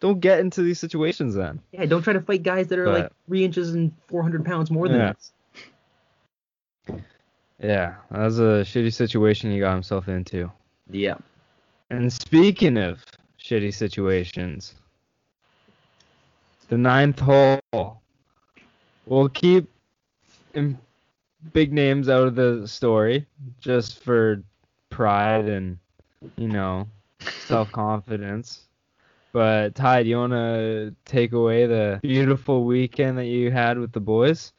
don't 0.00 0.20
get 0.20 0.40
into 0.40 0.62
these 0.62 0.78
situations 0.78 1.34
then. 1.34 1.60
Yeah, 1.72 1.86
don't 1.86 2.02
try 2.02 2.12
to 2.12 2.20
fight 2.20 2.42
guys 2.42 2.68
that 2.68 2.78
are 2.78 2.88
like 2.88 3.04
But- 3.04 3.12
three 3.26 3.44
inches 3.44 3.74
and 3.74 3.92
400 4.08 4.44
pounds 4.44 4.70
more 4.70 4.88
than 4.88 4.98
Yeah. 4.98 5.10
us. 5.10 5.32
Yeah, 7.62 7.94
that 8.10 8.24
was 8.24 8.38
a 8.40 8.62
shitty 8.64 8.92
situation 8.92 9.50
he 9.50 9.58
got 9.60 9.72
himself 9.72 10.08
into. 10.08 10.50
Yeah. 10.90 11.14
And 11.90 12.12
speaking 12.12 12.76
of 12.76 13.02
shitty 13.42 13.72
situations, 13.72 14.74
the 16.68 16.76
ninth 16.76 17.20
hole. 17.20 18.00
We'll 19.06 19.28
keep 19.28 19.68
im- 20.54 20.78
big 21.52 21.72
names 21.72 22.08
out 22.08 22.26
of 22.26 22.34
the 22.34 22.66
story 22.66 23.26
just 23.60 24.02
for 24.02 24.42
pride 24.90 25.46
and, 25.46 25.78
you 26.36 26.48
know, 26.48 26.86
self 27.46 27.70
confidence. 27.72 28.62
But 29.32 29.74
Ty, 29.74 30.04
do 30.04 30.08
you 30.08 30.16
want 30.16 30.32
to 30.32 30.94
take 31.04 31.32
away 31.32 31.66
the 31.66 31.98
beautiful 32.02 32.64
weekend 32.64 33.18
that 33.18 33.26
you 33.26 33.50
had 33.50 33.78
with 33.78 33.92
the 33.92 34.00
boys? 34.00 34.52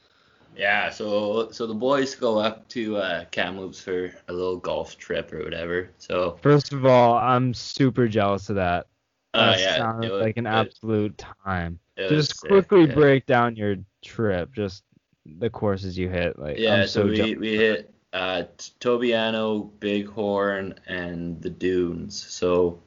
Yeah, 0.58 0.90
so 0.90 1.50
so 1.52 1.68
the 1.68 1.74
boys 1.74 2.16
go 2.16 2.38
up 2.40 2.68
to 2.70 2.98
uh, 2.98 3.26
Kamloops 3.32 3.82
for 3.82 4.14
a 4.30 4.34
little 4.34 4.58
golf 4.58 4.98
trip 4.98 5.34
or 5.34 5.44
whatever. 5.44 5.90
So 5.98 6.38
First 6.42 6.72
of 6.72 6.86
all, 6.86 7.16
I'm 7.16 7.54
super 7.54 8.08
jealous 8.08 8.50
of 8.50 8.56
that. 8.56 8.88
uh, 9.34 9.52
That 9.52 9.60
yeah, 9.60 9.78
sounds 9.78 10.10
was- 10.10 10.22
like 10.22 10.38
an 10.38 10.48
absolute 10.48 11.18
time. 11.18 11.80
Just 11.98 12.40
sick, 12.42 12.50
quickly 12.50 12.86
yeah. 12.86 12.94
break 12.94 13.26
down 13.26 13.56
your 13.56 13.78
trip. 14.02 14.54
Just 14.54 14.84
the 15.26 15.50
courses 15.50 15.98
you 15.98 16.10
hit. 16.10 16.38
Like 16.40 16.58
Yeah, 16.58 16.76
I'm 16.76 16.88
so, 16.88 17.14
so, 17.14 17.28
we, 17.28 17.36
we 17.36 17.56
hit 17.58 17.94
uh, 18.14 18.44
Tobiano, 18.80 19.64
Bighorn, 19.80 20.76
and 20.88 21.42
the 21.42 21.50
Dunes. 21.50 22.22
So 22.24 22.80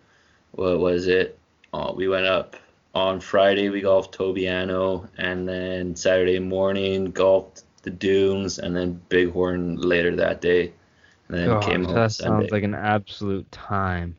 what 0.52 0.78
was 0.78 1.06
it? 1.08 1.38
Oh, 1.72 1.92
we 1.94 2.08
went 2.08 2.26
up 2.26 2.56
on 2.94 3.20
Friday. 3.20 3.68
We 3.68 3.82
golfed 3.82 4.14
Tobiano, 4.14 5.08
and 5.18 5.48
then 5.48 5.96
Saturday 5.96 6.38
morning 6.38 7.10
golfed 7.12 7.64
the 7.82 7.90
Dunes, 7.90 8.58
and 8.58 8.74
then 8.76 9.00
Bighorn 9.10 9.76
later 9.76 10.16
that 10.16 10.40
day. 10.40 10.72
And 11.28 11.36
then 11.38 11.50
Gosh, 11.50 11.64
came 11.64 11.84
home 11.84 11.94
that 11.94 12.10
Sunday. 12.10 12.48
sounds 12.48 12.52
like 12.52 12.62
an 12.64 12.74
absolute 12.74 13.50
time. 13.52 14.16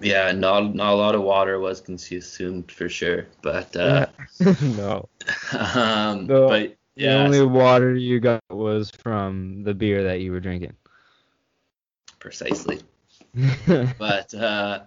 yeah, 0.00 0.32
not 0.32 0.74
not 0.74 0.92
a 0.92 0.96
lot 0.96 1.14
of 1.14 1.22
water 1.22 1.58
was 1.58 1.80
consumed 1.80 2.70
for 2.70 2.88
sure, 2.88 3.26
but 3.42 3.74
uh, 3.76 4.06
no. 4.62 5.08
um, 5.52 6.26
The- 6.28 6.46
but 6.46 6.76
yeah, 6.98 7.14
only 7.14 7.42
water 7.44 7.94
you 7.94 8.18
got 8.20 8.42
was 8.50 8.90
from 8.90 9.62
the 9.62 9.74
beer 9.74 10.02
that 10.04 10.20
you 10.20 10.32
were 10.32 10.40
drinking. 10.40 10.74
precisely. 12.18 12.80
but 13.98 14.34
uh, 14.34 14.80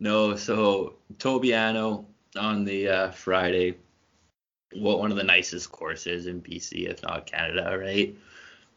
no, 0.00 0.36
so 0.36 0.94
Tobiano 1.18 2.06
on 2.36 2.64
the 2.64 2.88
uh, 2.88 3.10
Friday, 3.10 3.76
what 4.74 4.98
one 4.98 5.10
of 5.10 5.16
the 5.16 5.24
nicest 5.24 5.70
courses 5.70 6.26
in 6.26 6.42
BC, 6.42 6.88
if 6.88 7.02
not 7.02 7.26
Canada, 7.26 7.76
right? 7.78 8.16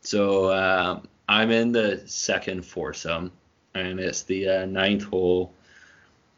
So 0.01 0.53
um, 0.53 1.07
I'm 1.27 1.51
in 1.51 1.71
the 1.71 2.01
second 2.05 2.65
foursome, 2.65 3.31
and 3.73 3.99
it's 3.99 4.23
the 4.23 4.49
uh, 4.49 4.65
ninth 4.65 5.03
hole. 5.03 5.53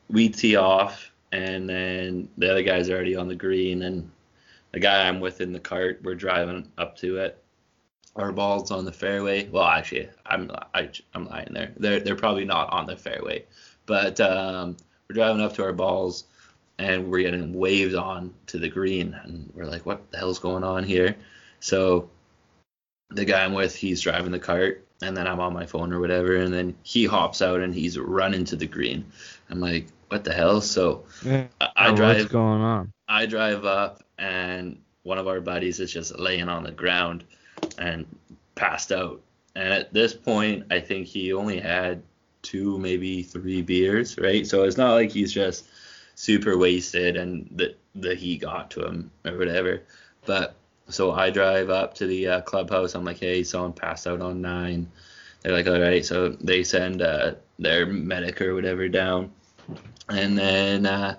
We 0.09 0.30
tee 0.30 0.55
off, 0.55 1.11
and 1.32 1.67
then 1.67 2.30
the 2.38 2.51
other 2.51 2.63
guy's 2.63 2.89
are 2.89 2.95
already 2.95 3.15
on 3.15 3.28
the 3.28 3.36
green, 3.36 3.84
and 3.84 4.09
the 4.74 4.80
guy 4.80 5.07
I'm 5.07 5.19
with 5.19 5.39
in 5.39 5.53
the 5.53 5.59
cart, 5.59 6.01
we're 6.03 6.15
driving 6.15 6.69
up 6.78 6.97
to 6.97 7.17
it. 7.17 7.41
Our 8.15 8.32
balls 8.32 8.69
on 8.71 8.86
the 8.86 8.91
fairway. 8.91 9.47
Well, 9.47 9.63
actually, 9.63 10.09
I'm 10.26 10.51
I, 10.74 10.89
I'm 11.13 11.28
lying 11.28 11.49
there. 11.51 11.71
They're 11.78 11.99
they're 11.99 12.15
probably 12.15 12.45
not 12.45 12.71
on 12.71 12.86
the 12.86 12.95
fairway, 12.97 13.45
but 13.86 14.19
um, 14.19 14.78
we're 15.07 15.15
driving 15.15 15.41
up 15.41 15.53
to 15.53 15.63
our 15.63 15.74
balls, 15.74 16.26
and 16.78 17.09
we're 17.09 17.24
getting 17.24 17.53
waved 17.53 17.95
on 17.95 18.34
to 18.47 18.59
the 18.59 18.69
green, 18.69 19.19
and 19.24 19.51
we're 19.55 19.65
like, 19.65 19.86
what 19.86 20.11
the 20.11 20.17
hell's 20.17 20.39
going 20.39 20.63
on 20.63 20.84
here? 20.84 21.15
So 21.59 22.09
the 23.09 23.26
guy 23.26 23.43
I'm 23.43 23.53
with, 23.53 23.76
he's 23.76 24.01
driving 24.01 24.32
the 24.32 24.39
cart, 24.39 24.86
and 25.01 25.17
then 25.17 25.28
I'm 25.28 25.39
on 25.39 25.53
my 25.53 25.65
phone 25.65 25.91
or 25.91 25.99
whatever, 25.99 26.36
and 26.36 26.53
then 26.53 26.76
he 26.84 27.05
hops 27.05 27.41
out 27.41 27.61
and 27.61 27.74
he's 27.74 27.97
running 27.97 28.45
to 28.45 28.55
the 28.55 28.67
green. 28.67 29.05
I'm 29.49 29.59
like, 29.59 29.88
what 30.09 30.24
the 30.24 30.34
hell? 30.34 30.61
So 30.61 31.05
I, 31.26 31.47
I 31.76 31.89
What's 31.89 31.99
drive 31.99 32.30
going 32.30 32.61
on? 32.61 32.93
I 33.07 33.26
drive 33.26 33.65
up 33.65 34.03
and 34.24 34.78
one 35.03 35.17
of 35.17 35.28
our 35.28 35.41
buddies 35.41 35.82
is 35.82 35.91
just 35.91 36.17
laying 36.17 36.47
on 36.47 36.63
the 36.63 36.71
ground 36.71 37.26
and 37.78 38.05
passed 38.55 38.91
out. 38.91 39.21
And 39.55 39.71
at 39.74 39.93
this 39.93 40.13
point, 40.13 40.65
I 40.71 40.80
think 40.80 41.07
he 41.07 41.34
only 41.34 41.59
had 41.59 42.01
two, 42.41 42.80
maybe 42.80 43.21
three 43.21 43.61
beers, 43.61 44.17
right? 44.17 44.47
So 44.47 44.63
it's 44.63 44.78
not 44.78 44.93
like 44.93 45.11
he's 45.11 45.34
just 45.34 45.65
super 46.15 46.57
wasted 46.57 47.17
and 47.17 47.49
the 47.55 47.76
the 47.95 48.15
heat 48.15 48.41
got 48.41 48.71
to 48.71 48.86
him 48.86 49.11
or 49.26 49.38
whatever. 49.38 49.84
But 50.26 50.55
so 50.88 51.11
I 51.11 51.30
drive 51.30 51.69
up 51.69 51.93
to 51.95 52.07
the 52.07 52.28
uh, 52.28 52.41
clubhouse. 52.41 52.95
I'm 52.95 53.03
like, 53.03 53.19
hey, 53.19 53.43
someone 53.43 53.74
passed 53.74 54.07
out 54.07 54.21
on 54.21 54.41
nine. 54.41 54.89
They're 55.41 55.53
like, 55.53 55.67
all 55.67 55.80
right. 55.80 56.03
So 56.05 56.30
they 56.30 56.63
send 56.63 57.01
uh, 57.01 57.34
their 57.59 57.86
medic 57.86 58.41
or 58.41 58.55
whatever 58.55 58.88
down, 58.88 59.32
and 60.09 60.38
then 60.38 60.86
uh, 60.86 61.17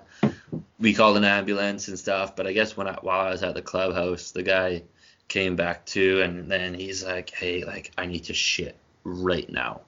we 0.79 0.93
called 0.93 1.17
an 1.17 1.23
ambulance 1.23 1.87
and 1.87 1.97
stuff. 1.97 2.35
But 2.35 2.47
I 2.47 2.53
guess 2.53 2.75
when 2.75 2.87
I, 2.87 2.97
while 3.01 3.21
I 3.21 3.29
was 3.31 3.43
at 3.43 3.55
the 3.55 3.61
clubhouse, 3.61 4.31
the 4.31 4.43
guy 4.43 4.83
came 5.27 5.55
back 5.55 5.85
too, 5.85 6.21
and 6.21 6.49
then 6.49 6.73
he's 6.73 7.03
like, 7.03 7.29
"Hey, 7.29 7.63
like 7.63 7.91
I 7.97 8.05
need 8.05 8.25
to 8.25 8.33
shit 8.33 8.75
right 9.03 9.49
now," 9.49 9.81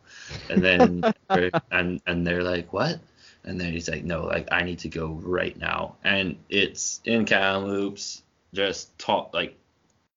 and 0.49 0.63
then 0.63 1.03
and 1.71 2.01
and 2.05 2.25
they're 2.25 2.43
like, 2.43 2.73
"What?" 2.73 2.99
And 3.43 3.59
then 3.59 3.73
he's 3.73 3.89
like, 3.89 4.03
"No, 4.03 4.25
like 4.25 4.47
I 4.51 4.63
need 4.63 4.79
to 4.79 4.89
go 4.89 5.19
right 5.23 5.57
now," 5.57 5.95
and 6.03 6.37
it's 6.49 7.01
in 7.05 7.25
Kamloops, 7.25 8.23
just 8.53 8.97
top 8.97 9.33
like 9.33 9.57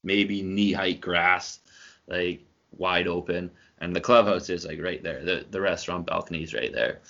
maybe 0.03 0.43
knee 0.43 0.73
height 0.73 1.01
grass, 1.01 1.61
like 2.07 2.43
wide 2.77 3.07
open, 3.09 3.51
and 3.79 3.95
the 3.95 4.01
clubhouse 4.01 4.49
is 4.51 4.65
like 4.65 4.81
right 4.81 5.03
there. 5.03 5.25
The 5.25 5.47
the 5.51 5.61
restaurant 5.61 6.07
balcony 6.07 6.43
is 6.43 6.55
right 6.55 6.73
there. 6.73 7.01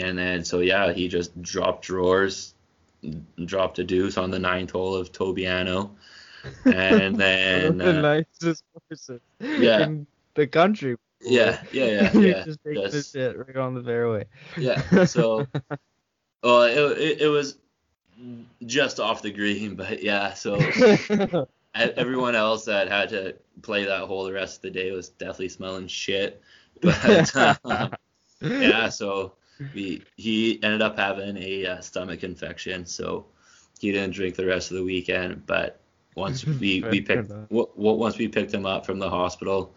And 0.00 0.16
then 0.16 0.44
so 0.44 0.60
yeah, 0.60 0.92
he 0.92 1.08
just 1.08 1.40
dropped 1.42 1.84
drawers, 1.84 2.54
dropped 3.44 3.78
a 3.78 3.84
deuce 3.84 4.16
on 4.18 4.30
the 4.30 4.38
ninth 4.38 4.70
hole 4.70 4.94
of 4.94 5.12
Tobiano, 5.12 5.90
and 6.64 7.16
then 7.16 7.78
the 7.78 7.98
uh, 7.98 8.00
nicest 8.00 8.64
person 8.88 9.20
yeah. 9.40 9.84
in 9.84 10.06
the 10.34 10.46
country. 10.46 10.96
yeah, 11.20 11.62
yeah, 11.72 11.84
yeah, 11.84 12.12
yeah, 12.18 12.44
just 12.44 12.60
taking 12.64 12.82
the 12.82 13.02
shit 13.02 13.36
right 13.38 13.56
on 13.56 13.74
the 13.74 13.82
fairway. 13.82 14.26
yeah. 14.56 14.82
So, 15.06 15.46
well, 16.42 16.62
it, 16.62 16.98
it, 16.98 17.20
it 17.22 17.28
was 17.28 17.58
just 18.64 19.00
off 19.00 19.22
the 19.22 19.30
green, 19.30 19.74
but 19.74 20.02
yeah. 20.02 20.34
So 20.34 20.58
everyone 21.74 22.34
else 22.34 22.64
that 22.64 22.88
had 22.88 23.10
to 23.10 23.36
play 23.62 23.84
that 23.84 24.06
hole 24.06 24.24
the 24.24 24.32
rest 24.32 24.56
of 24.56 24.62
the 24.62 24.70
day 24.70 24.90
was 24.90 25.08
definitely 25.08 25.48
smelling 25.50 25.88
shit. 25.88 26.42
But 26.80 27.36
um, 27.36 27.94
yeah, 28.40 28.88
so 28.88 29.34
we 29.74 30.02
he 30.16 30.62
ended 30.62 30.82
up 30.82 30.98
having 30.98 31.36
a 31.36 31.66
uh, 31.66 31.80
stomach 31.80 32.24
infection, 32.24 32.86
so 32.86 33.26
he 33.78 33.92
didn't 33.92 34.12
drink 34.14 34.36
the 34.36 34.46
rest 34.46 34.70
of 34.70 34.76
the 34.76 34.84
weekend. 34.84 35.46
But 35.46 35.80
once 36.14 36.44
we 36.60 36.82
we 36.90 37.00
picked 37.00 37.28
w- 37.28 37.68
once 37.74 38.18
we 38.18 38.28
picked 38.28 38.52
him 38.52 38.66
up 38.66 38.86
from 38.86 38.98
the 38.98 39.10
hospital, 39.10 39.74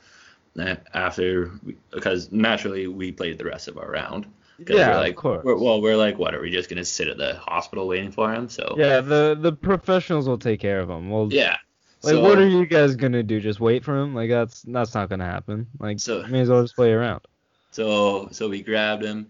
uh, 0.60 0.76
after 0.94 1.52
because 1.92 2.32
naturally 2.32 2.88
we 2.88 3.12
played 3.12 3.38
the 3.38 3.46
rest 3.46 3.68
of 3.68 3.78
our 3.78 3.90
round. 3.90 4.26
yeah, 4.68 4.90
we're 4.92 4.98
like, 4.98 5.10
of 5.12 5.16
course. 5.18 5.44
We're, 5.44 5.58
well, 5.58 5.82
we're 5.82 5.98
like, 5.98 6.18
what? 6.18 6.36
Are 6.36 6.42
we 6.42 6.52
just 6.52 6.70
gonna 6.70 6.86
sit 6.86 7.08
at 7.08 7.18
the 7.18 7.36
hospital 7.36 7.88
waiting 7.88 8.12
for 8.12 8.34
him? 8.34 8.50
So 8.50 8.76
yeah, 8.78 9.02
the 9.02 9.38
the 9.40 9.52
professionals 9.52 10.28
will 10.28 10.38
take 10.38 10.60
care 10.60 10.80
of 10.80 10.90
him. 10.90 11.10
Well, 11.10 11.28
yeah. 11.32 11.58
like, 12.04 12.14
so, 12.14 12.22
what 12.22 12.38
are 12.38 12.48
you 12.48 12.66
guys 12.66 12.96
gonna 12.96 13.24
do? 13.24 13.40
Just 13.40 13.60
wait 13.60 13.84
for 13.84 13.98
him? 13.98 14.14
Like, 14.14 14.30
that's 14.30 14.62
that's 14.64 14.94
not 14.94 15.10
gonna 15.10 15.26
happen. 15.26 15.68
Like, 15.80 16.00
So- 16.00 16.26
may 16.28 16.42
as 16.42 16.50
well 16.50 16.62
just 16.62 16.76
play 16.76 16.92
around. 16.92 17.22
So 17.72 18.28
so 18.32 18.48
we 18.50 18.62
grabbed 18.62 19.04
him 19.04 19.28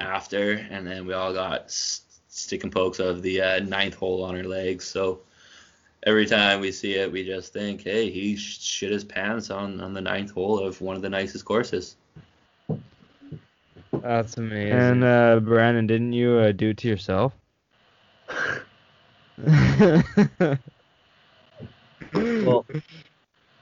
after, 0.00 0.66
and 0.70 0.86
then 0.86 1.06
we 1.06 1.12
all 1.12 1.32
got 1.32 1.62
s- 1.64 2.02
stick 2.28 2.64
and 2.64 2.72
pokes 2.72 2.98
of 2.98 3.22
the 3.22 3.40
uh, 3.40 3.60
ninth 3.60 3.94
hole 3.94 4.24
on 4.24 4.36
our 4.36 4.44
legs. 4.44 4.84
So 4.84 5.20
every 6.04 6.26
time 6.26 6.60
we 6.60 6.72
see 6.72 6.94
it, 6.94 7.10
we 7.10 7.24
just 7.24 7.52
think, 7.52 7.82
hey, 7.82 8.10
he 8.10 8.36
sh- 8.36 8.60
shit 8.60 8.90
his 8.92 9.04
pants 9.04 9.50
on 9.50 9.80
on 9.80 9.92
the 9.92 10.00
ninth 10.00 10.30
hole 10.30 10.58
of 10.58 10.80
one 10.80 10.96
of 10.96 11.02
the 11.02 11.10
nicest 11.10 11.44
courses. 11.44 11.96
That's 14.02 14.36
amazing. 14.38 14.72
And 14.72 15.04
uh, 15.04 15.40
Brandon, 15.40 15.86
didn't 15.86 16.14
you 16.14 16.32
uh, 16.38 16.52
do 16.52 16.70
it 16.70 16.78
to 16.78 16.88
yourself? 16.88 17.34
well, 22.42 22.64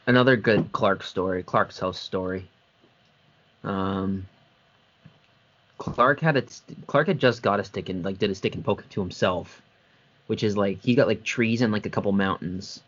another 0.07 0.37
good 0.37 0.71
Clark 0.73 1.03
story, 1.03 1.43
Clark's 1.43 1.79
house 1.79 1.99
story. 1.99 2.49
Um, 3.65 4.27
Clark 5.79 6.21
had 6.21 6.37
it. 6.37 6.61
Clark 6.87 7.07
had 7.07 7.19
just 7.19 7.43
got 7.43 7.61
a 7.61 7.65
stick 7.65 7.89
and 7.89 8.05
like 8.05 8.19
did 8.19 8.31
a 8.31 8.35
stick 8.35 8.55
and 8.55 8.65
poke 8.65 8.89
to 8.91 9.01
himself, 9.01 9.63
which 10.27 10.43
is 10.43 10.57
like 10.57 10.81
he 10.83 10.95
got 10.95 11.07
like 11.07 11.25
trees 11.25 11.63
and 11.63 11.73
like 11.73 11.87
a 11.87 11.91
couple 11.91 12.13
mountains, 12.13 12.81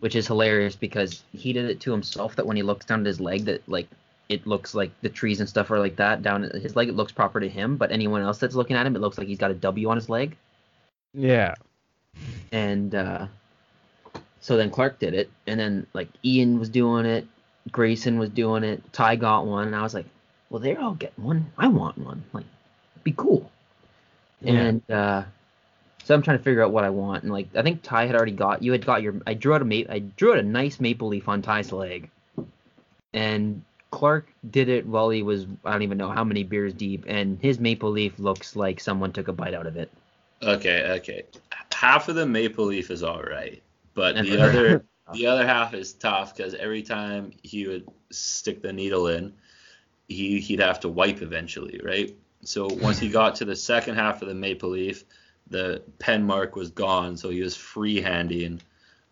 which 0.00 0.14
is 0.16 0.26
hilarious 0.26 0.76
because 0.76 1.22
he 1.32 1.52
did 1.52 1.70
it 1.70 1.80
to 1.80 1.92
himself. 1.92 2.36
That 2.36 2.46
when 2.46 2.56
he 2.56 2.62
looks 2.62 2.84
down 2.84 3.00
at 3.00 3.06
his 3.06 3.20
leg, 3.20 3.44
that 3.46 3.66
like 3.68 3.88
it 4.28 4.46
looks 4.46 4.74
like 4.74 4.90
the 5.00 5.08
trees 5.08 5.40
and 5.40 5.48
stuff 5.48 5.70
are 5.70 5.78
like 5.78 5.96
that 5.96 6.22
down 6.22 6.42
his 6.42 6.76
leg. 6.76 6.88
It 6.88 6.96
looks 6.96 7.12
proper 7.12 7.40
to 7.40 7.48
him, 7.48 7.76
but 7.76 7.92
anyone 7.92 8.22
else 8.22 8.38
that's 8.38 8.54
looking 8.54 8.76
at 8.76 8.86
him, 8.86 8.96
it 8.96 9.00
looks 9.00 9.18
like 9.18 9.28
he's 9.28 9.38
got 9.38 9.50
a 9.50 9.54
W 9.54 9.88
on 9.88 9.96
his 9.96 10.08
leg. 10.08 10.36
yeah. 11.14 11.54
and 12.52 12.94
uh, 12.94 13.26
so 14.40 14.56
then 14.56 14.70
Clark 14.70 14.98
did 14.98 15.14
it, 15.14 15.30
and 15.46 15.58
then 15.58 15.86
like 15.92 16.08
Ian 16.24 16.58
was 16.58 16.68
doing 16.68 17.06
it, 17.06 17.26
Grayson 17.70 18.18
was 18.18 18.30
doing 18.30 18.64
it, 18.64 18.82
Ty 18.92 19.16
got 19.16 19.46
one, 19.46 19.66
and 19.66 19.76
I 19.76 19.82
was 19.82 19.94
like, 19.94 20.06
well, 20.50 20.60
they're 20.60 20.80
all 20.80 20.94
getting 20.94 21.24
one. 21.24 21.50
I 21.58 21.68
want 21.68 21.98
one. 21.98 22.22
Like, 22.32 22.46
be 23.02 23.12
cool. 23.16 23.50
Yeah. 24.40 24.52
And 24.52 24.90
uh, 24.90 25.22
so 26.04 26.14
I'm 26.14 26.22
trying 26.22 26.38
to 26.38 26.44
figure 26.44 26.62
out 26.62 26.70
what 26.72 26.84
I 26.84 26.90
want, 26.90 27.22
and 27.24 27.32
like 27.32 27.48
I 27.56 27.62
think 27.62 27.82
Ty 27.82 28.06
had 28.06 28.14
already 28.14 28.32
got 28.32 28.62
you 28.62 28.72
had 28.72 28.84
got 28.84 29.02
your. 29.02 29.14
I 29.26 29.34
drew 29.34 29.54
out 29.54 29.62
a 29.62 29.64
ma- 29.64 29.88
I 29.90 30.00
drew 30.00 30.32
out 30.32 30.38
a 30.38 30.42
nice 30.42 30.80
maple 30.80 31.08
leaf 31.08 31.28
on 31.28 31.40
Ty's 31.42 31.72
leg, 31.72 32.10
and 33.12 33.62
Clark 33.90 34.28
did 34.50 34.68
it 34.68 34.86
while 34.86 35.08
he 35.10 35.22
was 35.22 35.46
I 35.64 35.72
don't 35.72 35.82
even 35.82 35.98
know 35.98 36.10
how 36.10 36.24
many 36.24 36.42
beers 36.42 36.74
deep, 36.74 37.04
and 37.06 37.38
his 37.40 37.58
maple 37.60 37.90
leaf 37.90 38.18
looks 38.18 38.56
like 38.56 38.80
someone 38.80 39.12
took 39.12 39.28
a 39.28 39.32
bite 39.32 39.54
out 39.54 39.66
of 39.66 39.76
it. 39.76 39.90
Okay, 40.42 40.90
okay. 40.98 41.22
Half 41.72 42.08
of 42.08 42.16
the 42.16 42.26
maple 42.26 42.66
leaf 42.66 42.90
is 42.90 43.02
all 43.02 43.22
right, 43.22 43.62
but 43.94 44.16
And 44.16 44.26
the 44.26 44.36
the- 44.36 44.42
other 44.42 44.84
the 45.14 45.26
other 45.26 45.46
half 45.46 45.74
is 45.74 45.92
tough 45.92 46.36
because 46.36 46.54
every 46.54 46.82
time 46.82 47.32
he 47.42 47.66
would 47.66 47.86
stick 48.10 48.62
the 48.62 48.72
needle 48.72 49.06
in, 49.08 49.32
he 50.08 50.40
he'd 50.40 50.60
have 50.60 50.80
to 50.80 50.88
wipe 50.88 51.22
eventually, 51.22 51.80
right? 51.82 52.16
So 52.42 52.68
once 52.68 52.98
he 52.98 53.08
got 53.08 53.36
to 53.36 53.44
the 53.44 53.56
second 53.56 53.94
half 53.94 54.22
of 54.22 54.28
the 54.28 54.34
maple 54.34 54.70
leaf, 54.70 55.04
the 55.48 55.82
pen 55.98 56.24
mark 56.24 56.56
was 56.56 56.70
gone, 56.70 57.16
so 57.16 57.30
he 57.30 57.40
was 57.40 57.56
freehanding 57.56 58.60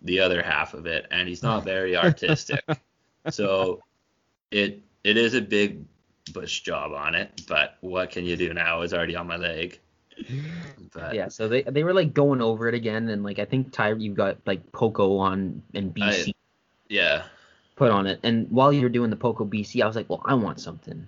the 0.03 0.21
other 0.21 0.43
half 0.43 0.75
of 0.75 0.87
it, 0.87 1.07
and 1.11 1.29
he's 1.29 1.43
not 1.43 1.65
very 1.65 1.97
artistic. 1.97 2.65
so 3.31 3.81
it 4.51 4.83
it 5.05 5.17
is 5.17 5.35
a 5.35 5.41
big 5.41 5.85
bush 6.33 6.61
job 6.61 6.93
on 6.93 7.15
it, 7.15 7.43
but 7.49 7.79
what 7.81 8.11
can 8.11 8.25
you 8.25 8.37
do 8.37 8.53
now? 8.53 8.83
It's 8.83 8.93
already 8.93 9.17
on 9.17 9.27
my 9.27 9.37
leg. 9.37 9.79
But 10.93 11.15
Yeah, 11.15 11.29
so 11.29 11.49
they 11.49 11.63
they 11.63 11.85
were 11.85 11.95
like 11.95 12.13
going 12.13 12.43
over 12.43 12.69
it 12.69 12.75
again, 12.75 13.09
and 13.09 13.23
like 13.23 13.39
I 13.39 13.47
think 13.47 13.73
Ty, 13.73 13.95
you've 13.95 14.17
got 14.17 14.39
like 14.47 14.71
Poco 14.73 15.17
on 15.17 15.63
and 15.75 15.95
BC 15.95 16.35
yeah, 16.93 17.23
put 17.83 17.91
on 17.91 18.07
it, 18.07 18.21
and 18.23 18.49
while 18.51 18.73
you 18.73 18.83
were 18.83 18.89
doing 18.99 19.11
the 19.11 19.17
Poco 19.17 19.45
BC, 19.45 19.83
I 19.83 19.87
was 19.87 19.97
like, 19.97 20.09
well, 20.09 20.23
I 20.25 20.35
want 20.35 20.61
something, 20.61 21.07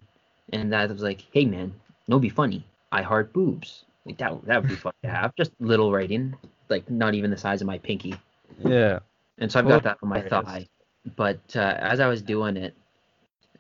and 0.53 0.73
that 0.73 0.91
was 0.91 1.03
like, 1.03 1.25
hey 1.33 1.45
man, 1.45 1.73
no 2.09 2.19
be 2.19 2.29
funny, 2.29 2.65
I 2.91 3.03
heart 3.03 3.33
boobs, 3.33 3.85
like 4.07 4.19
that 4.19 4.45
that 4.47 4.61
would 4.61 4.69
be 4.69 4.77
fun 4.77 4.93
to 5.03 5.11
have, 5.11 5.35
just 5.37 5.53
little 5.61 5.93
writing, 5.93 6.35
like 6.69 6.91
not 6.91 7.15
even 7.15 7.31
the 7.31 7.37
size 7.37 7.61
of 7.61 7.67
my 7.67 7.79
pinky, 7.79 8.15
Yeah. 8.65 8.99
and 9.39 9.51
so 9.51 9.61
I've 9.61 9.69
got 9.69 9.83
that 9.85 9.99
on 10.03 10.09
my 10.09 10.21
Hilarious. 10.21 10.47
thigh, 10.47 10.69
but 11.17 11.41
uh, 11.57 11.75
as 11.93 12.01
I 12.01 12.09
was 12.09 12.23
doing 12.23 12.57
it, 12.57 12.75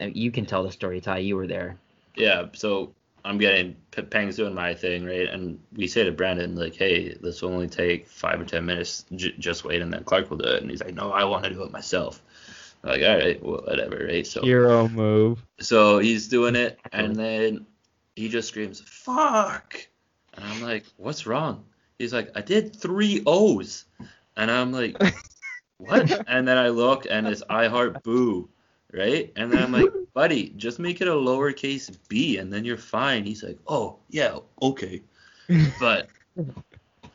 you 0.01 0.31
can 0.31 0.45
tell 0.47 0.63
the 0.65 0.73
story, 0.73 1.01
Ty, 1.01 1.19
you 1.19 1.37
were 1.37 1.47
there. 1.47 1.77
yeah. 2.17 2.47
So 2.53 2.93
I'm 3.25 3.39
getting 3.39 3.77
P- 3.93 4.03
Pang's 4.03 4.37
doing 4.37 4.55
my 4.55 4.75
thing, 4.75 5.05
right? 5.05 5.29
And 5.29 5.59
we 5.77 5.87
say 5.87 6.05
to 6.05 6.13
Brandon 6.13 6.57
like, 6.57 6.75
hey, 6.75 7.15
this 7.15 7.43
will 7.43 7.53
only 7.53 7.69
take 7.69 8.09
five 8.09 8.41
or 8.41 8.45
ten 8.45 8.67
minutes. 8.67 9.05
J- 9.15 9.35
just 9.39 9.65
wait, 9.65 9.83
and 9.83 9.93
then 9.93 10.05
Clark 10.05 10.31
will 10.31 10.37
do 10.39 10.49
it. 10.49 10.63
And 10.63 10.71
he's 10.71 10.83
like, 10.83 10.95
no, 10.95 11.13
I 11.13 11.25
want 11.25 11.45
to 11.45 11.51
do 11.51 11.63
it 11.63 11.71
myself. 11.71 12.23
Like, 12.85 13.03
all 13.03 13.17
right, 13.17 13.43
well, 13.43 13.63
whatever, 13.67 14.07
right? 14.07 14.27
So 14.27 14.43
Hero 14.43 14.89
move. 14.89 15.43
So 15.59 15.99
he's 15.99 16.29
doing 16.29 16.55
it, 16.55 16.79
and 16.93 17.17
then 17.17 17.65
he 18.15 18.29
just 18.29 18.49
screams, 18.49 18.81
"Fuck!" 18.81 19.77
And 20.35 20.45
I'm 20.45 20.61
like, 20.61 20.85
"What's 20.99 21.27
wrong?" 21.27 21.65
He's 21.99 22.13
like, 22.13 22.31
"I 22.37 22.43
did 22.43 22.77
three 22.77 23.23
O's," 23.27 23.87
and 24.37 24.51
I'm 24.51 24.71
like, 24.71 25.01
"What?" 25.79 26.25
and 26.29 26.47
then 26.47 26.59
I 26.59 26.69
look, 26.69 27.07
and 27.09 27.27
it's 27.27 27.43
"I 27.49 27.69
heart 27.69 28.03
boo," 28.03 28.51
right? 28.93 29.33
And 29.35 29.51
then 29.51 29.63
I'm 29.63 29.73
like, 29.73 29.91
"Buddy, 30.13 30.51
just 30.51 30.79
make 30.79 31.01
it 31.01 31.09
a 31.09 31.13
lowercase 31.13 31.97
b, 32.09 32.37
and 32.37 32.53
then 32.53 32.67
you're 32.67 32.77
fine." 32.77 33.25
He's 33.25 33.43
like, 33.43 33.59
"Oh 33.67 33.99
yeah, 34.11 34.39
okay," 34.61 35.03
but. 35.79 36.09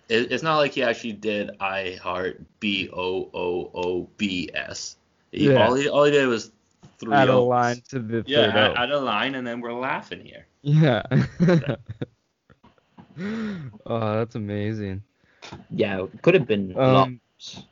It, 0.08 0.32
it's 0.32 0.42
not 0.42 0.58
like 0.58 0.74
he 0.74 0.82
actually 0.82 1.14
did 1.14 1.52
I 1.60 2.00
heart 2.02 2.42
B 2.60 2.90
O 2.92 3.30
O 3.32 3.72
O 3.76 4.10
B 4.18 4.50
S. 4.56 4.96
He, 5.32 5.50
Yeah. 5.52 5.68
all, 5.68 5.74
he, 5.76 5.88
all 5.90 6.04
he 6.06 6.12
did 6.12 6.28
was 6.28 6.52
three 6.98 7.14
Add 7.14 7.30
a 7.30 7.38
line 7.38 7.82
to 7.90 8.00
the 8.00 8.24
Yeah, 8.26 8.52
third 8.52 8.56
add, 8.56 8.72
O. 8.72 8.74
add 8.76 8.92
a 8.92 9.00
line 9.00 9.36
and 9.36 9.46
then 9.46 9.62
we're 9.62 9.74
laughing 9.74 10.26
here. 10.26 10.48
Yeah. 10.62 11.04
oh, 13.86 14.18
that's 14.18 14.36
amazing. 14.36 15.04
Yeah, 15.70 16.04
it 16.04 16.22
could 16.22 16.34
have 16.34 16.48
been 16.48 16.74
a 16.78 16.88
lot 16.92 17.08
Um, 17.08 17.22
worse. 17.38 17.64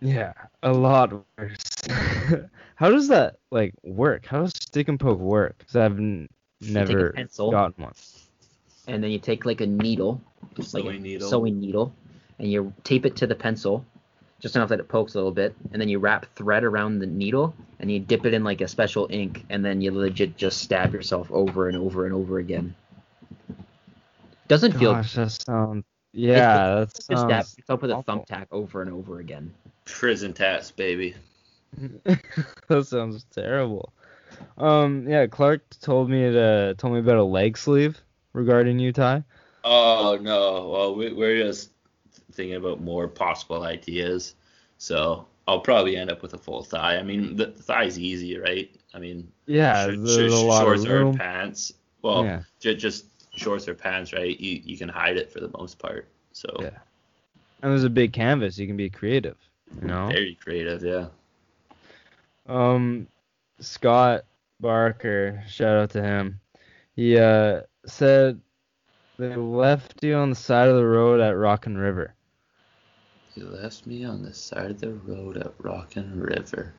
Yeah, 0.00 0.32
a 0.62 0.72
lot 0.72 1.12
worse. 1.38 1.56
How 2.76 2.90
does 2.90 3.08
that 3.08 3.36
like 3.50 3.74
work? 3.82 4.26
How 4.26 4.40
does 4.42 4.52
stick 4.54 4.88
and 4.88 4.98
poke 4.98 5.18
work? 5.20 5.58
Because 5.58 5.76
I've 5.76 5.98
n- 5.98 6.28
You 6.60 6.66
take 6.68 6.74
a 6.74 6.78
never 6.78 7.10
pencil, 7.12 7.50
gotten 7.50 7.84
one. 7.84 7.92
and 8.88 9.02
then 9.02 9.10
you 9.10 9.18
take 9.18 9.44
like 9.46 9.60
a 9.60 9.66
needle, 9.66 10.20
like 10.56 10.66
Sewing 10.66 10.96
a 10.96 10.98
needle. 10.98 11.28
sewing 11.28 11.60
needle, 11.60 11.94
and 12.38 12.50
you 12.50 12.72
tape 12.84 13.06
it 13.06 13.14
to 13.16 13.26
the 13.26 13.34
pencil, 13.34 13.84
just 14.42 14.56
enough 14.56 14.68
that 14.70 14.80
it 14.80 14.88
pokes 14.88 15.14
a 15.14 15.18
little 15.18 15.32
bit, 15.32 15.54
and 15.72 15.80
then 15.80 15.88
you 15.88 16.00
wrap 16.00 16.26
thread 16.34 16.64
around 16.64 16.98
the 16.98 17.06
needle, 17.06 17.54
and 17.78 17.90
you 17.90 18.00
dip 18.00 18.26
it 18.26 18.34
in 18.34 18.42
like 18.42 18.60
a 18.60 18.66
special 18.66 19.06
ink, 19.08 19.46
and 19.48 19.64
then 19.64 19.80
you 19.80 19.92
legit 19.92 20.36
just 20.36 20.60
stab 20.60 20.92
yourself 20.92 21.30
over 21.30 21.68
and 21.68 21.78
over 21.78 22.04
and 22.06 22.14
over 22.14 22.38
again. 22.38 22.74
Doesn't 24.48 24.72
feel 24.72 24.94
Gosh, 24.94 25.14
that 25.14 25.30
sounds. 25.30 25.84
Yeah, 26.12 26.74
that 26.74 26.94
just 26.94 27.04
stab 27.04 27.16
sounds. 27.16 27.56
yourself 27.56 27.82
with 27.82 27.90
a 27.92 27.94
awful. 27.94 28.16
thumbtack 28.18 28.46
over 28.50 28.82
and 28.82 28.90
over 28.92 29.20
again. 29.20 29.54
Prison 29.84 30.32
tats, 30.32 30.72
baby. 30.72 31.14
that 32.04 32.86
sounds 32.86 33.24
terrible. 33.32 33.92
Um, 34.58 35.08
yeah, 35.08 35.26
Clark 35.26 35.62
told 35.80 36.10
me 36.10 36.20
to 36.32 36.74
told 36.76 36.94
me 36.94 36.98
about 36.98 37.16
a 37.16 37.24
leg 37.24 37.56
sleeve 37.56 37.98
regarding 38.32 38.80
Utah. 38.80 39.20
Oh 39.64 40.18
no. 40.20 40.68
Well, 40.68 40.94
we, 40.96 41.12
we're 41.12 41.38
just 41.38 41.71
thinking 42.32 42.56
about 42.56 42.80
more 42.80 43.08
possible 43.08 43.62
ideas. 43.62 44.34
So 44.78 45.26
I'll 45.46 45.60
probably 45.60 45.96
end 45.96 46.10
up 46.10 46.22
with 46.22 46.34
a 46.34 46.38
full 46.38 46.62
thigh. 46.62 46.96
I 46.96 47.02
mean, 47.02 47.36
the, 47.36 47.46
the 47.46 47.62
thigh's 47.62 47.98
easy, 47.98 48.36
right? 48.38 48.70
I 48.94 48.98
mean, 48.98 49.30
Yeah, 49.46 49.90
sh- 49.90 49.94
sh- 50.08 50.30
shorts 50.30 50.86
or 50.86 51.12
pants. 51.14 51.72
Well, 52.02 52.24
yeah, 52.24 52.42
ju- 52.60 52.74
just 52.74 53.06
shorts 53.34 53.68
or 53.68 53.74
pants, 53.74 54.12
right? 54.12 54.38
You 54.38 54.60
you 54.64 54.76
can 54.76 54.88
hide 54.88 55.16
it 55.16 55.32
for 55.32 55.40
the 55.40 55.50
most 55.56 55.78
part. 55.78 56.08
So 56.32 56.48
Yeah. 56.60 56.78
and 57.62 57.70
there's 57.70 57.84
a 57.84 57.90
big 57.90 58.12
canvas. 58.12 58.58
You 58.58 58.66
can 58.66 58.76
be 58.76 58.90
creative. 58.90 59.36
You 59.80 59.86
know. 59.88 60.08
very 60.08 60.34
creative, 60.42 60.82
yeah. 60.82 61.06
Um, 62.46 63.06
Scott 63.60 64.24
Barker, 64.60 65.42
shout 65.48 65.76
out 65.76 65.90
to 65.90 66.02
him. 66.02 66.40
He 66.94 67.16
uh 67.18 67.62
said 67.86 68.40
they 69.18 69.34
left 69.34 70.02
you 70.02 70.14
on 70.14 70.30
the 70.30 70.36
side 70.36 70.68
of 70.68 70.76
the 70.76 70.84
road 70.86 71.20
at 71.20 71.36
Rockin' 71.36 71.78
River. 71.78 72.14
You 73.34 73.46
left 73.46 73.86
me 73.86 74.04
on 74.04 74.22
the 74.22 74.32
side 74.32 74.70
of 74.70 74.80
the 74.80 74.92
road 74.94 75.36
at 75.36 75.52
Rockin' 75.58 76.18
River. 76.20 76.72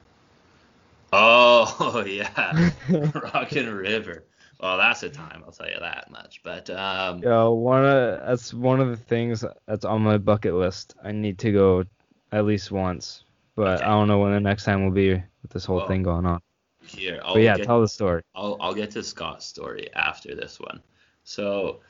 Oh 1.11 2.03
yeah, 2.07 2.57
Rockin' 3.13 3.73
River. 3.73 4.23
Well, 4.59 4.77
that's 4.77 5.03
a 5.03 5.09
time. 5.09 5.43
I'll 5.45 5.51
tell 5.51 5.69
you 5.69 5.79
that 5.79 6.09
much. 6.11 6.41
But 6.43 6.69
um, 6.69 7.25
Yo, 7.25 7.51
one 7.53 7.85
of 7.85 8.19
that's 8.25 8.53
one 8.53 8.79
of 8.79 8.89
the 8.89 8.97
things 8.97 9.43
that's 9.67 9.85
on 9.85 10.01
my 10.01 10.17
bucket 10.17 10.53
list. 10.53 10.93
I 11.03 11.11
need 11.11 11.39
to 11.39 11.51
go 11.51 11.83
at 12.31 12.45
least 12.45 12.71
once, 12.71 13.23
but 13.55 13.81
Okay. 13.81 13.83
I 13.83 13.87
don't 13.87 14.07
know 14.07 14.19
when 14.19 14.33
the 14.33 14.39
next 14.39 14.65
time 14.65 14.83
will 14.83 14.91
be 14.91 15.13
with 15.13 15.51
this 15.51 15.65
whole 15.65 15.79
Well, 15.79 15.87
thing 15.87 16.03
going 16.03 16.25
on. 16.25 16.39
here 16.85 17.21
I'll 17.23 17.33
But 17.33 17.43
yeah, 17.43 17.57
get, 17.57 17.67
tell 17.67 17.81
the 17.81 17.87
story. 17.87 18.21
I'll 18.35 18.57
I'll 18.61 18.73
get 18.73 18.91
to 18.91 19.03
Scott's 19.03 19.45
story 19.45 19.93
after 19.93 20.35
this 20.35 20.59
one. 20.59 20.81
So 21.23 21.81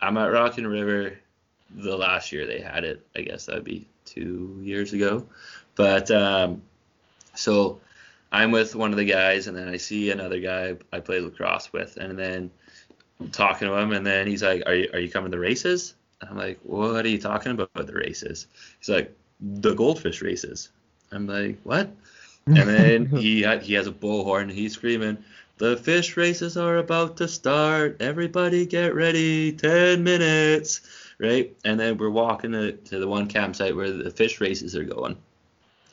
I'm 0.00 0.16
at 0.18 0.32
Rockin' 0.32 0.66
River. 0.66 1.18
The 1.70 1.96
last 1.96 2.32
year 2.32 2.46
they 2.46 2.60
had 2.60 2.84
it, 2.84 3.06
I 3.16 3.22
guess 3.22 3.46
that 3.46 3.56
would 3.56 3.64
be 3.64 3.86
two 4.10 4.58
years 4.62 4.92
ago. 4.92 5.26
But 5.74 6.10
um, 6.10 6.62
so 7.34 7.80
I'm 8.32 8.50
with 8.50 8.74
one 8.74 8.90
of 8.90 8.96
the 8.96 9.04
guys, 9.04 9.46
and 9.46 9.56
then 9.56 9.68
I 9.68 9.76
see 9.76 10.10
another 10.10 10.40
guy 10.40 10.76
I 10.92 11.00
played 11.00 11.22
lacrosse 11.22 11.72
with, 11.72 11.96
and 11.96 12.18
then 12.18 12.50
I'm 13.20 13.30
talking 13.30 13.68
to 13.68 13.74
him, 13.74 13.92
and 13.92 14.06
then 14.06 14.26
he's 14.26 14.42
like, 14.42 14.62
"Are 14.66 14.74
you 14.74 14.90
are 14.92 14.98
you 14.98 15.10
coming 15.10 15.30
to 15.30 15.36
the 15.36 15.40
races?" 15.40 15.94
And 16.20 16.30
I'm 16.30 16.36
like, 16.36 16.58
"What 16.62 17.04
are 17.04 17.08
you 17.08 17.18
talking 17.18 17.52
about 17.52 17.86
the 17.86 17.92
races?" 17.92 18.46
He's 18.78 18.88
like, 18.88 19.14
"The 19.40 19.74
goldfish 19.74 20.20
races." 20.20 20.70
I'm 21.10 21.26
like, 21.26 21.58
"What?" 21.62 21.90
And 22.46 22.68
then 22.68 23.06
he 23.18 23.46
he 23.62 23.74
has 23.74 23.86
a 23.86 23.92
bullhorn, 23.92 24.50
he's 24.50 24.74
screaming, 24.74 25.18
"The 25.58 25.76
fish 25.76 26.16
races 26.16 26.56
are 26.56 26.76
about 26.76 27.16
to 27.18 27.28
start! 27.28 27.96
Everybody 28.00 28.66
get 28.66 28.94
ready! 28.94 29.52
Ten 29.52 30.04
minutes!" 30.04 30.80
Right? 31.18 31.56
And 31.64 31.78
then 31.80 31.96
we're 31.98 32.10
walking 32.10 32.52
to, 32.52 32.72
to 32.72 32.98
the 32.98 33.08
one 33.08 33.26
campsite 33.26 33.74
where 33.74 33.90
the 33.90 34.10
fish 34.10 34.40
races 34.40 34.76
are 34.76 34.84
going, 34.84 35.16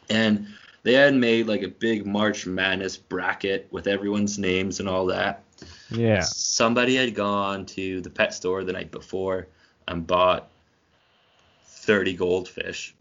and 0.10 0.47
they 0.84 0.93
had 0.93 1.15
made 1.15 1.47
like 1.47 1.64
a 1.64 1.68
big 1.68 2.06
March 2.06 2.45
Madness 2.45 2.95
bracket 2.95 3.68
with 3.72 3.88
everyone's 3.88 4.38
names 4.38 4.80
and 4.80 4.88
all 4.88 5.07
that. 5.07 5.43
yeah. 5.89 6.22
Somebody 6.22 6.95
had 6.95 7.15
gone 7.15 7.65
to 7.68 8.02
the 8.02 8.10
pet 8.10 8.35
store 8.35 8.64
the 8.64 8.73
night 8.73 8.91
before 8.91 9.47
and 9.88 10.06
bought 10.06 10.47
30 11.65 12.14
goldfish. 12.14 12.93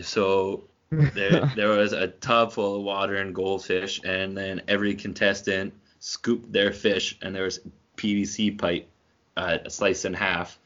So 0.00 0.64
there, 0.90 1.52
there 1.54 1.68
was 1.68 1.92
a 1.92 2.08
tub 2.08 2.52
full 2.52 2.76
of 2.76 2.82
water 2.82 3.16
and 3.16 3.34
goldfish, 3.34 4.00
and 4.04 4.36
then 4.36 4.62
every 4.68 4.94
contestant 4.94 5.74
scooped 6.00 6.50
their 6.50 6.72
fish, 6.72 7.18
and 7.20 7.34
there 7.34 7.44
was 7.44 7.60
PVC 7.96 8.56
pipe 8.56 8.88
uh, 9.36 9.68
sliced 9.68 10.06
in 10.06 10.14
half, 10.14 10.58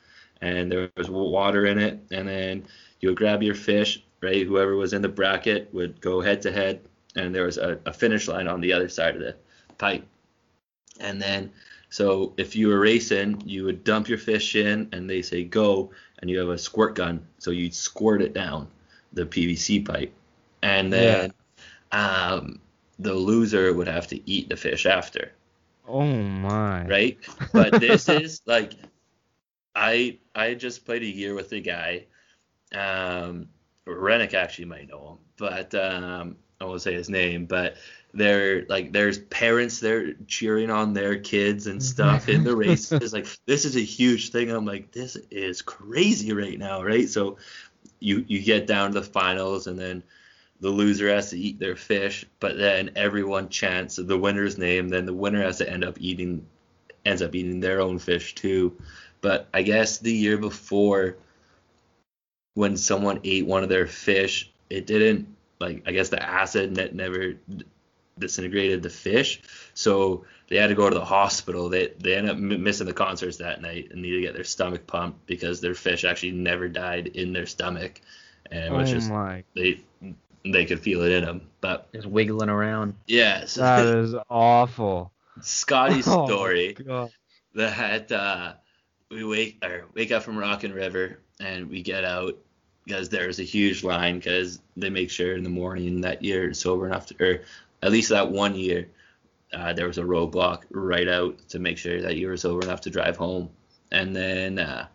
and 0.42 0.70
there 0.72 0.90
was 0.98 1.10
water 1.10 1.66
in 1.66 1.78
it, 1.78 2.00
and 2.12 2.28
then 2.28 2.66
you 3.00 3.08
would 3.10 3.18
grab 3.18 3.42
your 3.42 3.54
fish, 3.56 4.04
right? 4.22 4.46
Whoever 4.46 4.76
was 4.76 4.92
in 4.92 5.02
the 5.02 5.08
bracket 5.08 5.72
would 5.74 6.00
go 6.02 6.20
head 6.20 6.42
to 6.42 6.52
head, 6.52 6.82
and 7.16 7.34
there 7.34 7.46
was 7.46 7.58
a, 7.58 7.80
a 7.86 7.94
finish 7.94 8.28
line 8.28 8.48
on 8.48 8.60
the 8.60 8.74
other 8.74 8.90
side 8.90 9.16
of 9.16 9.22
the 9.22 9.36
pipe, 9.78 10.06
and 11.00 11.22
then 11.22 11.52
so 11.90 12.34
if 12.38 12.56
you 12.56 12.68
were 12.68 12.80
racing, 12.80 13.42
you 13.46 13.64
would 13.64 13.84
dump 13.84 14.08
your 14.08 14.18
fish 14.18 14.56
in, 14.56 14.88
and 14.92 15.08
they 15.10 15.22
say 15.22 15.44
go, 15.44 15.92
and 16.20 16.30
you 16.30 16.38
have 16.40 16.48
a 16.50 16.58
squirt 16.58 16.94
gun, 16.96 17.26
so 17.38 17.50
you'd 17.50 17.74
squirt 17.74 18.22
it 18.22 18.34
down 18.34 18.68
the 19.12 19.26
PVC 19.26 19.84
pipe, 19.84 20.12
and 20.62 20.92
then 20.92 21.32
um, 21.92 22.60
the 22.98 23.14
loser 23.14 23.74
would 23.74 23.88
have 23.88 24.06
to 24.08 24.30
eat 24.30 24.48
the 24.50 24.56
fish 24.56 24.86
after, 24.86 25.32
Oh 25.86 26.02
my. 26.04 26.88
right? 26.88 27.18
But 27.52 27.78
this 27.80 28.08
is 28.08 28.42
like, 28.46 28.74
I 29.74 30.18
I 30.34 30.54
just 30.54 30.84
played 30.84 31.02
a 31.02 31.06
year 31.06 31.34
with 31.34 31.52
a 31.52 31.60
guy, 31.60 32.06
um, 32.74 33.48
Rennick 33.86 34.34
actually 34.34 34.66
might 34.66 34.88
know 34.88 35.08
him, 35.12 35.18
but 35.36 35.74
um, 35.74 36.36
I 36.60 36.64
won't 36.64 36.82
say 36.82 36.94
his 36.94 37.10
name, 37.10 37.46
but 37.46 37.76
they're 38.14 38.64
like 38.66 38.92
there's 38.92 39.18
parents 39.18 39.80
there 39.80 40.12
cheering 40.26 40.70
on 40.70 40.92
their 40.92 41.18
kids 41.18 41.66
and 41.66 41.82
stuff 41.82 42.28
in 42.28 42.44
the 42.44 42.54
races. 42.54 43.12
like 43.14 43.26
this 43.46 43.64
is 43.64 43.76
a 43.76 43.80
huge 43.80 44.30
thing. 44.30 44.50
I'm 44.50 44.64
like 44.64 44.92
this 44.92 45.16
is 45.30 45.62
crazy 45.62 46.32
right 46.32 46.58
now, 46.58 46.82
right? 46.82 47.08
So 47.08 47.38
you 48.00 48.24
you 48.28 48.40
get 48.40 48.66
down 48.66 48.92
to 48.92 49.00
the 49.00 49.06
finals 49.06 49.66
and 49.66 49.78
then 49.78 50.02
the 50.60 50.70
loser 50.70 51.08
has 51.08 51.30
to 51.30 51.38
eat 51.38 51.58
their 51.58 51.74
fish, 51.74 52.24
but 52.38 52.56
then 52.56 52.90
everyone 52.94 53.48
chants 53.48 53.96
the 53.96 54.18
winner's 54.18 54.58
name, 54.58 54.88
then 54.88 55.06
the 55.06 55.14
winner 55.14 55.42
has 55.42 55.58
to 55.58 55.68
end 55.68 55.84
up 55.84 55.96
eating 56.00 56.46
ends 57.04 57.22
up 57.22 57.34
eating 57.34 57.58
their 57.58 57.80
own 57.80 57.98
fish 57.98 58.34
too. 58.34 58.76
But 59.22 59.48
I 59.54 59.62
guess 59.62 59.98
the 59.98 60.12
year 60.12 60.36
before 60.36 61.16
when 62.54 62.76
someone 62.76 63.20
ate 63.24 63.46
one 63.46 63.62
of 63.62 63.70
their 63.70 63.86
fish, 63.86 64.50
it 64.68 64.86
didn't 64.86 65.34
like 65.60 65.84
I 65.86 65.92
guess 65.92 66.10
the 66.10 66.22
acid 66.22 66.76
net 66.76 66.94
never 66.94 67.34
disintegrated 68.18 68.82
the 68.82 68.90
fish, 68.90 69.40
so 69.74 70.24
they 70.48 70.56
had 70.56 70.66
to 70.68 70.74
go 70.74 70.90
to 70.90 70.94
the 70.94 71.04
hospital. 71.04 71.68
They 71.70 71.92
they 71.98 72.14
ended 72.14 72.32
up 72.32 72.36
m- 72.36 72.62
missing 72.62 72.86
the 72.86 72.92
concerts 72.92 73.38
that 73.38 73.62
night 73.62 73.88
and 73.90 74.02
needed 74.02 74.16
to 74.16 74.22
get 74.22 74.34
their 74.34 74.44
stomach 74.44 74.86
pumped 74.86 75.24
because 75.26 75.60
their 75.60 75.74
fish 75.74 76.04
actually 76.04 76.32
never 76.32 76.68
died 76.68 77.06
in 77.08 77.32
their 77.32 77.46
stomach, 77.46 78.00
and 78.50 78.74
it 78.74 78.78
was 78.78 78.90
oh 78.90 78.94
just 78.94 79.10
my, 79.10 79.44
they 79.54 79.80
they 80.44 80.66
could 80.66 80.80
feel 80.80 81.02
it 81.02 81.12
in 81.12 81.24
them. 81.24 81.48
But 81.60 81.92
Just 81.92 82.06
wiggling 82.06 82.48
around. 82.50 82.94
yeah, 83.06 83.44
so 83.46 83.62
that 83.62 83.86
is 83.86 84.14
awful. 84.28 85.12
Scotty's 85.40 86.06
Oh, 86.08 86.26
story 86.26 86.74
God. 86.74 87.10
that 87.54 88.12
uh, 88.12 88.54
we 89.12 89.24
wake 89.24 89.58
or 89.64 89.84
wake 89.94 90.10
up 90.10 90.22
from 90.22 90.38
Rockin' 90.38 90.72
River 90.72 91.18
and 91.40 91.68
we 91.68 91.82
get 91.82 92.04
out 92.04 92.36
because 92.84 93.08
there's 93.08 93.38
a 93.38 93.44
huge 93.44 93.84
line 93.84 94.16
because 94.16 94.60
they 94.76 94.90
make 94.90 95.10
sure 95.10 95.36
in 95.36 95.44
the 95.44 95.50
morning 95.50 96.00
that 96.00 96.24
you're 96.24 96.52
sober 96.54 96.86
enough 96.86 97.06
to, 97.06 97.22
or 97.22 97.42
at 97.82 97.92
least 97.92 98.08
that 98.08 98.30
one 98.30 98.54
year, 98.54 98.88
uh, 99.52 99.72
there 99.72 99.86
was 99.86 99.98
a 99.98 100.02
roadblock 100.02 100.62
right 100.70 101.08
out 101.08 101.38
to 101.50 101.58
make 101.58 101.78
sure 101.78 102.00
that 102.00 102.16
you 102.16 102.26
were 102.26 102.36
sober 102.36 102.62
enough 102.62 102.80
to 102.82 102.90
drive 102.90 103.16
home. 103.16 103.50
And 103.90 104.16
then 104.16 104.58
uh, 104.58 104.86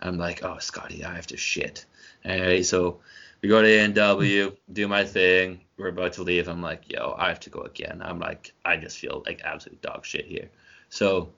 I'm 0.00 0.16
like, 0.16 0.42
oh, 0.42 0.58
Scotty, 0.58 1.04
I 1.04 1.14
have 1.14 1.26
to 1.28 1.36
shit. 1.36 1.84
Anyway, 2.24 2.62
so 2.62 3.00
we 3.42 3.48
go 3.48 3.62
to 3.62 3.68
A&W, 3.68 4.56
do 4.72 4.88
my 4.88 5.04
thing. 5.04 5.60
We're 5.76 5.88
about 5.88 6.14
to 6.14 6.22
leave. 6.22 6.48
I'm 6.48 6.62
like, 6.62 6.90
yo, 6.90 7.14
I 7.16 7.28
have 7.28 7.40
to 7.40 7.50
go 7.50 7.60
again. 7.60 8.02
I'm 8.02 8.18
like, 8.18 8.52
I 8.64 8.76
just 8.78 8.98
feel 8.98 9.22
like 9.26 9.42
absolute 9.44 9.80
dog 9.82 10.04
shit 10.04 10.24
here. 10.24 10.50
So 10.88 11.30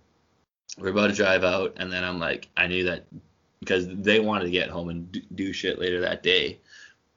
we're 0.78 0.90
about 0.90 1.08
to 1.08 1.14
drive 1.14 1.44
out, 1.44 1.74
and 1.76 1.92
then 1.92 2.04
I'm 2.04 2.18
like, 2.18 2.48
I 2.56 2.66
knew 2.66 2.84
that 2.84 3.04
because 3.60 3.86
they 3.88 4.20
wanted 4.20 4.44
to 4.44 4.50
get 4.50 4.70
home 4.70 4.88
and 4.88 5.22
do, 5.34 5.52
shit 5.52 5.78
later 5.78 6.00
that 6.00 6.22
day, 6.22 6.58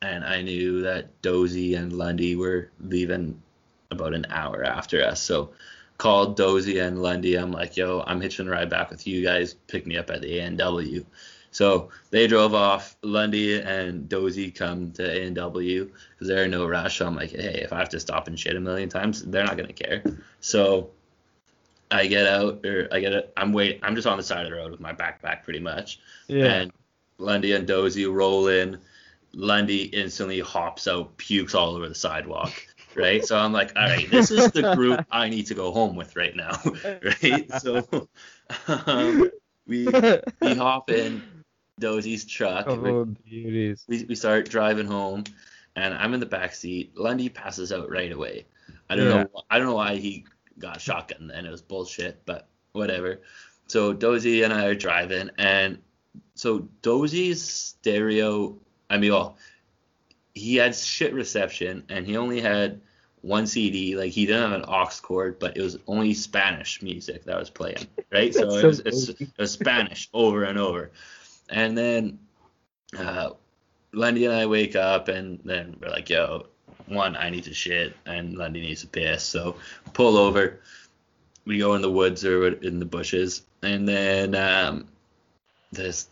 and 0.02 0.26
I 0.26 0.42
knew 0.42 0.82
that 0.82 1.22
Dozy 1.22 1.76
and 1.76 1.94
Lundy 1.94 2.36
were 2.36 2.70
leaving 2.82 3.42
about 3.92 4.14
an 4.14 4.26
hour 4.30 4.64
after 4.64 5.04
us. 5.04 5.22
So 5.22 5.52
called 5.98 6.36
Dozy 6.36 6.80
and 6.80 7.02
Lundy. 7.02 7.36
I'm 7.36 7.52
like, 7.52 7.78
yo, 7.78 8.04
I'm 8.06 8.20
hitching 8.20 8.48
a 8.48 8.52
ride 8.52 8.70
back 8.70 8.90
with 8.90 9.08
you 9.08 9.24
guys. 9.24 9.54
Pick 9.54 9.86
me 9.86 9.98
up 9.98 10.10
at 10.10 10.22
the 10.22 10.40
A&W. 10.40 11.06
So 11.52 11.90
they 12.10 12.28
drove 12.28 12.56
off. 12.56 12.98
Lundy 13.04 13.62
and 13.62 14.10
Dozy 14.10 14.50
come 14.52 14.92
to 14.94 15.04
A&W 15.04 15.86
because 15.86 16.28
they're 16.28 16.46
in 16.46 16.52
no 16.52 16.68
rush. 16.68 16.98
So 16.98 17.06
I'm 17.06 17.16
like, 17.16 17.30
hey, 17.30 17.62
if 17.64 17.72
I 17.72 17.78
have 17.78 17.90
to 17.90 18.00
stop 18.00 18.28
and 18.28 18.40
shit 18.40 18.56
a 18.56 18.60
million 18.60 18.90
times, 18.90 19.24
they're 19.24 19.46
not 19.46 19.56
gonna 19.56 19.72
care. 19.72 20.04
So 20.42 20.90
I 21.94 22.08
get 22.08 22.26
out, 22.28 22.66
or 22.66 22.88
I 22.92 23.00
get 23.00 23.14
it. 23.14 23.32
I'm 23.38 23.54
wait. 23.54 23.80
I'm 23.84 23.96
just 23.96 24.08
on 24.08 24.18
the 24.18 24.24
side 24.24 24.46
of 24.46 24.52
the 24.52 24.58
road 24.58 24.72
with 24.72 24.80
my 24.80 24.94
backpack, 24.94 25.44
pretty 25.44 25.60
much. 25.60 26.00
Yeah. 26.28 26.46
And 26.46 26.72
Lundy 27.18 27.54
and 27.54 27.68
Dozy 27.68 28.06
roll 28.06 28.48
in. 28.48 28.80
Lundy 29.36 29.84
instantly 29.86 30.40
hops 30.40 30.88
out, 30.88 31.16
pukes 31.18 31.56
all 31.56 31.76
over 31.76 31.88
the 31.90 31.96
sidewalk. 31.96 32.54
Right. 32.96 33.26
So 33.26 33.36
I'm 33.36 33.52
like, 33.52 33.72
all 33.76 33.88
right, 33.88 34.08
this 34.12 34.30
is 34.30 34.52
the 34.52 34.76
group 34.76 35.04
I 35.12 35.28
need 35.28 35.48
to 35.48 35.56
go 35.56 35.72
home 35.72 35.96
with 35.96 36.16
right 36.16 36.36
now. 36.36 36.62
Right. 37.24 37.52
So 37.60 38.08
um, 38.68 39.32
we 39.66 39.88
we 40.42 40.54
hop 40.54 40.92
in 40.92 41.24
Dozy's 41.82 42.24
truck. 42.26 42.68
we- 42.68 42.90
oh, 42.92 43.06
beauties. 43.06 43.84
we, 43.88 44.04
we 44.06 44.14
start 44.14 44.48
driving 44.48 44.86
home 44.86 45.24
and 45.76 45.96
I'm 45.96 46.14
in 46.14 46.20
the 46.20 46.28
back 46.28 46.54
seat. 46.54 46.96
Lundy 46.96 47.30
passes 47.30 47.72
out 47.72 47.90
right 47.90 48.12
away. 48.12 48.46
I 48.92 48.96
don't 48.96 49.08
Yeah. 49.08 49.24
know 49.24 49.44
I 49.50 49.58
don't 49.58 49.66
know 49.68 49.74
why 49.76 49.96
he 49.96 50.26
got 50.60 50.82
shotgun 50.82 51.32
and 51.34 51.48
it 51.48 51.52
was 51.52 51.62
bullshit, 51.62 52.22
but 52.26 52.48
whatever. 52.72 53.22
So 53.68 53.94
Dozy 53.94 54.44
and 54.44 54.54
I 54.54 54.66
are 54.66 54.76
driving 54.76 55.30
and 55.38 55.80
so 56.36 56.68
Dozy's 56.82 57.42
stereo 57.42 58.58
I 58.90 58.98
mean 58.98 59.12
well 59.12 59.38
he 60.34 60.56
had 60.56 60.76
shit 60.76 61.14
reception 61.14 61.84
and 61.90 62.06
he 62.06 62.18
only 62.18 62.42
had 62.42 62.82
one 63.24 63.48
CD, 63.48 63.96
like 63.96 64.12
he 64.12 64.26
didn't 64.26 64.52
have 64.52 64.62
an 64.62 64.66
aux 64.68 64.90
cord, 65.02 65.40
but 65.40 65.56
it 65.56 65.62
was 65.62 65.78
only 65.88 66.14
Spanish 66.14 66.82
music 66.82 67.24
that 67.24 67.40
was 67.40 67.50
playing, 67.50 67.88
right? 68.12 68.34
So, 68.34 68.62
That's 68.62 68.80
it, 68.80 68.84
so 68.84 68.90
was, 68.90 69.10
it 69.10 69.30
was 69.38 69.52
Spanish 69.52 70.10
over 70.14 70.44
and 70.44 70.60
over. 70.60 70.92
And 71.50 71.78
then 71.78 72.20
uh, 72.98 73.32
Lundy 73.94 74.26
and 74.26 74.34
I 74.34 74.46
wake 74.46 74.76
up, 74.76 75.08
and 75.08 75.40
then 75.46 75.78
we're 75.82 75.90
like, 75.90 76.10
yo, 76.10 76.48
one, 76.88 77.16
I 77.16 77.30
need 77.30 77.44
to 77.46 77.54
shit, 77.54 77.96
and 78.06 78.36
Lundy 78.36 78.62
needs 78.62 78.82
to 78.82 78.88
piss. 78.88 79.24
So 79.24 79.56
pull 79.94 80.18
over. 80.18 80.60
We 81.46 81.60
go 81.60 81.76
in 81.76 81.82
the 81.82 81.92
woods 81.92 82.24
or 82.24 82.48
in 82.48 82.80
the 82.80 82.86
bushes, 82.86 83.44
and 83.62 83.88
then 83.88 84.36
um, 84.36 84.88
this 85.72 86.08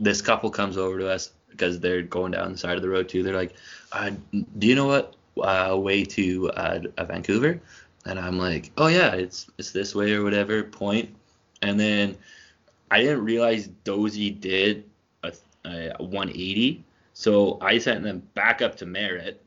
this 0.00 0.20
couple 0.20 0.50
comes 0.50 0.76
over 0.76 0.98
to 0.98 1.08
us 1.08 1.32
because 1.50 1.78
they're 1.78 2.02
going 2.02 2.32
down 2.32 2.52
the 2.52 2.58
side 2.58 2.76
of 2.76 2.82
the 2.82 2.88
road 2.88 3.08
too. 3.08 3.22
They're 3.22 3.36
like, 3.36 3.54
uh, 3.92 4.10
"Do 4.58 4.66
you 4.66 4.74
know 4.74 4.86
what 4.86 5.14
uh, 5.40 5.76
way 5.76 6.04
to 6.04 6.50
uh, 6.50 6.80
uh, 6.96 7.04
Vancouver?" 7.04 7.60
And 8.04 8.18
I'm 8.18 8.38
like, 8.38 8.72
"Oh 8.76 8.88
yeah, 8.88 9.14
it's 9.14 9.48
it's 9.58 9.70
this 9.70 9.94
way 9.94 10.12
or 10.12 10.24
whatever." 10.24 10.64
point." 10.64 11.14
And 11.62 11.78
then 11.78 12.16
I 12.90 13.02
didn't 13.02 13.24
realize 13.24 13.68
Dozy 13.84 14.30
did 14.30 14.84
a, 15.22 15.32
a 15.64 16.02
180, 16.02 16.82
so 17.14 17.58
I 17.60 17.78
sent 17.78 18.02
them 18.02 18.22
back 18.34 18.60
up 18.62 18.76
to 18.76 18.86
Merritt. 18.86 19.40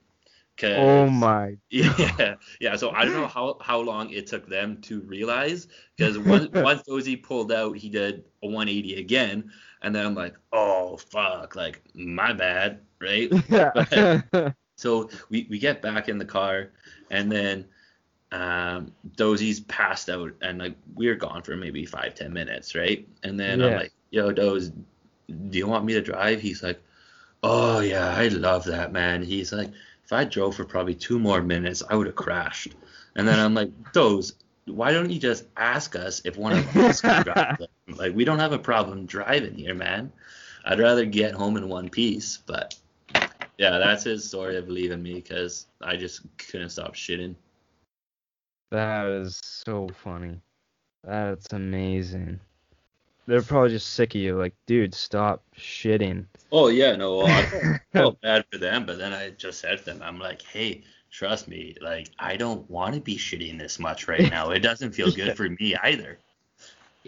Oh 0.63 1.09
my. 1.09 1.57
yeah, 1.69 2.35
yeah. 2.59 2.75
So 2.75 2.91
I 2.91 3.05
don't 3.05 3.13
know 3.13 3.27
how, 3.27 3.57
how 3.61 3.79
long 3.79 4.09
it 4.11 4.27
took 4.27 4.47
them 4.47 4.81
to 4.81 5.01
realize 5.01 5.67
because 5.95 6.17
once 6.19 6.49
once 6.53 6.83
Dozy 6.83 7.15
pulled 7.15 7.51
out, 7.51 7.77
he 7.77 7.89
did 7.89 8.23
a 8.43 8.47
180 8.47 8.95
again, 8.95 9.51
and 9.81 9.93
then 9.93 10.05
I'm 10.05 10.15
like, 10.15 10.35
oh 10.53 10.97
fuck, 10.97 11.55
like 11.55 11.81
my 11.93 12.33
bad, 12.33 12.79
right? 12.99 13.31
Yeah. 13.49 14.51
So 14.77 15.09
we, 15.29 15.47
we 15.49 15.57
get 15.57 15.81
back 15.81 16.09
in 16.09 16.17
the 16.17 16.25
car, 16.25 16.71
and 17.09 17.31
then 17.31 17.65
um, 18.31 18.91
Dozy's 19.15 19.61
passed 19.61 20.09
out, 20.09 20.33
and 20.41 20.59
like 20.59 20.75
we 20.95 21.07
were 21.07 21.15
gone 21.15 21.41
for 21.43 21.55
maybe 21.55 21.85
five 21.85 22.15
ten 22.15 22.33
minutes, 22.33 22.75
right? 22.75 23.07
And 23.23 23.39
then 23.39 23.61
I'm 23.61 23.75
like, 23.75 23.93
yo, 24.09 24.31
Doze, 24.31 24.71
do 25.27 25.57
you 25.57 25.67
want 25.67 25.85
me 25.85 25.93
to 25.93 26.01
drive? 26.01 26.41
He's 26.41 26.61
like, 26.61 26.81
oh 27.43 27.79
yeah, 27.79 28.13
I 28.15 28.27
love 28.27 28.65
that 28.65 28.91
man. 28.91 29.23
He's 29.23 29.53
like, 29.53 29.71
if 30.05 30.13
I 30.13 30.23
drove 30.23 30.55
for 30.55 30.65
probably 30.65 30.93
two 30.93 31.17
more 31.17 31.41
minutes, 31.41 31.81
I 31.89 31.95
would 31.95 32.05
have 32.05 32.15
crashed. 32.15 32.75
And 33.15 33.27
then 33.27 33.39
I'm 33.39 33.55
like, 33.55 33.71
Doze, 33.91 34.33
why 34.65 34.91
don't 34.91 35.09
you 35.09 35.19
just 35.19 35.45
ask 35.57 35.95
us 35.95 36.21
if 36.25 36.37
one 36.37 36.53
of 36.53 36.77
us 36.77 37.01
can 37.01 37.23
drive? 37.23 37.57
Like 37.87 38.15
we 38.15 38.25
don't 38.25 38.39
have 38.39 38.51
a 38.51 38.57
problem 38.57 39.05
driving 39.05 39.53
here, 39.53 39.75
man. 39.75 40.11
I'd 40.65 40.79
rather 40.79 41.05
get 41.05 41.35
home 41.35 41.55
in 41.55 41.69
one 41.69 41.87
piece, 41.87 42.39
but 42.47 42.75
yeah, 43.59 43.77
that's 43.77 44.03
his 44.03 44.27
story 44.27 44.57
of 44.57 44.69
leaving 44.69 45.03
me 45.03 45.13
because 45.13 45.67
I 45.81 45.95
just 45.95 46.21
couldn't 46.39 46.69
stop 46.69 46.95
shitting. 46.95 47.35
That 48.71 49.05
is 49.05 49.39
so 49.43 49.87
funny. 50.03 50.41
That's 51.03 51.53
amazing. 51.53 52.39
They're 53.27 53.41
probably 53.41 53.69
just 53.69 53.93
sick 53.93 54.13
of 54.15 54.21
you. 54.21 54.37
Like, 54.37 54.53
dude, 54.67 54.93
stop 54.93 55.43
shitting. 55.57 56.25
Oh 56.51 56.67
yeah, 56.67 56.95
no, 56.95 57.17
well, 57.17 57.27
I 57.27 57.79
felt 57.93 58.21
bad 58.21 58.45
for 58.51 58.57
them, 58.59 58.85
but 58.85 58.97
then 58.97 59.13
I 59.13 59.31
just 59.31 59.59
said 59.59 59.79
to 59.79 59.83
them, 59.85 60.01
I'm 60.03 60.19
like, 60.19 60.41
hey, 60.43 60.83
trust 61.11 61.47
me, 61.47 61.75
like 61.81 62.09
I 62.19 62.37
don't 62.37 62.69
want 62.69 62.93
to 62.95 63.01
be 63.01 63.17
shitting 63.17 63.57
this 63.57 63.79
much 63.79 64.07
right 64.07 64.29
now. 64.29 64.51
It 64.51 64.59
doesn't 64.59 64.91
feel 64.93 65.11
good 65.11 65.35
for 65.37 65.49
me 65.49 65.75
either. 65.83 66.19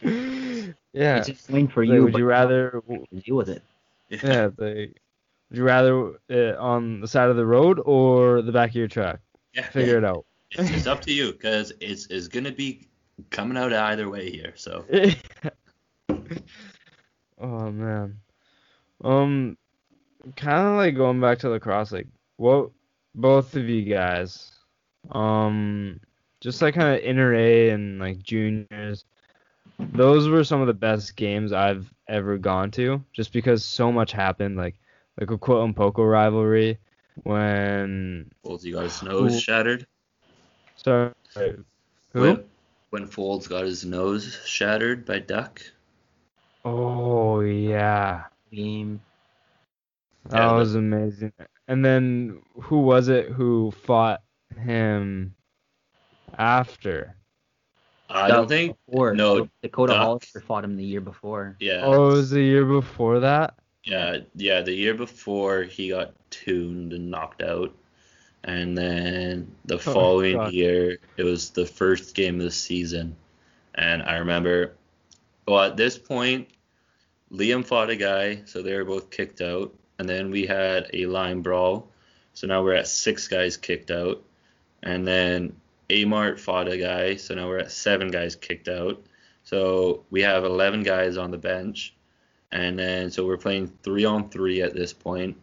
yeah. 0.02 1.18
It's 1.18 1.30
a 1.30 1.34
thing 1.34 1.68
for 1.68 1.86
Like, 1.86 1.94
you. 1.96 2.04
would 2.04 2.14
but 2.14 2.20
you 2.20 2.26
rather? 2.26 2.82
deal 3.24 3.36
with 3.36 3.50
it? 3.50 3.62
Yeah. 4.10 4.46
Like, 4.58 5.00
would 5.50 5.58
you 5.58 5.64
rather 5.64 6.14
uh, 6.30 6.58
on 6.60 7.00
the 7.02 7.08
side 7.08 7.30
of 7.30 7.36
the 7.36 7.46
road 7.46 7.80
or 7.86 8.42
the 8.42 8.52
back 8.52 8.70
of 8.72 8.76
your 8.76 8.88
truck? 8.88 9.20
yeah, 9.54 9.70
Figure 9.70 9.98
it 9.98 10.04
out. 10.06 10.26
It's, 10.52 10.70
it's 10.72 10.88
up 10.88 11.02
to 11.02 11.14
you 11.14 11.32
because 11.34 11.74
it's 11.82 12.08
it's 12.08 12.28
gonna 12.28 12.52
be 12.52 12.88
coming 13.32 13.58
out 13.58 13.74
either 13.74 14.10
way 14.10 14.30
here. 14.32 14.54
So 14.56 14.86
oh 17.42 17.72
man. 17.72 18.20
Um, 19.04 19.58
kind 20.36 20.68
of 20.68 20.76
like 20.76 20.96
going 20.96 21.22
back 21.22 21.40
to 21.40 21.50
lacrosse. 21.50 21.92
Like, 21.92 22.08
what 22.38 22.72
both 23.16 23.56
of 23.56 23.68
you 23.68 23.84
guys, 23.84 24.52
um, 25.12 26.00
just 26.42 26.62
like 26.62 26.76
kind 26.76 26.96
of 26.98 27.04
inter 27.04 27.34
A 27.34 27.70
and 27.70 28.00
like 28.00 28.22
juniors. 28.24 29.06
Those 29.80 30.28
were 30.28 30.44
some 30.44 30.62
of 30.62 30.68
the 30.68 30.74
best 30.74 31.16
games 31.16 31.52
I've 31.54 31.92
ever 32.08 32.38
gone 32.38 32.72
to, 32.72 33.04
just 33.14 33.32
because 33.32 33.64
so 33.64 33.92
much 33.92 34.12
happened. 34.12 34.58
Like, 34.58 34.76
like 35.20 35.30
a 35.30 35.38
Coquitlam 35.38 35.76
Poco 35.76 36.04
rivalry 36.04 36.80
when. 37.24 38.32
Folds 38.44 38.66
got 38.66 38.84
his 38.84 39.04
nose 39.04 39.34
Who- 39.34 39.40
shattered. 39.40 39.86
Sorry. 40.76 41.12
Who? 42.14 42.22
When, 42.22 42.44
when 42.90 43.08
Folds 43.08 43.48
got 43.48 43.66
his 43.66 43.86
nose 43.86 44.40
shattered 44.46 45.06
by 45.06 45.20
Duck. 45.20 45.62
Oh 46.68 47.40
yeah. 47.40 48.24
Game. 48.52 49.02
That 50.26 50.38
Yeah, 50.38 50.52
was 50.54 50.76
amazing. 50.76 51.32
And 51.68 51.84
then 51.84 52.42
who 52.62 52.82
was 52.82 53.08
it 53.08 53.30
who 53.30 53.72
fought 53.72 54.22
him 54.60 55.36
after? 56.38 57.16
I 58.10 58.28
don't 58.28 58.48
think. 58.48 58.78
Or 58.88 59.14
no, 59.14 59.50
Dakota 59.62 59.94
Duck. 59.94 60.02
Hollister 60.02 60.42
fought 60.42 60.64
him 60.64 60.76
the 60.76 60.84
year 60.84 61.02
before. 61.02 61.56
Yeah. 61.60 61.82
Oh, 61.84 62.10
it 62.10 62.14
was 62.14 62.30
the 62.32 62.42
year 62.42 62.66
before 62.66 63.20
that? 63.22 63.56
Yeah, 63.84 64.18
yeah. 64.36 64.62
The 64.62 64.74
year 64.74 64.94
before 64.94 65.64
he 65.64 65.90
got 65.90 66.14
tuned 66.30 66.94
and 66.94 67.10
knocked 67.10 67.42
out, 67.42 67.74
and 68.44 68.78
then 68.78 69.50
the 69.66 69.76
oh, 69.76 69.80
following 69.80 70.36
God. 70.36 70.54
year 70.54 70.98
it 71.16 71.24
was 71.24 71.50
the 71.52 71.66
first 71.66 72.16
game 72.16 72.36
of 72.36 72.44
the 72.44 72.52
season, 72.52 73.16
and 73.76 74.04
I 74.04 74.18
remember. 74.18 74.74
Well, 75.48 75.64
at 75.64 75.78
this 75.78 75.98
point, 75.98 76.50
Liam 77.32 77.66
fought 77.66 77.90
a 77.90 77.96
guy, 77.96 78.42
so 78.46 78.62
they 78.62 78.76
were 78.76 78.86
both 78.86 79.10
kicked 79.10 79.42
out, 79.42 79.74
and 80.00 80.08
then 80.08 80.32
we 80.32 80.46
had 80.46 80.90
a 80.94 81.06
line 81.08 81.42
brawl, 81.42 81.90
so 82.34 82.48
now 82.48 82.64
we're 82.64 82.74
at 82.74 82.88
six 82.88 83.28
guys 83.28 83.58
kicked 83.58 83.92
out, 83.92 84.24
and 84.84 85.06
then 85.06 85.56
Amart 85.90 86.40
fought 86.40 86.68
a 86.68 86.78
guy, 86.78 87.16
so 87.16 87.36
now 87.36 87.48
we're 87.48 87.60
at 87.60 87.72
seven 87.72 88.10
guys 88.10 88.36
kicked 88.36 88.68
out. 88.68 89.02
So 89.44 90.04
we 90.10 90.22
have 90.24 90.44
11 90.44 90.84
guys 90.84 91.16
on 91.18 91.32
the 91.32 91.38
bench. 91.38 91.94
And 92.52 92.78
then, 92.78 93.12
so 93.12 93.26
we're 93.26 93.38
playing 93.38 93.72
three 93.84 94.06
on 94.06 94.30
three 94.30 94.62
at 94.62 94.74
this 94.74 94.92
point. 94.92 95.38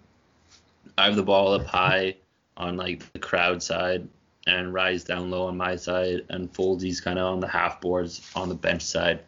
I 0.99 1.07
have 1.07 1.17
the 1.17 1.23
ball 1.23 1.55
up 1.55 1.67
high 1.67 2.17
on 2.57 2.77
like 2.77 3.11
the 3.13 3.19
crowd 3.19 3.63
side 3.63 4.07
and 4.47 4.75
Rise 4.75 5.05
down 5.05 5.31
low 5.31 5.47
on 5.47 5.57
my 5.57 5.77
side 5.77 6.27
and 6.29 6.53
Foldsy's 6.53 7.01
kind 7.01 7.19
of 7.19 7.33
on 7.33 7.41
the 7.41 7.49
half 7.49 7.81
boards 7.81 8.31
on 8.37 8.49
the 8.49 8.55
bench 8.55 8.83
side. 8.83 9.21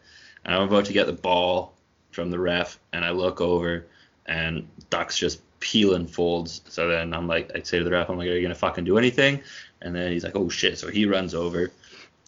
And 0.45 0.55
I'm 0.55 0.69
about 0.69 0.85
to 0.87 0.93
get 0.93 1.07
the 1.07 1.13
ball 1.15 1.75
from 2.17 2.31
the 2.31 2.39
ref 2.39 2.81
and 2.93 3.05
I 3.05 3.11
look 3.11 3.41
over 3.41 3.87
and 4.25 4.67
Duck's 4.91 5.17
just 5.17 5.41
peeling 5.61 6.07
folds. 6.09 6.63
So 6.69 6.89
then 6.89 7.15
I'm 7.15 7.29
like, 7.29 7.53
I 7.55 7.61
say 7.63 7.79
to 7.79 7.85
the 7.85 7.91
ref, 7.91 8.09
I'm 8.09 8.17
like, 8.17 8.27
are 8.27 8.33
you 8.33 8.41
going 8.41 8.49
to 8.49 8.59
fucking 8.59 8.85
do 8.85 8.99
anything? 8.99 9.43
And 9.83 9.95
then 9.95 10.11
he's 10.11 10.25
like, 10.25 10.35
oh 10.35 10.49
shit. 10.49 10.79
So 10.79 10.89
he 10.89 11.05
runs 11.07 11.35
over. 11.35 11.71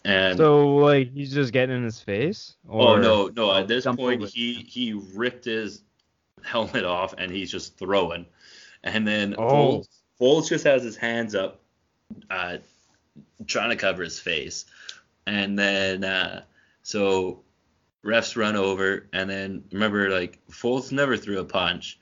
And 0.05 0.37
So 0.37 0.75
like 0.77 1.11
he's 1.11 1.33
just 1.33 1.51
getting 1.51 1.75
in 1.75 1.83
his 1.83 1.99
face? 1.99 2.55
Oh 2.69 2.95
no, 2.95 3.27
no! 3.35 3.51
Oh, 3.51 3.59
At 3.59 3.67
this 3.67 3.85
point, 3.85 4.25
he 4.29 4.53
he 4.53 4.93
ripped 5.13 5.43
his 5.43 5.81
helmet 6.41 6.85
off 6.85 7.13
and 7.17 7.29
he's 7.29 7.51
just 7.51 7.77
throwing, 7.77 8.25
and 8.85 9.05
then 9.05 9.35
Oh. 9.37 9.83
Foles 10.21 10.47
just 10.47 10.63
has 10.63 10.83
his 10.83 10.95
hands 10.95 11.35
up, 11.35 11.59
uh, 12.29 12.57
trying 13.45 13.71
to 13.71 13.75
cover 13.75 14.01
his 14.01 14.19
face, 14.21 14.65
and 15.25 15.59
then 15.59 16.05
uh, 16.05 16.43
so 16.83 17.41
refs 18.03 18.35
run 18.35 18.55
over, 18.55 19.07
and 19.13 19.29
then 19.29 19.63
remember 19.71 20.09
like 20.09 20.39
Foles 20.49 20.91
never 20.91 21.17
threw 21.17 21.39
a 21.39 21.45
punch, 21.45 21.99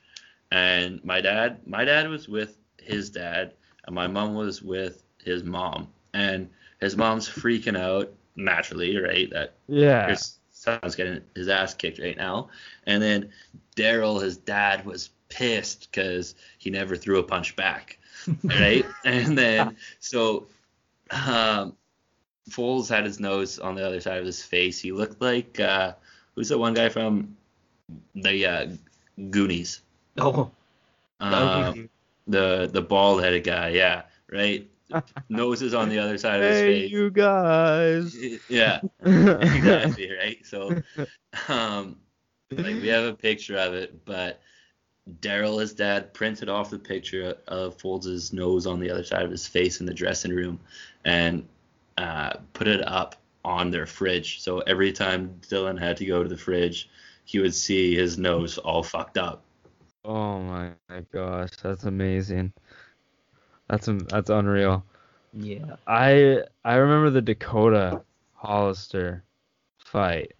and 0.50 1.02
my 1.04 1.20
dad, 1.20 1.66
my 1.66 1.84
dad 1.84 2.08
was 2.08 2.28
with 2.28 2.56
his 2.82 3.10
dad, 3.10 3.54
and 3.84 3.94
my 3.94 4.06
mom 4.06 4.34
was 4.34 4.62
with 4.62 5.02
his 5.22 5.44
mom, 5.44 5.88
and 6.14 6.48
his 6.80 6.96
mom's 6.96 7.28
freaking 7.28 7.78
out 7.78 8.12
naturally, 8.36 8.96
right? 8.96 9.30
That 9.30 9.54
Yeah. 9.68 10.18
his 10.18 10.38
son's 10.50 10.94
getting 10.96 11.20
his 11.34 11.48
ass 11.48 11.74
kicked 11.74 11.98
right 11.98 12.16
now. 12.16 12.48
And 12.86 13.02
then 13.02 13.30
Daryl, 13.76 14.22
his 14.22 14.36
dad, 14.36 14.84
was 14.84 15.10
pissed 15.28 15.90
because 15.90 16.34
he 16.58 16.70
never 16.70 16.96
threw 16.96 17.18
a 17.18 17.22
punch 17.24 17.56
back, 17.56 17.98
right? 18.58 18.86
and 19.04 19.36
then 19.38 19.76
so 20.00 20.48
um, 21.10 21.74
Foles 22.48 22.88
had 22.88 23.04
his 23.04 23.20
nose 23.20 23.58
on 23.58 23.74
the 23.74 23.86
other 23.86 24.00
side 24.00 24.18
of 24.18 24.26
his 24.26 24.42
face. 24.42 24.80
He 24.80 24.92
looked 24.92 25.20
like 25.20 25.60
uh, 25.60 25.94
who's 26.34 26.48
the 26.48 26.58
one 26.58 26.74
guy 26.74 26.88
from 26.88 27.36
the 28.14 28.46
uh, 28.46 28.66
Goonies? 29.30 29.80
Oh, 30.18 30.50
Um, 31.20 31.88
the 32.26 32.68
the 32.72 32.82
bald 32.82 33.22
headed 33.22 33.44
guy, 33.44 33.70
yeah, 33.70 34.02
right. 34.30 34.68
Nose 35.28 35.60
is 35.60 35.74
on 35.74 35.90
the 35.90 35.98
other 35.98 36.16
side 36.16 36.40
of 36.40 36.46
his 36.48 36.60
Hey 36.60 36.80
face. 36.82 36.92
you 36.92 37.10
guys. 37.10 38.16
Yeah, 38.48 38.80
exactly 39.04 40.10
right 40.10 40.38
so 40.46 40.80
um 41.48 41.96
like 42.50 42.76
we 42.80 42.88
have 42.88 43.04
a 43.04 43.12
picture 43.12 43.58
of 43.58 43.74
it 43.74 44.04
but 44.06 44.40
daryl 45.20 45.60
his 45.60 45.74
dad 45.74 46.14
printed 46.14 46.48
off 46.48 46.70
the 46.70 46.78
picture 46.78 47.34
of 47.48 47.78
folds' 47.78 48.32
nose 48.32 48.66
on 48.66 48.80
the 48.80 48.90
other 48.90 49.04
side 49.04 49.24
of 49.24 49.30
his 49.30 49.46
face 49.46 49.80
in 49.80 49.86
the 49.86 49.92
dressing 49.92 50.30
room 50.30 50.58
and 51.04 51.46
uh, 51.98 52.32
put 52.52 52.68
it 52.68 52.86
up 52.86 53.16
on 53.44 53.70
their 53.70 53.86
fridge 53.86 54.40
so 54.40 54.60
every 54.60 54.92
time 54.92 55.40
dylan 55.48 55.78
had 55.78 55.96
to 55.96 56.04
go 56.06 56.22
to 56.22 56.28
the 56.28 56.36
fridge 56.36 56.88
he 57.24 57.38
would 57.38 57.54
see 57.54 57.94
his 57.94 58.18
nose 58.18 58.58
all 58.58 58.82
fucked 58.82 59.18
up 59.18 59.42
Oh 60.04 60.40
my 60.40 60.72
gosh, 61.12 61.50
that's 61.62 61.84
amazing. 61.84 62.52
That's 63.68 63.88
am- 63.88 64.06
that's 64.08 64.30
unreal. 64.30 64.84
yeah. 65.34 65.76
I 65.86 66.44
I 66.64 66.76
remember 66.76 67.10
the 67.10 67.20
Dakota 67.20 68.02
Hollister 68.32 69.24
fight, 69.76 70.32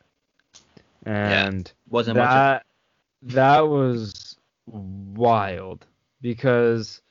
and 1.05 1.71
Wasn't 1.91 2.17
much. 2.17 2.25
Of, 2.25 2.31
that 2.31 2.67
that 3.35 3.69
was 3.69 4.37
wild 4.67 5.85
because 6.23 7.03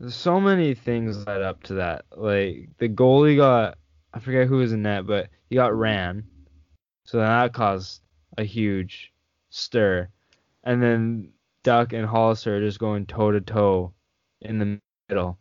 there's 0.00 0.16
so 0.16 0.40
many 0.40 0.74
things 0.74 1.26
led 1.26 1.42
up 1.42 1.62
to 1.64 1.74
that. 1.74 2.06
Like 2.16 2.70
the 2.78 2.88
goalie 2.88 3.36
got 3.36 3.76
I 4.12 4.18
forget 4.18 4.48
who 4.48 4.56
was 4.56 4.72
in 4.72 4.82
net, 4.82 5.06
but 5.06 5.28
he 5.48 5.54
got 5.54 5.76
ran, 5.76 6.24
so 7.04 7.18
that 7.18 7.52
caused 7.52 8.00
a 8.38 8.42
huge 8.42 9.12
stir, 9.50 10.08
and 10.64 10.82
then 10.82 11.30
Duck 11.62 11.92
and 11.92 12.06
Hollister 12.06 12.56
are 12.56 12.60
just 12.60 12.80
going 12.80 13.06
toe 13.06 13.30
to 13.30 13.40
toe 13.40 13.92
in 14.40 14.58
the 14.58 14.80
middle, 15.08 15.38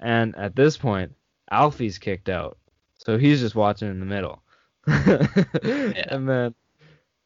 and 0.00 0.34
at 0.36 0.56
this 0.56 0.76
point 0.76 1.12
Alfie's 1.52 1.98
kicked 1.98 2.28
out, 2.28 2.58
so 2.96 3.18
he's 3.18 3.40
just 3.40 3.54
watching 3.54 3.88
in 3.88 4.00
the 4.00 4.06
middle, 4.06 4.42
and 4.86 6.28
then 6.28 6.54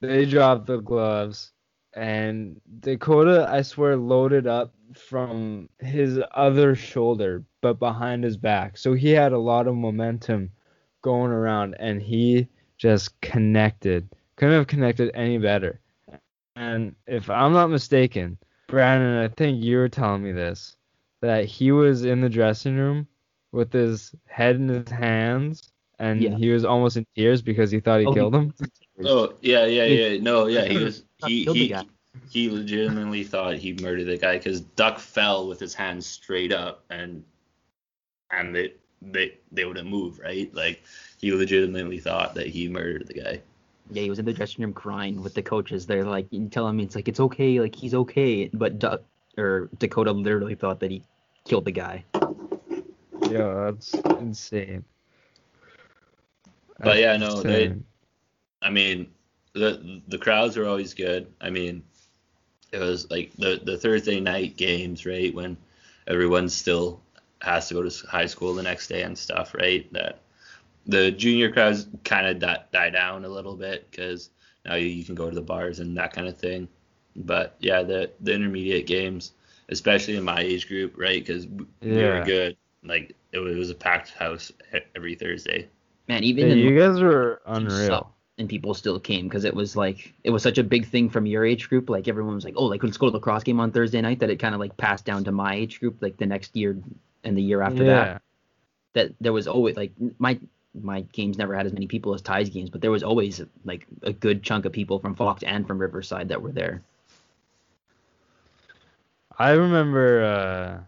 they 0.03 0.27
drop 0.27 0.67
the 0.67 0.79
gloves 0.79 1.53
and 1.97 2.61
Dakota, 2.81 3.49
I 3.51 3.63
swear, 3.63 3.97
loaded 3.97 4.47
up 4.47 4.75
from 4.95 5.71
his 5.81 6.21
other 6.35 6.77
shoulder, 6.77 7.45
but 7.63 7.81
behind 7.81 8.25
his 8.25 8.37
back. 8.37 8.79
So 8.79 8.95
he 8.95 9.11
had 9.11 9.33
a 9.33 9.39
lot 9.39 9.67
of 9.67 9.77
momentum 9.77 10.51
going 11.03 11.33
around, 11.33 11.77
and 11.81 12.03
he 12.03 12.49
just 12.79 13.21
connected. 13.23 14.09
Couldn't 14.37 14.57
have 14.57 14.69
connected 14.69 15.11
any 15.15 15.39
better. 15.39 15.81
And 16.57 16.95
if 17.07 17.31
I'm 17.31 17.53
not 17.55 17.71
mistaken, 17.71 18.39
Brandon, 18.69 19.19
I 19.19 19.29
think 19.29 19.63
you 19.65 19.79
were 19.79 19.89
telling 19.89 20.23
me 20.23 20.33
this, 20.33 20.77
that 21.23 21.47
he 21.47 21.73
was 21.73 22.05
in 22.05 22.21
the 22.21 22.29
dressing 22.31 22.77
room 22.77 23.09
with 23.53 23.73
his 23.73 24.15
head 24.27 24.57
in 24.57 24.69
his 24.69 24.91
hands, 24.91 25.73
and 25.99 26.23
Yeah. 26.23 26.37
he 26.37 26.51
was 26.51 26.65
almost 26.65 26.97
in 26.99 27.07
tears 27.17 27.43
because 27.43 27.71
he 27.71 27.81
thought 27.81 28.01
he 28.01 28.07
Oh, 28.07 28.15
killed 28.15 28.35
him. 28.35 28.55
oh 29.05 29.35
yeah 29.43 29.65
yeah 29.67 29.85
yeah 29.87 30.19
no 30.21 30.47
yeah 30.47 30.67
he 30.67 30.79
was 30.85 31.06
he 31.25 31.45
killed 31.45 31.57
the 31.57 31.61
he, 31.61 31.69
guy. 31.69 31.85
he 32.31 32.51
legitimately 32.51 33.25
thought 33.25 33.57
he 33.57 33.73
murdered 33.75 34.07
the 34.07 34.19
guy 34.19 34.37
because 34.37 34.61
Duck 34.61 34.99
fell 34.99 35.47
with 35.49 35.59
his 35.61 35.75
hands 35.75 36.07
straight 36.07 36.53
up 36.53 36.85
and 36.91 37.25
and 38.31 38.55
they 38.55 38.75
they 39.03 39.39
they 39.53 39.65
wouldn't 39.65 39.89
move 39.89 40.19
right 40.19 40.53
like 40.55 40.83
he 41.19 41.33
legitimately 41.33 41.99
thought 41.99 42.35
that 42.35 42.47
he 42.47 42.69
murdered 42.69 43.07
the 43.07 43.15
guy 43.15 43.41
Yeah, 43.91 44.03
he 44.03 44.11
was 44.11 44.19
in 44.19 44.25
the 44.25 44.33
dressing 44.33 44.63
room 44.65 44.73
crying 44.73 45.23
with 45.23 45.35
the 45.35 45.43
coaches. 45.43 45.87
They're 45.87 46.05
like 46.05 46.27
telling 46.51 46.77
me 46.77 46.83
it's 46.85 46.97
like 46.97 47.09
it's 47.09 47.21
okay, 47.21 47.61
like 47.61 47.75
he's 47.75 47.95
okay. 47.95 48.49
But 48.53 48.79
Duck 48.79 49.03
or 49.39 49.69
Dakota 49.79 50.13
literally 50.13 50.55
thought 50.57 50.81
that 50.81 50.91
he 50.91 51.03
killed 51.45 51.65
the 51.67 51.73
guy. 51.73 52.05
Yeah, 53.31 53.71
that's 53.71 53.95
insane. 54.19 54.85
But 56.81 56.99
yeah, 56.99 57.17
no, 57.17 57.43
they- 57.43 57.75
I 58.63 58.71
mean 58.71 59.07
the 59.57 60.03
the 60.09 60.19
crowds 60.19 60.57
were 60.57 60.67
always 60.67 60.95
good 60.95 61.33
I 61.41 61.51
mean 61.51 61.83
it 62.73 62.79
was 62.79 63.11
like 63.11 63.33
the 63.39 63.61
the 63.65 63.79
Thursday 63.79 64.21
night 64.21 64.57
games 64.57 65.07
right 65.07 65.35
when 65.35 65.57
everyone 66.07 66.49
still 66.49 67.01
has 67.43 67.69
to 67.69 67.75
go 67.75 67.83
to 67.89 68.07
high 68.09 68.27
school 68.27 68.55
the 68.55 68.63
next 68.63 68.89
day 68.89 69.03
and 69.03 69.17
stuff 69.19 69.55
right 69.55 69.93
that 69.93 70.21
the 70.87 71.11
junior 71.13 71.53
crowds 71.53 71.89
kind 72.05 72.27
of 72.27 72.39
die, 72.41 72.63
die 72.73 72.91
down 72.91 73.25
a 73.25 73.29
little 73.29 73.57
bit 73.57 73.89
because 73.91 74.31
now 74.65 74.75
you, 74.75 74.87
you 74.87 75.05
can 75.05 75.15
go 75.15 75.29
to 75.29 75.35
the 75.35 75.43
bars 75.43 75.81
and 75.81 75.97
that 75.97 76.13
kind 76.13 76.29
of 76.29 76.39
thing. 76.39 76.69
But 77.17 77.57
yeah, 77.61 77.83
the 77.83 78.11
the 78.21 78.35
intermediate 78.35 78.87
games, 78.87 79.33
especially 79.71 80.17
in 80.17 80.25
my 80.25 80.41
age 80.41 80.69
group, 80.69 80.95
right? 80.97 81.25
Because 81.25 81.47
we 81.89 82.05
were 82.07 82.21
good. 82.21 82.57
Like 82.85 83.17
it 83.33 83.39
was, 83.39 83.55
it 83.57 83.59
was 83.59 83.71
a 83.71 83.75
packed 83.75 84.11
house 84.13 84.53
every 84.95 85.15
Thursday. 85.17 85.69
Man, 86.09 86.25
even 86.25 86.47
Yeah, 86.47 86.53
in 86.53 86.59
you 86.59 86.79
guys 86.79 87.01
were 87.01 87.43
teams 87.55 87.89
unreal. 87.89 88.16
And 88.39 88.49
people 88.49 88.75
still 88.75 89.01
came 89.01 89.29
because 89.29 89.45
it 89.45 89.55
was 89.55 89.77
like 89.77 90.13
it 90.23 90.31
was 90.31 90.43
such 90.43 90.59
a 90.59 90.65
big 90.65 90.87
thing 90.87 91.09
from 91.09 91.27
your 91.27 91.45
age 91.45 91.69
group. 91.69 91.89
Like 91.89 92.09
everyone 92.09 92.35
was 92.35 92.45
like, 92.45 92.55
oh, 92.57 92.67
like 92.67 92.83
let's 92.83 92.99
go 92.99 93.07
to 93.07 93.13
the 93.13 93.21
cross 93.21 93.43
game 93.43 93.61
on 93.61 93.73
Thursday 93.73 94.01
night. 94.01 94.21
That 94.21 94.31
it 94.31 94.37
kind 94.37 94.55
of 94.55 94.61
like 94.61 94.77
passed 94.77 95.05
down 95.05 95.25
to 95.25 95.33
my 95.33 95.55
age 95.55 95.81
group, 95.81 95.97
like 96.01 96.17
the 96.19 96.27
next 96.27 96.55
year 96.55 96.77
and 97.25 97.37
the 97.37 97.43
year 97.43 97.63
after 97.63 97.85
yeah. 97.85 97.95
that. 97.95 98.23
That 98.93 99.15
there 99.21 99.33
was 99.33 99.47
always 99.47 99.77
like 99.77 99.93
my 100.19 100.39
my 100.75 101.01
games 101.13 101.39
never 101.39 101.57
had 101.57 101.67
as 101.67 101.73
many 101.73 101.87
people 101.87 102.15
as 102.15 102.21
Ty's 102.21 102.51
games, 102.51 102.69
but 102.69 102.83
there 102.83 102.91
was 102.91 103.03
always 103.03 103.43
like 103.65 103.87
a 104.03 104.13
good 104.13 104.43
chunk 104.43 104.67
of 104.67 104.73
people 104.73 104.99
from 104.99 105.15
Fox 105.15 105.43
and 105.43 105.67
from 105.67 105.79
Riverside 105.79 106.29
that 106.29 106.43
were 106.43 106.53
there. 106.53 106.83
I 109.39 109.51
remember 109.53 110.25
uh 110.25 110.85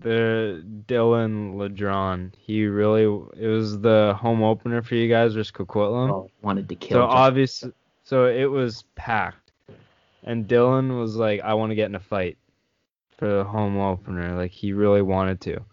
the 0.00 0.64
Dylan 0.86 1.54
Ladron. 1.54 2.32
He 2.38 2.66
really 2.66 3.04
it 3.36 3.46
was 3.46 3.80
the 3.80 4.16
home 4.18 4.42
opener 4.42 4.82
for 4.82 4.94
you 4.94 5.08
guys 5.08 5.34
versus 5.34 5.52
Coquitlam. 5.52 6.10
Oh, 6.10 6.30
wanted 6.42 6.68
to 6.68 6.74
kill. 6.74 6.98
so 6.98 7.02
obviously, 7.04 7.72
so 8.02 8.26
it 8.26 8.46
was 8.46 8.84
packed, 8.94 9.52
and 10.24 10.46
Dylan 10.46 10.98
was 10.98 11.16
like, 11.16 11.40
"I 11.40 11.54
want 11.54 11.70
to 11.70 11.76
get 11.76 11.86
in 11.86 11.94
a 11.94 12.00
fight 12.00 12.36
for 13.16 13.28
the 13.28 13.44
home 13.44 13.78
opener." 13.78 14.34
Like 14.36 14.50
he 14.50 14.72
really 14.72 15.02
wanted 15.02 15.40
to. 15.42 15.64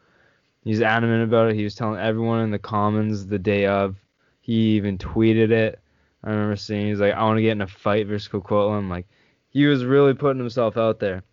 He's 0.64 0.82
adamant 0.82 1.24
about 1.24 1.50
it. 1.50 1.56
He 1.56 1.64
was 1.64 1.76
telling 1.76 2.00
everyone 2.00 2.42
in 2.42 2.52
the 2.52 2.60
comments 2.60 3.26
the 3.26 3.40
day 3.40 3.66
of. 3.66 3.96
He 4.42 4.76
even 4.78 4.98
tweeted 4.98 5.52
it. 5.52 5.80
I 6.24 6.32
remember 6.32 6.56
seeing 6.56 6.88
he's 6.88 7.00
like, 7.00 7.14
"I 7.14 7.24
want 7.24 7.38
to 7.38 7.42
get 7.42 7.52
in 7.52 7.62
a 7.62 7.68
fight 7.68 8.08
versus 8.08 8.28
Coquitlam." 8.28 8.90
Like 8.90 9.08
he 9.50 9.66
was 9.66 9.86
really 9.86 10.14
putting 10.14 10.40
himself 10.40 10.78
out 10.78 11.00
there, 11.00 11.24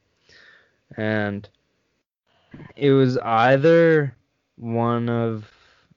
and 0.97 1.49
it 2.77 2.91
was 2.93 3.19
either 3.19 4.15
one 4.57 5.09
of 5.09 5.51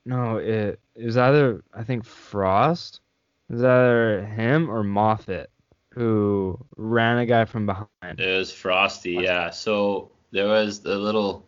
no, 0.05 0.37
it, 0.37 0.79
it 0.95 1.05
was 1.05 1.17
either 1.17 1.63
I 1.73 1.83
think 1.83 2.05
Frost, 2.05 3.01
it 3.49 3.53
was 3.53 3.63
either 3.63 4.25
him 4.25 4.69
or 4.69 4.83
Moffat 4.83 5.49
who 5.93 6.57
ran 6.77 7.17
a 7.17 7.25
guy 7.25 7.45
from 7.45 7.65
behind. 7.65 8.19
It 8.19 8.37
was 8.37 8.51
Frosty, 8.51 9.13
yeah. 9.13 9.49
So 9.49 10.11
there 10.31 10.47
was 10.47 10.79
the 10.79 10.95
little 10.97 11.45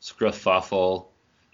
scruffle. 0.00 1.06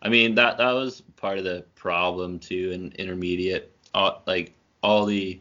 I 0.02 0.09
mean, 0.09 0.35
that 0.36 0.59
that 0.59 0.72
was 0.72 1.01
part 1.16 1.39
of 1.39 1.44
the 1.44 1.64
problem 1.74 2.39
too 2.39 2.70
in 2.72 2.93
intermediate. 2.93 3.72
All, 3.94 4.22
like 4.26 4.55
all 4.82 5.05
the 5.06 5.40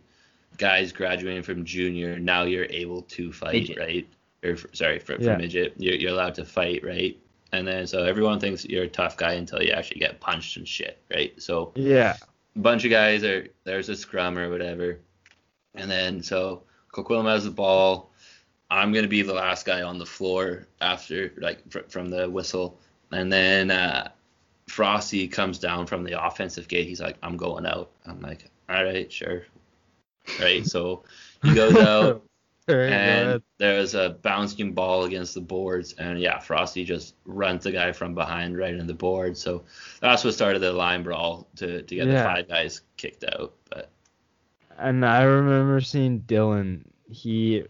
guys 0.57 0.91
graduating 0.91 1.43
from 1.43 1.63
junior, 1.65 2.19
now 2.19 2.43
you're 2.43 2.65
able 2.69 3.03
to 3.03 3.31
fight, 3.31 3.53
Midget. 3.53 3.77
right? 3.77 4.07
Or 4.43 4.57
sorry, 4.73 4.99
for, 4.99 5.17
for 5.17 5.21
Yeah. 5.23 5.37
midget, 5.37 5.73
you're, 5.77 5.95
you're 5.95 6.11
allowed 6.11 6.35
to 6.35 6.45
fight, 6.45 6.83
right? 6.83 7.17
And 7.51 7.67
then 7.67 7.87
so 7.87 8.03
everyone 8.03 8.39
thinks 8.39 8.65
you're 8.65 8.83
a 8.83 8.89
tough 8.89 9.17
guy 9.17 9.33
until 9.33 9.61
you 9.61 9.71
actually 9.71 9.99
get 9.99 10.19
punched 10.19 10.57
and 10.57 10.67
shit, 10.67 11.01
right? 11.13 11.33
So 11.41 11.71
Yeah, 11.75 12.17
a 12.55 12.59
bunch 12.59 12.83
of 12.83 12.91
guys 12.91 13.23
are 13.23 13.47
there's 13.63 13.89
a 13.89 13.95
scrum 13.95 14.37
or 14.37 14.49
whatever, 14.49 14.99
and 15.75 15.89
then 15.89 16.21
so 16.23 16.63
Coquitlam 16.93 17.25
has 17.25 17.45
the 17.45 17.51
ball. 17.51 18.11
I'm 18.69 18.91
gonna 18.91 19.07
be 19.07 19.21
the 19.21 19.33
last 19.33 19.65
guy 19.65 19.81
on 19.83 19.97
the 19.97 20.05
floor 20.05 20.67
after 20.81 21.31
like 21.37 21.69
fr- 21.71 21.87
from 21.87 22.09
the 22.09 22.29
whistle, 22.29 22.79
and 23.11 23.31
then 23.31 23.71
uh, 23.71 24.09
Frosty 24.67 25.27
comes 25.27 25.57
down 25.57 25.87
from 25.87 26.03
the 26.03 26.21
offensive 26.21 26.67
gate. 26.67 26.87
He's 26.87 26.99
like, 26.99 27.17
I'm 27.23 27.37
going 27.37 27.65
out. 27.65 27.91
I'm 28.05 28.19
like, 28.19 28.49
all 28.67 28.83
right, 28.83 29.11
sure, 29.11 29.43
right. 30.41 30.65
So 30.65 31.03
he 31.43 31.53
goes 31.53 31.75
out 31.77 32.23
Alright, 32.71 33.05
go 33.05 33.13
and 33.13 33.27
ahead. 33.27 33.41
there 33.59 33.79
was 33.79 33.95
a 33.95 34.17
bouncing 34.21 34.73
ball 34.73 35.05
against 35.05 35.33
the 35.33 35.41
boards, 35.41 35.93
and 35.93 36.19
yeah, 36.19 36.39
Frosty 36.39 36.83
just 36.83 37.15
runs 37.25 37.63
the 37.63 37.71
guy 37.71 37.91
from 37.93 38.13
behind 38.13 38.57
right 38.57 38.73
in 38.75 38.87
the 38.87 38.93
board. 38.93 39.37
So 39.37 39.63
that's 40.01 40.23
what 40.23 40.33
started 40.33 40.59
the 40.59 40.73
line 40.73 41.03
brawl 41.03 41.47
to, 41.57 41.81
to 41.83 41.95
get 41.95 42.05
the 42.07 42.17
five 42.23 42.47
guys 42.49 42.81
kicked 42.97 43.23
out. 43.23 43.53
But 43.69 43.89
And 44.77 45.05
I 45.05 45.23
remember 45.23 45.81
seeing 45.81 46.21
Dylan. 46.21 46.83
He 47.09 47.63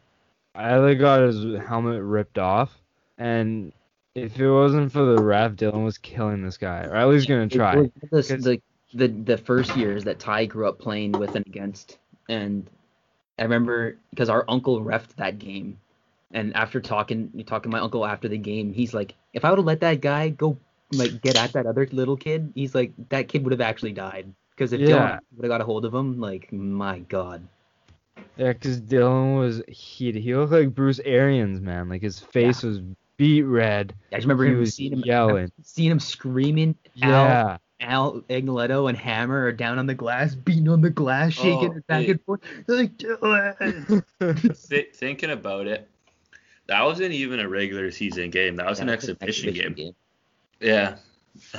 either 0.55 0.95
got 0.95 1.21
his 1.21 1.43
helmet 1.67 2.01
ripped 2.01 2.39
off, 2.39 2.75
and 3.17 3.71
if 4.15 4.39
it 4.39 4.49
wasn't 4.51 4.91
for 4.91 5.05
the 5.05 5.21
ref, 5.21 5.53
Dylan 5.53 5.83
was 5.85 5.97
killing 5.99 6.41
this 6.43 6.57
guy, 6.57 6.83
or 6.85 6.95
at 6.95 7.07
least 7.07 7.27
gonna 7.27 7.47
It 7.51 7.51
try. 7.51 7.75
was 8.11 8.29
the 8.29 8.59
the 8.93 9.07
the 9.09 9.37
first 9.37 9.75
years 9.75 10.03
that 10.05 10.19
Ty 10.19 10.45
grew 10.45 10.67
up 10.67 10.79
playing 10.79 11.11
with 11.11 11.35
and 11.35 11.45
against, 11.45 11.99
and 12.29 12.67
I 13.39 13.43
remember 13.43 13.97
because 14.11 14.29
our 14.29 14.45
uncle 14.47 14.81
refed 14.81 15.15
that 15.17 15.39
game, 15.39 15.79
and 16.31 16.55
after 16.55 16.79
talking 16.81 17.31
talking 17.45 17.71
to 17.71 17.75
my 17.77 17.81
uncle 17.81 18.05
after 18.05 18.27
the 18.27 18.37
game, 18.37 18.73
he's 18.73 18.93
like, 18.93 19.13
if 19.33 19.45
I 19.45 19.49
would 19.49 19.59
have 19.59 19.65
let 19.65 19.81
that 19.81 20.01
guy 20.01 20.29
go 20.29 20.57
like 20.91 21.21
get 21.21 21.35
at 21.35 21.53
that 21.53 21.65
other 21.65 21.87
little 21.91 22.17
kid, 22.17 22.51
he's 22.55 22.73
like 22.73 22.91
that 23.09 23.27
kid 23.27 23.43
would 23.43 23.51
have 23.51 23.61
actually 23.61 23.91
died 23.93 24.33
because 24.51 24.73
if 24.73 24.81
Yeah. 24.81 24.87
Dylan 24.87 25.19
would 25.35 25.43
have 25.45 25.49
got 25.49 25.61
a 25.61 25.65
hold 25.65 25.85
of 25.85 25.93
him, 25.93 26.19
like 26.19 26.51
my 26.51 26.99
god, 26.99 27.47
Yeah, 28.37 28.53
because 28.53 28.81
Dylan 28.81 29.37
was 29.39 29.61
he 29.67 30.11
He 30.11 30.35
looked 30.35 30.51
like 30.51 30.73
Bruce 30.73 30.99
Arians, 31.05 31.59
man. 31.61 31.89
Like 31.89 32.01
his 32.01 32.19
face 32.19 32.63
was 32.63 32.81
beat 33.17 33.43
red. 33.43 33.93
I 34.11 34.15
just 34.15 34.25
remember 34.25 34.45
He 34.45 34.51
him 34.51 34.59
was 34.59 34.73
seeing 34.75 34.93
him 34.93 35.03
yelling. 35.05 35.51
seeing 35.63 35.91
him 35.91 35.99
screaming. 35.99 36.75
Yeah. 36.93 37.57
Al 37.79 38.21
Agnoletto 38.29 38.89
and 38.89 38.97
Hammer 38.97 39.45
are 39.45 39.51
down 39.51 39.77
on 39.77 39.85
the 39.85 39.93
glass, 39.93 40.33
beating 40.33 40.67
on 40.69 40.81
the 40.81 40.89
glass, 40.89 41.37
oh, 41.39 41.43
shaking 41.43 41.73
Oh, 41.73 41.77
it 41.77 41.87
back 41.87 42.05
hey. 42.05 42.11
and 42.11 42.21
forth. 42.23 42.41
They're 42.65 42.75
like, 42.75 42.97
Dylan. 42.97 44.03
th- 44.69 44.95
thinking 44.95 45.29
about 45.31 45.67
it, 45.67 45.87
that 46.67 46.83
wasn't 46.83 47.11
even 47.11 47.39
a 47.39 47.47
regular 47.47 47.91
season 47.91 48.29
game. 48.31 48.55
That 48.55 48.65
was 48.67 48.79
an 48.79 48.87
Yeah, 48.87 48.93
exhibition, 48.93 49.53
game. 49.53 49.95
Yeah, 50.59 50.97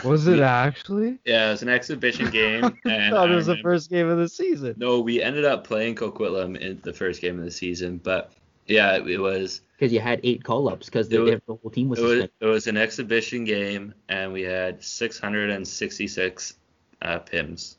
was 0.05 0.27
it 0.27 0.41
actually? 0.41 1.19
yeah, 1.25 1.49
it 1.49 1.51
was 1.53 1.63
an 1.63 1.69
exhibition 1.69 2.31
game. 2.31 2.65
I 2.85 3.11
thought 3.11 3.29
I 3.29 3.33
it 3.33 3.37
was 3.37 3.47
the 3.47 3.57
first 3.59 3.89
game 3.91 4.09
of 4.09 4.19
the 4.19 4.29
season. 4.29 4.75
No, 4.77 5.01
we 5.01 5.23
ended 5.23 5.45
up 5.45 5.63
playing 5.65 5.95
Coquitlam 5.95 6.57
in 6.59 6.81
the 6.83 6.93
first 6.93 7.21
game 7.21 7.39
of 7.39 7.45
the 7.45 7.51
season, 7.53 7.99
but 8.03 8.33
yeah, 8.69 8.97
it 8.97 9.19
was 9.19 9.63
Because 9.77 9.93
you 9.93 10.01
had 10.01 10.21
eight 10.23 10.45
call 10.45 10.69
ups 10.69 10.87
because 10.87 11.09
the, 11.09 11.19
the 11.19 11.43
whole 11.47 11.71
team 11.71 11.89
was 11.89 11.99
it 11.99 12.03
was 12.03 12.29
it 12.41 12.47
was 12.47 12.67
an 12.67 12.77
exhibition 12.77 13.45
game, 13.45 13.95
and 14.09 14.33
we 14.33 14.43
had 14.43 14.83
666 14.83 16.55
uh, 17.03 17.19
pims. 17.21 17.77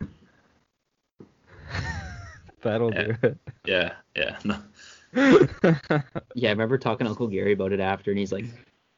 That'll 2.62 2.92
Yeah. 2.92 3.02
do 3.02 3.14
it. 3.22 3.38
Yeah, 3.66 3.92
yeah. 4.16 4.38
No. 4.44 4.56
Yeah, 6.34 6.50
I 6.50 6.52
remember 6.52 6.78
talking 6.78 7.04
to 7.06 7.10
Uncle 7.10 7.26
Gary 7.26 7.52
about 7.52 7.72
it 7.72 7.80
after, 7.80 8.10
and 8.10 8.18
he's 8.18 8.32
like, 8.32 8.44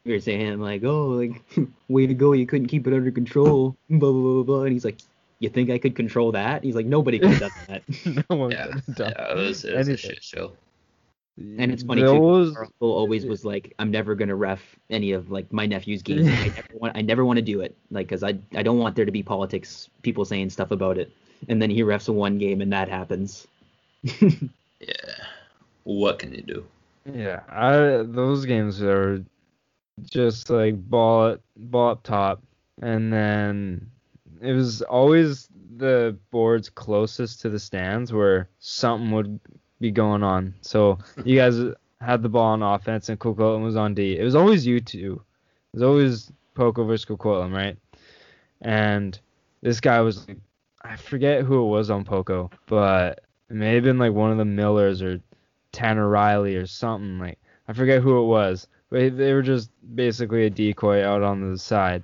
we 0.04 0.12
were 0.12 0.20
saying 0.20 0.60
like, 0.60 0.84
oh, 0.84 1.08
like, 1.08 1.42
way 1.88 2.06
to 2.06 2.14
go, 2.14 2.32
you 2.32 2.46
couldn't 2.46 2.66
keep 2.68 2.86
it 2.86 2.92
under 2.92 3.10
control, 3.10 3.76
blah 3.88 4.12
blah 4.12 4.20
blah 4.20 4.42
blah. 4.42 4.62
And 4.64 4.72
he's 4.72 4.84
like, 4.84 5.00
you 5.38 5.48
think 5.48 5.70
I 5.70 5.78
could 5.78 5.94
control 5.94 6.32
that? 6.32 6.64
He's 6.64 6.74
like, 6.74 6.86
nobody 6.86 7.18
could 7.18 7.30
have 7.30 7.40
done 7.40 7.50
that. 7.68 7.82
no 8.28 8.36
one 8.36 8.50
Yeah, 8.50 8.66
could 8.66 8.74
have 8.74 8.94
done 8.96 9.12
yeah, 9.16 9.32
it 9.32 9.36
was, 9.36 9.64
it 9.64 9.76
was 9.76 9.88
a 9.88 9.96
shit 9.96 10.22
show. 10.22 10.52
And 11.40 11.72
it's 11.72 11.82
funny 11.82 12.02
Those- 12.02 12.52
too. 12.52 12.58
Our 12.60 12.68
always 12.80 13.24
was 13.24 13.44
like, 13.44 13.74
I'm 13.78 13.90
never 13.90 14.14
gonna 14.14 14.36
ref 14.36 14.60
any 14.90 15.12
of 15.12 15.30
like 15.30 15.50
my 15.52 15.66
nephew's 15.66 16.02
games. 16.02 16.26
I 16.28 16.46
never 16.56 16.68
want, 16.74 16.96
I 16.96 17.00
never 17.02 17.24
want 17.24 17.38
to 17.38 17.42
do 17.42 17.60
it, 17.60 17.76
like, 17.90 18.08
cause 18.08 18.22
I, 18.22 18.38
I 18.54 18.62
don't 18.62 18.78
want 18.78 18.94
there 18.94 19.06
to 19.06 19.12
be 19.12 19.22
politics, 19.22 19.88
people 20.02 20.24
saying 20.24 20.50
stuff 20.50 20.70
about 20.70 20.98
it. 20.98 21.10
And 21.48 21.60
then 21.60 21.70
he 21.70 21.80
refs 21.82 22.08
a 22.08 22.12
one 22.12 22.36
game, 22.38 22.60
and 22.60 22.72
that 22.72 22.88
happens. 22.88 23.46
Yeah. 24.80 24.94
What 25.84 26.18
can 26.18 26.32
you 26.32 26.42
do? 26.42 26.66
Yeah, 27.04 27.40
I 27.48 28.02
those 28.02 28.46
games 28.46 28.82
are 28.82 29.22
just 30.02 30.48
like 30.48 30.88
ball 30.88 31.32
at 31.32 31.40
ball 31.56 31.90
up 31.90 32.02
top, 32.02 32.42
and 32.80 33.12
then 33.12 33.90
it 34.40 34.52
was 34.52 34.80
always 34.82 35.48
the 35.76 36.16
boards 36.30 36.70
closest 36.70 37.40
to 37.42 37.50
the 37.50 37.58
stands 37.58 38.12
where 38.12 38.48
something 38.58 39.10
would 39.10 39.40
be 39.80 39.90
going 39.90 40.22
on. 40.22 40.54
So 40.60 40.98
you 41.24 41.36
guys 41.36 41.56
had 42.00 42.22
the 42.22 42.28
ball 42.28 42.52
on 42.52 42.62
offense, 42.62 43.08
and 43.08 43.18
Coquitlam 43.18 43.62
was 43.62 43.76
on 43.76 43.94
D. 43.94 44.18
It 44.18 44.24
was 44.24 44.34
always 44.34 44.66
you 44.66 44.80
two. 44.80 45.22
It 45.72 45.76
was 45.76 45.82
always 45.82 46.32
Poco 46.54 46.84
versus 46.84 47.06
Coquitlam, 47.06 47.52
right? 47.52 47.76
And 48.62 49.18
this 49.62 49.80
guy 49.80 50.00
was 50.00 50.26
I 50.82 50.96
forget 50.96 51.42
who 51.42 51.62
it 51.64 51.68
was 51.68 51.90
on 51.90 52.04
Poco, 52.04 52.50
but 52.66 53.24
it 53.48 53.56
may 53.56 53.74
have 53.74 53.84
been 53.84 53.98
like 53.98 54.12
one 54.12 54.30
of 54.30 54.38
the 54.38 54.44
Millers 54.44 55.02
or 55.02 55.20
Tanner 55.72 56.08
Riley 56.08 56.56
or 56.56 56.66
something 56.66 57.18
like 57.18 57.38
I 57.68 57.72
forget 57.72 58.02
who 58.02 58.20
it 58.20 58.26
was, 58.26 58.66
but 58.88 59.16
they 59.16 59.32
were 59.32 59.42
just 59.42 59.70
basically 59.94 60.46
a 60.46 60.50
decoy 60.50 61.04
out 61.04 61.22
on 61.22 61.50
the 61.52 61.58
side, 61.58 62.02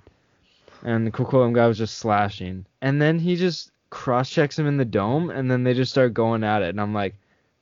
and 0.84 1.06
the 1.06 1.10
Coquitlam 1.10 1.54
guy 1.54 1.66
was 1.66 1.78
just 1.78 1.98
slashing, 1.98 2.64
and 2.82 3.02
then 3.02 3.18
he 3.18 3.34
just 3.34 3.72
cross 3.90 4.30
checks 4.30 4.58
him 4.58 4.66
in 4.66 4.76
the 4.76 4.84
dome, 4.84 5.30
and 5.30 5.50
then 5.50 5.64
they 5.64 5.74
just 5.74 5.90
start 5.90 6.14
going 6.14 6.44
at 6.44 6.62
it, 6.62 6.68
and 6.68 6.80
I'm 6.80 6.94
like, 6.94 7.14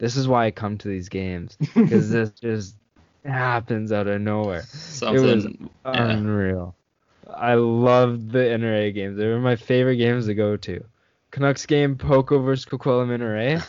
this 0.05 0.17
is 0.17 0.29
why 0.29 0.45
I 0.45 0.51
come 0.51 0.77
to 0.79 0.89
these 0.89 1.09
games 1.09 1.57
because 1.75 2.11
this 2.11 2.31
just 2.41 2.77
happens 3.25 3.91
out 3.91 4.07
of 4.07 4.21
nowhere, 4.21 4.65
Something. 4.69 5.71
Yeah. 5.87 6.11
unreal. 6.11 6.75
I 7.33 7.55
loved 7.55 8.31
the 8.33 8.41
NRA 8.41 8.93
games; 8.95 9.17
they 9.17 9.27
were 9.27 9.41
my 9.41 9.57
favorite 9.57 9.97
games 9.97 10.27
to 10.27 10.35
go 10.35 10.59
to. 10.59 10.85
Canucks 11.31 11.65
game, 11.65 11.97
Poco 11.97 12.39
versus 12.43 12.67
Coquitlam 12.67 13.09
NRA. 13.19 13.63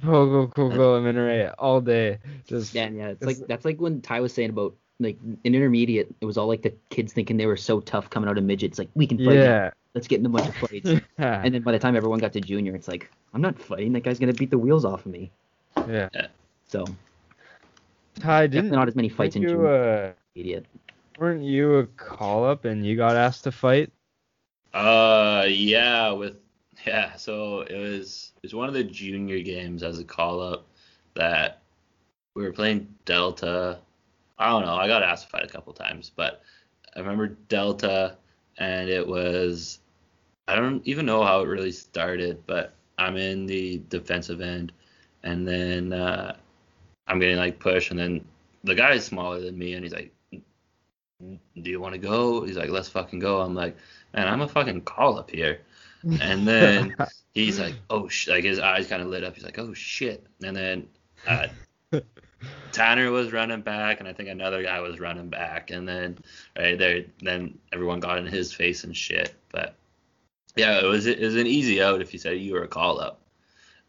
Pogo 0.00 0.52
Coco 0.52 1.00
Minere 1.00 1.54
all 1.56 1.80
day. 1.80 2.18
Just 2.46 2.74
Yeah, 2.74 2.90
yeah. 2.90 3.08
It's 3.10 3.22
It's- 3.22 3.38
like 3.38 3.46
that's 3.48 3.64
like 3.64 3.80
when 3.80 4.00
Ty 4.00 4.20
was 4.20 4.34
saying 4.34 4.50
about 4.50 4.74
like 4.98 5.18
in 5.22 5.38
intermediate, 5.54 6.12
it 6.20 6.24
was 6.26 6.36
all 6.36 6.48
like 6.48 6.62
the 6.62 6.74
kids 6.90 7.12
thinking 7.12 7.36
they 7.36 7.46
were 7.46 7.56
so 7.56 7.78
tough 7.80 8.10
coming 8.10 8.28
out 8.28 8.38
of 8.38 8.44
midget. 8.44 8.70
It's 8.72 8.78
like 8.78 8.90
we 8.94 9.06
can 9.06 9.18
fight. 9.18 9.34
now. 9.36 9.42
yeah. 9.42 9.70
Let's 9.94 10.08
get 10.08 10.18
in 10.18 10.26
a 10.26 10.28
bunch 10.28 10.48
of 10.48 10.56
fights. 10.56 10.90
yeah. 11.18 11.40
and 11.44 11.54
then 11.54 11.62
by 11.62 11.70
the 11.72 11.78
time 11.78 11.94
everyone 11.94 12.18
got 12.18 12.32
to 12.32 12.40
junior, 12.40 12.74
it's 12.74 12.88
like 12.88 13.08
I'm 13.32 13.40
not 13.40 13.56
fighting. 13.58 13.92
That 13.92 14.02
guy's 14.02 14.18
gonna 14.18 14.32
beat 14.34 14.50
the 14.50 14.58
wheels 14.58 14.84
off 14.84 15.06
of 15.06 15.12
me. 15.12 15.30
Yeah. 15.88 16.26
So 16.66 16.84
Ty 18.20 18.46
didn't 18.46 18.70
not 18.70 18.88
as 18.88 18.96
many 18.96 19.08
fights 19.08 19.36
in 19.36 19.42
you 19.42 19.48
junior. 19.48 19.66
uh, 19.66 20.12
Idiot. 20.34 20.66
weren't 21.18 21.42
you 21.42 21.76
a 21.76 21.86
call 21.86 22.44
up 22.44 22.64
and 22.64 22.84
you 22.84 22.96
got 22.96 23.16
asked 23.16 23.44
to 23.44 23.52
fight? 23.52 23.92
Uh, 24.72 25.46
yeah, 25.48 26.10
with 26.10 26.36
yeah. 26.86 27.14
So 27.14 27.60
it 27.62 27.76
was 27.76 28.32
it 28.36 28.42
was 28.42 28.54
one 28.54 28.68
of 28.68 28.74
the 28.74 28.84
junior 28.84 29.40
games 29.40 29.82
as 29.82 29.98
a 29.98 30.04
call 30.04 30.40
up 30.40 30.66
that 31.14 31.62
we 32.34 32.42
were 32.42 32.52
playing 32.52 32.88
Delta. 33.04 33.78
I 34.38 34.50
don't 34.50 34.64
know. 34.66 34.74
I 34.74 34.88
got 34.88 35.02
asked 35.02 35.26
to 35.26 35.30
fight 35.30 35.44
a 35.44 35.48
couple 35.48 35.72
times, 35.72 36.10
but 36.14 36.42
I 36.96 37.00
remember 37.00 37.28
Delta, 37.48 38.16
and 38.58 38.88
it 38.88 39.06
was 39.06 39.78
I 40.48 40.56
don't 40.56 40.86
even 40.86 41.06
know 41.06 41.22
how 41.22 41.40
it 41.40 41.48
really 41.48 41.72
started, 41.72 42.42
but 42.46 42.74
I'm 42.98 43.16
in 43.16 43.46
the 43.46 43.82
defensive 43.88 44.40
end, 44.40 44.72
and 45.24 45.48
then 45.48 45.92
uh, 45.92 46.36
I'm 47.08 47.18
getting 47.18 47.38
like 47.38 47.58
pushed, 47.58 47.90
and 47.90 47.98
then 47.98 48.24
the 48.62 48.74
guy 48.74 48.92
is 48.92 49.04
smaller 49.04 49.40
than 49.40 49.58
me, 49.58 49.72
and 49.72 49.82
he's 49.82 49.92
like, 49.92 50.12
"Do 50.30 51.70
you 51.70 51.80
want 51.80 51.94
to 51.94 51.98
go?" 51.98 52.44
He's 52.44 52.56
like, 52.56 52.70
"Let's 52.70 52.88
fucking 52.88 53.18
go." 53.18 53.40
I'm 53.40 53.54
like, 53.54 53.76
"Man, 54.12 54.28
I'm 54.28 54.42
a 54.42 54.48
fucking 54.48 54.82
call 54.82 55.18
up 55.18 55.30
here," 55.30 55.62
and 56.20 56.46
then 56.46 56.94
he's 57.34 57.58
like, 57.58 57.74
"Oh 57.90 58.06
sh!" 58.06 58.28
Like 58.28 58.44
his 58.44 58.60
eyes 58.60 58.86
kind 58.86 59.02
of 59.02 59.08
lit 59.08 59.24
up. 59.24 59.34
He's 59.34 59.44
like, 59.44 59.58
"Oh 59.58 59.74
shit!" 59.74 60.24
And 60.42 60.54
then 60.54 60.88
uh, 61.26 61.48
Tanner 62.72 63.10
was 63.10 63.32
running 63.32 63.62
back, 63.62 64.00
and 64.00 64.08
I 64.08 64.12
think 64.12 64.28
another 64.28 64.62
guy 64.62 64.80
was 64.80 65.00
running 65.00 65.30
back, 65.30 65.70
and 65.70 65.88
then 65.88 66.18
right 66.56 66.78
there, 66.78 67.04
then 67.22 67.58
everyone 67.72 68.00
got 68.00 68.18
in 68.18 68.26
his 68.26 68.52
face 68.52 68.84
and 68.84 68.94
shit. 68.94 69.34
But 69.50 69.74
yeah, 70.54 70.80
it 70.80 70.86
was 70.86 71.06
it 71.06 71.20
was 71.20 71.36
an 71.36 71.46
easy 71.46 71.82
out 71.82 72.02
if 72.02 72.12
you 72.12 72.18
said 72.18 72.38
you 72.38 72.52
were 72.52 72.64
a 72.64 72.68
call 72.68 73.00
up. 73.00 73.20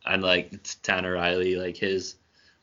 And 0.06 0.22
like 0.22 0.60
Tanner 0.84 1.14
Riley, 1.14 1.56
like 1.56 1.78
his 1.78 2.16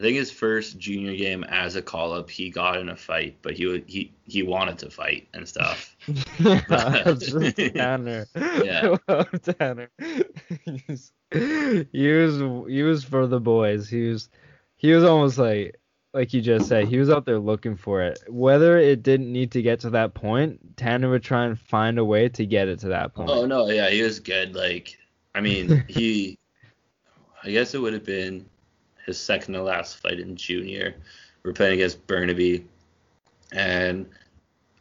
I 0.03 0.05
think 0.05 0.17
his 0.17 0.33
first 0.33 0.79
junior 0.79 1.15
game 1.15 1.45
as 1.45 1.77
a 1.77 1.83
call 1.83 2.13
up, 2.13 2.29
he 2.29 2.51
got 2.51 2.79
in 2.79 2.89
a 2.89 2.97
fight, 2.97 3.37
but 3.41 3.55
he 3.55 3.85
he 3.87 4.13
he 4.25 4.43
wanted 4.43 4.79
to 4.79 4.91
fight 4.91 5.29
and 5.33 5.49
stuff. 5.49 5.97
Just 6.09 7.57
Tanner. 7.75 8.27
Yeah. 8.35 8.97
Tanner. 9.59 9.91
he 10.01 10.83
was, 10.89 11.13
he 11.31 12.13
was 12.13 12.69
he 12.69 12.83
was 12.83 13.05
for 13.05 13.29
the 13.29 13.39
boys. 13.39 13.89
He 13.89 14.09
was 14.09 14.29
he 14.77 14.91
was 14.91 15.05
almost 15.05 15.39
like 15.39 15.79
like 16.13 16.35
you 16.35 16.43
just 16.43 16.69
said, 16.69 16.89
he 16.89 16.99
was 16.99 17.09
out 17.09 17.25
there 17.25 17.39
looking 17.39 17.77
for 17.77 18.03
it. 18.03 18.19
Whether 18.29 18.79
it 18.79 19.05
didn't 19.05 19.33
need 19.33 19.53
to 19.53 19.63
get 19.63 19.81
to 19.81 19.91
that 19.91 20.15
point, 20.15 20.77
Tanner 20.77 21.11
would 21.11 21.23
try 21.23 21.47
and 21.47 21.59
find 21.59 21.99
a 21.99 22.05
way 22.05 22.29
to 22.29 22.45
get 22.45 22.69
it 22.69 22.81
to 22.81 22.89
that 22.89 23.13
oh, 23.15 23.19
point. 23.19 23.31
Oh 23.31 23.47
no, 23.47 23.69
yeah, 23.69 23.89
he 23.89 24.03
was 24.03 24.19
good. 24.19 24.57
Like 24.57 24.99
I 25.33 25.41
mean, 25.41 25.85
he 25.89 26.39
I 27.45 27.51
guess 27.51 27.75
it 27.75 27.81
would 27.81 27.93
have 27.93 28.05
been 28.05 28.47
his 29.07 29.19
second 29.19 29.55
to 29.55 29.63
last 29.63 29.97
fight 29.99 30.21
in 30.21 30.37
junior. 30.37 30.95
We're 31.43 31.53
playing 31.53 31.75
against 31.75 32.07
Burnaby, 32.07 32.65
and 33.53 34.07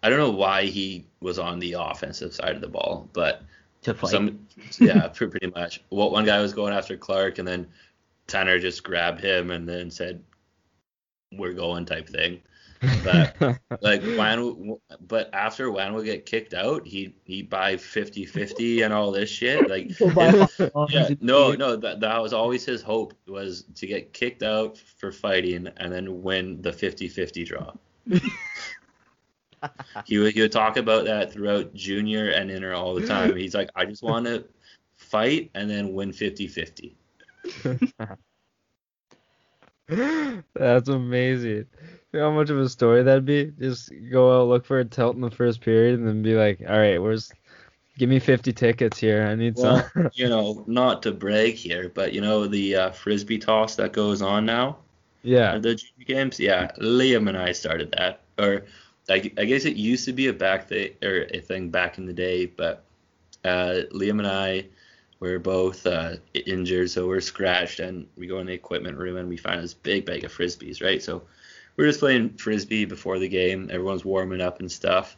I 0.03 0.09
don't 0.09 0.19
know 0.19 0.31
why 0.31 0.65
he 0.65 1.05
was 1.21 1.39
on 1.39 1.59
the 1.59 1.73
offensive 1.73 2.33
side 2.33 2.55
of 2.55 2.61
the 2.61 2.67
ball, 2.67 3.09
but 3.13 3.43
to 3.83 3.93
fight. 3.93 4.11
some 4.11 4.47
yeah, 4.79 5.07
pretty 5.13 5.47
much. 5.47 5.83
What 5.89 6.11
one 6.11 6.25
guy 6.25 6.39
was 6.39 6.53
going 6.53 6.73
after 6.73 6.95
Clark, 6.95 7.39
and 7.39 7.47
then 7.47 7.67
Tanner 8.27 8.59
just 8.59 8.83
grabbed 8.83 9.21
him 9.21 9.51
and 9.51 9.67
then 9.67 9.89
said, 9.89 10.21
"We're 11.31 11.53
going," 11.53 11.85
type 11.85 12.07
thing. 12.07 12.41
But 13.03 13.35
like 13.81 14.01
Wan, 14.17 14.77
but 15.07 15.29
after 15.33 15.71
Wan 15.71 15.93
would 15.93 16.05
get 16.05 16.25
kicked 16.25 16.53
out, 16.53 16.85
he 16.87 17.13
he 17.25 17.43
buy 17.43 17.75
50-50 17.75 18.83
and 18.83 18.93
all 18.93 19.11
this 19.11 19.29
shit. 19.29 19.69
Like 19.69 19.91
yeah, 20.89 21.09
no, 21.19 21.51
no, 21.51 21.75
that 21.75 21.99
that 21.99 22.21
was 22.21 22.33
always 22.33 22.65
his 22.65 22.81
hope 22.81 23.13
was 23.27 23.65
to 23.75 23.85
get 23.85 24.13
kicked 24.13 24.41
out 24.41 24.77
for 24.77 25.11
fighting 25.11 25.67
and 25.77 25.91
then 25.91 26.23
win 26.23 26.61
the 26.61 26.71
50-50 26.71 27.45
draw. 27.45 27.73
he 30.05 30.17
would 30.17 30.33
he 30.33 30.41
would 30.41 30.51
talk 30.51 30.77
about 30.77 31.05
that 31.05 31.31
throughout 31.31 31.73
junior 31.75 32.29
and 32.29 32.49
inter 32.49 32.73
all 32.73 32.95
the 32.95 33.05
time. 33.05 33.35
He's 33.35 33.53
like, 33.53 33.69
I 33.75 33.85
just 33.85 34.01
want 34.01 34.25
to 34.25 34.43
fight 34.95 35.51
and 35.53 35.69
then 35.69 35.93
win 35.93 36.11
50-50. 36.11 36.95
That's 40.55 40.89
amazing. 40.89 41.67
You 42.13 42.19
know 42.19 42.31
how 42.31 42.35
much 42.35 42.49
of 42.49 42.59
a 42.59 42.67
story 42.67 43.03
that'd 43.03 43.25
be? 43.25 43.53
Just 43.59 43.91
go 44.11 44.41
out, 44.41 44.47
look 44.47 44.65
for 44.65 44.79
a 44.79 44.85
tilt 44.85 45.15
in 45.15 45.21
the 45.21 45.31
first 45.31 45.61
period, 45.61 45.99
and 45.99 46.07
then 46.07 46.21
be 46.21 46.35
like, 46.35 46.61
"All 46.67 46.77
right, 46.77 47.01
where's? 47.01 47.31
Give 47.97 48.09
me 48.09 48.19
50 48.19 48.53
tickets 48.53 48.97
here. 48.97 49.23
I 49.23 49.35
need 49.35 49.55
Well, 49.57 49.89
some." 49.93 50.09
you 50.13 50.27
know, 50.27 50.63
not 50.67 51.03
to 51.03 51.11
brag 51.11 51.53
here, 51.53 51.89
but 51.89 52.13
you 52.13 52.21
know 52.21 52.47
the 52.47 52.75
uh, 52.75 52.91
frisbee 52.91 53.37
toss 53.37 53.75
that 53.75 53.93
goes 53.93 54.21
on 54.21 54.45
now 54.45 54.77
yeah. 55.23 55.57
the 55.57 55.75
junior 55.75 56.05
games. 56.05 56.39
Yeah, 56.39 56.71
Liam 56.79 57.27
and 57.27 57.37
I 57.37 57.51
started 57.51 57.93
that, 57.97 58.21
or 58.39 58.65
I, 59.09 59.31
I 59.37 59.45
guess 59.45 59.65
it 59.65 59.75
used 59.75 60.05
to 60.05 60.13
be 60.13 60.27
a 60.27 60.33
back 60.33 60.67
thing 60.67 60.91
or 61.03 61.27
a 61.33 61.39
thing 61.39 61.69
back 61.69 61.97
in 61.97 62.05
the 62.05 62.13
day, 62.13 62.45
but 62.45 62.83
uh, 63.43 63.81
Liam 63.91 64.19
and 64.19 64.27
I 64.27 64.65
were 65.19 65.39
both 65.39 65.85
uh, 65.85 66.15
injured, 66.33 66.89
so 66.89 67.07
we're 67.07 67.21
scratched, 67.21 67.79
and 67.79 68.07
we 68.17 68.27
go 68.27 68.39
in 68.39 68.47
the 68.47 68.53
equipment 68.53 68.97
room 68.97 69.17
and 69.17 69.29
we 69.29 69.37
find 69.37 69.61
this 69.61 69.73
big 69.73 70.05
bag 70.05 70.23
of 70.23 70.33
frisbees, 70.33 70.83
right? 70.83 71.01
So 71.01 71.23
we're 71.81 71.87
just 71.87 71.99
playing 71.99 72.29
frisbee 72.29 72.85
before 72.85 73.17
the 73.17 73.27
game. 73.27 73.67
Everyone's 73.71 74.05
warming 74.05 74.39
up 74.39 74.59
and 74.59 74.71
stuff, 74.71 75.17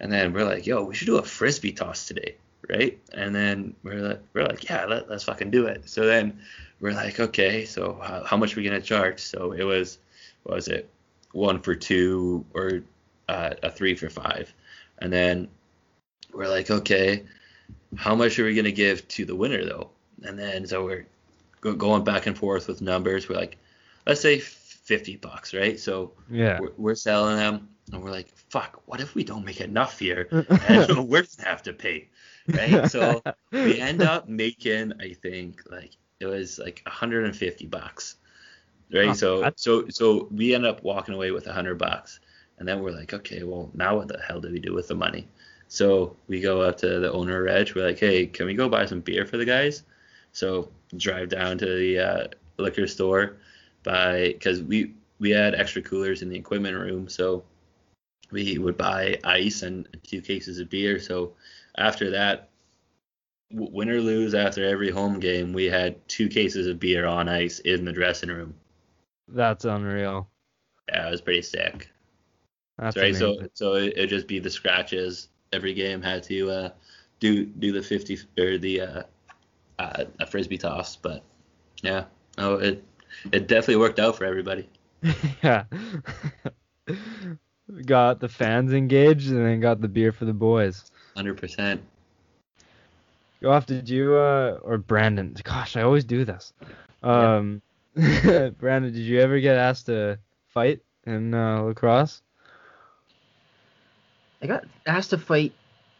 and 0.00 0.10
then 0.10 0.32
we're 0.32 0.44
like, 0.44 0.66
"Yo, 0.66 0.82
we 0.82 0.92
should 0.92 1.06
do 1.06 1.18
a 1.18 1.22
frisbee 1.22 1.70
toss 1.70 2.08
today." 2.08 2.34
Right, 2.68 2.98
and 3.14 3.32
then 3.32 3.76
we're 3.84 4.00
like, 4.00 4.20
we're 4.32 4.44
like, 4.44 4.68
yeah, 4.68 4.86
let, 4.86 5.08
let's 5.08 5.22
fucking 5.22 5.52
do 5.52 5.66
it. 5.66 5.88
So 5.88 6.06
then 6.06 6.40
we're 6.80 6.94
like, 6.94 7.20
okay, 7.20 7.64
so 7.64 8.00
how, 8.02 8.24
how 8.24 8.36
much 8.36 8.52
are 8.52 8.60
we 8.60 8.64
gonna 8.64 8.80
charge? 8.80 9.20
So 9.20 9.52
it 9.52 9.62
was, 9.62 9.98
what 10.42 10.56
was 10.56 10.66
it, 10.66 10.90
one 11.30 11.60
for 11.60 11.76
two 11.76 12.44
or 12.54 12.82
uh, 13.28 13.54
a 13.62 13.70
three 13.70 13.94
for 13.94 14.10
five, 14.10 14.52
and 14.98 15.12
then 15.12 15.46
we're 16.32 16.48
like, 16.48 16.72
okay, 16.72 17.24
how 17.96 18.16
much 18.16 18.36
are 18.40 18.44
we 18.44 18.56
gonna 18.56 18.72
give 18.72 19.06
to 19.08 19.24
the 19.24 19.36
winner 19.36 19.64
though? 19.64 19.90
And 20.24 20.36
then 20.36 20.66
so 20.66 20.84
we're 20.84 21.06
go- 21.60 21.74
going 21.74 22.02
back 22.02 22.26
and 22.26 22.36
forth 22.36 22.66
with 22.66 22.82
numbers. 22.82 23.28
We're 23.28 23.36
like, 23.36 23.58
let's 24.06 24.20
say 24.20 24.40
50 24.90 25.16
bucks, 25.18 25.54
right? 25.54 25.78
So 25.78 26.14
Yeah. 26.28 26.58
we're, 26.60 26.72
we're 26.76 26.94
selling 26.96 27.36
them, 27.36 27.68
and 27.92 28.02
we're 28.02 28.10
like, 28.10 28.28
fuck, 28.50 28.82
what 28.86 29.00
if 29.00 29.14
we 29.14 29.22
don't 29.22 29.44
make 29.44 29.60
enough 29.60 29.98
here? 30.00 30.26
And 30.68 31.08
we're 31.10 31.22
gonna 31.22 31.48
have 31.48 31.62
to 31.68 31.72
pay, 31.72 32.08
right? 32.48 32.90
So 32.90 33.22
we 33.52 33.78
end 33.78 34.02
up 34.02 34.28
making, 34.28 34.94
I 35.00 35.12
think, 35.14 35.62
like 35.70 35.92
it 36.18 36.26
was 36.26 36.58
like 36.58 36.82
150 36.86 37.66
bucks, 37.66 38.16
right? 38.92 39.10
Oh, 39.10 39.22
so 39.24 39.30
that's- 39.40 39.62
so 39.62 39.72
so 39.88 40.26
we 40.40 40.54
end 40.56 40.66
up 40.66 40.82
walking 40.82 41.14
away 41.14 41.30
with 41.30 41.46
100 41.46 41.78
bucks, 41.78 42.18
and 42.58 42.66
then 42.66 42.82
we're 42.82 42.90
like, 43.00 43.14
okay, 43.14 43.44
well 43.44 43.70
now 43.74 43.92
what 43.96 44.08
the 44.08 44.18
hell 44.26 44.40
do 44.40 44.50
we 44.50 44.58
do 44.58 44.74
with 44.74 44.88
the 44.88 44.96
money? 45.06 45.28
So 45.68 46.16
we 46.26 46.40
go 46.40 46.62
up 46.62 46.76
to 46.78 46.98
the 46.98 47.12
owner 47.12 47.44
Reg. 47.44 47.70
We're 47.76 47.86
like, 47.86 48.00
hey, 48.00 48.26
can 48.26 48.46
we 48.46 48.54
go 48.54 48.68
buy 48.68 48.86
some 48.86 49.02
beer 49.06 49.24
for 49.24 49.36
the 49.38 49.44
guys? 49.56 49.84
So 50.32 50.68
drive 50.96 51.28
down 51.28 51.58
to 51.58 51.66
the 51.82 51.90
uh, 52.08 52.24
liquor 52.58 52.88
store, 52.88 53.36
buy 53.82 54.28
because 54.28 54.62
we 54.62 54.94
we 55.18 55.30
had 55.30 55.54
extra 55.54 55.82
coolers 55.82 56.22
in 56.22 56.28
the 56.28 56.36
equipment 56.36 56.76
room, 56.76 57.08
so 57.08 57.44
we 58.30 58.58
would 58.58 58.76
buy 58.76 59.18
ice 59.24 59.62
and 59.62 59.88
two 60.02 60.20
cases 60.20 60.58
of 60.58 60.70
beer. 60.70 60.98
So 60.98 61.34
after 61.76 62.10
that, 62.10 62.48
win 63.52 63.90
or 63.90 64.00
lose, 64.00 64.34
after 64.34 64.64
every 64.64 64.90
home 64.90 65.20
game, 65.20 65.52
we 65.52 65.64
had 65.64 65.96
two 66.08 66.28
cases 66.28 66.66
of 66.66 66.80
beer 66.80 67.06
on 67.06 67.28
ice 67.28 67.58
in 67.60 67.84
the 67.84 67.92
dressing 67.92 68.30
room. 68.30 68.54
That's 69.28 69.64
unreal. 69.64 70.28
Yeah, 70.88 71.08
it 71.08 71.10
was 71.10 71.20
pretty 71.20 71.42
sick. 71.42 71.90
That's 72.78 72.96
right, 72.96 73.14
so 73.14 73.32
amazing. 73.32 73.50
so 73.54 73.74
it, 73.74 73.92
it'd 73.96 74.10
just 74.10 74.26
be 74.26 74.38
the 74.38 74.50
scratches. 74.50 75.28
Every 75.52 75.74
game 75.74 76.00
had 76.00 76.22
to 76.24 76.50
uh, 76.50 76.70
do 77.18 77.44
do 77.44 77.72
the 77.72 77.82
fifty 77.82 78.18
or 78.38 78.58
the 78.58 78.80
uh, 78.80 79.02
uh, 79.78 80.04
a 80.18 80.26
frisbee 80.26 80.58
toss, 80.58 80.96
but 80.96 81.22
yeah, 81.82 82.04
oh 82.38 82.54
it 82.54 82.82
it 83.32 83.46
definitely 83.48 83.76
worked 83.76 83.98
out 83.98 84.16
for 84.16 84.24
everybody. 84.24 84.68
yeah. 85.42 85.64
got 87.86 88.20
the 88.20 88.28
fans 88.28 88.72
engaged 88.72 89.30
and 89.30 89.44
then 89.44 89.60
got 89.60 89.80
the 89.80 89.88
beer 89.88 90.12
for 90.12 90.24
the 90.24 90.32
boys. 90.32 90.90
Hundred 91.16 91.36
percent. 91.38 91.82
Go 93.42 93.50
off, 93.50 93.66
did 93.66 93.88
you 93.88 94.14
uh 94.14 94.58
or 94.62 94.78
Brandon? 94.78 95.34
Gosh, 95.42 95.76
I 95.76 95.82
always 95.82 96.04
do 96.04 96.24
this. 96.24 96.52
Um 97.02 97.62
Brandon, 97.94 98.92
did 98.92 98.96
you 98.96 99.20
ever 99.20 99.40
get 99.40 99.56
asked 99.56 99.86
to 99.86 100.18
fight 100.48 100.80
in 101.06 101.34
uh, 101.34 101.62
lacrosse? 101.62 102.22
I 104.42 104.46
got 104.46 104.64
asked 104.86 105.10
to 105.10 105.18
fight 105.18 105.52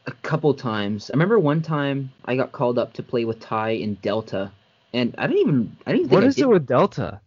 a 0.06 0.12
couple 0.12 0.54
times. 0.54 1.10
I 1.10 1.14
remember 1.14 1.38
one 1.38 1.62
time 1.62 2.12
I 2.24 2.36
got 2.36 2.52
called 2.52 2.78
up 2.78 2.92
to 2.94 3.02
play 3.02 3.24
with 3.24 3.40
Ty 3.40 3.70
in 3.70 3.94
Delta, 3.96 4.52
and 4.92 5.14
I 5.18 5.26
didn't 5.26 5.42
even 5.42 5.76
I 5.86 5.92
didn't 5.92 6.08
think 6.08 6.12
What 6.12 6.22
I 6.22 6.28
is 6.28 6.34
did. 6.34 6.42
it 6.42 6.48
with 6.48 6.66
Delta? 6.66 7.20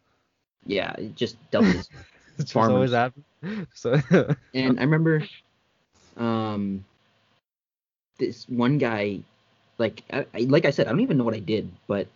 Yeah, 0.65 0.93
it 0.97 1.15
just 1.15 1.35
Delta's. 1.51 1.89
It's 2.37 2.51
just 2.53 2.53
Farmers. 2.53 2.69
always 2.69 2.91
happen. 2.91 3.23
So 3.73 4.01
and 4.53 4.79
I 4.79 4.83
remember, 4.83 5.23
um, 6.17 6.83
this 8.19 8.47
one 8.49 8.77
guy, 8.77 9.19
like 9.77 10.03
I, 10.11 10.25
I 10.33 10.39
like 10.41 10.65
I 10.65 10.71
said, 10.71 10.87
I 10.87 10.91
don't 10.91 11.01
even 11.01 11.17
know 11.17 11.23
what 11.23 11.33
I 11.35 11.39
did, 11.39 11.69
but 11.87 12.07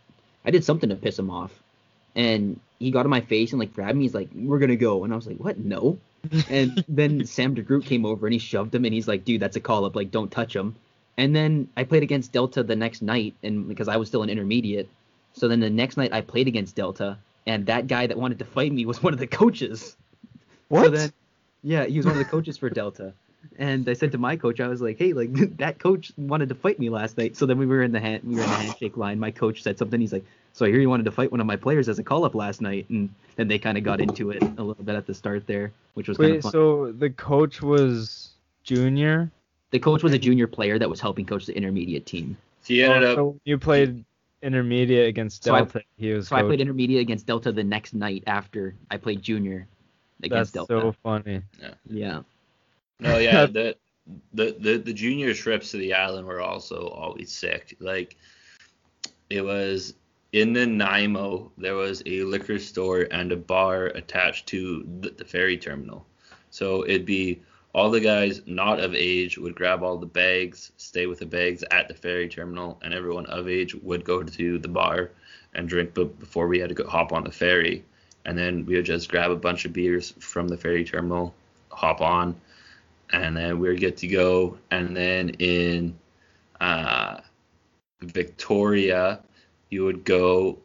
I 0.46 0.52
did 0.52 0.64
something 0.64 0.90
to 0.90 0.96
piss 0.96 1.20
him 1.20 1.30
off, 1.30 1.52
and 2.16 2.60
he 2.80 2.92
got 2.92 3.06
in 3.06 3.10
my 3.12 3.22
face 3.22 3.52
and 3.52 3.60
like 3.60 3.74
grabbed 3.74 3.98
me. 3.98 4.06
He's 4.06 4.14
like, 4.16 4.30
"We're 4.36 4.60
gonna 4.60 4.76
go," 4.76 5.04
and 5.04 5.14
I 5.14 5.16
was 5.16 5.28
like, 5.28 5.38
"What? 5.38 5.58
No." 5.58 5.98
And 6.50 6.84
then 6.88 7.26
Sam 7.26 7.56
DeGroot 7.56 7.86
came 7.86 8.06
over 8.06 8.28
and 8.28 8.34
he 8.34 8.40
shoved 8.40 8.74
him 8.76 8.86
and 8.86 8.94
he's 8.94 9.08
like, 9.08 9.24
dude, 9.26 9.42
that's 9.42 9.56
a 9.56 9.62
call 9.62 9.86
up. 9.86 9.96
Like, 9.96 10.12
don't 10.12 10.32
touch 10.32 10.56
him. 10.56 10.76
And 11.18 11.36
then 11.36 11.70
I 11.78 11.84
played 11.86 12.04
against 12.04 12.34
Delta 12.34 12.64
the 12.64 12.76
next 12.76 13.02
night 13.02 13.36
and 13.44 13.68
because 13.68 13.88
I 13.88 13.98
was 13.98 14.10
still 14.10 14.24
an 14.24 14.30
intermediate. 14.30 14.90
So 15.38 15.48
then 15.48 15.60
the 15.60 15.70
next 15.70 15.98
night 15.98 16.14
I 16.14 16.22
played 16.22 16.48
against 16.48 16.76
Delta 16.76 17.18
and 17.46 17.66
that 17.68 17.88
guy 17.88 18.08
that 18.08 18.18
wanted 18.18 18.40
to 18.40 18.46
fight 18.46 18.72
me 18.72 18.86
was 18.86 19.02
one 19.04 19.14
of 19.14 19.20
the 19.20 19.28
coaches. 19.28 19.96
what? 20.70 20.86
So 20.86 20.90
then, 20.90 21.14
yeah, 21.64 21.86
he 21.86 21.98
was 21.98 22.06
one 22.06 22.14
of 22.14 22.20
the 22.20 22.26
coaches 22.26 22.58
for 22.58 22.70
Delta. 22.70 23.14
and 23.60 23.88
I 23.88 23.94
said 23.94 24.12
to 24.14 24.18
my 24.18 24.36
coach, 24.36 24.60
I 24.60 24.68
was 24.68 24.82
like, 24.82 24.98
"Hey, 24.98 25.14
like 25.14 25.32
that 25.58 25.80
coach 25.80 26.12
wanted 26.18 26.50
to 26.50 26.56
fight 26.56 26.80
me 26.80 26.90
last 26.90 27.18
night." 27.18 27.38
So 27.38 27.46
then 27.46 27.58
we 27.60 27.66
were 27.68 27.84
in 27.84 27.92
the 27.92 28.00
hand, 28.00 28.24
we 28.24 28.36
were 28.36 28.44
in 28.44 28.50
the 28.50 28.56
handshake 28.56 28.98
line. 28.98 29.20
My 29.20 29.32
coach 29.32 29.62
said 29.62 29.78
something. 29.78 30.02
He's 30.02 30.12
like, 30.12 30.26
"So 30.54 30.66
I 30.66 30.70
hear 30.70 30.80
you 30.80 30.90
wanted 30.90 31.06
to 31.06 31.12
fight 31.12 31.32
one 31.32 31.40
of 31.40 31.48
my 31.48 31.56
players 31.56 31.88
as 31.88 32.00
a 32.00 32.04
call 32.04 32.26
up 32.26 32.34
last 32.36 32.60
night," 32.62 32.90
and 32.90 33.10
then 33.36 33.48
they 33.48 33.60
kind 33.60 33.78
of 33.78 33.84
got 33.84 34.02
into 34.02 34.32
it 34.32 34.42
a 34.58 34.64
little 34.64 34.84
bit 34.84 34.96
at 34.96 35.06
the 35.06 35.14
start 35.14 35.46
there, 35.48 35.72
which 35.94 36.08
was 36.08 36.18
kind 36.18 36.32
Wait, 36.32 36.38
of 36.38 36.44
fun. 36.44 36.52
so 36.52 36.92
the 36.92 37.12
coach 37.12 37.62
was 37.62 38.30
junior? 38.64 39.32
the 39.72 39.80
coach 39.80 40.02
was 40.02 40.14
a 40.14 40.18
junior 40.18 40.48
player 40.48 40.80
that 40.80 40.90
was 40.90 41.00
helping 41.02 41.26
coach 41.26 41.46
the 41.46 41.56
intermediate 41.56 42.06
team. 42.06 42.38
So 42.64 42.74
He 42.74 42.84
ended 42.84 43.04
Oh, 43.04 43.12
up. 43.12 43.16
so 43.18 43.40
you 43.44 43.58
played 43.58 44.04
intermediate 44.42 45.08
against 45.08 45.44
So 45.44 45.54
I- 45.56 45.60
Delta. 45.60 45.82
he 45.98 46.14
was 46.14 46.28
So 46.28 46.36
I 46.36 46.44
played 46.44 46.62
intermediate 46.62 47.02
against 47.02 47.26
Delta 47.26 47.52
the 47.52 47.64
next 47.64 47.94
night 47.94 48.24
after 48.28 48.76
I 48.92 48.98
played 48.98 49.22
junior 49.22 49.68
against 50.24 50.54
That's 50.54 50.68
Delta. 50.68 50.88
so 50.88 50.92
funny. 51.04 51.42
Yeah. 51.62 51.74
Yeah. 51.90 52.22
No, 53.00 53.18
yeah, 53.18 53.46
the, 53.58 53.76
the 54.34 54.56
the 54.60 54.78
the 54.78 54.94
junior 54.94 55.34
trips 55.34 55.72
to 55.72 55.78
the 55.78 55.94
island 55.94 56.26
were 56.28 56.42
also 56.42 56.88
always 56.88 57.32
sick. 57.32 57.76
Like 57.80 58.16
it 59.30 59.42
was 59.42 59.94
in 60.34 60.54
the 60.54 60.66
Nanaimo, 60.66 61.52
there 61.58 61.76
was 61.76 62.04
a 62.06 62.24
liquor 62.24 62.60
store 62.60 63.08
and 63.12 63.32
a 63.32 63.38
bar 63.38 63.86
attached 63.88 64.46
to 64.48 64.86
the, 65.02 65.10
the 65.12 65.26
ferry 65.26 65.58
terminal. 65.58 66.06
So 66.50 66.84
it'd 66.86 67.06
be 67.06 67.42
all 67.74 67.90
the 67.92 68.00
guys 68.00 68.42
not 68.46 68.80
of 68.80 68.96
age 68.96 69.38
would 69.38 69.56
grab 69.56 69.84
all 69.84 69.98
the 69.98 70.06
bags, 70.06 70.72
stay 70.78 71.06
with 71.06 71.20
the 71.20 71.26
bags 71.26 71.64
at 71.72 71.88
the 71.88 71.94
ferry 71.94 72.28
terminal, 72.28 72.80
and 72.82 72.94
everyone 72.94 73.26
of 73.28 73.48
age 73.48 73.76
would 73.76 74.04
go 74.04 74.24
to 74.24 74.60
the 74.60 74.68
bar 74.68 75.12
and 75.54 75.70
drink 75.70 75.94
b- 75.94 76.10
before 76.20 76.48
we 76.48 76.60
had 76.60 76.70
to 76.70 76.76
go 76.76 76.88
hop 76.88 77.12
on 77.12 77.24
the 77.24 77.32
ferry. 77.32 77.84
And 78.26 78.38
then 78.38 78.66
we 78.66 78.76
would 78.76 78.86
just 78.86 79.10
grab 79.10 79.32
a 79.32 79.36
bunch 79.36 79.66
of 79.66 79.74
beers 79.74 80.14
from 80.20 80.48
the 80.48 80.58
ferry 80.58 80.84
terminal, 80.84 81.34
hop 81.70 82.02
on, 82.02 82.36
and 83.12 83.36
then 83.36 83.60
we 83.60 83.70
were 83.70 83.76
good 83.76 83.98
to 83.98 84.08
go. 84.08 84.58
And 84.72 84.96
then 84.96 85.30
in 85.30 85.98
uh, 86.60 87.20
Victoria, 88.02 89.20
you 89.70 89.86
would 89.86 90.04
go, 90.04 90.58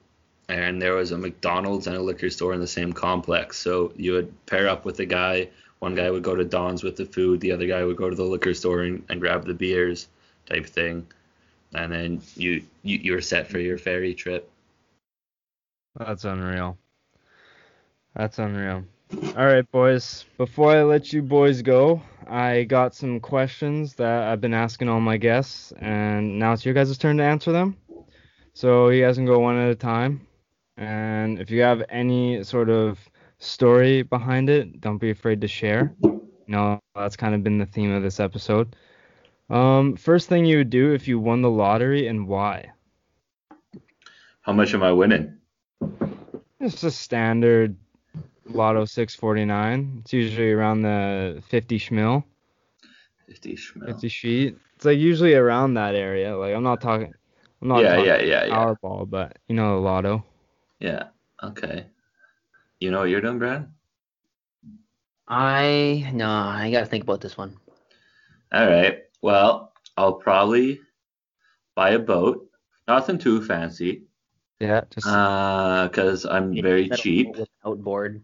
and 0.49 0.81
there 0.81 0.95
was 0.95 1.13
a 1.13 1.19
McDonald's 1.19 1.87
and 1.87 1.97
a 1.97 2.03
liquor 2.03 2.31
store 2.31 2.55
in 2.55 2.61
the 2.61 2.67
same 2.67 2.93
complex. 2.93 3.59
So 3.59 3.93
you 3.97 4.13
would 4.13 4.47
pair 4.47 4.69
up 4.69 4.85
with 4.85 4.99
a 5.01 5.07
guy. 5.07 5.49
One 5.83 5.97
guy 5.97 6.09
would 6.13 6.23
go 6.23 6.37
to 6.37 6.45
Don's 6.45 6.85
with 6.85 6.95
the 6.95 7.05
food. 7.05 7.41
The 7.41 7.51
other 7.51 7.67
guy 7.67 7.83
would 7.83 7.97
go 7.97 8.09
to 8.09 8.15
the 8.15 8.23
liquor 8.23 8.55
store 8.55 8.83
and, 8.83 9.03
and 9.09 9.21
grab 9.21 9.45
the 9.45 9.53
beers, 9.53 10.07
type 10.47 10.65
thing. 10.65 11.05
And 11.75 11.91
then 11.91 12.23
you, 12.37 12.63
you 12.85 12.99
you 12.99 13.13
were 13.15 13.21
set 13.21 13.49
for 13.49 13.59
your 13.59 13.79
ferry 13.79 14.15
trip. 14.15 14.49
That's 15.99 16.25
unreal. 16.25 16.79
That's 18.15 18.39
unreal. 18.39 18.85
All 19.37 19.45
right, 19.45 19.69
boys. 19.73 20.25
Before 20.39 20.71
I 20.71 20.85
let 20.85 21.13
you 21.13 21.21
boys 21.21 21.63
go, 21.63 22.01
I 22.29 22.63
got 22.63 22.95
some 22.95 23.19
questions 23.19 23.95
that 23.95 24.29
I've 24.29 24.41
been 24.41 24.55
asking 24.55 24.89
all 24.89 25.01
my 25.01 25.17
guests, 25.17 25.73
and 25.81 26.39
now 26.39 26.53
it's 26.53 26.65
your 26.65 26.75
guys' 26.75 26.97
turn 26.97 27.17
to 27.17 27.25
answer 27.25 27.51
them. 27.51 27.77
So 28.55 28.91
you 28.91 29.05
guys 29.05 29.17
can 29.17 29.27
go 29.27 29.41
one 29.41 29.59
at 29.59 29.69
a 29.69 29.75
time. 29.75 30.29
And 30.77 31.41
if 31.41 31.51
you 31.51 31.63
have 31.63 31.83
any 31.89 32.45
sort 32.45 32.71
of 32.71 33.01
story 33.43 34.03
behind 34.03 34.49
it, 34.49 34.81
don't 34.81 34.99
be 34.99 35.11
afraid 35.11 35.41
to 35.43 35.49
share. 35.49 35.95
You 36.03 36.21
know, 36.49 36.81
that's 36.95 37.17
kind 37.17 37.35
of 37.35 37.43
been 37.43 37.59
the 37.59 37.67
theme 37.67 37.91
of 37.93 38.03
this 38.03 38.21
episode. 38.21 38.77
Um, 39.51 39.97
first 39.97 40.29
thing 40.29 40.45
you 40.47 40.59
would 40.59 40.71
do 40.71 40.93
if 40.93 41.09
you 41.09 41.19
won 41.19 41.43
the 41.43 41.51
lottery 41.51 42.07
and 42.09 42.27
why? 42.29 42.73
How 44.43 44.53
much 44.53 44.75
am 44.75 44.83
I 44.83 44.93
winning? 44.93 45.39
It's 46.61 46.83
a 46.85 46.91
standard 46.91 47.77
Lotto 48.47 48.85
649. 48.85 49.99
It's 50.01 50.13
usually 50.13 50.53
around 50.53 50.83
the 50.83 51.43
50 51.49 51.79
schmil, 51.79 52.25
50 53.27 53.57
schmil. 53.57 53.87
50 53.87 54.09
sheet. 54.09 54.57
It's 54.77 54.85
like 54.85 54.99
usually 54.99 55.35
around 55.35 55.75
that 55.75 55.95
area. 55.95 56.37
Like 56.37 56.55
I'm 56.55 56.63
not 56.63 56.81
talking, 56.81 57.13
I'm 57.61 57.69
not 57.69 57.83
Yeah, 57.83 57.97
talking 57.97 58.07
yeah, 58.07 58.23
yeah, 58.23 58.45
yeah. 58.47 58.55
Powerball, 58.55 59.09
but 59.11 59.39
you 59.49 59.55
know 59.55 59.77
the 59.77 59.81
Lotto. 59.81 60.25
Yeah. 60.81 61.09
Okay. 61.43 61.87
You 62.83 62.91
know 62.91 62.99
what 62.99 63.11
you're 63.11 63.21
doing, 63.21 63.39
Brad? 63.39 63.71
I 65.29 66.11
no, 66.13 66.29
I 66.29 66.71
gotta 66.73 66.87
think 66.87 67.05
about 67.05 67.21
this 67.21 67.37
one. 67.39 67.57
All 68.53 68.67
right. 68.67 68.99
Well, 69.23 69.73
I'll 69.97 70.15
probably 70.15 70.81
buy 71.77 71.91
a 71.91 71.99
boat. 72.01 72.49
Nothing 72.89 73.19
too 73.19 73.41
fancy, 73.45 74.03
Yeah, 74.59 74.81
just 74.91 75.07
uh, 75.07 75.87
because 75.89 76.27
I'm 76.27 76.61
very 76.61 76.89
cheap. 76.91 77.29
boat 77.29 77.39
with 77.39 77.49
an 77.49 77.55
Outboard. 77.65 78.23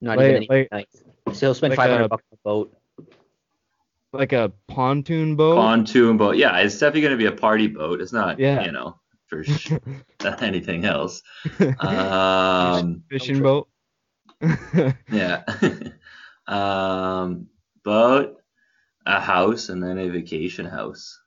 Not 0.00 0.16
Like- 0.18 0.24
even 0.24 0.36
anything 0.38 0.68
like- 0.72 0.88
nice. 0.92 1.36
So 1.38 1.46
he'll 1.46 1.54
spend 1.54 1.70
like 1.70 1.76
five 1.76 1.90
hundred 1.90 2.06
a- 2.06 2.08
bucks 2.08 2.24
on 2.32 2.36
a 2.36 2.42
boat. 2.42 2.76
like 4.12 4.32
a 4.32 4.52
pontoon 4.66 5.36
boat. 5.36 5.54
Pontoon 5.54 6.16
boat. 6.16 6.36
Yeah, 6.36 6.58
it's 6.58 6.74
definitely 6.80 7.02
gonna 7.02 7.16
be 7.16 7.26
a 7.26 7.32
party 7.32 7.68
boat. 7.68 8.00
It's 8.00 8.12
not, 8.12 8.40
Yeah. 8.40 8.64
you 8.64 8.72
know, 8.72 8.98
for 9.28 9.44
sh- 9.44 9.70
anything 10.40 10.84
else. 10.84 11.22
Um, 11.78 13.04
Fishing 13.08 13.40
boat. 13.40 13.68
yeah. 15.12 15.42
um, 16.46 17.48
boat, 17.84 18.36
a 19.06 19.20
house, 19.20 19.68
and 19.68 19.82
then 19.82 19.98
a 19.98 20.08
vacation 20.08 20.66
house. 20.66 21.18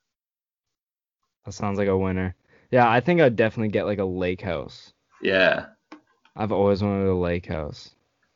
that 1.45 1.51
sounds 1.53 1.77
like 1.77 1.87
a 1.87 1.97
winner. 1.97 2.35
Yeah, 2.71 2.89
I 2.89 2.99
think 3.01 3.21
I'd 3.21 3.35
definitely 3.35 3.69
get 3.69 3.85
like 3.85 3.99
a 3.99 4.05
lake 4.05 4.41
house. 4.41 4.93
Yeah. 5.21 5.67
I've 6.35 6.51
always 6.51 6.81
wanted 6.81 7.07
a 7.07 7.13
lake 7.13 7.45
house. 7.45 7.91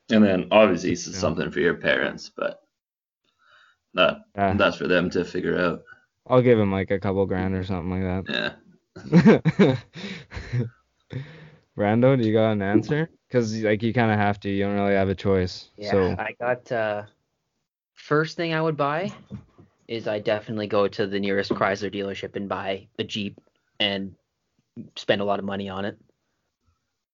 And 0.09 0.23
then 0.23 0.47
obviously 0.51 0.91
this 0.91 1.07
is 1.07 1.15
Yeah. 1.15 1.21
something 1.21 1.51
for 1.51 1.59
your 1.59 1.75
parents, 1.75 2.29
but 2.35 2.61
that 3.95 4.21
Yeah, 4.35 4.53
that's 4.53 4.77
for 4.77 4.87
them 4.87 5.09
to 5.11 5.25
figure 5.25 5.57
out. 5.57 5.83
I'll 6.27 6.41
give 6.41 6.59
him 6.59 6.71
like 6.71 6.91
a 6.91 6.99
couple 6.99 7.25
grand 7.25 7.55
or 7.55 7.63
something 7.63 7.89
like 8.03 8.25
that. 8.25 8.57
Yeah. 9.09 9.77
Brando, 11.77 12.17
do 12.19 12.27
you 12.27 12.33
got 12.33 12.51
an 12.51 12.61
answer? 12.61 13.09
Because 13.27 13.61
like 13.63 13.83
you 13.83 13.93
kind 13.93 14.11
of 14.11 14.17
have 14.17 14.39
to. 14.41 14.49
You 14.49 14.63
don't 14.63 14.75
really 14.75 14.93
have 14.95 15.09
a 15.09 15.15
choice. 15.15 15.69
Yeah, 15.77 15.91
So 15.91 16.15
I 16.17 16.35
got 16.39 16.71
uh 16.71 17.03
first 17.93 18.37
thing 18.37 18.53
I 18.53 18.61
would 18.61 18.77
buy 18.77 19.11
is 19.87 20.07
I 20.07 20.19
definitely 20.19 20.67
go 20.67 20.87
to 20.87 21.07
the 21.07 21.19
nearest 21.19 21.51
Chrysler 21.51 21.93
dealership 21.93 22.35
and 22.35 22.47
buy 22.47 22.87
a 22.99 23.03
Jeep 23.03 23.39
and 23.79 24.15
spend 24.95 25.21
a 25.21 25.25
lot 25.25 25.39
of 25.39 25.45
money 25.45 25.69
on 25.69 25.85
it. 25.85 25.97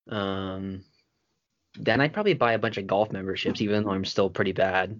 Um 0.09 0.83
then 1.75 2.01
I'd 2.01 2.13
probably 2.13 2.35
buy 2.35 2.53
a 2.53 2.59
bunch 2.59 2.77
of 2.77 2.85
golf 2.85 3.11
memberships 3.11 3.61
even 3.61 3.83
though 3.83 3.91
I'm 3.91 4.05
still 4.05 4.29
pretty 4.29 4.51
bad. 4.51 4.99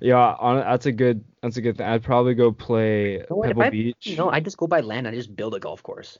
yeah, 0.00 0.34
on, 0.38 0.58
that's 0.58 0.84
a 0.84 0.92
good. 0.92 1.24
That's 1.42 1.56
a 1.56 1.62
good 1.62 1.78
thing. 1.78 1.86
I'd 1.86 2.02
probably 2.02 2.34
go 2.34 2.52
play 2.52 3.14
if 3.14 3.28
Pebble 3.28 3.62
I- 3.62 3.70
Beach. 3.70 3.96
You 4.02 4.16
know, 4.16 4.28
I 4.30 4.40
just 4.40 4.58
go 4.58 4.66
buy 4.66 4.80
land 4.80 5.08
I 5.08 5.14
just 5.14 5.34
build 5.34 5.54
a 5.54 5.60
golf 5.60 5.82
course. 5.82 6.18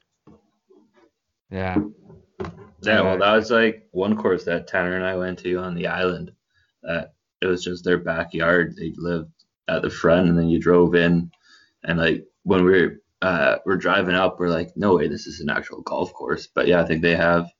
Yeah. 1.50 1.76
Yeah, 2.82 3.02
well, 3.02 3.18
that 3.18 3.34
was 3.34 3.50
like 3.50 3.88
one 3.90 4.16
course 4.16 4.44
that 4.44 4.68
Tanner 4.68 4.94
and 4.96 5.04
I 5.04 5.16
went 5.16 5.40
to 5.40 5.56
on 5.56 5.74
the 5.74 5.86
island. 5.86 6.30
That 6.82 7.14
it 7.42 7.46
was 7.46 7.62
just 7.62 7.84
their 7.84 7.98
backyard. 7.98 8.76
They 8.76 8.92
lived 8.96 9.32
at 9.68 9.82
the 9.82 9.90
front, 9.90 10.28
and 10.28 10.38
then 10.38 10.48
you 10.48 10.60
drove 10.60 10.94
in, 10.94 11.30
and 11.84 11.98
like 11.98 12.24
when 12.44 12.64
we 12.64 12.70
were 12.70 13.02
uh, 13.22 13.56
we're 13.66 13.76
driving 13.76 14.14
up, 14.14 14.38
we're 14.38 14.48
like, 14.48 14.70
no 14.76 14.96
way, 14.96 15.08
this 15.08 15.26
is 15.26 15.40
an 15.40 15.50
actual 15.50 15.82
golf 15.82 16.12
course. 16.12 16.46
But 16.46 16.68
yeah, 16.68 16.80
I 16.80 16.86
think 16.86 17.02
they 17.02 17.16
have 17.16 17.50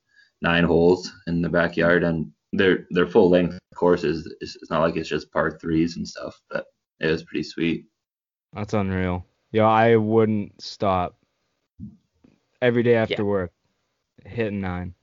nine 0.41 0.65
holes 0.65 1.13
in 1.27 1.43
the 1.43 1.49
backyard, 1.49 2.05
and 2.05 2.31
they're 2.53 2.87
they're 2.91 3.09
full 3.09 3.29
length 3.29 3.59
courses. 3.75 4.33
It's, 4.41 4.57
it's 4.57 4.71
not 4.71 4.83
like 4.83 4.97
it's 4.97 5.09
just 5.09 5.33
par 5.33 5.59
threes 5.61 5.97
and 5.97 6.07
stuff, 6.07 6.41
but 6.49 6.67
it 7.01 7.11
was 7.11 7.25
pretty 7.25 7.43
sweet. 7.43 7.87
That's 8.53 8.73
unreal. 8.73 9.27
Yeah, 9.51 9.67
I 9.67 9.97
wouldn't 9.97 10.63
stop 10.63 11.19
every 12.63 12.83
day 12.83 12.95
after 12.95 13.23
Yeah. 13.23 13.29
work 13.29 13.53
hitting 14.25 14.61
nine. 14.61 14.95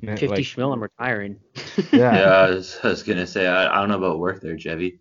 Man, 0.00 0.16
Fifty 0.16 0.36
like, 0.36 0.44
schmil, 0.44 0.72
I'm 0.72 0.82
retiring. 0.82 1.40
yeah. 1.92 2.14
Yeah, 2.16 2.30
I 2.30 2.50
was, 2.50 2.78
I 2.84 2.88
was 2.88 3.02
gonna 3.02 3.26
say 3.26 3.46
I, 3.46 3.74
I 3.74 3.80
don't 3.80 3.88
know 3.88 3.98
about 3.98 4.18
work 4.20 4.40
there, 4.40 4.58
Chevy. 4.58 5.00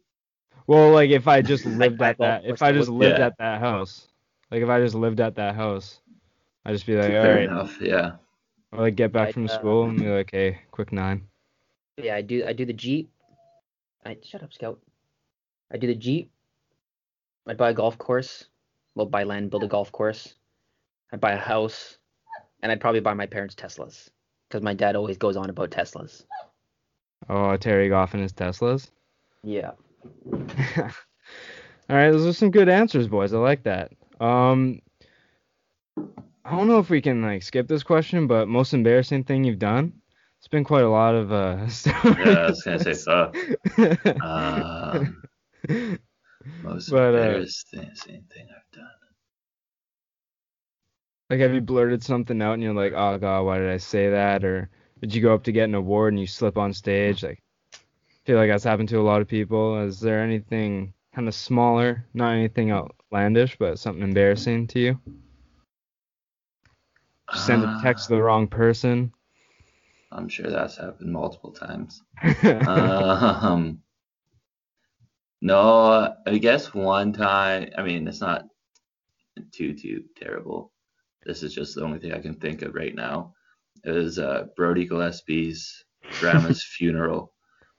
Well, 0.65 0.91
like 0.91 1.11
if 1.11 1.27
I 1.27 1.41
just 1.41 1.65
lived 1.81 2.01
at 2.01 2.17
that, 2.17 2.45
if 2.45 2.61
I 2.61 2.71
just 2.71 2.89
lived 2.89 3.19
Yeah. 3.19 3.27
at 3.27 3.37
that 3.37 3.59
house, 3.59 4.07
like 4.51 4.61
if 4.63 4.69
I 4.69 4.79
just 4.81 4.95
lived 4.95 5.19
at 5.19 5.35
that 5.35 5.55
house, 5.55 6.01
I'd 6.65 6.73
just 6.73 6.85
be 6.85 6.95
like, 6.95 7.05
all 7.13 7.21
Fair 7.23 7.35
right, 7.35 7.43
enough. 7.43 7.79
Yeah. 7.79 8.13
or 8.71 8.81
like 8.81 8.95
get 8.95 9.11
back 9.13 9.29
I'd, 9.29 9.33
from 9.35 9.45
uh, 9.45 9.49
school 9.49 9.83
and 9.85 9.97
be 9.99 10.07
like, 10.09 10.31
hey, 10.31 10.61
quick 10.71 10.91
nine. 10.91 11.27
Yeah, 11.97 12.15
I 12.15 12.21
do. 12.21 12.45
I 12.45 12.53
do 12.53 12.65
the 12.65 12.73
Jeep. 12.73 13.09
I 14.05 14.17
shut 14.23 14.43
up, 14.43 14.53
Scout. 14.53 14.79
I 15.71 15.77
do 15.77 15.87
the 15.87 15.95
Jeep. 15.95 16.31
I'd 17.47 17.57
buy 17.57 17.69
a 17.69 17.73
golf 17.73 17.97
course. 17.97 18.45
Well, 18.95 19.05
buy 19.05 19.23
land, 19.23 19.51
build 19.51 19.63
a 19.63 19.67
golf 19.67 19.91
course. 19.91 20.35
I'd 21.13 21.21
buy 21.21 21.31
a 21.33 21.37
house, 21.37 21.96
and 22.61 22.71
I'd 22.71 22.81
probably 22.81 22.99
buy 22.99 23.13
my 23.13 23.25
parents 23.25 23.55
Teslas 23.55 24.09
because 24.47 24.61
my 24.61 24.73
dad 24.73 24.95
always 24.95 25.17
goes 25.17 25.37
on 25.37 25.49
about 25.49 25.71
Teslas. 25.71 26.23
Oh, 27.29 27.57
Terry 27.57 27.89
Goff 27.89 28.13
and 28.13 28.21
his 28.23 28.33
Teslas. 28.33 28.89
Yeah. 29.43 29.71
All 31.89 31.95
right, 31.95 32.11
those 32.11 32.25
are 32.25 32.33
some 32.33 32.51
good 32.51 32.69
answers, 32.69 33.07
boys. 33.07 33.33
I 33.33 33.37
like 33.37 33.63
that. 33.63 33.91
Um, 34.19 34.81
I 35.97 36.51
don't 36.51 36.67
know 36.67 36.79
if 36.79 36.89
we 36.89 37.01
can 37.01 37.21
like 37.21 37.43
skip 37.43 37.67
this 37.67 37.83
question, 37.83 38.27
but 38.27 38.47
most 38.47 38.73
embarrassing 38.73 39.23
thing 39.25 39.43
you've 39.43 39.59
done? 39.59 39.93
It's 40.39 40.47
been 40.47 40.63
quite 40.63 40.83
a 40.83 40.89
lot 40.89 41.15
of 41.15 41.31
uh. 41.31 41.67
Yeah, 41.85 42.45
I 42.45 42.49
was 42.49 42.61
gonna 42.63 42.79
say 42.79 42.93
so. 42.93 43.31
Um, 44.21 45.23
Most 46.63 46.89
But, 46.89 47.15
uh, 47.15 47.17
embarrassing 47.17 48.25
thing 48.31 48.47
I've 48.49 48.71
done. 48.71 48.87
Like, 51.29 51.39
have 51.41 51.53
you 51.53 51.61
blurted 51.61 52.03
something 52.03 52.41
out 52.41 52.53
and 52.53 52.63
you're 52.63 52.73
like, 52.73 52.93
oh 52.95 53.17
god, 53.17 53.43
why 53.43 53.57
did 53.57 53.69
I 53.69 53.77
say 53.77 54.09
that? 54.11 54.45
Or 54.45 54.69
did 55.01 55.13
you 55.13 55.21
go 55.21 55.33
up 55.33 55.43
to 55.43 55.51
get 55.51 55.65
an 55.65 55.75
award 55.75 56.13
and 56.13 56.19
you 56.19 56.27
slip 56.27 56.57
on 56.57 56.73
stage? 56.73 57.23
Like, 57.23 57.41
I 57.73 57.77
feel 58.25 58.37
like 58.37 58.49
that's 58.49 58.63
happened 58.63 58.89
to 58.89 58.99
a 58.99 59.03
lot 59.03 59.21
of 59.21 59.27
people. 59.27 59.81
Is 59.81 59.99
there 59.99 60.21
anything 60.21 60.93
kind 61.13 61.27
of 61.27 61.35
smaller, 61.35 62.05
not 62.13 62.31
anything 62.31 62.71
outlandish, 62.71 63.57
but 63.57 63.77
something 63.77 64.03
embarrassing 64.03 64.67
to 64.67 64.79
you? 64.79 64.99
Send 67.33 67.63
a 67.63 67.81
text 67.81 68.07
to 68.07 68.15
the 68.15 68.23
wrong 68.23 68.47
person. 68.47 69.11
I'm 70.13 70.29
sure 70.29 70.49
that's 70.49 70.77
happened 70.77 71.11
multiple 71.11 71.51
times. 71.51 72.01
um, 72.43 73.81
no, 75.41 76.15
I 76.25 76.37
guess 76.37 76.73
one 76.73 77.11
time. 77.11 77.69
I 77.77 77.83
mean, 77.83 78.07
it's 78.07 78.21
not 78.21 78.45
too 79.51 79.73
too 79.73 80.05
terrible. 80.15 80.71
This 81.25 81.43
is 81.43 81.53
just 81.53 81.75
the 81.75 81.83
only 81.83 81.99
thing 81.99 82.13
I 82.13 82.21
can 82.21 82.35
think 82.35 82.61
of 82.61 82.73
right 82.75 82.95
now. 82.95 83.33
It 83.83 83.91
was 83.91 84.19
uh, 84.19 84.45
Brody 84.55 84.85
Gillespie's 84.85 85.83
grandma's 86.19 86.63
funeral, 86.77 87.33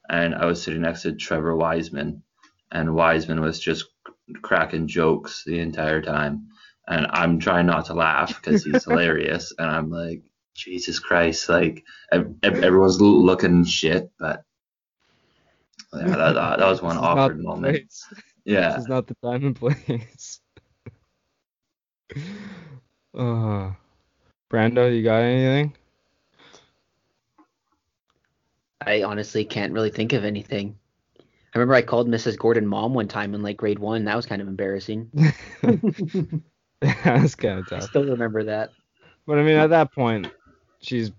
and 0.09 0.35
I 0.35 0.47
was 0.47 0.63
sitting 0.63 0.83
next 0.83 1.03
to 1.03 1.13
Trevor 1.13 1.57
Wiseman, 1.57 2.23
and 2.73 2.95
Wiseman 2.95 3.41
was 3.41 3.59
just 3.59 3.87
cracking 4.43 4.87
jokes 4.87 5.43
the 5.47 5.59
entire 5.61 6.03
time, 6.03 6.49
and 6.87 7.07
I'm 7.11 7.39
trying 7.39 7.67
not 7.67 7.87
to 7.87 7.95
laugh 7.95 8.41
because 8.41 8.65
he's 8.65 8.85
hilarious, 8.87 9.53
and 9.59 9.71
I'm 9.71 9.91
like, 9.91 10.23
Jesus 10.55 10.99
Christ, 10.99 11.49
like 11.49 11.85
ev- 12.13 12.35
ev- 12.43 12.63
everyone's 12.65 13.01
looking 13.01 13.65
shit, 13.65 14.11
but 14.19 14.43
yeah, 15.95 16.17
that, 16.17 16.33
that, 16.35 16.59
was 16.67 16.83
one 16.83 16.97
This 16.97 17.05
is 17.07 17.15
not 17.15 17.33
awkward 17.33 17.43
moment. 17.43 17.77
place. 17.77 18.07
Yeah. 18.45 18.71
This 18.71 18.79
is 18.83 18.89
not 18.89 19.07
the 19.07 19.15
time 19.23 19.45
and 19.45 19.57
place. 19.57 20.41
Uh, 23.17 23.73
Brando, 24.51 24.95
you 24.95 25.03
got 25.03 25.19
anything? 25.19 25.75
I 28.81 29.03
honestly 29.03 29.45
can't 29.45 29.73
really 29.73 29.91
think 29.91 30.13
of 30.13 30.25
anything. 30.25 30.79
I 31.19 31.59
remember 31.59 31.75
I 31.75 31.83
called 31.83 32.09
Mrs. 32.09 32.37
Gordon 32.37 32.67
mom 32.67 32.95
one 32.95 33.09
time 33.09 33.35
in 33.35 33.43
like 33.43 33.57
grade 33.57 33.79
one. 33.79 34.05
That 34.05 34.17
was 34.17 34.27
kind 34.27 34.41
of 34.41 34.49
embarrassing. 34.49 35.11
That's 36.81 37.35
kind 37.35 37.59
of 37.59 37.67
tough. 37.67 37.83
I 37.83 37.87
still 37.87 38.05
remember 38.05 38.45
that. 38.45 38.73
But 39.27 39.39
I 39.39 39.43
mean, 39.43 39.57
at 39.57 39.71
that 39.71 39.93
point, 39.93 40.31
she's 40.81 41.11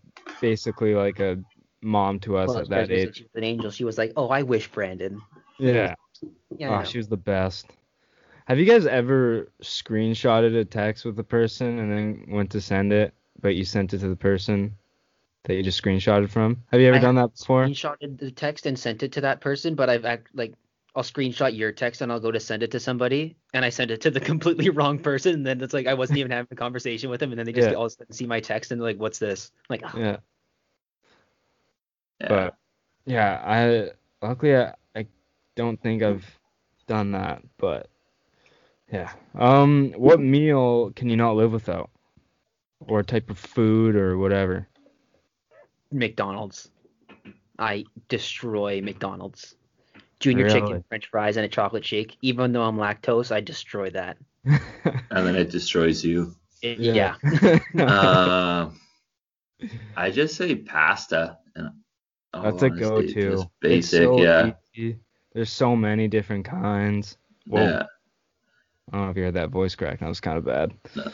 basically 0.42 0.96
like 0.96 1.20
a 1.20 1.38
mom 1.82 2.20
to 2.22 2.38
us 2.38 2.50
Well, 2.50 2.60
at 2.60 2.70
that 2.70 2.92
age. 2.92 3.18
She 3.18 3.24
was 3.24 3.32
an 3.36 3.44
angel. 3.44 3.72
She 3.72 3.84
was 3.84 3.98
like, 3.98 4.14
"Oh, 4.16 4.30
I 4.30 4.44
wish 4.44 4.72
Brandon." 4.72 5.22
Yeah. 5.58 5.96
Yeah, 6.58 6.80
Oh, 6.80 6.84
she 6.84 6.98
was 6.98 7.08
the 7.08 7.18
best. 7.18 7.68
Have 8.50 8.58
you 8.58 8.66
guys 8.66 8.88
ever 8.88 9.48
screenshotted 9.62 10.60
a 10.60 10.66
text 10.66 11.06
with 11.06 11.20
a 11.20 11.24
person 11.24 11.78
and 11.78 11.92
then 11.92 12.26
went 12.30 12.50
to 12.50 12.60
send 12.60 12.92
it, 12.92 13.14
but 13.40 13.56
you 13.56 13.64
sent 13.64 13.94
it 13.94 14.00
to 14.00 14.10
the 14.10 14.16
person 14.16 14.76
that 15.44 15.54
you 15.54 15.62
just 15.62 15.80
screenshotted 15.80 16.32
from? 16.32 16.64
Have 16.72 16.82
you 16.82 16.88
ever 16.88 16.98
I 16.98 17.00
done 17.00 17.14
that 17.14 17.38
before? 17.38 17.68
screenshotted 17.68 18.18
the 18.18 18.32
text 18.32 18.66
and 18.66 18.78
sent 18.78 19.04
it 19.04 19.12
to 19.12 19.22
that 19.22 19.40
person, 19.40 19.76
but 19.76 19.88
I've 19.88 20.04
act 20.04 20.30
like 20.34 20.56
I'll 20.96 21.04
screenshot 21.04 21.56
your 21.56 21.72
text 21.72 22.02
and 22.02 22.12
I'll 22.12 22.20
go 22.20 22.32
to 22.32 22.40
send 22.40 22.64
it 22.64 22.72
to 22.72 22.80
somebody 22.80 23.36
and 23.54 23.64
I 23.64 23.70
send 23.70 23.92
it 23.92 24.02
to 24.02 24.10
the 24.10 24.20
completely 24.32 24.72
wrong 24.72 24.98
person 24.98 25.36
and 25.36 25.46
then 25.46 25.62
it's 25.62 25.76
like 25.76 25.86
I 25.86 25.94
wasn't 25.94 26.18
even 26.18 26.32
having 26.32 26.48
a 26.50 26.56
conversation 26.56 27.12
with 27.12 27.20
them 27.20 27.32
and 27.32 27.38
then 27.38 27.46
they 27.46 27.54
just 27.54 27.70
Yeah. 27.70 27.76
all 27.76 27.86
of 27.86 27.92
a 27.92 27.96
sudden 27.98 28.14
see 28.14 28.26
my 28.26 28.40
text 28.40 28.72
and 28.72 28.82
they're 28.82 28.88
like, 28.88 29.00
"What's 29.00 29.20
this?" 29.20 29.52
I'm 29.70 29.74
like, 29.76 29.94
oh, 29.94 30.00
Yeah. 30.00 30.18
yeah. 32.20 32.28
But 32.28 32.58
yeah, 33.06 33.44
I 33.46 34.26
luckily 34.26 34.56
I, 34.56 34.74
I 34.96 35.06
don't 35.56 35.80
think 35.80 36.02
I've 36.02 36.26
done 36.88 37.12
that, 37.12 37.44
but 37.60 37.92
yeah. 38.92 39.12
Um, 39.36 39.94
what 39.98 40.20
meal 40.20 40.92
can 40.96 41.10
you 41.10 41.16
not 41.16 41.36
live 41.36 41.52
without? 41.52 41.90
Or 42.88 43.04
type 43.04 43.30
of 43.30 43.38
food 43.38 43.96
or 43.96 44.18
whatever. 44.18 44.68
McDonald's. 45.92 46.70
I 47.58 47.86
destroy 48.08 48.82
McDonald's. 48.82 49.56
Junior 50.20 50.50
chicken, 50.50 50.84
French 50.90 51.08
fries, 51.10 51.38
and 51.38 51.46
a 51.46 51.50
chocolate 51.50 51.86
shake. 51.86 52.18
Even 52.22 52.52
though 52.52 52.64
I'm 52.64 52.78
lactose, 52.78 53.32
I 53.32 53.40
destroy 53.40 53.90
that. 53.92 54.18
and 54.46 54.60
then 55.12 55.36
it 55.36 55.50
destroys 55.50 56.04
you. 56.04 56.36
It- 56.62 56.80
yeah. 56.80 57.16
Uh, 57.78 58.70
I 59.96 60.10
just 60.10 60.36
say 60.36 60.56
pasta. 60.56 61.38
And 61.56 61.72
all 62.34 62.44
That's 62.44 62.64
a 62.64 62.68
honesty, 62.68 62.80
go-to. 62.80 63.32
Just 63.32 63.44
It's 63.44 63.52
basic, 63.60 64.04
so 64.04 64.22
yeah. 64.22 64.52
easy. 64.74 65.00
There's 65.34 65.52
so 65.52 65.76
many 65.76 66.08
different 66.08 66.46
kinds. 66.46 67.18
Whoa. 67.48 67.62
Yeah. 67.62 67.84
I 68.92 68.98
don't 68.98 69.06
know 69.06 69.12
if 69.12 69.18
you 69.18 69.24
heard 69.24 69.34
that 69.36 69.50
voice 69.50 69.76
crack. 69.76 70.00
That 70.00 70.10
was 70.10 70.20
kind 70.20 70.38
of 70.38 70.46
bad. 70.46 70.74
No. 70.96 71.04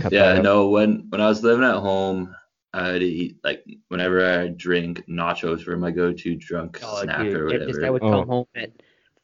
Cut 0.00 0.12
Yeah, 0.12 0.26
that 0.34 0.38
out. 0.38 0.42
no, 0.44 0.68
when 0.68 1.06
when 1.10 1.20
I 1.20 1.28
was 1.28 1.42
living 1.42 1.64
at 1.64 1.76
home, 1.76 2.34
I'd 2.74 3.02
eat 3.02 3.36
like 3.42 3.64
whenever 3.88 4.24
I 4.42 4.48
drink 4.48 5.04
nachos 5.08 5.66
were 5.66 5.76
my 5.76 5.90
go-to 5.90 6.36
drunk 6.36 6.80
Oh, 6.82 7.02
snack 7.02 7.22
dude, 7.22 7.36
or 7.36 7.48
if 7.48 7.66
this 7.66 7.78
guy 7.78 7.90
whatever. 7.90 7.92
would 7.92 8.02
Oh. 8.02 8.20
come 8.20 8.28
home 8.28 8.46
at 8.54 8.70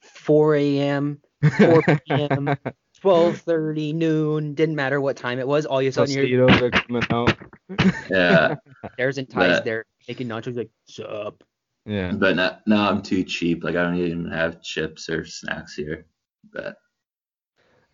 4 0.00 0.54
a.m., 0.56 1.20
4 1.58 1.82
p.m., 2.06 2.56
12:30, 3.02 3.94
noon, 3.94 4.54
didn't 4.54 4.76
matter 4.76 5.00
what 5.00 5.16
time 5.16 5.38
it 5.38 5.46
was. 5.46 5.66
All 5.66 5.82
you 5.82 5.92
saw 5.92 6.04
in 6.04 6.10
your 6.10 6.24
Tostitos 6.48 6.62
are 6.62 6.70
coming 6.70 7.02
out. 7.10 7.36
Yeah, 8.10 8.54
there's 8.96 9.18
and 9.18 9.28
ties 9.28 9.56
But- 9.58 9.64
there 9.64 9.84
making 10.08 10.28
nachos 10.28 10.56
like 10.56 10.70
sup. 10.88 11.42
Yeah. 11.84 12.12
but 12.12 12.34
now, 12.36 12.58
now 12.66 12.88
I'm 12.90 13.00
too 13.02 13.22
cheap. 13.24 13.62
Like 13.62 13.76
I 13.76 13.82
don't 13.82 13.96
even 13.96 14.30
have 14.30 14.60
chips 14.62 15.08
or 15.08 15.24
snacks 15.24 15.74
here. 15.74 16.06
But 16.52 16.76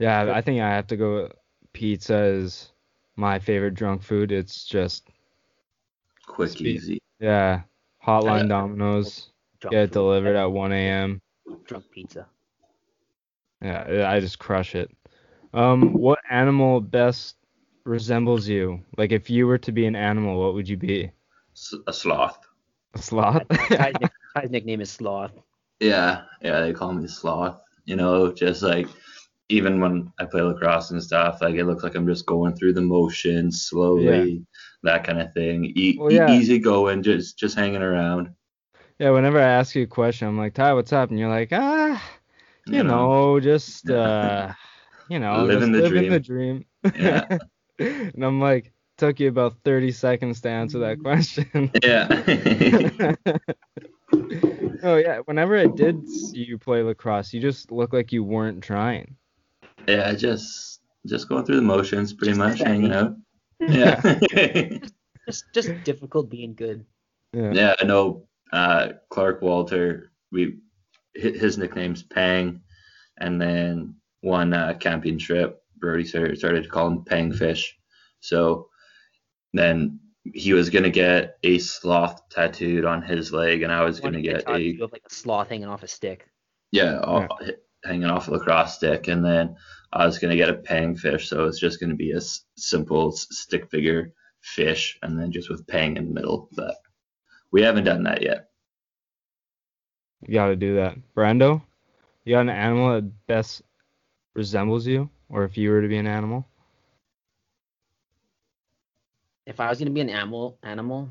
Yeah, 0.02 0.32
I 0.34 0.40
think 0.40 0.60
I 0.60 0.68
have 0.70 0.88
to 0.88 0.96
go. 0.96 1.30
Pizza 1.72 2.16
is 2.24 2.72
my 3.14 3.38
favorite 3.38 3.74
drunk 3.74 4.02
food. 4.02 4.32
It's 4.32 4.64
just 4.64 5.08
quick, 6.26 6.50
Sweet. 6.50 6.66
easy. 6.66 6.98
yeah, 7.20 7.62
hotline 8.04 8.42
Yeah. 8.42 8.48
Domino's 8.48 9.30
get 9.60 9.72
it 9.74 9.86
food. 9.86 9.92
delivered 9.92 10.34
at 10.36 10.50
1 10.50 10.72
a.m. 10.72 11.20
Drunk 11.66 11.84
pizza. 11.92 12.26
Yeah, 13.62 14.10
I 14.10 14.18
just 14.18 14.40
crush 14.40 14.74
it. 14.74 14.90
Um, 15.54 15.92
what 15.92 16.18
animal 16.28 16.80
best 16.80 17.36
resembles 17.84 18.48
you? 18.48 18.80
Like 18.98 19.12
if 19.12 19.30
you 19.30 19.46
were 19.46 19.58
to 19.58 19.70
be 19.70 19.86
an 19.86 19.94
animal, 19.94 20.40
what 20.42 20.54
would 20.54 20.68
you 20.68 20.76
be? 20.76 21.12
S- 21.54 21.74
A 21.86 21.92
sloth. 21.92 22.38
A 22.94 22.98
sloth? 22.98 23.46
Ty's, 23.68 23.94
nick- 24.00 24.10
Ty's 24.34 24.50
nickname 24.50 24.80
is 24.80 24.90
Sloth. 24.90 25.32
Yeah, 25.78 26.22
yeah, 26.42 26.60
they 26.60 26.72
call 26.72 26.92
me 26.92 27.06
sloth. 27.06 27.60
You 27.84 27.94
know, 27.96 28.32
just 28.32 28.62
like 28.62 28.88
even 29.48 29.80
when 29.80 30.12
I 30.18 30.24
play 30.24 30.42
lacrosse 30.42 30.90
and 30.90 31.02
stuff, 31.02 31.42
like 31.42 31.54
it 31.54 31.64
looks 31.64 31.82
like 31.82 31.94
I'm 31.94 32.06
just 32.06 32.26
going 32.26 32.54
through 32.54 32.74
the 32.74 32.80
motions 32.80 33.62
slowly, 33.62 34.44
that 34.82 35.04
kind 35.04 35.20
of 35.20 35.32
thing. 35.32 35.72
E- 35.76 35.96
Well, 35.98 36.12
yeah. 36.12 36.30
easy 36.30 36.58
going, 36.58 37.02
just 37.02 37.38
just 37.38 37.56
hanging 37.56 37.82
around. 37.82 38.30
Yeah, 38.98 39.10
whenever 39.10 39.38
I 39.38 39.44
ask 39.44 39.74
you 39.74 39.82
a 39.82 39.86
question, 39.86 40.28
I'm 40.28 40.38
like, 40.38 40.54
Ty, 40.54 40.74
what's 40.74 40.92
up? 40.92 41.10
And 41.10 41.18
you're 41.18 41.28
like, 41.28 41.48
ah, 41.52 42.02
you, 42.66 42.84
know, 42.84 43.40
just 43.40 43.90
uh, 43.90 44.52
you 45.08 45.18
know, 45.18 45.44
Living 45.44 45.72
the 45.72 45.82
living 45.82 46.10
the 46.10 46.20
dream. 46.20 46.64
Yeah. 46.94 47.38
and 47.78 48.24
I'm 48.24 48.40
like, 48.40 48.72
took 48.98 49.18
you 49.18 49.28
about 49.28 49.56
30 49.64 49.92
seconds 49.92 50.40
to 50.42 50.48
answer 50.48 50.78
that 50.80 51.00
question. 51.00 51.70
Yeah. 51.82 52.06
oh 54.82 54.96
yeah, 54.96 55.18
whenever 55.24 55.58
I 55.58 55.66
did 55.66 56.08
see 56.08 56.44
you 56.44 56.58
play 56.58 56.82
lacrosse, 56.82 57.32
you 57.32 57.40
just 57.40 57.72
looked 57.72 57.94
like 57.94 58.12
you 58.12 58.22
weren't 58.22 58.62
trying. 58.62 59.16
Yeah, 59.86 60.12
just 60.14 60.80
just 61.06 61.28
going 61.28 61.44
through 61.44 61.56
the 61.56 61.62
motions, 61.62 62.12
pretty 62.12 62.32
Just 62.32 62.38
much 62.38 62.58
hanging 62.58 62.92
out. 62.92 63.16
Yeah. 63.60 64.00
Just 65.26 65.44
just 65.54 65.70
difficult 65.84 66.28
being 66.28 66.52
good. 66.52 66.84
Yeah. 67.32 67.52
yeah, 67.52 67.74
I 67.78 67.84
know 67.84 68.26
uh, 68.52 68.88
Clark 69.08 69.40
Walter. 69.40 70.10
We 70.32 70.58
his 71.14 71.58
nickname's 71.58 72.02
Pang, 72.02 72.60
and 73.18 73.40
then 73.40 73.94
one 74.22 74.52
uh, 74.52 74.74
camping 74.80 75.18
trip, 75.18 75.62
Brody 75.76 76.04
started, 76.04 76.38
started 76.38 76.64
to 76.64 76.68
call 76.68 76.88
him 76.88 77.04
Pangfish. 77.04 77.68
So 78.18 78.68
then 79.52 80.00
he 80.34 80.54
was 80.54 80.70
gonna 80.70 80.90
get 80.90 81.38
a 81.44 81.58
sloth 81.58 82.28
tattooed 82.28 82.84
on 82.84 83.00
his 83.00 83.32
leg, 83.32 83.62
and 83.62 83.72
I 83.72 83.84
was 83.84 84.00
gonna 84.00 84.22
get 84.22 84.38
TikTok 84.38 84.58
a 84.58 84.82
of 84.82 84.92
like 84.92 85.02
a 85.08 85.14
sloth 85.14 85.48
hanging 85.48 85.68
off 85.68 85.84
a 85.84 85.88
stick. 85.88 86.26
yeah, 86.72 86.98
all, 86.98 87.28
hanging 87.84 88.04
off 88.06 88.28
a 88.28 88.32
lacrosse 88.32 88.74
stick, 88.76 89.08
and 89.08 89.24
then 89.24 89.56
I 89.92 90.06
was 90.06 90.18
gonna 90.18 90.36
get 90.36 90.50
a 90.50 90.54
pang 90.54 90.96
fish, 90.96 91.28
So 91.28 91.46
it's 91.46 91.60
just 91.60 91.80
gonna 91.80 91.94
be 91.96 92.12
a 92.12 92.16
s- 92.18 92.44
simple 92.56 93.12
s- 93.12 93.26
stick 93.30 93.70
figure 93.70 94.12
fish, 94.40 94.98
and 95.02 95.18
then 95.18 95.32
just 95.32 95.50
with 95.50 95.66
Pang 95.66 95.96
in 95.96 96.06
the 96.08 96.14
middle. 96.14 96.48
But 96.56 96.76
we 97.52 97.62
haven't 97.62 97.84
done 97.84 98.04
that 98.04 98.22
yet. 98.22 98.50
You 100.26 100.34
gotta 100.34 100.56
do 100.56 100.76
that. 100.76 100.96
Brando, 101.14 101.62
you 102.24 102.34
got 102.34 102.40
an 102.42 102.50
animal 102.50 102.94
that 102.94 103.26
best 103.26 103.62
resembles 104.34 104.86
you? 104.86 105.10
Or 105.28 105.44
if 105.44 105.56
you 105.56 105.70
were 105.70 105.82
to 105.82 105.88
be 105.88 105.96
an 105.98 106.06
animal? 106.06 106.46
If 109.46 109.60
I 109.60 109.68
was 109.68 109.78
gonna 109.78 109.90
be 109.90 110.00
an 110.00 110.10
animal, 110.10 110.58
animal, 110.62 111.10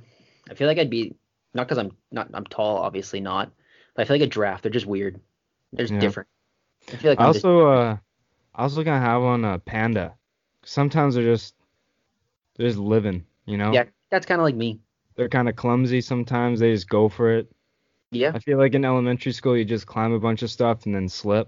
I 0.49 0.53
feel 0.53 0.67
like 0.67 0.77
I'd 0.77 0.89
be 0.89 1.15
not 1.53 1.67
because 1.67 1.77
I'm 1.77 1.95
not 2.11 2.29
I'm 2.33 2.45
tall, 2.45 2.77
obviously 2.77 3.19
not, 3.19 3.51
but 3.95 4.01
I 4.01 4.05
feel 4.05 4.15
like 4.15 4.27
a 4.27 4.27
giraffe. 4.27 4.61
They're 4.61 4.71
just 4.71 4.85
weird. 4.85 5.19
They're 5.73 5.85
just 5.85 5.93
Yeah. 5.93 5.99
different. 5.99 6.29
I 6.89 6.95
feel 6.95 7.11
like 7.11 7.19
I 7.19 7.25
I'm 7.25 7.33
just- 7.33 7.45
also 7.45 7.67
uh 7.67 7.97
I 8.53 8.63
also 8.63 8.83
gonna 8.83 8.99
have 8.99 9.21
on 9.21 9.45
a 9.45 9.59
panda. 9.59 10.15
Sometimes 10.63 11.15
they're 11.15 11.23
just 11.23 11.55
they're 12.55 12.67
just 12.67 12.79
living, 12.79 13.25
you 13.45 13.57
know? 13.57 13.71
yeah, 13.71 13.85
that's 14.09 14.25
kind 14.25 14.39
of 14.39 14.43
like 14.43 14.55
me. 14.55 14.79
They're 15.15 15.29
kind 15.29 15.49
of 15.49 15.55
clumsy 15.55 16.01
sometimes. 16.01 16.59
They 16.59 16.73
just 16.73 16.89
go 16.89 17.09
for 17.09 17.31
it. 17.31 17.51
Yeah, 18.11 18.31
I 18.35 18.39
feel 18.39 18.57
like 18.57 18.73
in 18.73 18.83
elementary 18.83 19.31
school 19.31 19.57
you 19.57 19.63
just 19.65 19.87
climb 19.87 20.11
a 20.11 20.19
bunch 20.19 20.43
of 20.43 20.51
stuff 20.51 20.85
and 20.85 20.93
then 20.93 21.07
slip. 21.07 21.47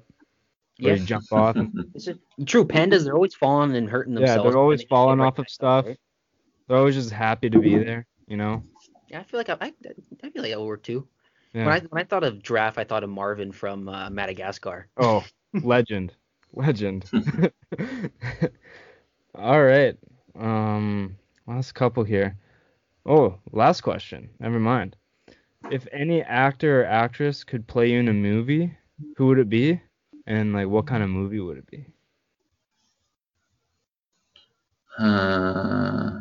Or 0.81 0.89
yeah. 0.89 0.93
you 0.95 1.05
jump 1.05 1.25
off. 1.31 1.55
It's 1.95 2.09
true. 2.45 2.65
Pandas, 2.65 3.03
they're 3.03 3.13
always 3.13 3.35
falling 3.35 3.75
and 3.75 3.87
hurting 3.87 4.15
themselves. 4.15 4.43
Yeah, 4.43 4.49
they're 4.49 4.59
always 4.59 4.79
they 4.79 4.87
falling 4.87 5.21
off 5.21 5.37
of 5.37 5.47
stuff. 5.49 5.85
right? 5.85 5.99
They're 6.67 6.77
always 6.77 6.95
just 6.95 7.11
happy 7.11 7.49
to 7.49 7.59
be 7.59 7.77
there, 7.77 8.07
you 8.27 8.37
know? 8.37 8.63
Yeah, 9.09 9.19
I 9.19 9.23
feel 9.23 9.39
like 9.39 9.49
I, 9.49 9.57
I, 9.61 9.73
I 10.23 10.29
feel 10.31 10.41
like 10.41 10.53
I 10.53 10.57
would 10.57 10.65
work 10.65 10.83
too. 10.83 11.07
Yeah. 11.53 11.65
When 11.65 11.73
I 11.75 11.79
when 11.81 12.01
I 12.01 12.05
thought 12.05 12.23
of 12.23 12.41
giraffe, 12.41 12.77
I 12.77 12.83
thought 12.83 13.03
of 13.03 13.09
Marvin 13.09 13.51
from 13.51 13.87
uh, 13.87 14.09
Madagascar. 14.09 14.87
Oh, 14.97 15.23
legend. 15.61 16.13
Legend. 16.53 17.05
All 19.35 19.63
right. 19.63 19.97
Um 20.35 21.17
last 21.47 21.73
couple 21.73 22.03
here. 22.03 22.37
Oh, 23.05 23.39
last 23.51 23.81
question. 23.81 24.29
Never 24.39 24.59
mind. 24.59 24.95
If 25.71 25.87
any 25.91 26.21
actor 26.23 26.81
or 26.81 26.85
actress 26.85 27.43
could 27.43 27.67
play 27.67 27.91
you 27.91 27.99
in 27.99 28.07
a 28.07 28.13
movie, 28.13 28.77
who 29.17 29.27
would 29.27 29.39
it 29.39 29.49
be? 29.49 29.81
And 30.25 30.53
like 30.53 30.67
what 30.67 30.87
kind 30.87 31.03
of 31.03 31.09
movie 31.09 31.39
would 31.39 31.57
it 31.57 31.67
be? 31.67 31.85
Uh, 34.97 36.19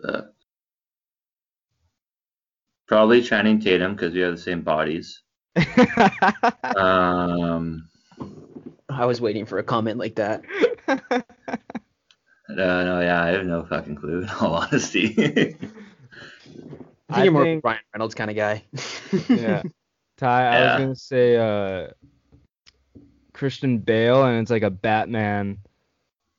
but 0.00 0.33
probably 2.86 3.22
Channing 3.22 3.60
Tatum 3.60 3.94
because 3.94 4.12
we 4.14 4.20
have 4.20 4.34
the 4.36 4.40
same 4.42 4.62
bodies. 4.62 5.22
Um, 6.76 7.88
I 8.88 9.06
was 9.06 9.20
waiting 9.20 9.46
for 9.46 9.58
a 9.58 9.62
comment 9.62 9.98
like 9.98 10.16
that. 10.16 10.42
uh, 10.88 11.20
no, 12.48 13.00
yeah, 13.00 13.22
I 13.22 13.28
have 13.28 13.46
no 13.46 13.64
fucking 13.64 13.96
clue. 13.96 14.22
In 14.22 14.28
all 14.40 14.54
honesty. 14.54 15.06
I 15.16 15.22
think 15.22 15.58
I 17.10 17.22
you're 17.24 17.32
more 17.32 17.44
think- 17.44 17.64
Ryan 17.64 17.80
Reynolds 17.94 18.14
kind 18.14 18.30
of 18.30 18.36
guy. 18.36 18.64
yeah. 19.28 19.62
Ty, 20.16 20.46
I 20.48 20.58
Yeah. 20.58 20.72
was 20.74 20.80
gonna 20.82 20.96
say 20.96 21.36
uh 21.36 21.90
Christian 23.32 23.78
Bale 23.78 24.24
and 24.24 24.40
it's 24.40 24.50
like 24.50 24.62
a 24.62 24.70
Batman 24.70 25.58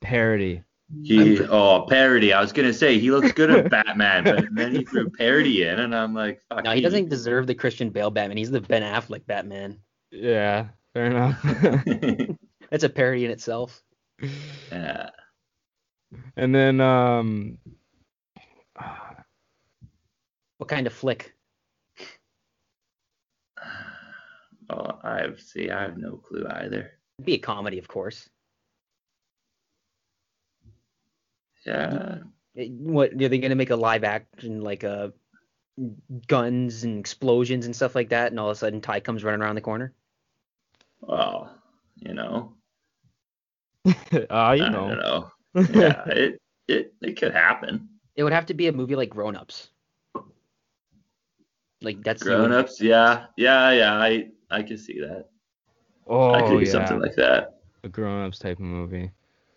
parody. 0.01 0.63
He 1.03 1.39
oh 1.45 1.85
parody. 1.89 2.31
I 2.33 2.41
was 2.41 2.51
gonna 2.53 2.73
say 2.73 2.99
he 2.99 3.11
looks 3.11 3.31
good 3.31 3.49
at 3.49 3.69
Batman, 3.71 4.23
but 4.23 4.45
then 4.51 4.73
he 4.75 4.83
threw 4.83 5.09
parody 5.09 5.63
in, 5.63 5.79
and 5.79 5.95
I'm 5.95 6.13
like, 6.13 6.41
fuck. 6.49 6.63
no, 6.63 6.71
he 6.71 6.81
doesn't 6.81 7.09
deserve 7.09 7.47
the 7.47 7.55
Christian 7.55 7.89
Bale 7.89 8.11
Batman. 8.11 8.37
He's 8.37 8.51
the 8.51 8.61
Ben 8.61 8.83
Affleck 8.83 9.25
Batman. 9.25 9.79
Yeah, 10.11 10.67
fair 10.93 11.05
enough. 11.07 11.41
That's 12.71 12.83
a 12.83 12.89
parody 12.89 13.25
in 13.25 13.31
itself. 13.31 13.81
yeah. 14.71 15.09
and 16.37 16.53
then 16.53 16.79
um 16.81 17.57
What 20.57 20.69
kind 20.69 20.87
of 20.87 20.93
flick? 20.93 21.33
Oh, 24.67 24.97
I 25.03 25.21
have 25.21 25.39
see. 25.39 25.69
I 25.69 25.83
have 25.83 25.95
no 25.95 26.17
clue 26.17 26.43
either. 26.49 26.93
It'd 27.19 27.25
be 27.25 27.35
a 27.35 27.37
comedy, 27.37 27.77
of 27.77 27.87
course. 27.87 28.27
Yeah. 31.65 32.19
What 32.55 33.13
are 33.13 33.29
they 33.29 33.37
gonna 33.37 33.55
make 33.55 33.69
a 33.71 33.75
live 33.75 34.03
action 34.03 34.61
like 34.61 34.83
uh 34.83 35.09
guns 36.27 36.83
and 36.83 36.97
explosions 36.99 37.65
and 37.65 37.75
stuff 37.75 37.95
like 37.95 38.09
that, 38.09 38.31
and 38.31 38.39
all 38.39 38.49
of 38.49 38.55
a 38.55 38.59
sudden 38.59 38.81
Ty 38.81 39.01
comes 39.01 39.23
running 39.23 39.41
around 39.41 39.55
the 39.55 39.61
corner? 39.61 39.93
Well, 41.01 41.53
you 41.97 42.13
know. 42.13 42.53
ah, 44.29 44.51
you 44.53 44.63
I 44.63 44.69
know. 44.69 44.87
don't 44.89 44.99
know. 44.99 45.31
Yeah, 45.73 46.03
it 46.07 46.41
it 46.67 46.93
it 47.01 47.13
could 47.19 47.33
happen. 47.33 47.89
It 48.15 48.23
would 48.23 48.33
have 48.33 48.45
to 48.47 48.53
be 48.53 48.67
a 48.67 48.71
movie 48.71 48.95
like 48.95 49.09
Grown 49.09 49.35
Ups. 49.35 49.69
Like 51.81 52.01
that's 52.03 52.23
Grown 52.23 52.51
ups, 52.51 52.81
yeah, 52.81 53.25
yeah, 53.37 53.71
yeah. 53.71 53.93
I 53.95 54.29
I 54.49 54.63
can 54.63 54.77
see 54.77 54.99
that. 55.01 55.27
oh, 56.07 56.33
I 56.33 56.41
could 56.41 56.59
do 56.59 56.65
yeah. 56.65 56.71
something 56.71 56.99
like 56.99 57.15
that. 57.15 57.59
a 57.83 57.89
grown-ups 57.89 58.39
type 58.39 58.57
of 58.57 58.65
movie. 58.65 59.11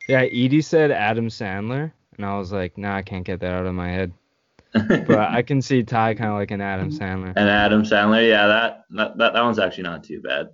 Yeah, 0.08 0.22
Edie 0.22 0.60
said 0.60 0.90
Adam 0.90 1.28
Sandler, 1.28 1.92
and 2.18 2.26
I 2.26 2.36
was 2.36 2.52
like, 2.52 2.76
nah, 2.76 2.96
I 2.96 3.02
can't 3.02 3.24
get 3.24 3.40
that 3.40 3.54
out 3.54 3.66
of 3.66 3.74
my 3.74 3.88
head. 3.88 4.12
But 4.72 5.18
I 5.18 5.40
can 5.42 5.62
see 5.62 5.82
Ty 5.82 6.14
kind 6.14 6.30
of 6.30 6.36
like 6.36 6.50
an 6.50 6.60
Adam 6.60 6.90
Sandler. 6.90 7.32
and 7.34 7.48
Adam 7.48 7.84
Sandler, 7.84 8.28
yeah, 8.28 8.46
that, 8.46 8.84
that 8.90 9.16
that 9.16 9.32
that 9.32 9.42
one's 9.42 9.58
actually 9.58 9.84
not 9.84 10.04
too 10.04 10.20
bad. 10.20 10.50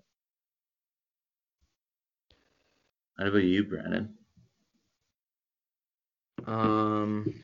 How 3.18 3.26
about 3.26 3.38
you, 3.42 3.64
Brandon? 3.64 4.14
Um, 6.46 7.34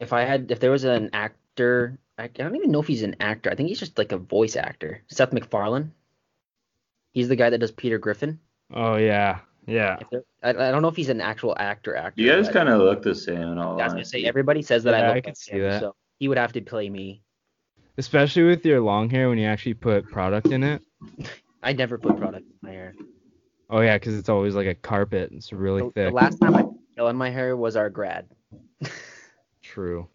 if 0.00 0.12
I 0.12 0.22
had, 0.22 0.50
if 0.50 0.60
there 0.60 0.70
was 0.70 0.84
an 0.84 1.10
actor, 1.12 1.98
I, 2.18 2.24
I 2.24 2.28
don't 2.28 2.56
even 2.56 2.70
know 2.70 2.80
if 2.80 2.86
he's 2.86 3.02
an 3.02 3.16
actor. 3.20 3.50
I 3.50 3.54
think 3.54 3.68
he's 3.68 3.80
just 3.80 3.98
like 3.98 4.12
a 4.12 4.18
voice 4.18 4.56
actor. 4.56 5.02
Seth 5.08 5.32
MacFarlane. 5.32 5.92
He's 7.12 7.28
the 7.28 7.36
guy 7.36 7.50
that 7.50 7.58
does 7.58 7.72
Peter 7.72 7.98
Griffin. 7.98 8.38
Oh 8.72 8.96
yeah, 8.96 9.40
yeah. 9.66 9.98
If 10.10 10.22
I, 10.42 10.50
I 10.50 10.70
don't 10.70 10.82
know 10.82 10.88
if 10.88 10.96
he's 10.96 11.08
an 11.08 11.20
actual 11.20 11.54
actor. 11.58 11.96
Actor. 11.96 12.20
You 12.22 12.30
guys 12.30 12.48
kind 12.48 12.68
of 12.68 12.80
look 12.80 13.02
the 13.02 13.14
same 13.14 13.40
in 13.40 13.58
all 13.58 13.80
I 13.80 13.84
was 13.84 13.92
gonna 13.92 14.04
say 14.04 14.24
everybody 14.24 14.62
says 14.62 14.84
that 14.84 14.92
Yeah, 14.92 15.08
I 15.08 15.10
I 15.10 15.14
look 15.14 15.24
can 15.24 15.30
like 15.30 15.36
see 15.36 15.52
him, 15.52 15.62
that. 15.62 15.80
so 15.80 15.94
he 16.18 16.28
would 16.28 16.38
have 16.38 16.52
to 16.52 16.60
play 16.60 16.88
me. 16.88 17.22
Especially 17.98 18.42
with 18.44 18.64
your 18.64 18.80
long 18.80 19.08
hair 19.10 19.28
when 19.28 19.38
you 19.38 19.46
actually 19.46 19.74
put 19.74 20.10
product 20.10 20.48
in 20.48 20.62
it. 20.62 20.82
I 21.62 21.72
never 21.72 21.98
put 21.98 22.16
product 22.18 22.44
in 22.46 22.54
my 22.62 22.70
hair. 22.70 22.94
Oh 23.70 23.80
yeah, 23.80 23.96
because 23.96 24.14
it's 24.16 24.28
always 24.28 24.54
like 24.54 24.66
a 24.68 24.74
carpet. 24.74 25.30
It's 25.32 25.52
really 25.52 25.80
The, 25.82 25.86
the 25.86 25.92
thick. 26.06 26.12
last 26.14 26.38
time 26.40 26.54
I 26.54 26.62
put 26.62 26.74
gel 26.94 27.08
in 27.08 27.16
my 27.16 27.30
hair 27.30 27.56
was 27.56 27.74
our 27.76 27.90
grad, 27.90 28.26
True. 29.62 30.08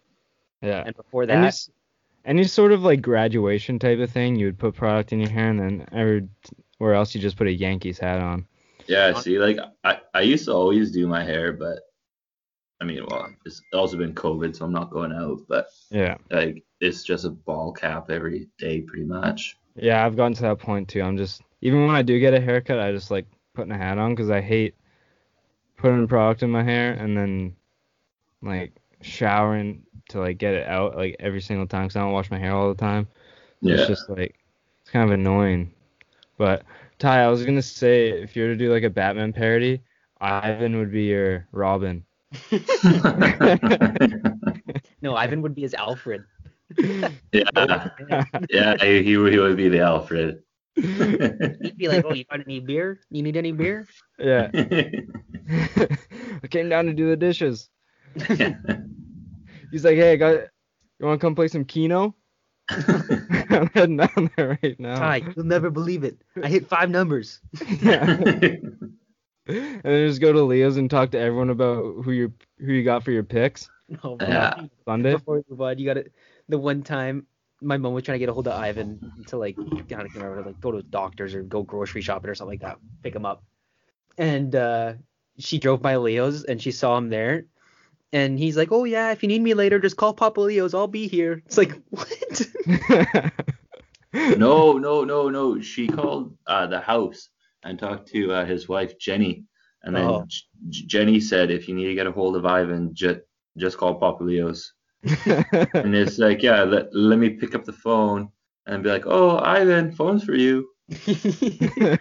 Yeah. 0.62 0.84
and 0.86 0.96
before 0.96 1.26
that, 1.26 1.44
s- 1.44 1.70
any 2.24 2.44
sort 2.44 2.72
of 2.72 2.82
like 2.82 3.02
graduation 3.02 3.78
type 3.78 3.98
of 3.98 4.10
thing, 4.10 4.36
you 4.36 4.46
would 4.46 4.58
put 4.58 4.74
product 4.74 5.12
in 5.12 5.20
your 5.20 5.28
hair, 5.30 5.50
and 5.50 5.58
then 5.60 5.86
everywhere 5.92 6.94
else 6.94 7.14
you 7.14 7.20
just 7.20 7.36
put 7.36 7.46
a 7.48 7.52
Yankees 7.52 7.98
hat 7.98 8.20
on. 8.20 8.46
Yeah, 8.86 9.12
see, 9.14 9.38
like 9.38 9.58
I, 9.84 9.98
I 10.14 10.20
used 10.22 10.46
to 10.46 10.52
always 10.52 10.90
do 10.90 11.06
my 11.06 11.22
hair, 11.24 11.52
but 11.52 11.80
I 12.80 12.84
mean, 12.84 13.04
well, 13.08 13.28
it's 13.46 13.62
also 13.72 13.96
been 13.96 14.14
COVID, 14.14 14.56
so 14.56 14.64
I'm 14.64 14.72
not 14.72 14.90
going 14.90 15.12
out, 15.12 15.38
but 15.48 15.68
Yeah. 15.90 16.16
like 16.30 16.64
it's 16.80 17.04
just 17.04 17.24
a 17.24 17.30
ball 17.30 17.72
cap 17.72 18.10
every 18.10 18.48
day, 18.58 18.80
pretty 18.80 19.04
much. 19.04 19.56
Yeah, 19.76 20.04
I've 20.04 20.16
gotten 20.16 20.34
to 20.34 20.42
that 20.42 20.58
point 20.58 20.88
too. 20.88 21.02
I'm 21.02 21.16
just 21.16 21.42
even 21.60 21.86
when 21.86 21.94
I 21.94 22.02
do 22.02 22.18
get 22.18 22.34
a 22.34 22.40
haircut, 22.40 22.80
I 22.80 22.92
just 22.92 23.10
like 23.10 23.26
putting 23.54 23.72
a 23.72 23.78
hat 23.78 23.98
on 23.98 24.14
because 24.14 24.30
I 24.30 24.40
hate 24.40 24.74
putting 25.76 26.06
product 26.06 26.42
in 26.42 26.50
my 26.50 26.62
hair 26.62 26.92
and 26.92 27.16
then 27.16 27.54
like 28.42 28.72
showering 29.00 29.82
to 30.08 30.20
like 30.20 30.38
get 30.38 30.54
it 30.54 30.66
out 30.66 30.96
like 30.96 31.16
every 31.20 31.40
single 31.40 31.66
time 31.66 31.84
because 31.84 31.96
I 31.96 32.00
don't 32.00 32.12
wash 32.12 32.30
my 32.30 32.38
hair 32.38 32.52
all 32.52 32.68
the 32.68 32.80
time. 32.80 33.06
Yeah. 33.60 33.76
It's 33.76 33.86
just 33.86 34.08
like 34.08 34.34
it's 34.80 34.90
kind 34.90 35.04
of 35.04 35.12
annoying. 35.12 35.72
But 36.36 36.64
Ty, 37.02 37.24
I 37.24 37.28
was 37.28 37.44
gonna 37.44 37.60
say 37.60 38.10
if 38.10 38.36
you 38.36 38.44
were 38.44 38.50
to 38.50 38.56
do 38.56 38.72
like 38.72 38.84
a 38.84 38.90
Batman 38.90 39.32
parody, 39.32 39.82
Ivan 40.20 40.76
would 40.76 40.92
be 40.92 41.06
your 41.06 41.48
Robin. 41.50 42.04
no, 45.02 45.16
Ivan 45.16 45.42
would 45.42 45.52
be 45.52 45.62
his 45.62 45.74
Alfred. 45.74 46.22
yeah, 46.78 47.88
yeah, 48.48 48.76
he, 48.76 49.02
he 49.02 49.16
would 49.16 49.32
he 49.32 49.40
would 49.40 49.56
be 49.56 49.68
the 49.68 49.80
Alfred. 49.80 50.44
He'd 50.76 51.76
be 51.76 51.88
like, 51.88 52.04
"Oh, 52.04 52.14
you 52.14 52.22
got 52.30 52.38
any 52.38 52.60
beer? 52.60 53.00
You 53.10 53.24
need 53.24 53.36
any 53.36 53.50
beer?" 53.50 53.84
yeah. 54.20 54.48
I 54.54 56.46
came 56.48 56.68
down 56.68 56.86
to 56.86 56.92
do 56.92 57.10
the 57.10 57.16
dishes. 57.16 57.68
He's 59.72 59.84
like, 59.84 59.96
hey, 59.96 60.12
I 60.12 60.16
got. 60.16 60.34
You 61.00 61.06
want 61.06 61.20
to 61.20 61.26
come 61.26 61.34
play 61.34 61.48
some 61.48 61.64
Keno? 61.64 62.14
I'm 62.68 63.70
heading 63.74 63.96
down 63.96 64.30
there 64.36 64.58
right 64.62 64.78
now. 64.80 64.98
Ty, 64.98 65.22
you'll 65.36 65.44
never 65.44 65.70
believe 65.70 66.04
it. 66.04 66.22
I 66.42 66.48
hit 66.48 66.68
five 66.68 66.90
numbers. 66.90 67.40
Yeah. 67.80 68.04
and 69.46 69.82
then 69.82 70.08
just 70.08 70.20
go 70.20 70.32
to 70.32 70.42
Leo's 70.42 70.76
and 70.76 70.90
talk 70.90 71.10
to 71.10 71.18
everyone 71.18 71.50
about 71.50 72.04
who 72.04 72.12
you 72.12 72.32
who 72.58 72.72
you 72.72 72.84
got 72.84 73.02
for 73.02 73.10
your 73.10 73.24
picks 73.24 73.68
No, 73.88 74.16
Yeah. 74.20 74.66
Sunday. 74.86 75.12
Before 75.14 75.36
we 75.36 75.42
move 75.48 75.60
on, 75.60 75.78
you 75.78 75.86
got 75.86 75.96
it. 75.96 76.12
The 76.48 76.58
one 76.58 76.82
time 76.82 77.26
my 77.60 77.76
mom 77.76 77.94
was 77.94 78.04
trying 78.04 78.16
to 78.16 78.18
get 78.20 78.28
a 78.28 78.32
hold 78.32 78.48
of 78.48 78.58
Ivan 78.60 79.24
to 79.28 79.36
like, 79.36 79.56
I 79.58 79.62
don't 79.62 80.14
remember, 80.14 80.42
like 80.44 80.60
go 80.60 80.72
to 80.72 80.82
doctors 80.82 81.34
or 81.34 81.42
go 81.42 81.62
grocery 81.62 82.02
shopping 82.02 82.30
or 82.30 82.34
something 82.34 82.52
like 82.58 82.60
that, 82.60 82.78
pick 83.02 83.14
him 83.14 83.24
up. 83.24 83.42
And 84.18 84.54
uh, 84.54 84.94
she 85.38 85.58
drove 85.58 85.80
by 85.80 85.96
Leo's 85.96 86.44
and 86.44 86.60
she 86.60 86.72
saw 86.72 86.96
him 86.96 87.08
there. 87.08 87.46
And 88.12 88.38
he's 88.38 88.56
like, 88.56 88.70
"Oh 88.72 88.84
yeah, 88.84 89.12
if 89.12 89.22
you 89.22 89.28
need 89.28 89.42
me 89.42 89.54
later, 89.54 89.78
just 89.78 89.96
call 89.96 90.12
Papa 90.12 90.40
Leo's. 90.40 90.74
I'll 90.74 90.86
be 90.86 91.08
here." 91.08 91.42
It's 91.46 91.56
like, 91.56 91.80
what? 91.90 92.12
no, 94.12 94.72
no, 94.78 95.04
no, 95.04 95.28
no. 95.30 95.60
She 95.60 95.88
called 95.88 96.36
uh, 96.46 96.66
the 96.66 96.80
house 96.80 97.28
and 97.64 97.78
talked 97.78 98.08
to 98.08 98.32
uh, 98.32 98.44
his 98.44 98.68
wife 98.68 98.98
Jenny, 98.98 99.44
and 99.82 99.96
then 99.96 100.04
Oh. 100.04 100.26
J- 100.28 100.86
Jenny 100.86 101.20
said, 101.20 101.50
if 101.50 101.68
you 101.68 101.74
need 101.74 101.86
to 101.86 101.94
get 101.94 102.06
a 102.06 102.12
hold 102.12 102.36
of 102.36 102.44
Ivan, 102.44 102.94
just 102.94 103.20
just 103.56 103.78
call 103.78 103.94
Papa 103.94 104.22
Leo's. 104.22 104.72
And 105.74 105.94
it's 105.96 106.18
like, 106.18 106.42
yeah, 106.42 106.62
let, 106.62 106.94
let 106.94 107.18
me 107.18 107.30
pick 107.30 107.54
up 107.54 107.64
the 107.64 107.72
phone 107.72 108.28
and 108.66 108.82
be 108.82 108.90
like, 108.90 109.04
"Oh, 109.06 109.38
Ivan, 109.38 109.90
phone's 109.92 110.22
for 110.24 110.34
you." 110.34 110.68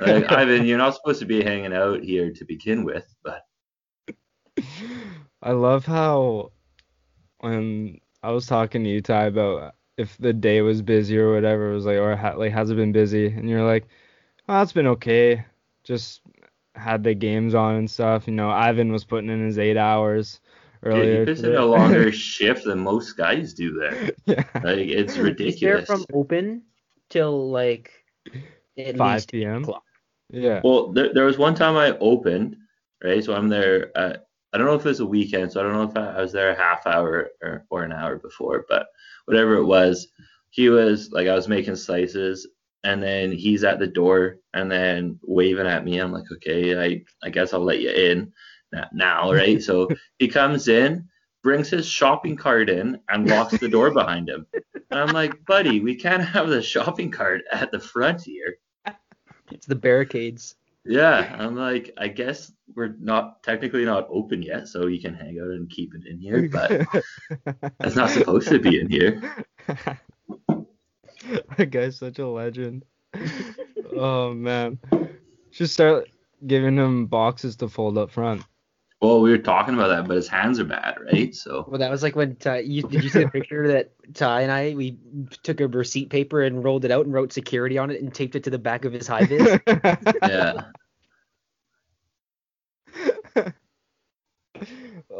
Like, 0.05 0.31
Ivan, 0.31 0.65
you're 0.65 0.77
not 0.77 0.95
supposed 0.95 1.19
to 1.21 1.25
be 1.25 1.41
hanging 1.43 1.73
out 1.73 2.03
here 2.03 2.31
to 2.33 2.45
begin 2.45 2.83
with, 2.83 3.05
but 3.23 3.41
I 5.41 5.51
love 5.51 5.85
how 5.85 6.51
when 7.39 7.99
I 8.21 8.31
was 8.31 8.45
talking 8.45 8.83
to 8.83 8.89
you, 8.89 9.01
Ty, 9.01 9.25
about 9.25 9.75
if 9.97 10.17
the 10.17 10.33
day 10.33 10.61
was 10.61 10.81
busy 10.81 11.17
or 11.17 11.33
whatever, 11.33 11.71
it 11.71 11.75
was 11.75 11.85
like, 11.85 11.97
or 11.97 12.15
ha- 12.15 12.35
like, 12.35 12.51
has 12.51 12.69
it 12.69 12.75
been 12.75 12.91
busy? 12.91 13.27
And 13.27 13.49
you're 13.49 13.65
like, 13.65 13.87
oh, 14.47 14.61
it's 14.61 14.73
been 14.73 14.87
okay. 14.87 15.45
Just 15.83 16.21
had 16.75 17.03
the 17.03 17.13
games 17.13 17.55
on 17.55 17.75
and 17.75 17.89
stuff. 17.89 18.27
You 18.27 18.33
know, 18.33 18.49
Ivan 18.49 18.91
was 18.91 19.03
putting 19.03 19.29
in 19.29 19.43
his 19.45 19.57
eight 19.57 19.77
hours 19.77 20.39
earlier. 20.83 21.13
you're 21.15 21.25
just 21.25 21.43
in 21.43 21.55
a 21.55 21.65
longer 21.65 22.11
shift 22.11 22.65
than 22.65 22.79
most 22.79 23.13
guys 23.13 23.53
do 23.53 23.73
there. 23.73 24.11
yeah. 24.25 24.43
Like, 24.55 24.87
it's 24.87 25.17
ridiculous. 25.17 25.53
He's 25.55 25.61
there 25.61 25.75
ridiculous. 25.75 25.85
from 25.85 26.05
open 26.13 26.63
till 27.09 27.49
like 27.49 27.91
at 28.77 28.97
5 28.97 29.27
p.m. 29.27 29.65
Yeah. 30.29 30.61
Well, 30.63 30.91
there, 30.93 31.13
there 31.13 31.25
was 31.25 31.37
one 31.37 31.55
time 31.55 31.75
I 31.75 31.97
opened, 31.97 32.57
right? 33.03 33.23
So 33.23 33.33
I'm 33.33 33.49
there. 33.49 33.95
At, 33.97 34.27
I 34.53 34.57
don't 34.57 34.67
know 34.67 34.75
if 34.75 34.85
it 34.85 34.89
was 34.89 34.99
a 34.99 35.05
weekend, 35.05 35.51
so 35.51 35.59
I 35.59 35.63
don't 35.63 35.73
know 35.73 35.83
if 35.83 35.97
I, 35.97 36.19
I 36.19 36.21
was 36.21 36.31
there 36.31 36.51
a 36.51 36.57
half 36.57 36.85
hour 36.85 37.29
or, 37.41 37.65
or 37.69 37.83
an 37.83 37.91
hour 37.91 38.17
before, 38.17 38.65
but 38.67 38.87
whatever 39.25 39.55
it 39.55 39.65
was, 39.65 40.07
he 40.49 40.69
was 40.69 41.11
like, 41.11 41.27
I 41.27 41.35
was 41.35 41.47
making 41.47 41.75
slices, 41.75 42.47
and 42.83 43.01
then 43.01 43.31
he's 43.31 43.63
at 43.63 43.79
the 43.79 43.87
door 43.87 44.37
and 44.53 44.69
then 44.69 45.19
waving 45.23 45.67
at 45.67 45.85
me. 45.85 45.99
I'm 45.99 46.11
like, 46.11 46.25
okay, 46.33 46.77
I, 46.77 47.03
I 47.23 47.29
guess 47.29 47.53
I'll 47.53 47.63
let 47.63 47.79
you 47.79 47.91
in 47.91 48.33
now, 48.91 49.31
right? 49.31 49.61
so 49.61 49.89
he 50.19 50.27
comes 50.27 50.67
in, 50.67 51.07
brings 51.43 51.69
his 51.69 51.87
shopping 51.87 52.35
cart 52.35 52.69
in, 52.69 52.99
and 53.09 53.29
locks 53.29 53.57
the 53.57 53.69
door 53.69 53.91
behind 53.91 54.29
him. 54.29 54.45
And 54.89 54.99
I'm 54.99 55.13
like, 55.13 55.45
buddy, 55.45 55.79
we 55.79 55.95
can't 55.95 56.23
have 56.23 56.49
the 56.49 56.61
shopping 56.61 57.11
cart 57.11 57.41
at 57.51 57.71
the 57.71 57.79
front 57.79 58.21
here. 58.23 58.57
It's 59.51 59.65
the 59.65 59.75
barricades. 59.75 60.55
Yeah, 60.85 61.35
I'm 61.37 61.55
like, 61.55 61.93
I 61.97 62.07
guess 62.07 62.51
we're 62.75 62.95
not 62.99 63.43
technically 63.43 63.85
not 63.85 64.07
open 64.09 64.41
yet, 64.41 64.67
so 64.67 64.87
you 64.87 65.01
can 65.01 65.13
hang 65.13 65.39
out 65.39 65.47
and 65.47 65.69
keep 65.69 65.93
it 65.95 66.05
in 66.05 66.19
here, 66.19 66.49
but 66.51 66.87
that's 67.79 67.95
not 67.95 68.09
supposed 68.09 68.49
to 68.49 68.59
be 68.59 68.79
in 68.79 68.89
here. 68.89 69.45
that 71.57 71.69
guy's 71.69 71.97
such 71.97 72.19
a 72.19 72.27
legend. 72.27 72.85
oh 73.95 74.33
man. 74.33 74.79
Should 75.51 75.69
start 75.69 76.09
giving 76.45 76.77
him 76.77 77.07
boxes 77.07 77.57
to 77.57 77.67
fold 77.67 77.97
up 77.97 78.11
front. 78.11 78.43
Well, 79.01 79.21
we 79.21 79.31
were 79.31 79.39
talking 79.39 79.73
about 79.73 79.87
that, 79.87 80.07
but 80.07 80.15
his 80.15 80.27
hands 80.27 80.59
are 80.59 80.63
bad, 80.63 80.95
right? 81.11 81.33
So 81.33 81.65
Well, 81.67 81.79
that 81.79 81.89
was 81.89 82.03
like 82.03 82.15
when 82.15 82.35
Ty, 82.35 82.59
you 82.59 82.83
did 82.83 83.03
you 83.03 83.09
see 83.09 83.23
the 83.23 83.29
picture 83.29 83.67
that 83.69 83.93
Ty 84.13 84.41
and 84.41 84.51
I 84.51 84.75
we 84.75 84.99
took 85.41 85.59
a 85.59 85.67
receipt 85.67 86.11
paper 86.11 86.43
and 86.43 86.63
rolled 86.63 86.85
it 86.85 86.91
out 86.91 87.05
and 87.05 87.13
wrote 87.13 87.33
security 87.33 87.79
on 87.79 87.89
it 87.89 87.99
and 87.99 88.13
taped 88.13 88.35
it 88.35 88.43
to 88.43 88.51
the 88.51 88.59
back 88.59 88.85
of 88.85 88.93
his 88.93 89.07
high 89.07 89.25
vis. 89.25 89.59
yeah, 90.21 90.65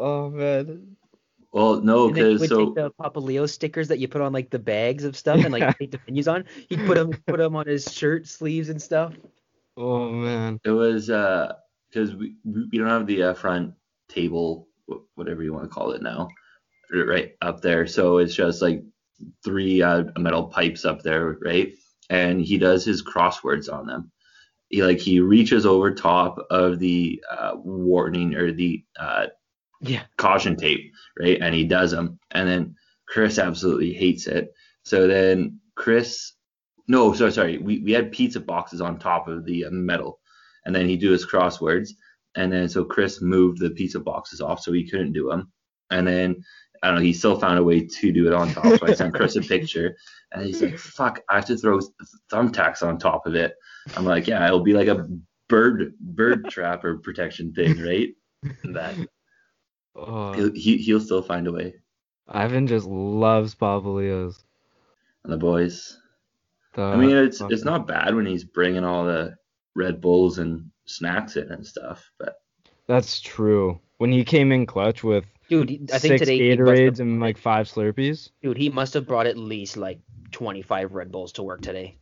oh 0.02 0.30
man. 0.30 0.98
well, 1.52 1.82
no, 1.82 2.08
and 2.08 2.16
then 2.16 2.26
he 2.26 2.34
because 2.34 2.50
so 2.50 2.66
take 2.66 2.76
the 2.76 2.90
Papa 2.92 3.20
Leo 3.20 3.46
stickers 3.46 3.88
that 3.90 4.00
you 4.00 4.08
put 4.08 4.22
on 4.22 4.34
like 4.34 4.50
the 4.50 4.60
bags 4.60 5.04
of 5.04 5.16
stuff 5.16 5.44
and 5.44 5.52
like 5.52 5.78
take 5.80 5.92
the 5.92 6.00
menus 6.08 6.28
on. 6.28 6.46
He'd 6.70 6.86
put 6.86 6.96
them 6.96 7.12
put 7.28 7.38
them 7.38 7.56
on 7.56 7.68
his 7.68 7.92
shirt 7.92 8.28
sleeves 8.28 8.70
and 8.70 8.82
stuff. 8.82 9.14
Oh 9.78 10.10
man. 10.10 10.60
it 10.64 10.72
was 10.72 11.10
uh 11.10 11.54
because 11.90 12.16
we 12.16 12.36
we 12.44 12.68
we 12.72 12.78
don't 12.78 12.88
have 12.88 13.08
the 13.08 13.24
uh, 13.24 13.34
front 13.34 13.74
table, 14.10 14.68
whatever 15.16 15.44
you 15.44 15.54
want 15.54 15.66
to 15.66 15.70
call 15.70 15.92
it 15.92 16.02
now, 16.02 16.30
right 16.94 17.36
up 17.42 17.62
there. 17.62 17.88
So 17.88 18.18
it's 18.18 18.36
just 18.36 18.62
like 18.62 18.84
three 19.44 19.82
uh, 19.82 20.06
metal 20.18 20.46
pipes 20.46 20.86
up 20.86 21.02
there, 21.02 21.38
right? 21.42 21.74
And 22.10 22.42
he 22.42 22.58
does 22.58 22.84
his 22.84 23.04
crosswords 23.04 23.72
on 23.72 23.86
them. 23.88 24.12
He 24.70 24.84
like 24.84 25.00
he 25.00 25.20
reaches 25.20 25.66
over 25.66 25.94
top 25.94 26.40
of 26.50 26.80
the 26.80 27.22
uh, 27.30 27.54
warning 27.56 28.36
or 28.36 28.52
the 28.52 28.84
uh, 28.98 29.28
Yeah. 29.82 30.04
caution 30.18 30.56
tape, 30.56 30.94
right? 31.20 31.40
And 31.42 31.54
he 31.56 31.66
does 31.66 31.92
them, 31.92 32.20
and 32.32 32.48
then 32.48 32.76
Chris 33.08 33.40
absolutely 33.40 33.94
hates 33.94 34.28
it. 34.28 34.54
So 34.84 35.08
then 35.08 35.60
Chris, 35.76 36.34
no, 36.88 37.14
sorry, 37.14 37.32
sorry, 37.32 37.58
we, 37.58 37.80
we 37.80 37.92
had 37.92 38.12
pizza 38.12 38.40
boxes 38.40 38.82
on 38.82 39.00
top 39.00 39.28
of 39.28 39.46
the 39.46 39.66
uh, 39.66 39.72
metal, 39.72 40.20
and 40.66 40.76
then 40.76 40.88
he 40.88 40.98
do 40.98 41.12
his 41.12 41.26
crosswords, 41.26 41.90
and 42.36 42.52
then 42.52 42.70
so 42.70 42.86
Chris 42.86 43.22
moved 43.22 43.60
the 43.60 43.72
pizza 43.72 44.00
boxes 44.00 44.42
off 44.42 44.62
so 44.62 44.72
he 44.72 44.90
couldn't 44.90 45.14
do 45.14 45.30
them, 45.30 45.52
and 45.90 46.08
then 46.08 46.44
I 46.84 46.88
don't 46.88 46.96
know, 46.96 47.02
he 47.02 47.14
still 47.14 47.40
found 47.40 47.60
a 47.60 47.64
way 47.64 47.86
to 47.86 48.12
do 48.12 48.26
it 48.28 48.34
on 48.34 48.52
top. 48.54 48.80
So 48.80 48.88
I 48.88 48.94
sent 48.94 49.14
Chris 49.14 49.36
a 49.36 49.42
picture, 49.42 49.96
and 50.32 50.44
he's 50.44 50.62
like, 50.62 50.78
"Fuck, 50.80 51.22
I 51.30 51.36
have 51.36 51.46
to 51.46 51.58
throw 51.58 51.80
thumbtacks 52.32 52.82
on 52.82 52.98
top 52.98 53.28
of 53.28 53.36
it." 53.36 53.54
I'm 53.96 54.06
like, 54.06 54.28
"Yeah, 54.28 54.46
it'll 54.46 54.64
be 54.64 54.74
like 54.74 54.88
a 54.88 55.08
bird 55.48 55.94
bird 56.00 56.50
trap 56.50 56.84
or 56.84 56.98
protection 56.98 57.54
thing, 57.54 57.80
right?" 57.82 58.10
That 58.64 58.96
Oh, 59.96 60.34
he'll, 60.34 60.54
he, 60.54 60.78
he'll 60.78 61.00
still 61.00 61.22
find 61.22 61.48
a 61.48 61.52
way. 61.52 61.76
Ivan 62.28 62.68
just 62.68 62.88
loves 62.88 63.56
Papa 63.56 63.88
Leo's. 63.88 64.44
And 65.24 65.34
the 65.34 65.38
boys. 65.38 65.98
The 66.74 66.82
I 66.84 66.96
mean, 66.96 67.16
it's 67.16 67.40
fucking- 67.40 67.54
it's 67.54 67.66
not 67.66 67.88
bad 67.88 68.16
when 68.16 68.26
he's 68.26 68.44
bringing 68.46 68.86
all 68.86 69.06
the 69.06 69.36
Red 69.76 70.00
Bulls 70.02 70.38
and 70.38 70.70
snacks 70.86 71.36
in 71.36 71.52
and 71.52 71.66
stuff, 71.66 72.10
but 72.18 72.36
That's 72.88 73.20
true. 73.22 73.80
When 73.98 74.12
he 74.12 74.24
came 74.24 74.52
in 74.52 74.66
clutch 74.66 75.04
with 75.04 75.26
Dude, 75.50 75.70
he- 75.70 75.82
I 75.94 76.00
think 76.00 76.14
six 76.18 76.22
today 76.22 76.38
he 76.38 76.56
must 76.56 76.60
Gatorades 76.80 76.86
have, 76.86 77.00
and 77.02 77.20
like 77.20 77.38
five 77.38 77.68
Slurpees. 77.68 78.30
dude, 78.42 78.58
he 78.58 78.70
must 78.70 78.94
have 78.94 79.06
brought 79.08 79.28
at 79.28 79.38
least 79.38 79.76
like 79.78 80.00
25 80.32 80.94
Red 80.94 81.12
Bulls 81.12 81.34
to 81.34 81.44
work 81.44 81.62
today. 81.62 81.98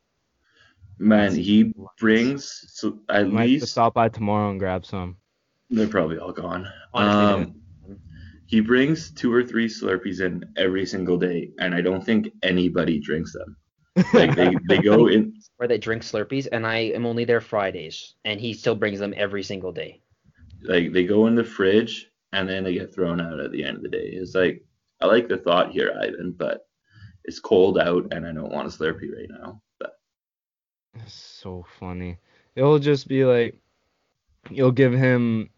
man, 1.00 1.34
he 1.36 1.74
brings 2.00 2.64
so 2.68 3.00
at 3.10 3.28
Might 3.28 3.42
have 3.42 3.48
to 3.48 3.54
least 3.54 3.72
stop 3.72 3.94
by 3.96 4.10
tomorrow 4.10 4.52
and 4.52 4.60
grab 4.60 4.86
some. 4.86 5.18
they're 5.72 5.88
probably 5.88 6.18
all 6.20 6.32
gone. 6.34 6.68
Honestly, 6.94 7.44
Um, 7.46 7.62
he 8.50 8.62
brings 8.62 9.12
two 9.12 9.32
or 9.32 9.44
three 9.44 9.68
Slurpees 9.68 10.22
in 10.22 10.44
every 10.58 10.86
single 10.86 11.18
day, 11.18 11.52
and 11.60 11.76
I 11.76 11.82
don't 11.82 12.04
think 12.04 12.30
anybody 12.42 13.00
drinks 13.00 13.32
them. 13.34 13.56
Like 14.12 14.36
they, 14.36 14.56
they 14.68 14.80
go 14.80 15.08
in. 15.16 15.34
Where 15.58 15.68
they 15.68 15.78
drink 15.78 16.02
Slurpees, 16.04 16.48
and 16.52 16.66
I 16.66 16.78
am 16.98 17.06
only 17.06 17.26
there 17.26 17.42
Fridays, 17.42 18.16
and 18.26 18.40
he 18.42 18.54
still 18.54 18.76
brings 18.76 18.98
them 19.00 19.14
every 19.16 19.44
single 19.44 19.72
day. 19.72 20.02
like 20.64 20.92
they 20.94 21.06
go 21.06 21.28
in 21.28 21.36
the 21.36 21.44
fridge 21.44 22.08
and 22.34 22.48
then 22.50 22.64
they 22.64 22.74
get 22.74 22.94
thrown 22.94 23.22
out 23.22 23.40
at 23.40 23.52
the 23.52 23.64
end 23.64 23.78
of 23.78 23.84
the 23.84 23.90
day. 23.90 24.10
It's 24.14 24.34
like 24.36 24.66
I 25.02 25.06
like 25.06 25.28
the 25.28 25.38
thought 25.38 25.72
here, 25.72 25.94
Ivan, 26.02 26.32
but 26.38 26.66
it's 27.26 27.40
cold 27.40 27.78
out 27.78 28.12
and 28.14 28.26
I 28.26 28.32
don't 28.32 28.52
want 28.52 28.68
a 28.68 28.72
Slurpee 28.72 29.14
right 29.16 29.30
now. 29.30 29.62
But 29.80 29.94
It's 30.96 31.14
so 31.14 31.66
funny. 31.80 32.18
It'll 32.56 32.80
just 32.80 33.08
be 33.08 33.26
like 33.26 33.56
you'll 34.50 34.72
give 34.72 34.94
him 34.94 35.50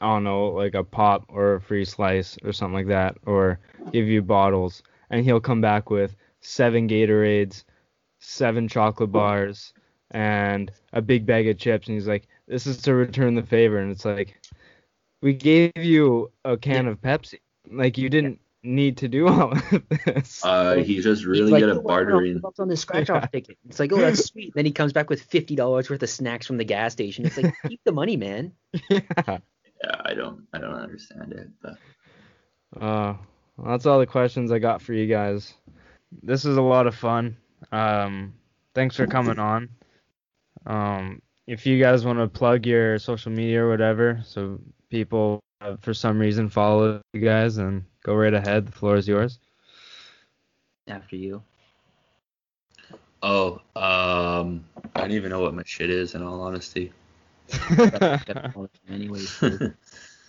I 0.00 0.06
don't 0.14 0.24
know, 0.24 0.48
like 0.48 0.74
a 0.74 0.84
pop 0.84 1.24
or 1.28 1.54
a 1.54 1.60
free 1.60 1.84
slice 1.84 2.36
or 2.44 2.52
something 2.52 2.74
like 2.74 2.86
that, 2.88 3.16
or 3.26 3.58
give 3.92 4.06
you 4.06 4.22
bottles, 4.22 4.82
and 5.10 5.24
he'll 5.24 5.40
come 5.40 5.60
back 5.60 5.90
with 5.90 6.16
seven 6.40 6.88
Gatorades, 6.88 7.64
seven 8.20 8.68
chocolate 8.68 9.12
bars, 9.12 9.72
and 10.10 10.70
a 10.92 11.02
big 11.02 11.26
bag 11.26 11.48
of 11.48 11.58
chips, 11.58 11.86
and 11.88 11.96
he's 11.96 12.08
like, 12.08 12.26
"This 12.48 12.66
is 12.66 12.78
to 12.82 12.94
return 12.94 13.34
the 13.34 13.42
favor," 13.42 13.78
and 13.78 13.90
it's 13.92 14.04
like, 14.04 14.40
we 15.22 15.34
gave 15.34 15.72
you 15.76 16.30
a 16.44 16.56
can 16.56 16.86
of 16.86 17.00
Pepsi, 17.00 17.40
like 17.70 17.98
you 17.98 18.08
didn't 18.08 18.40
need 18.62 18.98
to 18.98 19.08
do 19.08 19.26
all 19.28 19.52
of 19.52 19.82
this. 20.04 20.44
uh, 20.44 20.74
he's 20.76 21.04
just 21.04 21.24
really 21.24 21.44
He's 21.44 21.50
like, 21.52 21.60
good 21.62 21.70
"Oh, 21.70 21.76
at 21.78 21.82
wow, 21.82 21.88
bartering. 21.94 22.38
bucks 22.40 22.58
on 22.60 22.68
this 22.68 22.80
scratch 22.80 23.08
off 23.10 23.30
ticket. 23.30 23.56
It's 23.68 23.78
like, 23.80 23.92
oh, 23.92 23.96
that's 23.98 24.24
sweet. 24.30 24.52
Then 24.54 24.64
he 24.66 24.72
comes 24.72 24.92
back 24.92 25.08
with 25.10 25.22
fifty 25.22 25.56
dollars 25.56 25.88
worth 25.90 26.02
of 26.02 26.10
snacks 26.10 26.46
from 26.46 26.56
the 26.58 26.64
gas 26.64 26.92
station. 26.92 27.26
It's 27.26 27.36
like, 27.36 27.54
keep 27.68 27.80
the 27.84 27.92
money, 27.92 28.16
man. 28.16 28.52
yeah. 28.90 29.38
Yeah, 29.82 29.96
I 30.04 30.14
don't 30.14 30.46
I 30.52 30.58
don't 30.58 30.74
understand 30.74 31.32
it. 31.32 31.48
But 31.62 31.78
Uh, 32.80 33.14
well, 33.56 33.72
that's 33.72 33.86
all 33.86 33.98
the 33.98 34.06
questions 34.06 34.52
I 34.52 34.58
got 34.58 34.82
for 34.82 34.92
you 34.92 35.06
guys. 35.06 35.54
This 36.22 36.44
is 36.44 36.56
a 36.56 36.62
lot 36.62 36.86
of 36.86 36.94
fun. 36.94 37.36
Um, 37.72 38.34
thanks 38.74 38.96
for 38.96 39.06
coming 39.06 39.38
on. 39.38 39.68
Um, 40.66 41.22
if 41.46 41.66
you 41.66 41.80
guys 41.80 42.04
want 42.04 42.18
to 42.18 42.28
plug 42.28 42.66
your 42.66 42.98
social 42.98 43.32
media 43.32 43.64
or 43.64 43.68
whatever, 43.68 44.20
so 44.24 44.60
people 44.88 45.40
uh, 45.60 45.76
for 45.80 45.94
some 45.94 46.18
reason 46.18 46.48
follow 46.48 47.00
you 47.12 47.20
guys, 47.20 47.58
and 47.58 47.84
go 48.02 48.14
right 48.14 48.34
ahead. 48.34 48.66
The 48.66 48.72
floor 48.72 48.96
is 48.96 49.06
yours. 49.08 49.38
After 50.88 51.16
you. 51.16 51.42
oh, 53.22 53.60
um, 53.76 54.64
I 54.94 55.00
don't 55.00 55.12
even 55.12 55.30
know 55.30 55.40
what 55.40 55.54
my 55.54 55.62
shit 55.66 55.90
is 55.90 56.14
in 56.14 56.22
all 56.22 56.40
honesty. 56.40 56.92
Anyway, 58.88 59.20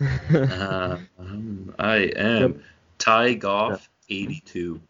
Uh, 0.02 0.98
um, 1.20 1.74
I 1.78 1.96
am 2.16 2.64
Ty 2.98 3.34
Goff 3.36 3.90
82. 4.10 4.82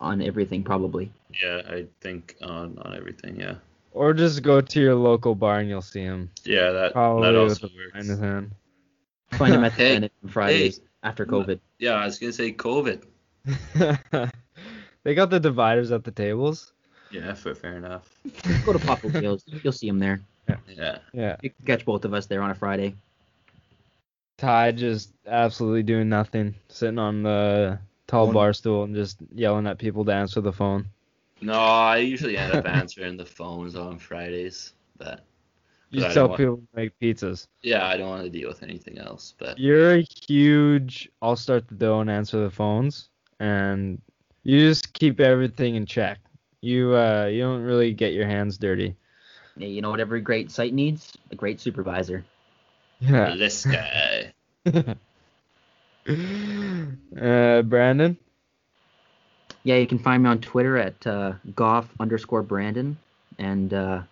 on 0.00 0.20
everything 0.22 0.62
probably. 0.62 1.10
Yeah, 1.42 1.62
I 1.68 1.86
think 2.00 2.36
on 2.42 2.78
on 2.78 2.94
everything. 2.96 3.40
Yeah, 3.40 3.54
or 3.92 4.12
just 4.14 4.42
go 4.42 4.60
to 4.60 4.80
your 4.80 4.94
local 4.94 5.34
bar 5.34 5.58
and 5.60 5.68
you'll 5.68 5.82
see 5.82 6.00
him. 6.02 6.30
yeah, 6.44 6.70
that 6.72 6.92
Probably 6.92 7.22
that 7.32 7.38
also 7.38 7.68
works. 7.68 8.04
in 8.04 8.10
his 8.10 8.18
hand. 8.18 8.50
Find 9.32 9.54
him 9.54 9.64
at 9.64 9.72
the 9.76 9.82
Hey, 9.82 9.94
Bennett 9.94 10.12
on 10.24 10.30
Fridays 10.30 10.80
after 11.02 11.24
COVID. 11.26 11.58
Yeah, 11.78 11.92
I 11.94 12.04
was 12.06 12.18
gonna 12.18 12.32
say 12.32 12.52
COVID. 12.52 13.02
they 15.04 15.14
got 15.14 15.30
the 15.30 15.40
dividers 15.40 15.90
at 15.92 16.04
the 16.04 16.10
tables. 16.10 16.72
Yeah, 17.10 17.32
fair, 17.34 17.54
fair 17.54 17.76
enough. 17.76 18.08
Go 18.66 18.72
to 18.72 18.78
Papa 18.78 19.06
Leo's. 19.06 19.44
You'll 19.46 19.72
see 19.72 19.88
him 19.88 19.98
there. 19.98 20.20
Yeah. 20.48 20.98
Yeah. 21.12 21.36
You 21.42 21.50
can 21.50 21.66
catch 21.66 21.84
both 21.84 22.04
of 22.04 22.12
us 22.14 22.26
there 22.26 22.42
on 22.42 22.50
a 22.50 22.54
Friday. 22.54 22.94
Ty 24.38 24.72
just 24.72 25.12
absolutely 25.26 25.82
doing 25.82 26.08
nothing, 26.08 26.54
sitting 26.68 26.98
on 26.98 27.22
the 27.22 27.78
tall 28.06 28.30
bar 28.32 28.52
stool 28.52 28.84
and 28.84 28.94
just 28.94 29.18
yelling 29.34 29.66
at 29.66 29.78
people 29.78 30.04
to 30.04 30.12
answer 30.12 30.40
the 30.40 30.52
phone. 30.52 30.86
No, 31.40 31.54
I 31.54 31.98
usually 31.98 32.36
end 32.36 32.52
up 32.54 32.66
answering 32.68 33.16
the 33.16 33.24
phones 33.24 33.76
on 33.76 33.98
Fridays, 33.98 34.74
but 34.98 35.24
You 35.90 36.00
But 36.00 36.04
just 36.06 36.14
tell 36.14 36.24
don't 36.24 36.30
want- 36.30 36.38
people 36.38 36.56
to 36.56 36.66
make 36.74 36.98
pizzas. 37.00 37.46
yeah, 37.62 37.86
I 37.86 37.96
don't 37.96 38.08
want 38.10 38.24
to 38.24 38.30
deal 38.30 38.48
with 38.48 38.62
anything 38.62 38.98
else. 38.98 39.34
But 39.38 39.58
You're 39.58 39.94
a 39.96 40.06
huge. 40.28 41.08
I'll 41.22 41.36
start 41.36 41.66
the 41.68 41.74
dough 41.74 42.00
and 42.00 42.10
answer 42.10 42.42
the 42.42 42.50
phones, 42.50 43.08
and 43.40 44.00
you 44.42 44.60
just 44.60 44.92
keep 44.92 45.18
everything 45.20 45.76
in 45.76 45.86
check. 45.86 46.18
You 46.60 46.94
uh, 46.94 47.26
you 47.32 47.40
don't 47.40 47.62
really 47.62 47.92
get 47.94 48.12
your 48.12 48.26
hands 48.26 48.58
dirty. 48.58 48.96
Yeah, 49.56 49.68
you 49.68 49.80
know 49.82 49.90
what 49.90 50.00
every 50.00 50.20
great 50.20 50.50
site 50.50 50.74
needs? 50.74 51.16
A 51.30 51.34
great 51.34 51.60
supervisor. 51.60 52.24
Yeah. 53.00 53.34
this 53.38 53.64
guy, 53.66 54.32
uh, 57.20 57.62
Brandon. 57.62 58.16
Yeah, 59.62 59.76
you 59.76 59.86
can 59.86 59.98
find 59.98 60.22
me 60.22 60.28
on 60.28 60.40
Twitter 60.40 60.76
at 60.78 61.06
uh, 61.06 61.32
Goff 61.54 61.88
underscore 61.98 62.42
Brandon, 62.42 62.96
and 63.38 63.74
uh, 63.74 64.02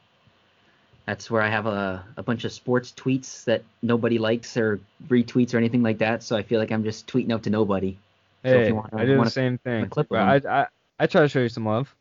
that's 1.06 1.30
where 1.30 1.42
I 1.42 1.48
have 1.48 1.66
a, 1.66 2.04
a 2.16 2.22
bunch 2.22 2.44
of 2.44 2.52
sports 2.52 2.92
tweets 2.96 3.44
that 3.44 3.62
nobody 3.82 4.18
likes 4.18 4.56
or 4.56 4.80
retweets 5.08 5.54
or 5.54 5.58
anything 5.58 5.82
like 5.82 5.98
that. 5.98 6.22
So 6.22 6.36
I 6.36 6.42
feel 6.42 6.58
like 6.58 6.72
I'm 6.72 6.82
just 6.82 7.06
tweeting 7.06 7.32
out 7.32 7.44
to 7.44 7.50
nobody. 7.50 7.96
So 8.44 8.50
if 8.50 8.68
you 8.68 8.74
wanna- 8.74 8.90
I 8.96 9.04
do 9.06 9.22
the 9.22 9.30
same 9.30 9.58
thing. 9.58 9.88
clip 9.88 10.08
but 10.08 10.18
of 10.20 10.46
I, 10.46 10.62
I 10.62 10.66
I 10.98 11.06
try 11.06 11.22
to 11.22 11.28
show 11.28 11.40
you 11.40 11.48
some 11.48 11.64
love. 11.64 11.94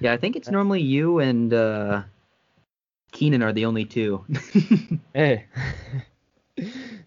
Yeah, 0.00 0.12
I 0.12 0.16
think 0.16 0.36
it's 0.36 0.50
normally 0.50 0.82
you 0.82 1.18
and 1.20 1.52
uh, 1.52 2.02
Keenan 3.12 3.42
are 3.42 3.52
the 3.52 3.64
only 3.64 3.84
two. 3.84 4.24
Hey, 5.14 5.46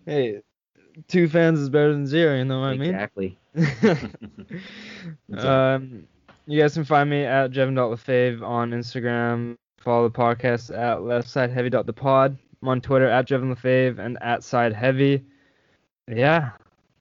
hey, 0.08 0.42
two 1.08 1.28
fans 1.28 1.60
is 1.60 1.70
better 1.70 1.94
than 1.94 2.08
zero. 2.08 2.36
You 2.38 2.46
know 2.46 2.62
what 2.62 2.68
I 2.68 2.78
mean? 2.78 2.90
exactly. 2.90 3.38
um, 5.38 6.08
you 6.48 6.60
guys 6.60 6.74
can 6.74 6.86
find 6.86 7.08
me 7.08 7.24
at 7.24 7.52
Jevon.lefave 7.52 8.42
on 8.42 8.72
Instagram. 8.72 9.58
Follow 9.80 10.10
the 10.10 10.18
podcast 10.18 10.76
at 10.76 10.98
leftsideheavy.thepod. 10.98 12.38
I'm 12.62 12.68
on 12.68 12.82
Twitter 12.82 13.08
at 13.08 13.28
JevonLefave 13.28 14.00
and 14.00 14.18
at 14.22 14.44
Side 14.44 14.74
Heavy. 14.74 15.24
Yeah, 16.08 16.52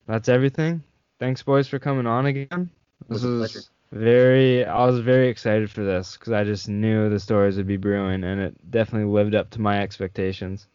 that's 0.06 0.28
everything. 0.28 0.82
Thanks, 1.18 1.42
boys, 1.42 1.66
for 1.66 1.78
coming 1.78 2.06
on 2.06 2.26
again. 2.26 2.70
This 3.08 3.22
Was. 3.22 3.70
Very. 3.92 4.64
I 4.64 4.84
was 4.86 5.00
very 5.00 5.28
excited 5.28 5.70
for 5.70 5.84
this 5.84 6.16
because 6.16 6.32
I 6.32 6.44
just 6.44 6.68
knew 6.68 7.08
the 7.08 7.20
stories 7.20 7.56
would 7.56 7.66
be 7.66 7.76
brewing, 7.76 8.24
and 8.24 8.40
it 8.40 8.70
definitely 8.70 9.10
lived 9.12 9.34
up 9.34 9.50
to 9.50 9.60
my 9.60 9.80
expectations. 9.80 10.66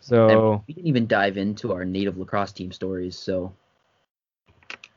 So, 0.00 0.64
We 0.66 0.74
didn't 0.74 0.86
even 0.86 1.06
dive 1.06 1.36
into 1.36 1.72
our 1.72 1.84
native 1.84 2.16
lacrosse 2.16 2.52
team 2.52 2.72
stories, 2.72 3.18
so 3.18 3.52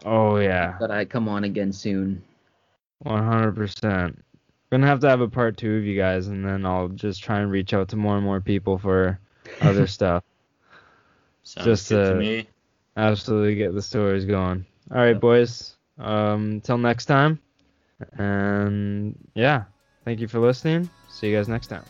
oh 0.06 0.38
yeah. 0.38 0.76
but 0.80 0.92
I 0.92 1.06
come 1.06 1.28
on 1.28 1.44
again 1.44 1.74
soon. 1.74 2.24
One 3.00 3.24
hundred 3.24 3.56
percent. 3.56 4.24
Gonna 4.72 4.88
have 4.88 5.02
to 5.02 5.10
have 5.10 5.20
a 5.20 5.28
part 5.28 5.58
two 5.58 5.76
of 5.76 5.84
you 5.84 5.98
guys, 5.98 6.28
and 6.28 6.46
then 6.46 6.66
I'll 6.66 6.88
just 6.88 7.22
try 7.22 7.40
and 7.40 7.52
reach 7.52 7.74
out 7.74 7.90
to 7.90 7.98
more 7.98 8.16
and 8.16 8.24
more 8.24 8.40
people 8.40 8.78
for 8.78 9.20
other 9.60 9.86
stuff. 9.88 10.24
sounds 11.44 11.66
Just, 11.66 11.90
good 11.90 12.14
to 12.14 12.16
me. 12.16 12.48
Absolutely 12.96 13.56
get 13.56 13.74
the 13.74 13.82
stories 13.82 14.24
going. 14.26 14.66
All 14.92 14.98
right, 14.98 15.20
boys. 15.20 15.76
Um, 16.02 16.62
till 16.62 16.78
next 16.78 17.06
time. 17.06 17.40
And 18.18 19.16
yeah, 19.36 19.66
thank 20.06 20.20
you 20.20 20.28
for 20.28 20.40
listening. 20.40 20.90
See 21.10 21.30
you 21.30 21.38
guys 21.38 21.48
next 21.48 21.68
time. 21.68 21.84